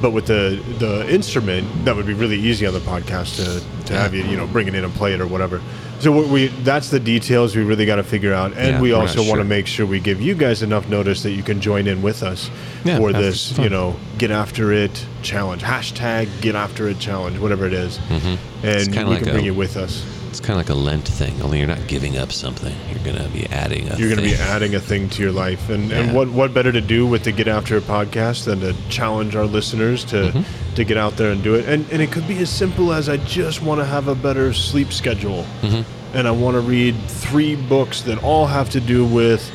but 0.00 0.10
with 0.12 0.26
the 0.26 0.62
the 0.78 1.12
instrument, 1.12 1.66
that 1.84 1.96
would 1.96 2.06
be 2.06 2.14
really 2.14 2.38
easy 2.38 2.66
on 2.66 2.74
the 2.74 2.80
podcast 2.80 3.36
to, 3.36 3.84
to 3.86 3.94
have 3.94 4.14
you 4.14 4.22
you 4.24 4.36
know 4.36 4.46
bring 4.46 4.68
it 4.68 4.74
in 4.74 4.84
and 4.84 4.92
play 4.94 5.12
it 5.14 5.20
or 5.20 5.26
whatever. 5.26 5.60
So 6.00 6.12
what 6.12 6.28
we 6.28 6.46
that's 6.62 6.90
the 6.90 7.00
details 7.00 7.56
we 7.56 7.64
really 7.64 7.84
got 7.86 7.96
to 7.96 8.04
figure 8.04 8.32
out, 8.32 8.52
and 8.52 8.76
Yeah, 8.76 8.80
we 8.80 8.92
also 8.92 9.18
want 9.18 9.28
sure. 9.30 9.36
to 9.38 9.44
make 9.44 9.66
sure 9.66 9.84
we 9.84 9.98
give 9.98 10.20
you 10.20 10.34
guys 10.36 10.62
enough 10.62 10.88
notice 10.88 11.24
that 11.24 11.32
you 11.32 11.42
can 11.42 11.60
join 11.60 11.88
in 11.88 12.02
with 12.02 12.22
us 12.22 12.50
Yeah, 12.84 12.98
for 12.98 13.12
this, 13.12 13.58
you 13.58 13.68
know, 13.68 13.96
get 14.16 14.30
after 14.30 14.72
it 14.72 15.04
challenge 15.22 15.62
hashtag 15.62 16.28
get 16.40 16.54
after 16.54 16.88
it 16.88 17.00
challenge, 17.00 17.38
whatever 17.38 17.66
it 17.66 17.72
is. 17.72 17.98
and 18.10 18.22
Mm-hmm. 18.22 18.66
It's 18.66 18.88
we 18.88 19.02
like 19.04 19.18
can 19.20 19.28
a- 19.30 19.32
bring 19.32 19.46
it 19.46 19.56
with 19.56 19.76
us. 19.76 20.04
It's 20.28 20.40
kind 20.40 20.60
of 20.60 20.66
like 20.66 20.70
a 20.70 20.78
Lent 20.78 21.06
thing, 21.08 21.40
only 21.42 21.58
you're 21.58 21.66
not 21.66 21.86
giving 21.88 22.18
up 22.18 22.32
something. 22.32 22.74
You're 22.90 23.02
going 23.04 23.16
to 23.16 23.28
be 23.30 23.46
adding 23.46 23.88
a 23.90 23.96
You're 23.96 24.08
going 24.08 24.16
to 24.18 24.22
be 24.22 24.32
thing. 24.32 24.46
adding 24.46 24.74
a 24.74 24.80
thing 24.80 25.08
to 25.10 25.22
your 25.22 25.32
life, 25.32 25.68
and, 25.70 25.90
and 25.92 26.14
what 26.14 26.28
what 26.30 26.52
better 26.54 26.70
to 26.72 26.80
do 26.80 27.06
with 27.06 27.24
the 27.24 27.32
Get 27.32 27.48
After 27.48 27.76
It 27.78 27.84
podcast 27.84 28.44
than 28.44 28.60
to 28.60 28.74
challenge 28.88 29.34
our 29.36 29.46
listeners 29.46 30.04
to 30.06 30.16
Mm-hmm. 30.30 30.74
to 30.74 30.84
get 30.84 30.96
out 30.96 31.16
there 31.16 31.30
and 31.32 31.42
do 31.42 31.54
it. 31.54 31.66
And 31.68 31.86
and 31.90 32.00
it 32.02 32.12
could 32.12 32.28
be 32.28 32.38
as 32.38 32.50
simple 32.50 32.92
as 32.92 33.08
I 33.08 33.16
just 33.16 33.62
want 33.62 33.80
to 33.80 33.84
have 33.86 34.08
a 34.08 34.14
better 34.14 34.52
sleep 34.52 34.92
schedule, 34.92 35.44
Mm-hmm. 35.62 36.16
and 36.16 36.28
I 36.28 36.30
want 36.30 36.54
to 36.54 36.60
read 36.60 36.94
three 37.08 37.56
books 37.56 38.02
that 38.02 38.22
all 38.22 38.46
have 38.46 38.70
to 38.70 38.80
do 38.80 39.04
with 39.06 39.50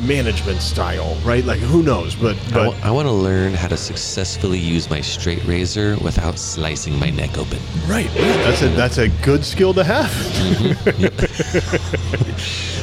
management 0.00 0.60
style, 0.60 1.16
right? 1.24 1.44
Like 1.44 1.58
who 1.58 1.82
knows, 1.82 2.14
but 2.14 2.36
but 2.52 2.74
I 2.82 2.90
want 2.90 3.06
to 3.08 3.12
learn 3.12 3.54
how 3.54 3.68
to 3.68 3.76
successfully 3.76 4.58
use 4.58 4.90
my 4.90 5.00
straight 5.00 5.44
razor 5.44 5.96
without 6.02 6.38
slicing 6.38 6.98
my 6.98 7.10
neck 7.10 7.38
open. 7.38 7.58
right, 7.86 8.06
right. 8.06 8.14
That's 8.14 8.62
a 8.62 8.68
that's 8.68 8.98
a 8.98 9.08
good 9.22 9.44
skill 9.44 9.74
to 9.74 9.84
have. 9.84 10.10
Mm-hmm. 10.10 11.06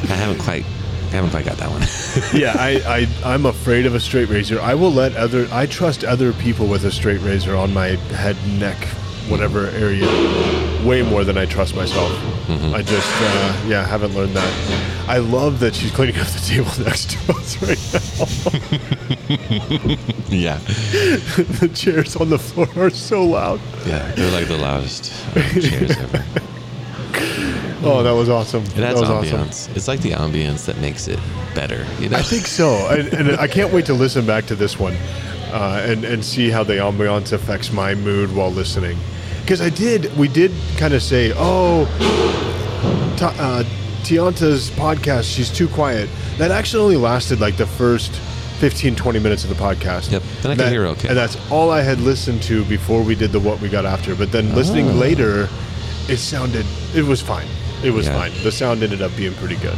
I 0.12 0.16
haven't 0.16 0.40
quite, 0.40 0.66
I 0.66 1.16
haven't 1.16 1.32
quite 1.32 1.46
got 1.46 1.58
that 1.58 1.70
one. 1.70 1.82
yeah, 2.40 2.56
I, 2.58 3.08
I 3.24 3.34
I'm 3.34 3.46
afraid 3.46 3.86
of 3.86 3.96
a 3.96 4.00
straight 4.00 4.30
razor. 4.30 4.60
I 4.60 4.74
will 4.76 4.92
let 4.92 5.16
other 5.16 5.48
I 5.52 5.66
trust 5.66 6.04
other 6.04 6.34
people 6.34 6.68
with 6.68 6.86
a 6.86 6.92
straight 6.92 7.22
razor 7.22 7.56
on 7.56 7.74
my 7.74 7.96
head, 8.16 8.38
neck, 8.60 8.78
whatever 9.30 9.68
area, 9.68 10.06
way 10.86 11.02
more 11.02 11.24
than 11.24 11.38
I 11.38 11.46
trust 11.46 11.76
myself. 11.76 12.12
I 12.74 12.82
just 12.82 13.10
uh, 13.22 13.64
yeah 13.68 13.86
haven't 13.86 14.14
learned 14.16 14.36
that. 14.36 15.10
I 15.10 15.18
love 15.18 15.60
that 15.60 15.76
she's 15.76 15.92
cleaning 15.92 16.20
up 16.20 16.28
the 16.28 16.40
table 16.40 16.72
next 16.86 17.12
to 17.12 17.34
us 17.34 17.62
right 17.62 17.80
now. 17.94 18.26
yeah, 20.30 20.58
the 21.60 21.70
chairs 21.74 22.16
on 22.16 22.30
the 22.30 22.38
floor 22.40 22.68
are 22.78 22.90
so 22.90 23.24
loud. 23.24 23.60
yeah, 23.86 24.12
they're 24.14 24.32
like 24.32 24.48
the 24.48 24.58
loudest 24.58 25.14
uh, 25.36 25.42
chairs 25.60 25.98
ever. 25.98 26.24
Oh, 27.86 28.02
that 28.02 28.12
was 28.12 28.30
awesome. 28.30 28.64
It 28.64 28.76
that 28.76 28.92
adds 28.92 29.02
was 29.02 29.10
ambiance. 29.10 29.50
awesome. 29.50 29.76
It's 29.76 29.88
like 29.90 30.00
the 30.02 30.12
ambience 30.12 30.66
that 30.66 30.78
makes 30.80 31.08
it 31.08 31.20
better. 31.54 31.86
You 32.00 32.10
know, 32.10 32.18
I 32.18 32.22
think 32.22 32.46
so, 32.48 32.88
and, 32.90 33.08
and 33.14 33.38
I 33.40 33.48
can't 33.48 33.74
wait 33.74 33.86
to 33.88 33.94
listen 33.94 34.26
back 34.26 34.46
to 34.48 34.56
this 34.56 34.80
one, 34.80 34.94
uh, 35.52 35.84
and 35.86 36.06
and 36.06 36.24
see 36.24 36.50
how 36.50 36.64
the 36.64 36.74
ambiance 36.76 37.34
affects 37.34 37.72
my 37.72 37.94
mood 37.96 38.34
while 38.36 38.52
listening. 38.52 38.98
Because 39.44 39.62
I 39.62 39.70
did, 39.70 40.16
we 40.18 40.28
did 40.28 40.52
kind 40.78 40.94
of 40.94 41.04
say, 41.04 41.34
oh, 41.36 41.86
Ta- 43.18 43.36
uh, 43.38 43.64
Tianta's 44.04 44.70
podcast, 44.72 45.34
she's 45.34 45.50
too 45.52 45.68
quiet. 45.68 46.10
That 46.38 46.50
actually 46.52 46.84
only 46.84 46.98
lasted 46.98 47.40
like 47.40 47.58
the 47.58 47.66
first 47.68 48.12
15, 48.60 48.96
20 48.96 49.20
minutes 49.20 49.44
of 49.44 49.50
the 49.50 49.56
podcast. 49.56 50.12
Yep, 50.12 50.24
then 50.42 50.52
I 50.52 50.56
can 50.56 50.58
That- 50.66 50.72
hear 50.72 50.86
okay. 50.88 51.10
And 51.10 51.18
that's 51.18 51.38
all 51.52 51.70
I 51.72 51.82
had 51.82 52.00
listened 52.00 52.42
to 52.44 52.64
before 52.66 53.02
we 53.04 53.16
did 53.16 53.32
the 53.32 53.40
what 53.40 53.60
we 53.62 53.68
got 53.70 53.86
after. 53.86 54.16
But 54.16 54.32
then 54.32 54.56
listening 54.56 54.90
Oh. 54.90 54.94
later, 54.94 55.50
it 56.08 56.18
sounded, 56.18 56.66
it 56.96 57.04
was 57.06 57.22
fine. 57.22 57.48
It 57.84 57.92
was 57.92 58.06
Yeah. 58.08 58.18
fine. 58.18 58.32
The 58.44 58.52
sound 58.52 58.82
ended 58.82 59.02
up 59.02 59.16
being 59.18 59.34
pretty 59.34 59.56
good. 59.58 59.78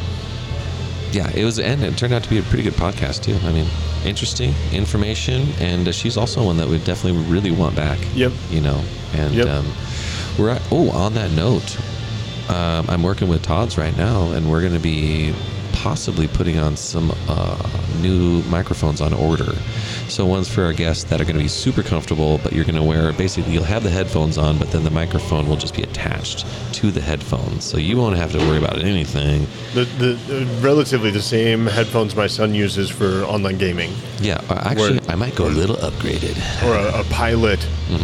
Yeah, 1.16 1.30
it 1.34 1.46
was, 1.46 1.60
and 1.60 1.82
it 1.82 1.98
turned 1.98 2.14
out 2.14 2.24
to 2.24 2.30
be 2.30 2.40
a 2.40 2.44
pretty 2.44 2.64
good 2.64 2.74
podcast 2.74 3.24
too. 3.24 3.38
I 3.48 3.52
mean, 3.54 3.68
interesting 4.04 4.54
information, 4.74 5.48
and 5.60 5.88
uh, 5.88 5.92
she's 5.94 6.18
also 6.18 6.44
one 6.44 6.58
that 6.58 6.68
we 6.68 6.78
definitely 6.80 7.22
really 7.32 7.52
want 7.52 7.74
back. 7.76 8.00
Yep. 8.14 8.34
You 8.52 8.62
know, 8.62 8.84
and 9.14 9.34
Yep. 9.34 9.48
um, 9.48 9.66
we're 10.38 10.50
at, 10.50 10.62
oh, 10.72 10.90
on 10.92 11.14
that 11.14 11.32
note, 11.32 11.78
um, 12.50 12.86
I'm 12.90 13.02
working 13.02 13.30
with 13.30 13.42
Todd's 13.44 13.78
right 13.78 13.96
now, 13.96 14.32
and 14.34 14.52
we're 14.52 14.62
going 14.62 14.74
to 14.74 14.80
be 14.96 15.34
possibly 15.72 16.28
putting 16.28 16.58
on 16.60 16.76
some 16.76 17.14
uh, 17.30 17.70
new 18.02 18.42
microphones 18.50 19.00
on 19.02 19.14
order. 19.14 19.54
So 20.08 20.26
ones 20.26 20.48
for 20.48 20.64
our 20.64 20.72
guests 20.74 21.04
that 21.06 21.20
are 21.20 21.24
going 21.26 21.36
to 21.36 21.42
be 21.42 21.48
super 21.50 21.82
comfortable, 21.84 22.40
but 22.44 22.54
you're 22.54 22.64
going 22.64 22.76
to 22.76 22.84
wear 22.84 23.12
basically 23.14 23.54
you'll 23.54 23.64
have 23.64 23.84
the 23.84 23.90
headphones 23.90 24.38
on, 24.38 24.58
but 24.58 24.72
then 24.72 24.84
the 24.84 24.92
microphone 24.92 25.48
will 25.50 25.56
just 25.58 25.76
be 25.76 25.82
attached 25.84 26.46
to 26.74 26.92
the 26.92 27.02
headphones, 27.02 27.64
so 27.64 27.78
you 27.78 27.98
won't 27.98 28.16
have 28.16 28.32
to 28.32 28.38
worry 28.38 28.58
about 28.58 28.78
anything. 28.82 29.48
The, 29.74 29.86
the, 29.98 30.14
the 30.32 30.46
relatively 30.62 31.10
the 31.10 31.22
same 31.22 31.66
headphones 31.66 32.16
my 32.16 32.28
son 32.28 32.54
uses 32.54 32.90
for 32.90 33.24
online 33.24 33.58
gaming, 33.58 33.92
Yeah, 34.20 34.40
uh, 34.50 34.62
actually, 34.66 35.00
Word. 35.00 35.10
I 35.10 35.16
might 35.16 35.36
go 35.36 35.48
a 35.48 35.50
little 35.50 35.78
upgraded. 35.78 36.38
or 36.64 36.76
a, 36.76 37.02
a 37.02 37.04
pilot 37.06 37.60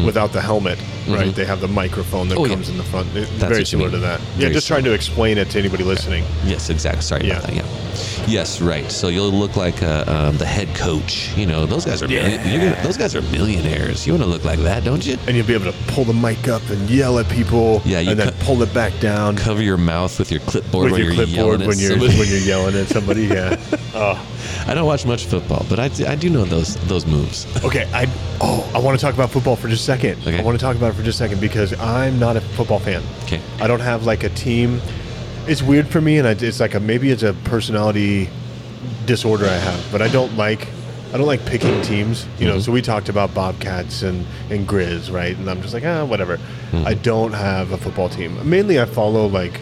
without 0.06 0.32
the 0.34 0.42
helmet. 0.42 0.80
Right? 1.08 1.34
They 1.34 1.46
have 1.46 1.62
the 1.62 1.68
microphone 1.68 2.30
that 2.30 2.36
Mm-hmm. 2.36 2.42
Oh, 2.44 2.46
yeah. 2.46 2.54
comes 2.56 2.70
in 2.70 2.78
the 2.78 2.84
front. 2.84 3.08
It- 3.16 3.28
That's 3.40 3.52
very 3.52 3.66
similar 3.66 3.90
to 3.92 3.98
that. 3.98 4.20
Yeah, 4.22 4.42
Very 4.42 4.54
just 4.54 4.68
trying 4.68 4.84
to 4.86 4.94
explain 4.94 5.38
it 5.40 5.50
to 5.52 5.60
anybody 5.60 5.84
listening. 5.84 6.24
Yes, 6.46 6.70
exactly. 6.70 7.02
Sorry 7.02 7.26
Yeah. 7.28 7.38
about 7.40 7.48
that. 7.48 7.56
Yeah. 7.56 8.26
Yes, 8.28 8.62
right. 8.62 8.90
So 8.92 9.08
you'll 9.10 9.32
look 9.32 9.56
like 9.58 9.82
uh, 9.84 10.06
um, 10.08 10.38
the 10.38 10.46
head 10.46 10.74
coach. 10.76 11.36
You 11.36 11.48
know, 11.48 11.66
those 11.66 11.86
guys 11.86 11.91
are 12.02 12.08
Yeah. 12.08 12.38
gonna, 12.38 12.84
those 12.84 12.96
guys 12.98 13.16
are 13.16 13.22
millionaires. 13.24 14.06
You 14.06 14.14
want 14.14 14.24
to 14.24 14.30
look 14.30 14.46
like 14.46 14.60
that, 14.60 14.84
don't 14.84 15.04
you? 15.06 15.18
And 15.28 15.36
you'll 15.36 15.48
be 15.48 15.54
able 15.56 15.72
to 15.72 15.78
pull 15.88 16.04
the 16.06 16.14
mic 16.14 16.48
up 16.48 16.62
and 16.70 16.88
yell 16.90 17.18
at 17.20 17.28
people, 17.30 17.82
Yeah, 17.86 18.00
you 18.00 18.12
and 18.12 18.20
then 18.20 18.28
cut- 18.30 18.40
pull 18.42 18.62
it 18.62 18.72
back 18.74 18.94
down 19.00 19.36
Cover 19.36 19.62
your 19.64 19.78
mouth 19.78 20.18
with 20.20 20.30
your 20.32 20.42
clipboard 20.42 20.86
with 20.86 20.92
when 20.94 21.02
your 21.02 21.12
you're 21.14 21.26
clipboard 21.26 21.36
yelling 21.60 21.62
at 21.64 21.68
when 21.68 21.80
you're 21.80 21.90
somebody. 21.92 22.20
when 22.20 22.28
you're 22.30 22.38
yelling 22.54 22.76
at 22.76 22.88
somebody. 22.88 23.24
Yeah. 23.26 23.60
oh, 23.96 24.64
I 24.68 24.74
don't 24.76 24.86
watch 24.86 25.06
much 25.06 25.26
football, 25.26 25.66
but 25.70 25.80
I, 25.80 25.88
do- 25.88 26.06
I 26.06 26.16
do 26.16 26.30
know 26.30 26.46
those 26.46 26.76
those 26.88 27.06
moves. 27.08 27.48
okay. 27.66 27.90
I 27.94 28.08
oh 28.42 28.70
I 28.76 28.80
want 28.80 28.98
to 29.00 29.04
talk 29.04 29.16
about 29.16 29.32
football 29.32 29.56
for 29.56 29.68
just 29.68 29.82
a 29.82 29.86
second. 29.86 30.22
Okay. 30.22 30.40
I 30.40 30.44
want 30.44 30.58
to 30.60 30.64
talk 30.64 30.76
about 30.76 30.92
it 30.92 30.96
for 30.96 31.04
just 31.04 31.20
a 31.20 31.24
second 31.24 31.42
because 31.42 31.74
I'm 31.80 32.20
not 32.20 32.38
a 32.38 32.42
football 32.42 32.80
fan. 32.80 33.02
Okay. 33.24 33.42
I 33.60 33.68
don't 33.68 33.80
have 33.82 34.06
like 34.06 34.24
a 34.24 34.30
team. 34.30 34.80
It's 35.48 35.64
weird 35.64 35.88
for 35.88 36.00
me, 36.00 36.20
and 36.20 36.28
I, 36.28 36.32
it's 36.32 36.60
like 36.60 36.76
a 36.76 36.80
maybe 36.80 37.10
it's 37.10 37.24
a 37.24 37.34
personality 37.46 38.30
disorder 39.06 39.46
I 39.46 39.54
have, 39.58 39.92
but 39.92 40.02
I 40.02 40.08
don't 40.08 40.36
like 40.38 40.68
I 41.14 41.18
don't 41.18 41.28
like 41.28 41.46
picking 41.46 41.82
teams. 41.82 42.26
You 42.40 42.48
know, 42.48 42.60
so 42.60 42.72
we 42.72 42.82
talked 42.82 43.10
about 43.10 43.34
Bobcats 43.34 44.02
and 44.04 44.26
and 44.50 44.68
Grizz, 44.68 45.12
right? 45.12 45.36
And 45.36 45.50
I'm 45.50 45.62
just 45.62 45.74
like, 45.74 45.84
ah, 45.86 46.06
whatever. 46.06 46.40
I 46.74 46.94
don't 46.94 47.34
have 47.34 47.72
a 47.74 47.78
football 47.78 48.08
team. 48.10 48.38
Mainly, 48.50 48.80
I 48.80 48.86
follow 48.86 49.28
like 49.28 49.60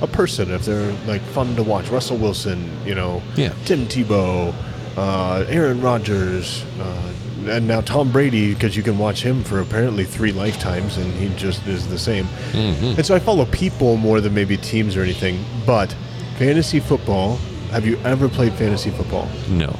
a 0.00 0.06
person 0.06 0.50
if 0.52 0.64
they're 0.64 0.92
like 1.06 1.22
fun 1.22 1.56
to 1.56 1.62
watch. 1.62 1.88
Russell 1.88 2.18
Wilson, 2.18 2.70
you 2.84 2.94
know, 2.94 3.22
Yeah. 3.34 3.52
Tim 3.64 3.86
Tebow, 3.86 4.54
uh, 4.96 5.44
Aaron 5.48 5.80
Rodgers. 5.80 6.64
Uh, 6.80 7.12
and 7.48 7.66
now 7.68 7.80
Tom 7.80 8.10
Brady, 8.10 8.54
because 8.54 8.76
you 8.76 8.82
can 8.82 8.98
watch 8.98 9.22
him 9.22 9.44
for 9.44 9.60
apparently 9.60 10.04
three 10.04 10.32
lifetimes, 10.32 10.96
and 10.98 11.12
he 11.14 11.28
just 11.36 11.64
is 11.66 11.86
the 11.86 11.98
same. 11.98 12.26
And 12.54 13.06
so 13.06 13.14
I 13.14 13.20
follow 13.20 13.44
people 13.46 13.96
more 13.96 14.20
than 14.20 14.34
maybe 14.34 14.56
teams 14.56 14.96
or 14.96 15.02
anything. 15.02 15.44
But 15.64 15.94
fantasy 16.38 16.80
football, 16.80 17.36
have 17.70 17.86
you 17.86 17.98
ever 18.04 18.28
played 18.28 18.52
fantasy 18.54 18.90
football? 18.90 19.28
No, 19.48 19.74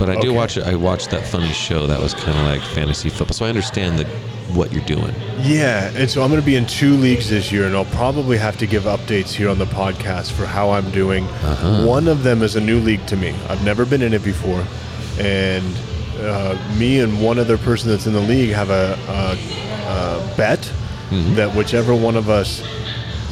but 0.00 0.08
I 0.08 0.14
do 0.14 0.28
Okay. 0.28 0.36
watch. 0.36 0.58
I 0.58 0.74
watched 0.74 1.10
that 1.10 1.24
funny 1.26 1.52
show 1.52 1.86
that 1.86 2.00
was 2.00 2.14
kind 2.14 2.36
of 2.36 2.46
like 2.46 2.62
fantasy 2.62 3.10
football, 3.10 3.34
so 3.34 3.44
I 3.44 3.50
understand 3.50 3.98
that 3.98 4.06
what 4.56 4.72
you're 4.72 4.84
doing. 4.86 5.14
Yeah, 5.42 5.92
and 5.94 6.10
so 6.10 6.22
I'm 6.22 6.30
going 6.30 6.40
to 6.40 6.46
be 6.46 6.56
in 6.56 6.66
two 6.66 6.94
leagues 6.96 7.28
this 7.30 7.52
year, 7.52 7.66
and 7.66 7.76
I'll 7.76 7.84
probably 7.84 8.36
have 8.38 8.56
to 8.58 8.66
give 8.66 8.84
updates 8.84 9.30
here 9.32 9.48
on 9.50 9.58
the 9.58 9.66
podcast 9.66 10.32
for 10.32 10.46
how 10.46 10.70
I'm 10.70 10.90
doing. 10.90 11.24
One 11.86 12.08
of 12.08 12.22
them 12.24 12.42
is 12.42 12.56
a 12.56 12.60
new 12.60 12.80
league 12.80 13.06
to 13.06 13.16
me. 13.16 13.34
I've 13.48 13.62
never 13.64 13.84
been 13.84 14.02
in 14.02 14.12
it 14.14 14.24
before, 14.24 14.64
and 15.20 15.64
uh, 16.20 16.56
me 16.78 17.00
and 17.00 17.22
one 17.22 17.38
other 17.38 17.58
person 17.58 17.90
that's 17.90 18.06
in 18.06 18.12
the 18.14 18.20
league 18.20 18.50
have 18.54 18.70
a, 18.70 18.98
a, 19.08 20.32
a 20.32 20.36
bet 20.36 20.60
that 21.36 21.54
whichever 21.54 21.94
one 21.94 22.16
of 22.16 22.28
us 22.30 22.62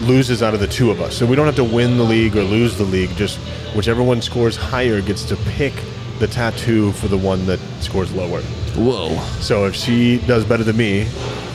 loses 0.00 0.42
out 0.42 0.52
of 0.54 0.60
the 0.60 0.66
two 0.68 0.90
of 0.90 1.00
us. 1.00 1.16
So 1.16 1.26
we 1.26 1.34
don't 1.34 1.46
have 1.46 1.56
to 1.56 1.64
win 1.64 1.96
the 1.96 2.04
league 2.04 2.36
or 2.36 2.42
lose 2.42 2.76
the 2.76 2.84
league. 2.84 3.10
Just 3.16 3.38
whichever 3.74 4.02
one 4.02 4.20
scores 4.22 4.56
higher 4.56 5.00
gets 5.00 5.24
to 5.24 5.36
pick 5.36 5.72
the 6.18 6.26
tattoo 6.26 6.92
for 6.92 7.08
the 7.08 7.18
one 7.18 7.46
that 7.46 7.60
scores 7.80 8.12
lower. 8.12 8.40
Whoa. 8.76 9.16
So 9.40 9.66
if 9.66 9.74
she 9.74 10.18
does 10.26 10.44
better 10.44 10.64
than 10.64 10.76
me, 10.76 11.04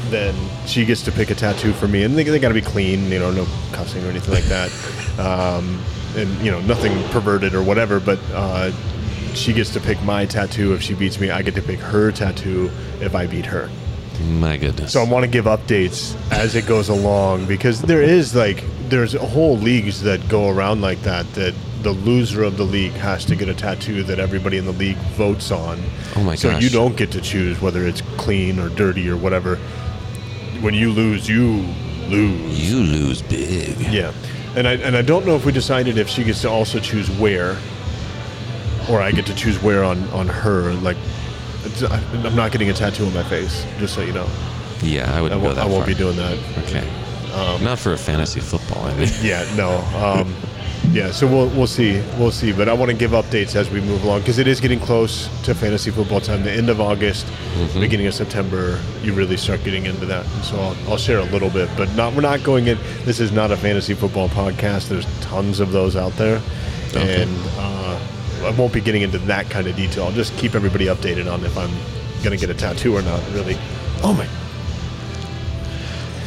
then 0.09 0.35
she 0.67 0.85
gets 0.85 1.01
to 1.03 1.11
pick 1.11 1.29
a 1.31 1.35
tattoo 1.35 1.73
for 1.73 1.87
me, 1.87 2.03
and 2.03 2.15
they, 2.15 2.23
they 2.23 2.39
got 2.39 2.49
to 2.49 2.53
be 2.53 2.61
clean, 2.61 3.11
you 3.11 3.19
know, 3.19 3.31
no 3.31 3.45
cussing 3.71 4.03
or 4.05 4.09
anything 4.09 4.33
like 4.33 4.43
that, 4.45 4.69
um, 5.19 5.81
and 6.15 6.29
you 6.45 6.51
know, 6.51 6.61
nothing 6.61 6.91
perverted 7.09 7.55
or 7.55 7.63
whatever. 7.63 7.99
But 7.99 8.19
uh, 8.33 8.71
she 9.33 9.53
gets 9.53 9.71
to 9.73 9.79
pick 9.79 10.01
my 10.03 10.25
tattoo 10.25 10.73
if 10.73 10.81
she 10.81 10.93
beats 10.93 11.19
me. 11.19 11.29
I 11.31 11.41
get 11.41 11.55
to 11.55 11.61
pick 11.61 11.79
her 11.79 12.11
tattoo 12.11 12.69
if 13.01 13.15
I 13.15 13.27
beat 13.27 13.45
her. 13.47 13.69
My 14.21 14.57
goodness. 14.57 14.93
So 14.93 15.01
I 15.01 15.09
want 15.09 15.23
to 15.23 15.29
give 15.29 15.45
updates 15.45 16.15
as 16.31 16.55
it 16.55 16.67
goes 16.67 16.89
along 16.89 17.47
because 17.47 17.81
there 17.81 18.01
is 18.01 18.35
like 18.35 18.63
there's 18.89 19.13
whole 19.13 19.57
leagues 19.57 20.01
that 20.03 20.27
go 20.29 20.49
around 20.49 20.81
like 20.81 21.01
that 21.01 21.31
that 21.33 21.53
the 21.83 21.91
loser 21.91 22.43
of 22.43 22.57
the 22.57 22.63
league 22.63 22.93
has 22.93 23.25
to 23.25 23.35
get 23.35 23.49
a 23.49 23.53
tattoo 23.53 24.03
that 24.03 24.17
everybody 24.17 24.57
in 24.57 24.65
the 24.65 24.71
league 24.71 24.97
votes 25.17 25.51
on. 25.51 25.81
Oh 26.15 26.23
my 26.23 26.35
so 26.35 26.49
gosh. 26.49 26.63
you 26.63 26.69
don't 26.69 26.95
get 26.95 27.11
to 27.11 27.21
choose 27.21 27.61
whether 27.61 27.85
it's 27.85 28.01
clean 28.17 28.57
or 28.57 28.69
dirty 28.69 29.09
or 29.09 29.17
whatever. 29.17 29.57
When 30.61 30.73
you 30.73 30.91
lose, 30.91 31.27
you 31.27 31.65
lose. 32.07 32.71
you 32.71 32.77
lose 32.79 33.21
big. 33.21 33.77
Yeah, 33.81 34.13
and 34.55 34.67
I 34.67 34.73
and 34.75 34.95
I 34.95 35.01
don't 35.01 35.25
know 35.25 35.35
if 35.35 35.45
we 35.45 35.51
decided 35.51 35.97
if 35.97 36.07
she 36.07 36.23
gets 36.23 36.41
to 36.41 36.49
also 36.49 36.79
choose 36.79 37.09
where, 37.19 37.57
or 38.89 39.01
I 39.01 39.11
get 39.11 39.25
to 39.25 39.35
choose 39.35 39.61
where 39.61 39.83
on 39.83 40.07
on 40.11 40.27
her. 40.27 40.71
Like, 40.75 40.97
it's, 41.65 41.83
I, 41.83 41.97
I'm 42.25 42.35
not 42.35 42.53
getting 42.53 42.69
a 42.69 42.73
tattoo 42.73 43.05
on 43.05 43.13
my 43.13 43.23
face, 43.23 43.65
just 43.77 43.93
so 43.93 44.01
you 44.01 44.13
know. 44.13 44.27
Yeah, 44.81 45.13
I 45.13 45.17
I 45.17 45.21
wouldn't 45.21 45.41
go 45.41 45.45
won't, 45.47 45.55
that 45.57 45.65
I 45.65 45.67
won't 45.67 45.79
far. 45.79 45.87
be 45.87 45.95
doing 45.95 46.15
that. 46.15 46.37
Okay. 46.65 46.89
Not 47.63 47.79
for 47.79 47.93
a 47.93 47.97
fantasy 47.97 48.39
football. 48.39 48.85
I 48.85 48.93
mean, 48.95 49.09
Yeah, 49.21 49.43
no. 49.55 49.77
Um, 49.97 50.35
yeah, 50.91 51.11
so 51.11 51.25
we'll 51.25 51.47
we'll 51.49 51.67
see, 51.67 52.01
we'll 52.19 52.31
see. 52.31 52.51
But 52.51 52.69
I 52.69 52.73
want 52.73 52.91
to 52.91 52.97
give 52.97 53.11
updates 53.11 53.55
as 53.55 53.69
we 53.69 53.79
move 53.81 54.03
along 54.03 54.19
because 54.21 54.37
it 54.37 54.47
is 54.47 54.59
getting 54.59 54.79
close 54.79 55.27
to 55.43 55.55
fantasy 55.55 55.89
football 55.91 56.19
time. 56.21 56.43
The 56.43 56.51
end 56.51 56.69
of 56.69 56.79
August, 56.81 57.25
beginning 57.73 58.05
of 58.07 58.13
September, 58.13 58.79
you 59.01 59.13
really 59.13 59.37
start 59.37 59.63
getting 59.63 59.85
into 59.85 60.05
that. 60.07 60.25
So 60.43 60.59
I'll, 60.59 60.75
I'll 60.91 60.97
share 60.97 61.19
a 61.19 61.23
little 61.25 61.49
bit, 61.49 61.69
but 61.77 61.93
not. 61.95 62.13
We're 62.13 62.21
not 62.21 62.43
going 62.43 62.67
in. 62.67 62.77
This 63.05 63.19
is 63.19 63.31
not 63.31 63.49
a 63.51 63.57
fantasy 63.57 63.93
football 63.93 64.29
podcast. 64.29 64.89
There's 64.89 65.05
tons 65.21 65.59
of 65.59 65.71
those 65.71 65.95
out 65.95 66.11
there, 66.13 66.41
Okay. 66.89 67.23
and 67.23 67.31
uh, 67.57 67.99
I 68.43 68.49
won't 68.57 68.73
be 68.73 68.81
getting 68.81 69.01
into 69.03 69.17
that 69.19 69.49
kind 69.49 69.67
of 69.67 69.75
detail. 69.75 70.03
I'll 70.05 70.11
just 70.11 70.35
keep 70.37 70.53
everybody 70.53 70.85
updated 70.87 71.31
on 71.31 71.43
if 71.45 71.57
I'm 71.57 71.71
gonna 72.23 72.37
get 72.37 72.49
a 72.49 72.53
tattoo 72.53 72.95
or 72.95 73.01
not. 73.01 73.21
Really. 73.31 73.57
Oh 74.03 74.13
my. 74.13 74.27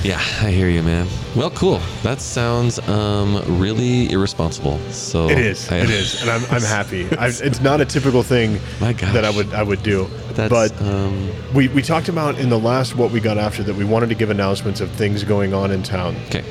Yeah, 0.07 0.19
I 0.47 0.51
hear 0.51 0.69
you, 0.69 0.83
man. 0.83 1.09
Well, 1.35 1.51
cool. 1.51 1.81
That 2.03 2.21
sounds 2.21 2.79
um, 2.89 3.43
really 3.59 4.11
irresponsible. 4.13 4.79
So 4.91 5.29
It 5.29 5.39
is. 5.39 5.71
I- 5.71 5.79
it 5.79 5.91
is, 5.91 6.21
and 6.23 6.31
I'm, 6.31 6.45
I'm 6.51 6.63
happy. 6.79 7.05
I, 7.17 7.27
it's 7.29 7.61
not 7.61 7.81
a 7.81 7.85
typical 7.85 8.23
thing 8.23 8.61
that 8.81 9.25
I 9.25 9.31
would 9.31 9.53
I 9.53 9.63
would 9.63 9.83
do. 9.83 10.07
That's, 10.35 10.51
but 10.51 10.81
um, 10.83 11.31
we, 11.55 11.69
we 11.69 11.83
talked 11.83 12.09
about 12.09 12.39
in 12.39 12.49
the 12.51 12.59
last 12.59 12.95
what 12.95 13.11
we 13.11 13.21
got 13.21 13.39
after 13.39 13.63
that 13.65 13.75
we 13.75 13.85
wanted 13.85 14.09
to 14.11 14.15
give 14.15 14.31
announcements 14.31 14.81
of 14.81 14.91
things 14.93 15.25
going 15.25 15.53
on 15.55 15.71
in 15.71 15.83
town. 15.83 16.15
okay. 16.27 16.45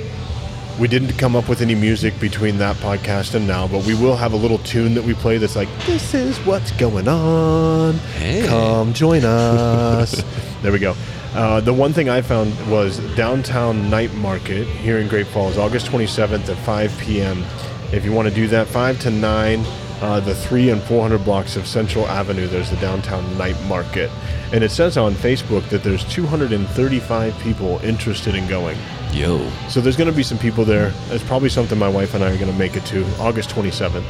We 0.80 0.90
didn't 0.90 1.14
come 1.18 1.38
up 1.38 1.48
with 1.48 1.62
any 1.62 1.74
music 1.76 2.20
between 2.20 2.58
that 2.58 2.76
podcast 2.78 3.34
and 3.34 3.48
now, 3.48 3.66
but 3.66 3.86
we 3.86 3.94
will 3.96 4.18
have 4.18 4.34
a 4.34 4.36
little 4.36 4.58
tune 4.58 4.94
that 4.96 5.06
we 5.06 5.14
play 5.14 5.38
that's 5.38 5.56
like, 5.56 5.70
"This 5.86 6.14
is 6.14 6.38
what's 6.40 6.72
going 6.72 7.08
on. 7.08 7.94
Hey. 8.20 8.46
Come 8.46 8.92
join 8.92 9.24
us." 9.24 10.22
there 10.62 10.74
we 10.74 10.80
go. 10.80 10.94
Uh, 11.36 11.60
the 11.60 11.74
one 11.74 11.92
thing 11.92 12.08
I 12.08 12.22
found 12.22 12.54
was 12.72 13.00
downtown 13.16 13.90
night 13.90 14.14
market 14.14 14.66
here 14.68 15.00
in 15.00 15.10
Great 15.10 15.28
Falls, 15.28 15.58
August 15.58 15.88
27th 15.88 16.48
at 16.48 16.58
5 16.60 16.98
p.m. 16.98 17.44
If 17.92 18.06
you 18.06 18.14
want 18.14 18.30
to 18.30 18.34
do 18.34 18.48
that, 18.48 18.68
5 18.68 19.00
to 19.02 19.12
9, 19.12 19.66
uh, 20.00 20.22
the 20.22 20.34
3 20.34 20.70
and 20.70 20.82
400 20.84 21.26
blocks 21.26 21.58
of 21.58 21.68
Central 21.68 22.08
Avenue, 22.08 22.48
there's 22.48 22.70
the 22.70 22.78
downtown 22.78 23.38
night 23.38 23.62
market. 23.64 24.10
And 24.54 24.64
it 24.64 24.72
says 24.72 24.96
on 24.96 25.14
Facebook 25.14 25.68
that 25.72 25.84
there's 25.84 26.06
235 26.06 27.38
people 27.40 27.80
interested 27.80 28.34
in 28.34 28.48
going. 28.48 28.78
Yo. 29.12 29.50
So 29.68 29.82
there's 29.82 29.98
going 29.98 30.10
to 30.10 30.16
be 30.16 30.24
some 30.24 30.38
people 30.38 30.64
there. 30.64 30.94
It's 31.10 31.24
probably 31.26 31.50
something 31.50 31.78
my 31.78 31.90
wife 31.90 32.14
and 32.14 32.24
I 32.24 32.32
are 32.32 32.38
going 32.38 32.52
to 32.52 32.58
make 32.58 32.78
it 32.78 32.86
to 32.86 33.06
August 33.20 33.50
27th. 33.50 34.04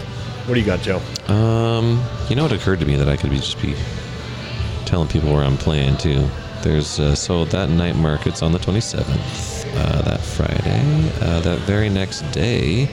What 0.46 0.54
do 0.54 0.60
you 0.60 0.66
got, 0.66 0.82
Joe? 0.82 1.02
Um, 1.28 2.04
you 2.30 2.36
know, 2.36 2.46
it 2.46 2.52
occurred 2.52 2.82
to 2.82 2.86
me 2.86 2.98
that 2.98 3.10
I 3.10 3.18
could 3.18 3.32
be 3.32 3.38
just 3.38 3.60
be 3.64 3.76
telling 4.86 5.08
people 5.08 5.34
where 5.34 5.44
I'm 5.44 5.58
playing 5.58 5.98
too. 5.98 6.30
There's 6.66 7.00
uh, 7.00 7.14
so 7.14 7.46
that 7.46 7.70
night 7.70 7.96
market's 7.96 8.42
on 8.42 8.52
the 8.52 8.58
27th, 8.58 9.06
uh, 9.78 10.02
that 10.02 10.20
Friday. 10.20 11.12
Uh, 11.22 11.40
that 11.42 11.60
very 11.60 11.90
next 11.90 12.22
day, 12.32 12.90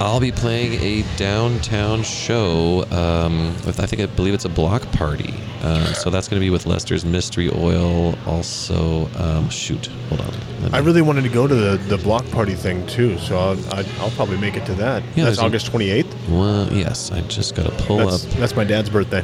I'll 0.00 0.18
be 0.18 0.32
playing 0.32 0.80
a 0.82 1.04
downtown 1.18 2.04
show. 2.04 2.86
Um, 2.90 3.48
with 3.66 3.80
I 3.80 3.86
think 3.86 4.00
I 4.00 4.06
believe 4.06 4.32
it's 4.32 4.46
a 4.46 4.48
block 4.48 4.90
party. 4.92 5.34
Uh, 5.60 5.92
so 5.92 6.08
that's 6.08 6.26
going 6.26 6.40
to 6.40 6.44
be 6.44 6.48
with 6.48 6.64
Lester's 6.64 7.04
Mystery 7.04 7.50
Oil. 7.54 8.18
Also, 8.26 9.10
um, 9.18 9.50
shoot, 9.50 9.88
hold 10.08 10.22
on. 10.22 10.30
Me- 10.62 10.70
I 10.72 10.78
really 10.78 11.02
wanted 11.02 11.24
to 11.24 11.28
go 11.30 11.46
to 11.46 11.54
the, 11.54 11.76
the 11.94 11.98
block 11.98 12.26
party 12.30 12.54
thing 12.54 12.86
too, 12.86 13.18
so 13.18 13.36
I'll, 13.36 13.84
I'll 14.00 14.10
probably 14.12 14.38
make 14.38 14.56
it 14.56 14.64
to 14.66 14.74
that. 14.76 15.02
Yeah, 15.16 15.24
that's 15.24 15.38
August 15.38 15.70
28th. 15.70 16.30
well, 16.30 16.72
yes, 16.72 17.12
I 17.12 17.20
just 17.22 17.54
got 17.54 17.66
to 17.66 17.84
pull 17.84 17.98
That's, 17.98 18.24
up. 18.24 18.32
that's 18.32 18.56
my 18.56 18.64
dad's 18.64 18.88
birthday. 18.88 19.22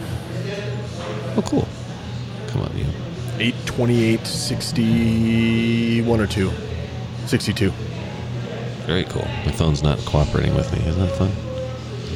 Oh, 1.41 1.49
cool. 1.49 1.67
Come 2.49 2.63
on, 2.63 2.77
you. 2.77 2.85
828 3.39 4.27
61 4.27 6.21
or 6.21 6.27
2. 6.27 6.51
62. 7.27 7.71
Very 8.87 9.05
cool. 9.05 9.25
My 9.47 9.53
phone's 9.53 9.83
not 9.83 9.99
cooperating 10.01 10.55
with 10.55 10.71
me. 10.73 10.87
Isn't 10.87 11.01
that 11.07 11.17
fun? 11.17 11.31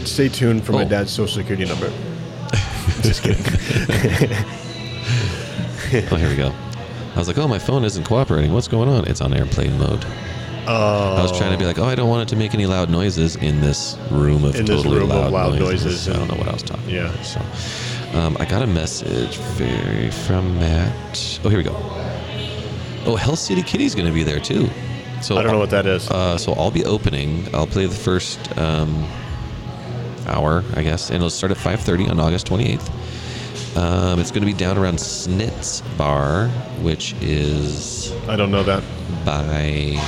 Stay 0.05 0.29
tuned 0.29 0.65
for 0.65 0.73
my 0.73 0.83
Oh. 0.85 0.89
dad's 0.89 1.11
social 1.11 1.37
security 1.43 1.65
number. 1.65 1.91
Just 3.03 3.23
kidding. 3.23 3.43
Oh, 6.11 6.17
here 6.17 6.29
we 6.29 6.35
go. 6.35 6.53
I 7.15 7.19
was 7.19 7.29
like, 7.29 7.39
oh, 7.39 7.47
my 7.47 7.59
phone 7.61 7.85
isn't 7.85 8.03
cooperating. 8.03 8.53
What's 8.53 8.67
going 8.67 8.89
on? 8.89 9.07
It's 9.07 9.21
on 9.21 9.33
airplane 9.33 9.79
mode. 9.79 10.05
Oh. 10.67 11.15
I 11.17 11.23
was 11.23 11.31
trying 11.39 11.53
to 11.53 11.59
be 11.59 11.65
like, 11.67 11.79
oh, 11.79 11.85
I 11.85 11.95
don't 11.95 12.09
want 12.09 12.23
it 12.29 12.29
to 12.35 12.37
make 12.37 12.53
any 12.53 12.67
loud 12.67 12.91
noises 12.91 13.37
in 13.37 13.61
this 13.61 13.97
room 14.11 14.43
of 14.45 14.57
In 14.57 14.67
totally 14.67 14.99
room 14.99 15.13
of 15.13 15.31
loud, 15.31 15.33
loud 15.33 15.59
noises. 15.61 15.85
noises 15.85 16.09
I 16.09 16.15
don't 16.15 16.27
know 16.27 16.35
what 16.35 16.49
I 16.49 16.53
was 16.53 16.65
talking 16.65 16.89
yeah. 16.91 17.13
about. 17.13 17.25
So, 17.25 17.41
um, 18.15 18.37
I 18.39 18.45
got 18.45 18.63
a 18.63 18.67
message 18.67 19.37
very 19.39 20.11
from 20.11 20.59
Matt. 20.59 21.41
Oh, 21.45 21.49
here 21.49 21.59
we 21.59 21.65
go. 21.65 21.75
Oh, 23.07 23.17
Hell 23.17 23.37
City 23.37 23.63
Kitty's 23.63 23.95
going 23.95 24.07
to 24.07 24.13
be 24.13 24.23
there 24.23 24.41
too. 24.41 24.69
So 25.23 25.37
I 25.37 25.43
don't 25.43 25.53
know 25.53 25.59
what 25.59 25.71
that 25.71 25.87
is. 25.87 26.11
Uh, 26.11 26.37
so 26.39 26.53
I'll 26.53 26.71
be 26.71 26.85
opening. 26.85 27.47
I'll 27.55 27.67
play 27.67 27.87
the 27.87 27.95
first 27.95 28.57
um, 28.59 29.07
hour, 30.27 30.63
I 30.75 30.83
guess, 30.83 31.09
and 31.09 31.17
it'll 31.17 31.31
start 31.31 31.51
at 31.53 31.59
5:30 31.59 32.11
on 32.11 32.21
August 32.21 32.47
28th. 32.47 33.77
Um, 33.77 34.21
it's 34.21 34.31
going 34.31 34.43
to 34.43 34.47
be 34.47 34.53
down 34.57 34.79
around 34.79 34.99
Snitz 34.99 35.83
Bar, 35.97 36.49
which 36.83 37.15
is 37.21 38.13
I 38.29 38.37
don't 38.37 38.51
know 38.51 38.63
that. 38.63 38.83
by 39.25 39.99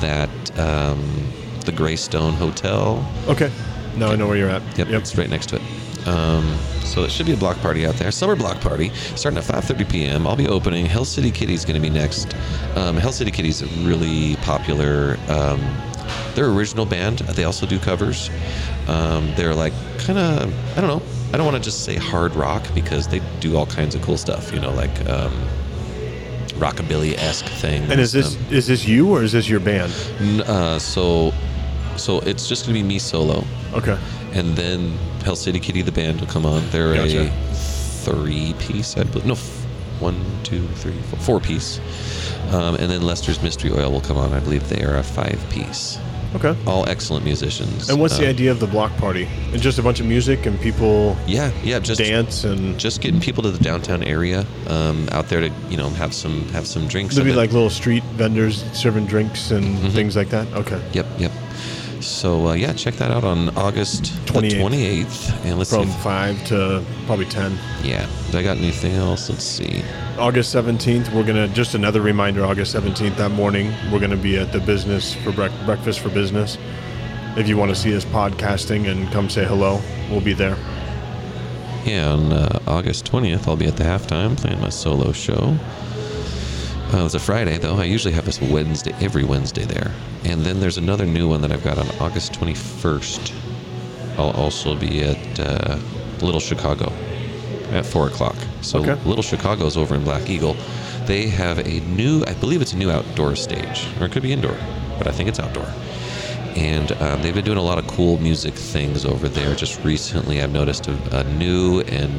that 0.00 0.58
um, 0.58 1.32
the 1.64 1.72
Greystone 1.72 2.34
Hotel. 2.34 3.04
Okay. 3.26 3.50
Now 3.96 4.10
I 4.10 4.16
know 4.16 4.28
where 4.28 4.36
you're 4.36 4.50
at. 4.50 4.62
Yep, 4.78 4.88
it's 4.88 5.16
right 5.16 5.28
next 5.28 5.48
to 5.50 5.56
it. 5.56 5.62
Um, 6.06 6.56
so 6.90 7.04
it 7.04 7.10
should 7.10 7.26
be 7.26 7.32
a 7.32 7.36
block 7.36 7.56
party 7.58 7.86
out 7.86 7.94
there. 7.94 8.10
Summer 8.10 8.36
block 8.36 8.60
party 8.60 8.90
starting 9.16 9.38
at 9.38 9.44
5:30 9.44 9.88
p.m. 9.90 10.26
I'll 10.26 10.36
be 10.36 10.48
opening. 10.48 10.86
Hell 10.86 11.04
City 11.04 11.30
Kitty's 11.30 11.64
going 11.64 11.80
to 11.80 11.80
be 11.80 11.90
next. 11.90 12.34
Um, 12.76 12.96
Hell 12.96 13.12
City 13.12 13.30
Kitty's 13.30 13.62
a 13.62 13.66
really 13.88 14.36
popular. 14.36 15.16
Um, 15.28 15.60
they're 16.34 16.50
original 16.50 16.86
band. 16.86 17.20
They 17.20 17.44
also 17.44 17.66
do 17.66 17.78
covers. 17.78 18.30
Um, 18.88 19.32
they're 19.36 19.54
like 19.54 19.72
kind 19.98 20.18
of 20.18 20.76
I 20.76 20.80
don't 20.80 20.88
know. 20.90 21.02
I 21.32 21.36
don't 21.36 21.46
want 21.46 21.56
to 21.56 21.62
just 21.62 21.84
say 21.84 21.94
hard 21.96 22.34
rock 22.34 22.62
because 22.74 23.06
they 23.06 23.20
do 23.38 23.56
all 23.56 23.66
kinds 23.66 23.94
of 23.94 24.02
cool 24.02 24.16
stuff. 24.16 24.52
You 24.52 24.58
know, 24.60 24.72
like 24.72 24.90
um, 25.08 25.32
rockabilly 26.58 27.16
esque 27.16 27.46
things. 27.46 27.90
And 27.90 28.00
is 28.00 28.12
this 28.12 28.36
Um, 28.36 28.44
is 28.50 28.66
this 28.66 28.86
you 28.86 29.10
or 29.10 29.22
is 29.22 29.32
this 29.32 29.48
your 29.48 29.60
band? 29.60 29.92
uh, 30.46 30.78
so 30.78 31.32
so 31.96 32.20
it's 32.20 32.48
just 32.48 32.64
going 32.66 32.74
to 32.76 32.82
be 32.82 32.86
me 32.88 32.98
solo 32.98 33.44
Okay. 33.74 33.98
and 34.32 34.56
then 34.56 34.96
Hell 35.22 35.36
City 35.36 35.60
Kitty, 35.60 35.82
the 35.82 35.92
band, 35.92 36.20
will 36.20 36.26
come 36.28 36.46
on. 36.46 36.62
They're 36.70 36.94
Gotcha. 36.94 37.26
a 37.28 37.54
three-piece, 38.04 38.96
I 38.96 39.04
believe. 39.04 39.26
No, 39.26 39.34
f- 39.34 39.66
one, 40.00 40.16
two, 40.42 40.66
three, 40.68 40.94
four, 41.10 41.18
four-piece. 41.20 41.78
Um, 42.52 42.74
and 42.76 42.90
then 42.90 43.02
Lester's 43.02 43.42
Mystery 43.42 43.70
Oil 43.70 43.90
will 43.92 44.00
come 44.00 44.16
on. 44.16 44.32
I 44.32 44.40
believe 44.40 44.68
they 44.68 44.82
are 44.82 44.96
a 44.96 45.02
five-piece. 45.02 45.98
Okay. 46.36 46.54
All 46.64 46.88
excellent 46.88 47.24
musicians. 47.24 47.90
And 47.90 48.00
what's 48.00 48.16
the 48.16 48.22
Um, 48.24 48.30
idea 48.30 48.52
of 48.52 48.60
the 48.60 48.66
block 48.68 48.96
party? 48.98 49.28
And 49.52 49.60
just 49.60 49.78
a 49.80 49.82
bunch 49.82 49.98
of 49.98 50.06
music 50.06 50.46
and 50.46 50.60
people 50.60 51.16
Yeah, 51.26 51.50
yeah, 51.64 51.80
just 51.80 52.00
dance 52.00 52.44
and 52.44 52.78
just 52.78 53.00
getting 53.00 53.20
people 53.20 53.42
to 53.42 53.50
the 53.50 53.58
downtown 53.58 54.04
area 54.04 54.46
um, 54.68 55.08
out 55.10 55.28
there 55.28 55.40
to 55.40 55.50
you 55.68 55.76
know 55.76 55.88
have 55.90 56.14
some 56.14 56.44
have 56.50 56.68
some 56.68 56.86
drinks. 56.86 57.16
there'll 57.16 57.26
be 57.26 57.32
it. 57.32 57.36
like 57.36 57.50
little 57.52 57.68
street 57.68 58.04
vendors 58.14 58.64
serving 58.72 59.06
drinks 59.06 59.50
and 59.50 59.64
Mm-hmm. 59.76 59.88
things 59.88 60.14
like 60.14 60.28
that. 60.30 60.46
Okay. 60.54 60.80
Yep, 60.92 61.06
yep. 61.18 61.32
So 62.00 62.48
uh, 62.48 62.54
yeah, 62.54 62.72
check 62.72 62.94
that 62.94 63.10
out 63.10 63.24
on 63.24 63.50
August 63.56 64.04
28th. 64.26 64.58
twenty 64.60 64.84
eighth. 64.86 65.44
And 65.44 65.58
let's 65.58 65.70
From 65.70 65.84
see. 65.84 65.90
If, 65.90 66.02
five 66.02 66.44
to 66.46 66.84
probably 67.06 67.26
ten. 67.26 67.58
yeah, 67.82 68.08
do 68.30 68.38
I 68.38 68.42
got 68.42 68.56
anything 68.56 68.92
else? 68.94 69.28
Let's 69.28 69.44
see. 69.44 69.82
August 70.18 70.50
seventeenth, 70.50 71.12
we're 71.12 71.24
gonna 71.24 71.48
just 71.48 71.74
another 71.74 72.00
reminder. 72.00 72.44
August 72.44 72.72
seventeenth 72.72 73.16
that 73.16 73.30
morning, 73.30 73.72
we're 73.92 74.00
gonna 74.00 74.16
be 74.16 74.38
at 74.38 74.52
the 74.52 74.60
business 74.60 75.14
for 75.14 75.30
brec- 75.30 75.64
breakfast 75.66 76.00
for 76.00 76.08
business. 76.08 76.56
If 77.36 77.48
you 77.48 77.56
want 77.56 77.70
to 77.70 77.76
see 77.76 77.94
us 77.94 78.04
podcasting 78.04 78.90
and 78.90 79.10
come 79.12 79.30
say 79.30 79.44
hello, 79.44 79.80
we'll 80.10 80.20
be 80.20 80.32
there. 80.32 80.56
Yeah, 81.84 82.10
on 82.12 82.32
uh, 82.32 82.58
August 82.66 83.10
20th, 83.10 83.46
I'll 83.48 83.56
be 83.56 83.66
at 83.66 83.76
the 83.76 83.84
halftime 83.84 84.36
playing 84.36 84.60
my 84.60 84.68
solo 84.68 85.12
show. 85.12 85.56
Uh, 86.92 87.04
it's 87.04 87.14
a 87.14 87.20
Friday, 87.20 87.56
though. 87.58 87.76
I 87.76 87.84
usually 87.84 88.12
have 88.14 88.24
this 88.24 88.40
Wednesday, 88.40 88.92
every 89.00 89.22
Wednesday 89.24 89.64
there. 89.64 89.92
And 90.24 90.40
then 90.42 90.58
there's 90.58 90.76
another 90.76 91.06
new 91.06 91.28
one 91.28 91.40
that 91.42 91.52
I've 91.52 91.62
got 91.62 91.78
on 91.78 91.86
August 92.00 92.32
21st. 92.32 93.32
I'll 94.18 94.30
also 94.32 94.74
be 94.74 95.02
at 95.04 95.40
uh, 95.40 95.78
Little 96.20 96.40
Chicago 96.40 96.92
at 97.70 97.86
4 97.86 98.08
o'clock. 98.08 98.34
So 98.62 98.80
Okay. 98.80 98.94
Little 99.08 99.22
Chicago's 99.22 99.76
over 99.76 99.94
in 99.94 100.02
Black 100.02 100.28
Eagle. 100.28 100.56
They 101.06 101.28
have 101.28 101.58
a 101.58 101.80
new, 101.80 102.24
I 102.26 102.34
believe 102.34 102.60
it's 102.60 102.72
a 102.72 102.76
new 102.76 102.90
outdoor 102.90 103.36
stage, 103.36 103.86
or 104.00 104.06
it 104.06 104.12
could 104.12 104.22
be 104.22 104.32
indoor, 104.32 104.56
but 104.98 105.06
I 105.06 105.12
think 105.12 105.28
it's 105.28 105.38
outdoor. 105.38 105.66
And 106.56 106.92
um, 106.92 107.22
they've 107.22 107.34
been 107.34 107.44
doing 107.44 107.58
a 107.58 107.62
lot 107.62 107.78
of 107.78 107.86
cool 107.86 108.18
music 108.18 108.54
things 108.54 109.04
over 109.04 109.28
there. 109.28 109.54
Just 109.54 109.82
recently, 109.84 110.42
I've 110.42 110.52
noticed 110.52 110.88
a, 110.88 111.20
a 111.20 111.24
new 111.24 111.80
and 111.82 112.10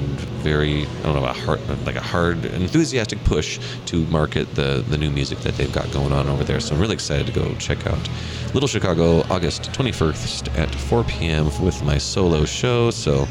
very, 0.41 0.85
I 0.85 1.03
don't 1.03 1.15
know, 1.15 1.25
a 1.25 1.33
hard, 1.33 1.59
like 1.85 1.95
a 1.95 2.01
hard, 2.01 2.45
enthusiastic 2.45 3.23
push 3.25 3.59
to 3.87 4.05
market 4.07 4.53
the 4.55 4.83
the 4.87 4.97
new 4.97 5.11
music 5.11 5.39
that 5.39 5.55
they've 5.55 5.71
got 5.71 5.91
going 5.91 6.11
on 6.13 6.27
over 6.27 6.43
there. 6.43 6.59
So 6.59 6.75
I'm 6.75 6.81
really 6.81 6.93
excited 6.95 7.27
to 7.27 7.33
go 7.33 7.53
check 7.55 7.85
out 7.87 8.09
Little 8.53 8.67
Chicago, 8.67 9.21
August 9.29 9.63
21st 9.73 10.57
at 10.57 10.73
4 10.73 11.03
p.m. 11.05 11.45
with 11.63 11.83
my 11.83 11.97
solo 11.97 12.45
show. 12.45 12.91
So 12.91 13.27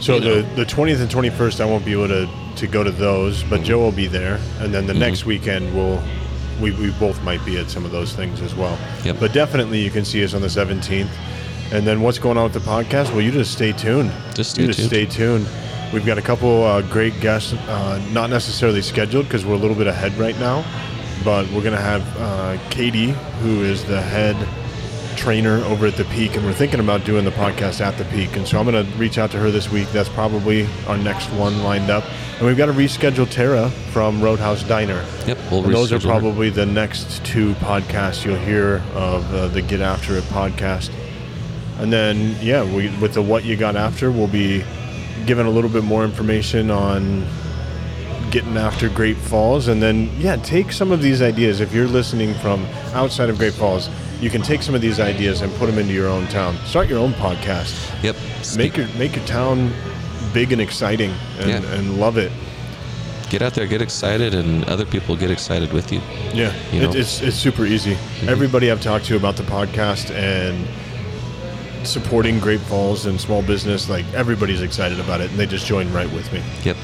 So 0.00 0.18
know. 0.18 0.42
the 0.42 0.54
the 0.56 0.64
twentieth 0.64 1.00
and 1.00 1.10
twenty 1.10 1.30
first, 1.30 1.60
I 1.60 1.64
won't 1.64 1.84
be 1.84 1.92
able 1.92 2.08
to 2.08 2.28
to 2.56 2.66
go 2.66 2.82
to 2.84 2.90
those, 2.90 3.42
but 3.44 3.62
Joe 3.62 3.78
will 3.78 3.92
be 3.92 4.06
there, 4.06 4.38
and 4.60 4.72
then 4.74 4.86
the 4.86 4.94
next 4.94 5.24
weekend 5.26 5.74
we'll. 5.74 6.02
We, 6.60 6.72
we 6.72 6.90
both 6.92 7.22
might 7.22 7.44
be 7.44 7.58
at 7.58 7.70
some 7.70 7.84
of 7.84 7.90
those 7.90 8.12
things 8.12 8.40
as 8.40 8.54
well. 8.54 8.78
Yep. 9.04 9.16
But 9.20 9.32
definitely 9.32 9.80
you 9.80 9.90
can 9.90 10.04
see 10.04 10.24
us 10.24 10.34
on 10.34 10.40
the 10.40 10.48
17th. 10.48 11.10
And 11.72 11.86
then 11.86 12.02
what's 12.02 12.18
going 12.18 12.36
on 12.36 12.44
with 12.44 12.52
the 12.52 12.60
podcast? 12.60 13.10
Well, 13.10 13.22
you 13.22 13.30
just 13.30 13.52
stay 13.52 13.72
tuned. 13.72 14.12
Just 14.34 14.52
stay 14.52 14.62
you 14.62 14.68
just 14.68 14.78
tuned. 14.78 14.90
stay 14.90 15.06
tuned. 15.06 15.48
We've 15.92 16.04
got 16.04 16.18
a 16.18 16.22
couple 16.22 16.64
uh, 16.64 16.82
great 16.82 17.18
guests, 17.20 17.52
uh, 17.52 18.02
not 18.12 18.30
necessarily 18.30 18.82
scheduled 18.82 19.26
because 19.26 19.44
we're 19.44 19.54
a 19.54 19.58
little 19.58 19.76
bit 19.76 19.86
ahead 19.86 20.14
right 20.14 20.38
now, 20.38 20.64
but 21.22 21.46
we're 21.50 21.62
going 21.62 21.76
to 21.76 21.80
have 21.80 22.02
uh, 22.18 22.58
Katie, 22.70 23.10
who 23.42 23.62
is 23.62 23.84
the 23.84 24.00
head 24.00 24.36
trainer 25.16 25.58
over 25.64 25.86
at 25.86 25.96
the 25.96 26.04
Peak, 26.06 26.34
and 26.34 26.44
we're 26.44 26.52
thinking 26.52 26.80
about 26.80 27.04
doing 27.04 27.24
the 27.24 27.30
podcast 27.30 27.80
at 27.80 27.96
the 27.98 28.04
Peak. 28.06 28.36
And 28.36 28.48
so 28.48 28.58
I'm 28.58 28.66
going 28.66 28.84
to 28.84 28.90
reach 28.98 29.18
out 29.18 29.30
to 29.32 29.38
her 29.38 29.50
this 29.50 29.70
week. 29.70 29.88
That's 29.88 30.08
probably 30.08 30.66
our 30.86 30.96
next 30.96 31.28
one 31.32 31.62
lined 31.62 31.90
up. 31.90 32.04
And 32.42 32.48
we've 32.48 32.56
got 32.56 32.66
to 32.66 32.72
reschedule 32.72 33.30
Tara 33.30 33.70
from 33.92 34.20
Roadhouse 34.20 34.64
Diner. 34.64 35.06
Yep, 35.28 35.38
we'll 35.48 35.64
And 35.64 35.72
those 35.72 35.92
are 35.92 35.98
reschedule 35.98 36.02
her. 36.02 36.08
probably 36.08 36.50
the 36.50 36.66
next 36.66 37.24
two 37.24 37.52
podcasts 37.54 38.24
you'll 38.24 38.34
hear 38.34 38.82
of 38.94 39.32
uh, 39.32 39.46
the 39.46 39.62
Get 39.62 39.80
After 39.80 40.16
It 40.16 40.24
podcast. 40.24 40.90
And 41.78 41.92
then, 41.92 42.34
yeah, 42.40 42.64
we, 42.64 42.88
with 42.98 43.14
the 43.14 43.22
What 43.22 43.44
You 43.44 43.56
Got 43.56 43.76
After, 43.76 44.10
we'll 44.10 44.26
be 44.26 44.64
giving 45.24 45.46
a 45.46 45.50
little 45.50 45.70
bit 45.70 45.84
more 45.84 46.04
information 46.04 46.68
on 46.68 47.24
getting 48.32 48.56
after 48.56 48.88
Great 48.88 49.18
Falls. 49.18 49.68
And 49.68 49.80
then, 49.80 50.10
yeah, 50.18 50.34
take 50.34 50.72
some 50.72 50.90
of 50.90 51.00
these 51.00 51.22
ideas. 51.22 51.60
If 51.60 51.72
you're 51.72 51.86
listening 51.86 52.34
from 52.34 52.66
outside 52.92 53.30
of 53.30 53.38
Great 53.38 53.54
Falls, 53.54 53.88
you 54.20 54.30
can 54.30 54.42
take 54.42 54.62
some 54.62 54.74
of 54.74 54.80
these 54.80 54.98
ideas 54.98 55.42
and 55.42 55.54
put 55.58 55.66
them 55.66 55.78
into 55.78 55.92
your 55.92 56.08
own 56.08 56.26
town. 56.26 56.56
Start 56.66 56.88
your 56.88 56.98
own 56.98 57.12
podcast. 57.12 58.02
Yep. 58.02 58.16
Make 58.56 58.76
your 58.76 58.88
make 58.98 59.14
your 59.14 59.24
town 59.26 59.72
big 60.32 60.52
and 60.52 60.60
exciting, 60.60 61.12
and, 61.38 61.48
Yeah. 61.50 61.72
and 61.74 61.98
love 61.98 62.16
it. 62.18 62.32
get 63.30 63.40
out 63.40 63.54
there, 63.54 63.66
get 63.66 63.80
excited, 63.80 64.34
and 64.34 64.62
other 64.64 64.84
people 64.84 65.16
get 65.16 65.30
excited 65.30 65.72
with 65.72 65.90
you. 65.90 66.00
Yeah, 66.34 66.52
You 66.70 66.80
know? 66.82 66.88
Mm-hmm. 66.90 67.00
it's 67.00 67.22
it's 67.22 67.36
super 67.36 67.64
easy. 67.64 67.96
Everybody 68.28 68.70
I've 68.70 68.82
talked 68.82 69.06
to 69.06 69.16
about 69.16 69.36
the 69.36 69.42
podcast 69.44 70.10
and 70.10 70.66
supporting 71.86 72.38
Great 72.38 72.60
Falls 72.60 73.06
and 73.06 73.18
small 73.20 73.40
business, 73.42 73.88
like 73.88 74.04
everybody's 74.14 74.60
excited 74.60 75.00
about 75.00 75.20
it, 75.22 75.30
and 75.30 75.38
they 75.38 75.46
just 75.46 75.66
join 75.66 75.90
right 75.94 76.10
with 76.12 76.30
me. 76.32 76.42
Yep. 76.64 76.76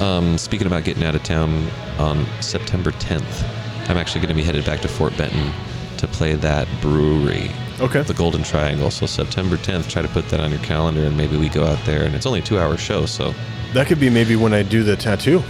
Um, 0.00 0.38
speaking 0.38 0.66
about 0.66 0.84
getting 0.84 1.04
out 1.04 1.14
of 1.14 1.22
town 1.22 1.68
on 1.98 2.26
September 2.40 2.90
10th, 2.92 3.44
I'm 3.90 3.96
actually 3.98 4.20
going 4.22 4.34
to 4.34 4.34
be 4.34 4.42
headed 4.42 4.64
back 4.64 4.80
to 4.80 4.88
Fort 4.88 5.14
Benton 5.18 5.52
to 5.98 6.06
play 6.08 6.32
that 6.34 6.66
brewery. 6.80 7.50
Okay. 7.80 8.02
The 8.02 8.14
Golden 8.14 8.42
Triangle. 8.42 8.90
So 8.90 9.06
September 9.06 9.56
10th, 9.56 9.88
try 9.88 10.02
to 10.02 10.08
put 10.08 10.28
that 10.28 10.40
on 10.40 10.50
your 10.50 10.60
calendar, 10.60 11.02
and 11.04 11.16
maybe 11.16 11.36
we 11.36 11.48
go 11.48 11.64
out 11.64 11.82
there. 11.84 12.04
And 12.04 12.14
it's 12.14 12.26
only 12.26 12.38
a 12.40 12.42
two-hour 12.42 12.76
show, 12.76 13.06
so 13.06 13.34
That 13.72 13.86
could 13.86 13.98
be 14.00 14.10
maybe 14.10 14.36
when 14.36 14.52
I 14.52 14.62
do 14.62 14.82
the 14.82 14.96
tattoo. 14.96 15.42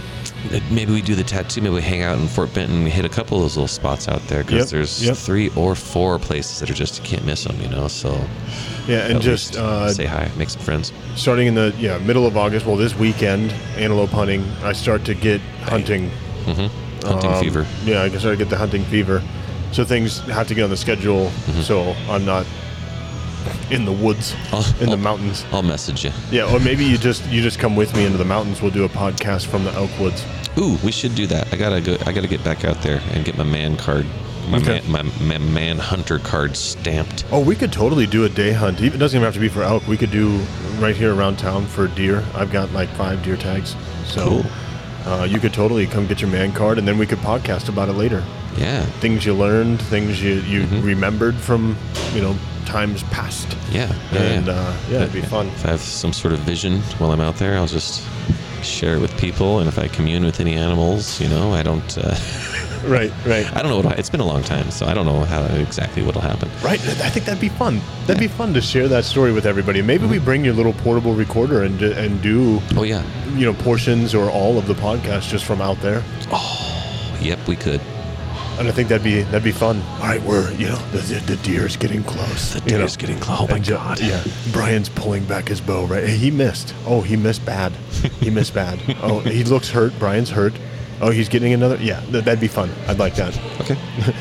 maybe 0.71 0.91
we 0.93 1.01
do 1.01 1.15
the 1.15 1.23
tattoo. 1.23 1.61
Maybe 1.61 1.75
we 1.75 1.81
hang 1.81 2.01
out 2.01 2.17
in 2.17 2.27
Fort 2.27 2.53
Benton. 2.53 2.83
We 2.83 2.89
hit 2.89 3.05
a 3.05 3.09
couple 3.09 3.37
of 3.37 3.43
those 3.43 3.55
little 3.57 3.67
spots 3.67 4.07
out 4.07 4.21
there 4.27 4.43
because 4.43 4.63
Yep, 4.63 4.67
there's 4.69 5.05
yep. 5.05 5.15
three 5.17 5.49
or 5.55 5.75
four 5.75 6.19
places 6.19 6.59
that 6.59 6.69
are 6.69 6.73
just 6.73 6.97
you 6.99 7.05
can't 7.05 7.25
miss 7.25 7.43
them. 7.43 7.59
You 7.61 7.69
know, 7.69 7.87
so 7.87 8.11
Yeah, 8.87 9.07
and 9.07 9.21
just 9.21 9.55
uh, 9.57 9.89
say 9.91 10.05
hi, 10.05 10.29
make 10.37 10.49
some 10.49 10.61
friends. 10.61 10.91
starting 11.15 11.47
in 11.47 11.55
the 11.55 11.73
yeah 11.77 11.97
middle 11.99 12.25
of 12.25 12.35
August. 12.37 12.65
Well, 12.65 12.75
this 12.77 12.95
weekend, 12.95 13.51
antelope 13.77 14.09
hunting. 14.09 14.43
I 14.63 14.73
start 14.73 15.05
to 15.05 15.13
get 15.13 15.39
hunting 15.63 16.09
Mm-hmm. 16.45 17.07
Hunting 17.07 17.31
um, 17.31 17.41
fever. 17.41 17.65
Yeah, 17.85 18.01
I 18.03 18.09
guess 18.09 18.25
I 18.25 18.35
get 18.35 18.49
the 18.49 18.57
hunting 18.57 18.83
fever. 18.85 19.21
So 19.73 19.83
things 19.83 20.19
have 20.29 20.47
to 20.47 20.53
get 20.55 20.63
on 20.63 20.69
the 20.69 20.77
schedule. 20.77 21.25
Mm-hmm. 21.25 21.61
So 21.61 21.95
I'm 22.09 22.23
not 22.25 22.45
in 23.71 23.83
the 23.85 23.91
woods, 23.91 24.35
I'll- 24.51 24.63
in 24.79 24.85
the 24.85 24.91
I'll- 24.91 24.97
mountains. 24.97 25.45
I'll 25.51 25.63
message 25.63 26.05
you. 26.05 26.11
Yeah, 26.31 26.51
or 26.51 26.59
maybe 26.59 26.85
you 26.85 26.97
just 26.97 27.25
you 27.27 27.41
just 27.41 27.59
come 27.59 27.75
with 27.75 27.93
me 27.95 28.05
into 28.05 28.17
the 28.17 28.25
mountains. 28.25 28.61
We'll 28.61 28.71
do 28.71 28.85
a 28.85 28.89
podcast 28.89 29.47
from 29.47 29.63
the 29.65 29.71
elk 29.73 29.89
woods. 29.99 30.23
Ooh, 30.57 30.77
we 30.83 30.91
should 30.91 31.15
do 31.15 31.25
that. 31.27 31.51
I 31.53 31.57
gotta 31.57 31.81
go. 31.81 31.97
I 32.05 32.11
gotta 32.13 32.27
get 32.27 32.43
back 32.43 32.63
out 32.63 32.81
there 32.81 33.01
and 33.11 33.25
get 33.25 33.37
my 33.37 33.43
man 33.43 33.75
card, 33.75 34.05
my 34.47 34.57
Okay. 34.59 34.81
man, 34.87 35.09
my, 35.19 35.25
my 35.25 35.37
man 35.39 35.77
hunter 35.79 36.19
card 36.19 36.55
stamped. 36.55 37.25
Oh, 37.31 37.39
we 37.39 37.55
could 37.55 37.73
totally 37.73 38.05
do 38.05 38.23
a 38.25 38.29
day 38.29 38.51
hunt. 38.53 38.79
It 38.79 38.91
doesn't 38.99 39.17
even 39.17 39.25
have 39.25 39.33
to 39.33 39.39
be 39.39 39.49
for 39.49 39.63
elk. 39.63 39.87
We 39.87 39.97
could 39.97 40.11
do 40.11 40.37
right 40.79 40.95
here 40.95 41.13
around 41.15 41.37
town 41.39 41.65
for 41.65 41.87
deer. 41.87 42.23
I've 42.35 42.51
got 42.51 42.71
like 42.71 42.89
five 42.89 43.23
deer 43.23 43.35
tags. 43.37 43.75
So 44.05 44.27
Cool. 44.29 44.45
uh, 45.11 45.23
you 45.25 45.39
could 45.39 45.53
totally 45.53 45.87
come 45.87 46.05
get 46.05 46.21
your 46.21 46.29
man 46.29 46.51
card, 46.53 46.77
and 46.77 46.87
then 46.87 46.97
we 46.99 47.07
could 47.07 47.19
podcast 47.19 47.67
about 47.67 47.89
it 47.89 47.93
later. 47.93 48.23
Yeah, 48.57 48.85
Things 49.01 49.25
you 49.25 49.33
learned, 49.33 49.81
things 49.81 50.21
you 50.21 50.35
you 50.41 50.61
Mm-hmm. 50.63 50.85
remembered 50.85 51.35
from 51.35 51.75
you 52.13 52.21
know 52.21 52.35
times 52.65 53.03
past. 53.03 53.47
yeah, 53.71 53.91
yeah. 54.11 54.19
And, 54.21 54.45
yeah. 54.47 54.53
uh, 54.53 54.73
yeah, 54.89 55.01
it'd 55.01 55.13
be 55.13 55.21
fun. 55.21 55.47
If 55.47 55.65
I 55.65 55.69
have 55.71 55.81
some 55.81 56.13
sort 56.13 56.33
of 56.33 56.39
vision 56.39 56.79
while 56.99 57.11
I'm 57.11 57.19
out 57.21 57.35
there, 57.35 57.57
I'll 57.57 57.67
just 57.67 58.07
share 58.63 58.95
it 58.95 59.01
with 59.01 59.15
people. 59.17 59.59
And 59.59 59.67
if 59.67 59.77
I 59.77 59.87
commune 59.89 60.23
with 60.23 60.39
any 60.39 60.53
animals, 60.53 61.19
you 61.19 61.27
know, 61.29 61.53
I 61.53 61.63
don't. 61.63 61.97
Uh, 61.97 62.15
Right, 62.83 63.13
right. 63.25 63.45
I 63.55 63.61
don't 63.61 63.71
know 63.71 63.79
what. 63.79 63.97
It's 63.97 64.09
been 64.09 64.19
a 64.19 64.25
long 64.25 64.43
time, 64.43 64.69
so 64.69 64.85
I 64.85 64.93
don't 64.93 65.05
know 65.05 65.23
how 65.23 65.41
exactly 65.55 66.03
what'll 66.03 66.19
happen. 66.19 66.49
Right, 66.61 66.81
I 66.99 67.09
think 67.09 67.25
that'd 67.25 67.39
be 67.39 67.47
fun. 67.47 67.79
That'd 68.07 68.19
be 68.19 68.27
fun 68.27 68.53
to 68.55 68.61
share 68.61 68.89
that 68.89 69.05
story 69.05 69.31
with 69.31 69.45
everybody. 69.45 69.81
Maybe 69.81 70.05
we 70.05 70.19
bring 70.19 70.43
your 70.43 70.53
little 70.53 70.73
portable 70.73 71.13
recorder 71.15 71.63
and 71.63 71.81
and 71.81 72.21
do 72.21 72.59
Oh 72.75 72.83
yeah. 72.83 73.01
you 73.37 73.45
know 73.45 73.53
portions 73.53 74.13
or 74.13 74.29
all 74.29 74.57
of 74.57 74.67
the 74.67 74.73
podcast 74.73 75.29
just 75.29 75.45
from 75.45 75.61
out 75.61 75.79
there. 75.79 76.03
Oh, 76.29 77.17
yep, 77.21 77.39
we 77.47 77.55
could. 77.55 77.79
And 78.59 78.67
I 78.67 78.71
think 78.71 78.87
that'd 78.89 79.03
be 79.03 79.23
that'd 79.23 79.43
be 79.43 79.51
fun. 79.51 79.81
All 79.93 80.07
right, 80.07 80.21
we're 80.21 80.51
you 80.53 80.67
know 80.67 80.77
the, 80.91 80.99
the, 80.99 81.35
the 81.35 81.43
deer's 81.43 81.75
getting 81.75 82.03
close. 82.03 82.53
The 82.53 82.71
you 82.71 82.77
know. 82.77 82.87
getting 82.87 83.19
close. 83.19 83.41
Oh 83.41 83.47
my 83.47 83.55
And 83.55 83.65
ju- 83.65 83.73
God. 83.73 83.99
Yeah, 83.99 84.23
Brian's 84.51 84.89
pulling 84.89 85.25
back 85.25 85.47
his 85.47 85.59
bow. 85.59 85.85
Right, 85.85 86.07
he 86.07 86.29
missed. 86.31 86.73
Oh, 86.85 87.01
he 87.01 87.15
missed 87.17 87.45
bad. 87.45 87.71
He 88.19 88.29
missed 88.29 88.53
bad. 88.53 88.79
Oh, 89.03 89.19
he 89.19 89.43
looks 89.43 89.69
hurt. 89.69 89.97
Brian's 89.99 90.29
hurt. 90.29 90.53
Oh, 91.01 91.09
he's 91.11 91.27
getting 91.29 91.51
another. 91.53 91.77
Yeah, 91.77 91.99
th- 92.11 92.23
that'd 92.25 92.39
be 92.39 92.47
fun. 92.47 92.69
I'd 92.87 92.99
like 92.99 93.15
that. 93.15 93.37
Okay. 93.61 93.77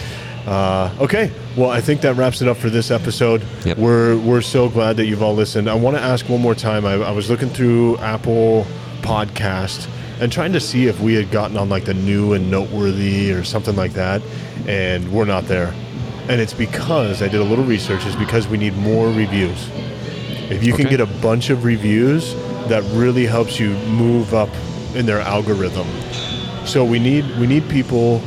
Uh, 0.44 0.92
okay, 1.00 1.30
well, 1.56 1.70
I 1.70 1.80
think 1.80 2.00
that 2.00 2.16
wraps 2.16 2.42
it 2.42 2.48
up 2.48 2.56
for 2.56 2.68
this 2.68 2.90
episode. 2.90 3.44
Yep. 3.64 3.78
We're 3.78 4.18
we're 4.18 4.40
so 4.40 4.68
glad 4.68 4.96
that 4.96 5.06
you've 5.06 5.22
all 5.22 5.36
listened. 5.36 5.70
I 5.70 5.74
want 5.74 5.96
to 5.96 6.02
ask 6.02 6.28
one 6.28 6.40
more 6.40 6.56
time. 6.56 6.84
I, 6.84 6.94
I 6.94 7.12
was 7.12 7.30
looking 7.30 7.48
through 7.48 7.96
Apple 7.98 8.66
Podcast 9.02 9.86
and 10.22 10.30
trying 10.30 10.52
to 10.52 10.60
see 10.60 10.86
if 10.86 11.00
we 11.00 11.14
had 11.14 11.32
gotten 11.32 11.56
on 11.56 11.68
like 11.68 11.84
the 11.84 11.94
new 11.94 12.32
and 12.32 12.48
noteworthy 12.48 13.32
or 13.32 13.42
something 13.42 13.74
like 13.74 13.92
that, 13.94 14.22
and 14.68 15.12
we're 15.12 15.24
not 15.24 15.44
there. 15.46 15.74
And 16.28 16.40
it's 16.40 16.54
because 16.54 17.22
I 17.22 17.26
did 17.26 17.40
a 17.40 17.44
little 17.44 17.64
research. 17.64 18.06
Is 18.06 18.14
because 18.14 18.46
we 18.46 18.56
need 18.56 18.76
more 18.76 19.08
reviews. 19.08 19.68
If 20.48 20.64
you 20.64 20.74
can 20.74 20.88
get 20.88 21.00
a 21.00 21.06
bunch 21.06 21.50
of 21.50 21.64
reviews, 21.64 22.34
that 22.68 22.84
really 22.92 23.26
helps 23.26 23.58
you 23.58 23.70
move 23.88 24.32
up 24.32 24.48
in 24.94 25.06
their 25.06 25.20
algorithm. 25.20 25.88
So 26.66 26.84
we 26.84 27.00
need 27.00 27.24
we 27.40 27.48
need 27.48 27.68
people 27.68 28.22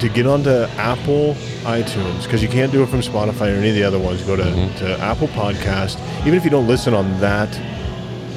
to 0.00 0.10
get 0.10 0.26
onto 0.26 0.50
Apple 0.76 1.34
iTunes 1.62 2.24
because 2.24 2.42
you 2.42 2.50
can't 2.50 2.70
do 2.70 2.82
it 2.82 2.88
from 2.90 3.00
Spotify 3.00 3.54
or 3.54 3.56
any 3.56 3.70
of 3.70 3.74
the 3.74 3.84
other 3.84 3.98
ones. 3.98 4.20
Go 4.24 4.36
to, 4.36 4.42
mm-hmm. 4.42 4.76
to 4.80 4.98
Apple 4.98 5.28
Podcast. 5.28 5.98
Even 6.20 6.34
if 6.34 6.44
you 6.44 6.50
don't 6.50 6.66
listen 6.66 6.92
on 6.92 7.18
that 7.20 7.48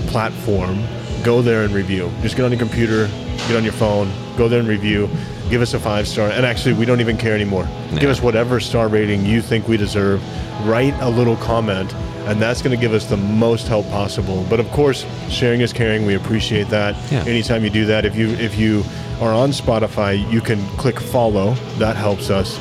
platform, 0.07 0.85
go 1.23 1.41
there 1.41 1.63
and 1.63 1.73
review. 1.73 2.11
Just 2.21 2.35
get 2.35 2.45
on 2.45 2.51
your 2.51 2.59
computer, 2.59 3.07
get 3.47 3.55
on 3.55 3.63
your 3.63 3.73
phone, 3.73 4.11
go 4.37 4.47
there 4.47 4.59
and 4.59 4.67
review. 4.67 5.09
Give 5.49 5.61
us 5.61 5.73
a 5.73 5.79
five 5.79 6.07
star. 6.07 6.29
And 6.29 6.45
actually, 6.45 6.73
we 6.73 6.85
don't 6.85 7.01
even 7.01 7.17
care 7.17 7.35
anymore. 7.35 7.67
Give 7.99 8.09
us 8.09 8.21
whatever 8.21 8.59
star 8.59 8.87
rating 8.87 9.25
you 9.25 9.41
think 9.41 9.67
we 9.67 9.77
deserve. 9.77 10.21
Write 10.65 10.93
a 11.01 11.09
little 11.09 11.35
comment, 11.35 11.93
and 12.27 12.41
that's 12.41 12.61
going 12.61 12.75
to 12.75 12.81
give 12.81 12.93
us 12.93 13.05
the 13.05 13.17
most 13.17 13.67
help 13.67 13.87
possible. 13.89 14.45
But 14.49 14.59
of 14.59 14.69
course, 14.71 15.05
sharing 15.29 15.61
is 15.61 15.73
caring. 15.73 16.05
We 16.05 16.15
appreciate 16.15 16.69
that. 16.69 16.95
Yeah. 17.11 17.23
Anytime 17.25 17.63
you 17.63 17.69
do 17.69 17.85
that, 17.85 18.05
if 18.05 18.15
you 18.15 18.29
if 18.29 18.57
you 18.57 18.83
are 19.19 19.33
on 19.33 19.49
Spotify, 19.49 20.31
you 20.31 20.41
can 20.41 20.65
click 20.77 20.99
follow. 20.99 21.53
That 21.77 21.95
helps 21.97 22.29
us, 22.29 22.57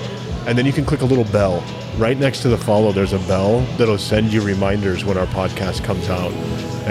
and 0.47 0.59
then 0.59 0.67
you 0.67 0.73
can 0.73 0.85
click 0.85 1.03
a 1.03 1.07
little 1.07 1.25
bell. 1.25 1.63
Right 1.99 2.19
next 2.19 2.43
to 2.43 2.49
the 2.49 2.59
follow, 2.59 2.91
there's 2.91 3.13
a 3.13 3.19
bell 3.21 3.61
that'll 3.77 3.99
send 3.99 4.33
you 4.33 4.43
reminders 4.43 5.05
when 5.05 5.17
our 5.17 5.27
podcast 5.27 5.85
comes 5.85 6.09
out, 6.09 6.33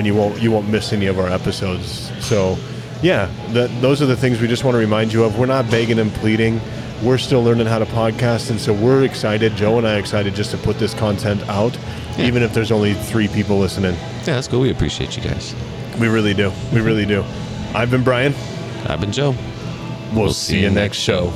and 0.01 0.07
you 0.07 0.15
won't 0.15 0.41
you 0.41 0.49
won't 0.49 0.67
miss 0.67 0.93
any 0.93 1.05
of 1.05 1.19
our 1.19 1.27
episodes. 1.27 2.11
So, 2.25 2.57
yeah, 3.03 3.29
that, 3.49 3.69
those 3.81 4.01
are 4.01 4.07
the 4.07 4.17
things 4.17 4.41
we 4.41 4.47
just 4.47 4.63
want 4.63 4.73
to 4.73 4.79
remind 4.79 5.13
you 5.13 5.23
of. 5.23 5.37
We're 5.37 5.45
not 5.45 5.69
begging 5.69 5.99
and 5.99 6.11
pleading. 6.13 6.59
We're 7.03 7.19
still 7.19 7.43
learning 7.43 7.67
how 7.67 7.77
to 7.77 7.85
podcast, 7.85 8.49
and 8.49 8.59
so 8.59 8.73
we're 8.73 9.03
excited. 9.03 9.55
Joe 9.55 9.77
and 9.77 9.87
I 9.87 9.95
are 9.97 9.99
excited 9.99 10.33
just 10.33 10.49
to 10.51 10.57
put 10.57 10.79
this 10.79 10.95
content 10.95 11.47
out, 11.49 11.77
Yeah. 12.17 12.25
even 12.25 12.41
if 12.41 12.51
there's 12.51 12.71
only 12.71 12.95
three 12.95 13.27
people 13.27 13.59
listening. 13.59 13.93
Yeah, 13.93 14.33
that's 14.35 14.47
cool. 14.47 14.61
We 14.61 14.71
appreciate 14.71 15.15
you 15.15 15.21
guys. 15.21 15.53
We 15.99 16.07
really 16.07 16.33
do. 16.33 16.51
We 16.73 16.81
really 16.81 17.05
do. 17.05 17.23
I've 17.75 17.91
been 17.91 18.03
Brian. 18.03 18.33
I've 18.87 19.01
been 19.01 19.11
Joe. 19.11 19.35
We'll, 20.15 20.33
see, 20.33 20.61
you 20.61 20.71
next 20.71 20.97
show. 20.97 21.31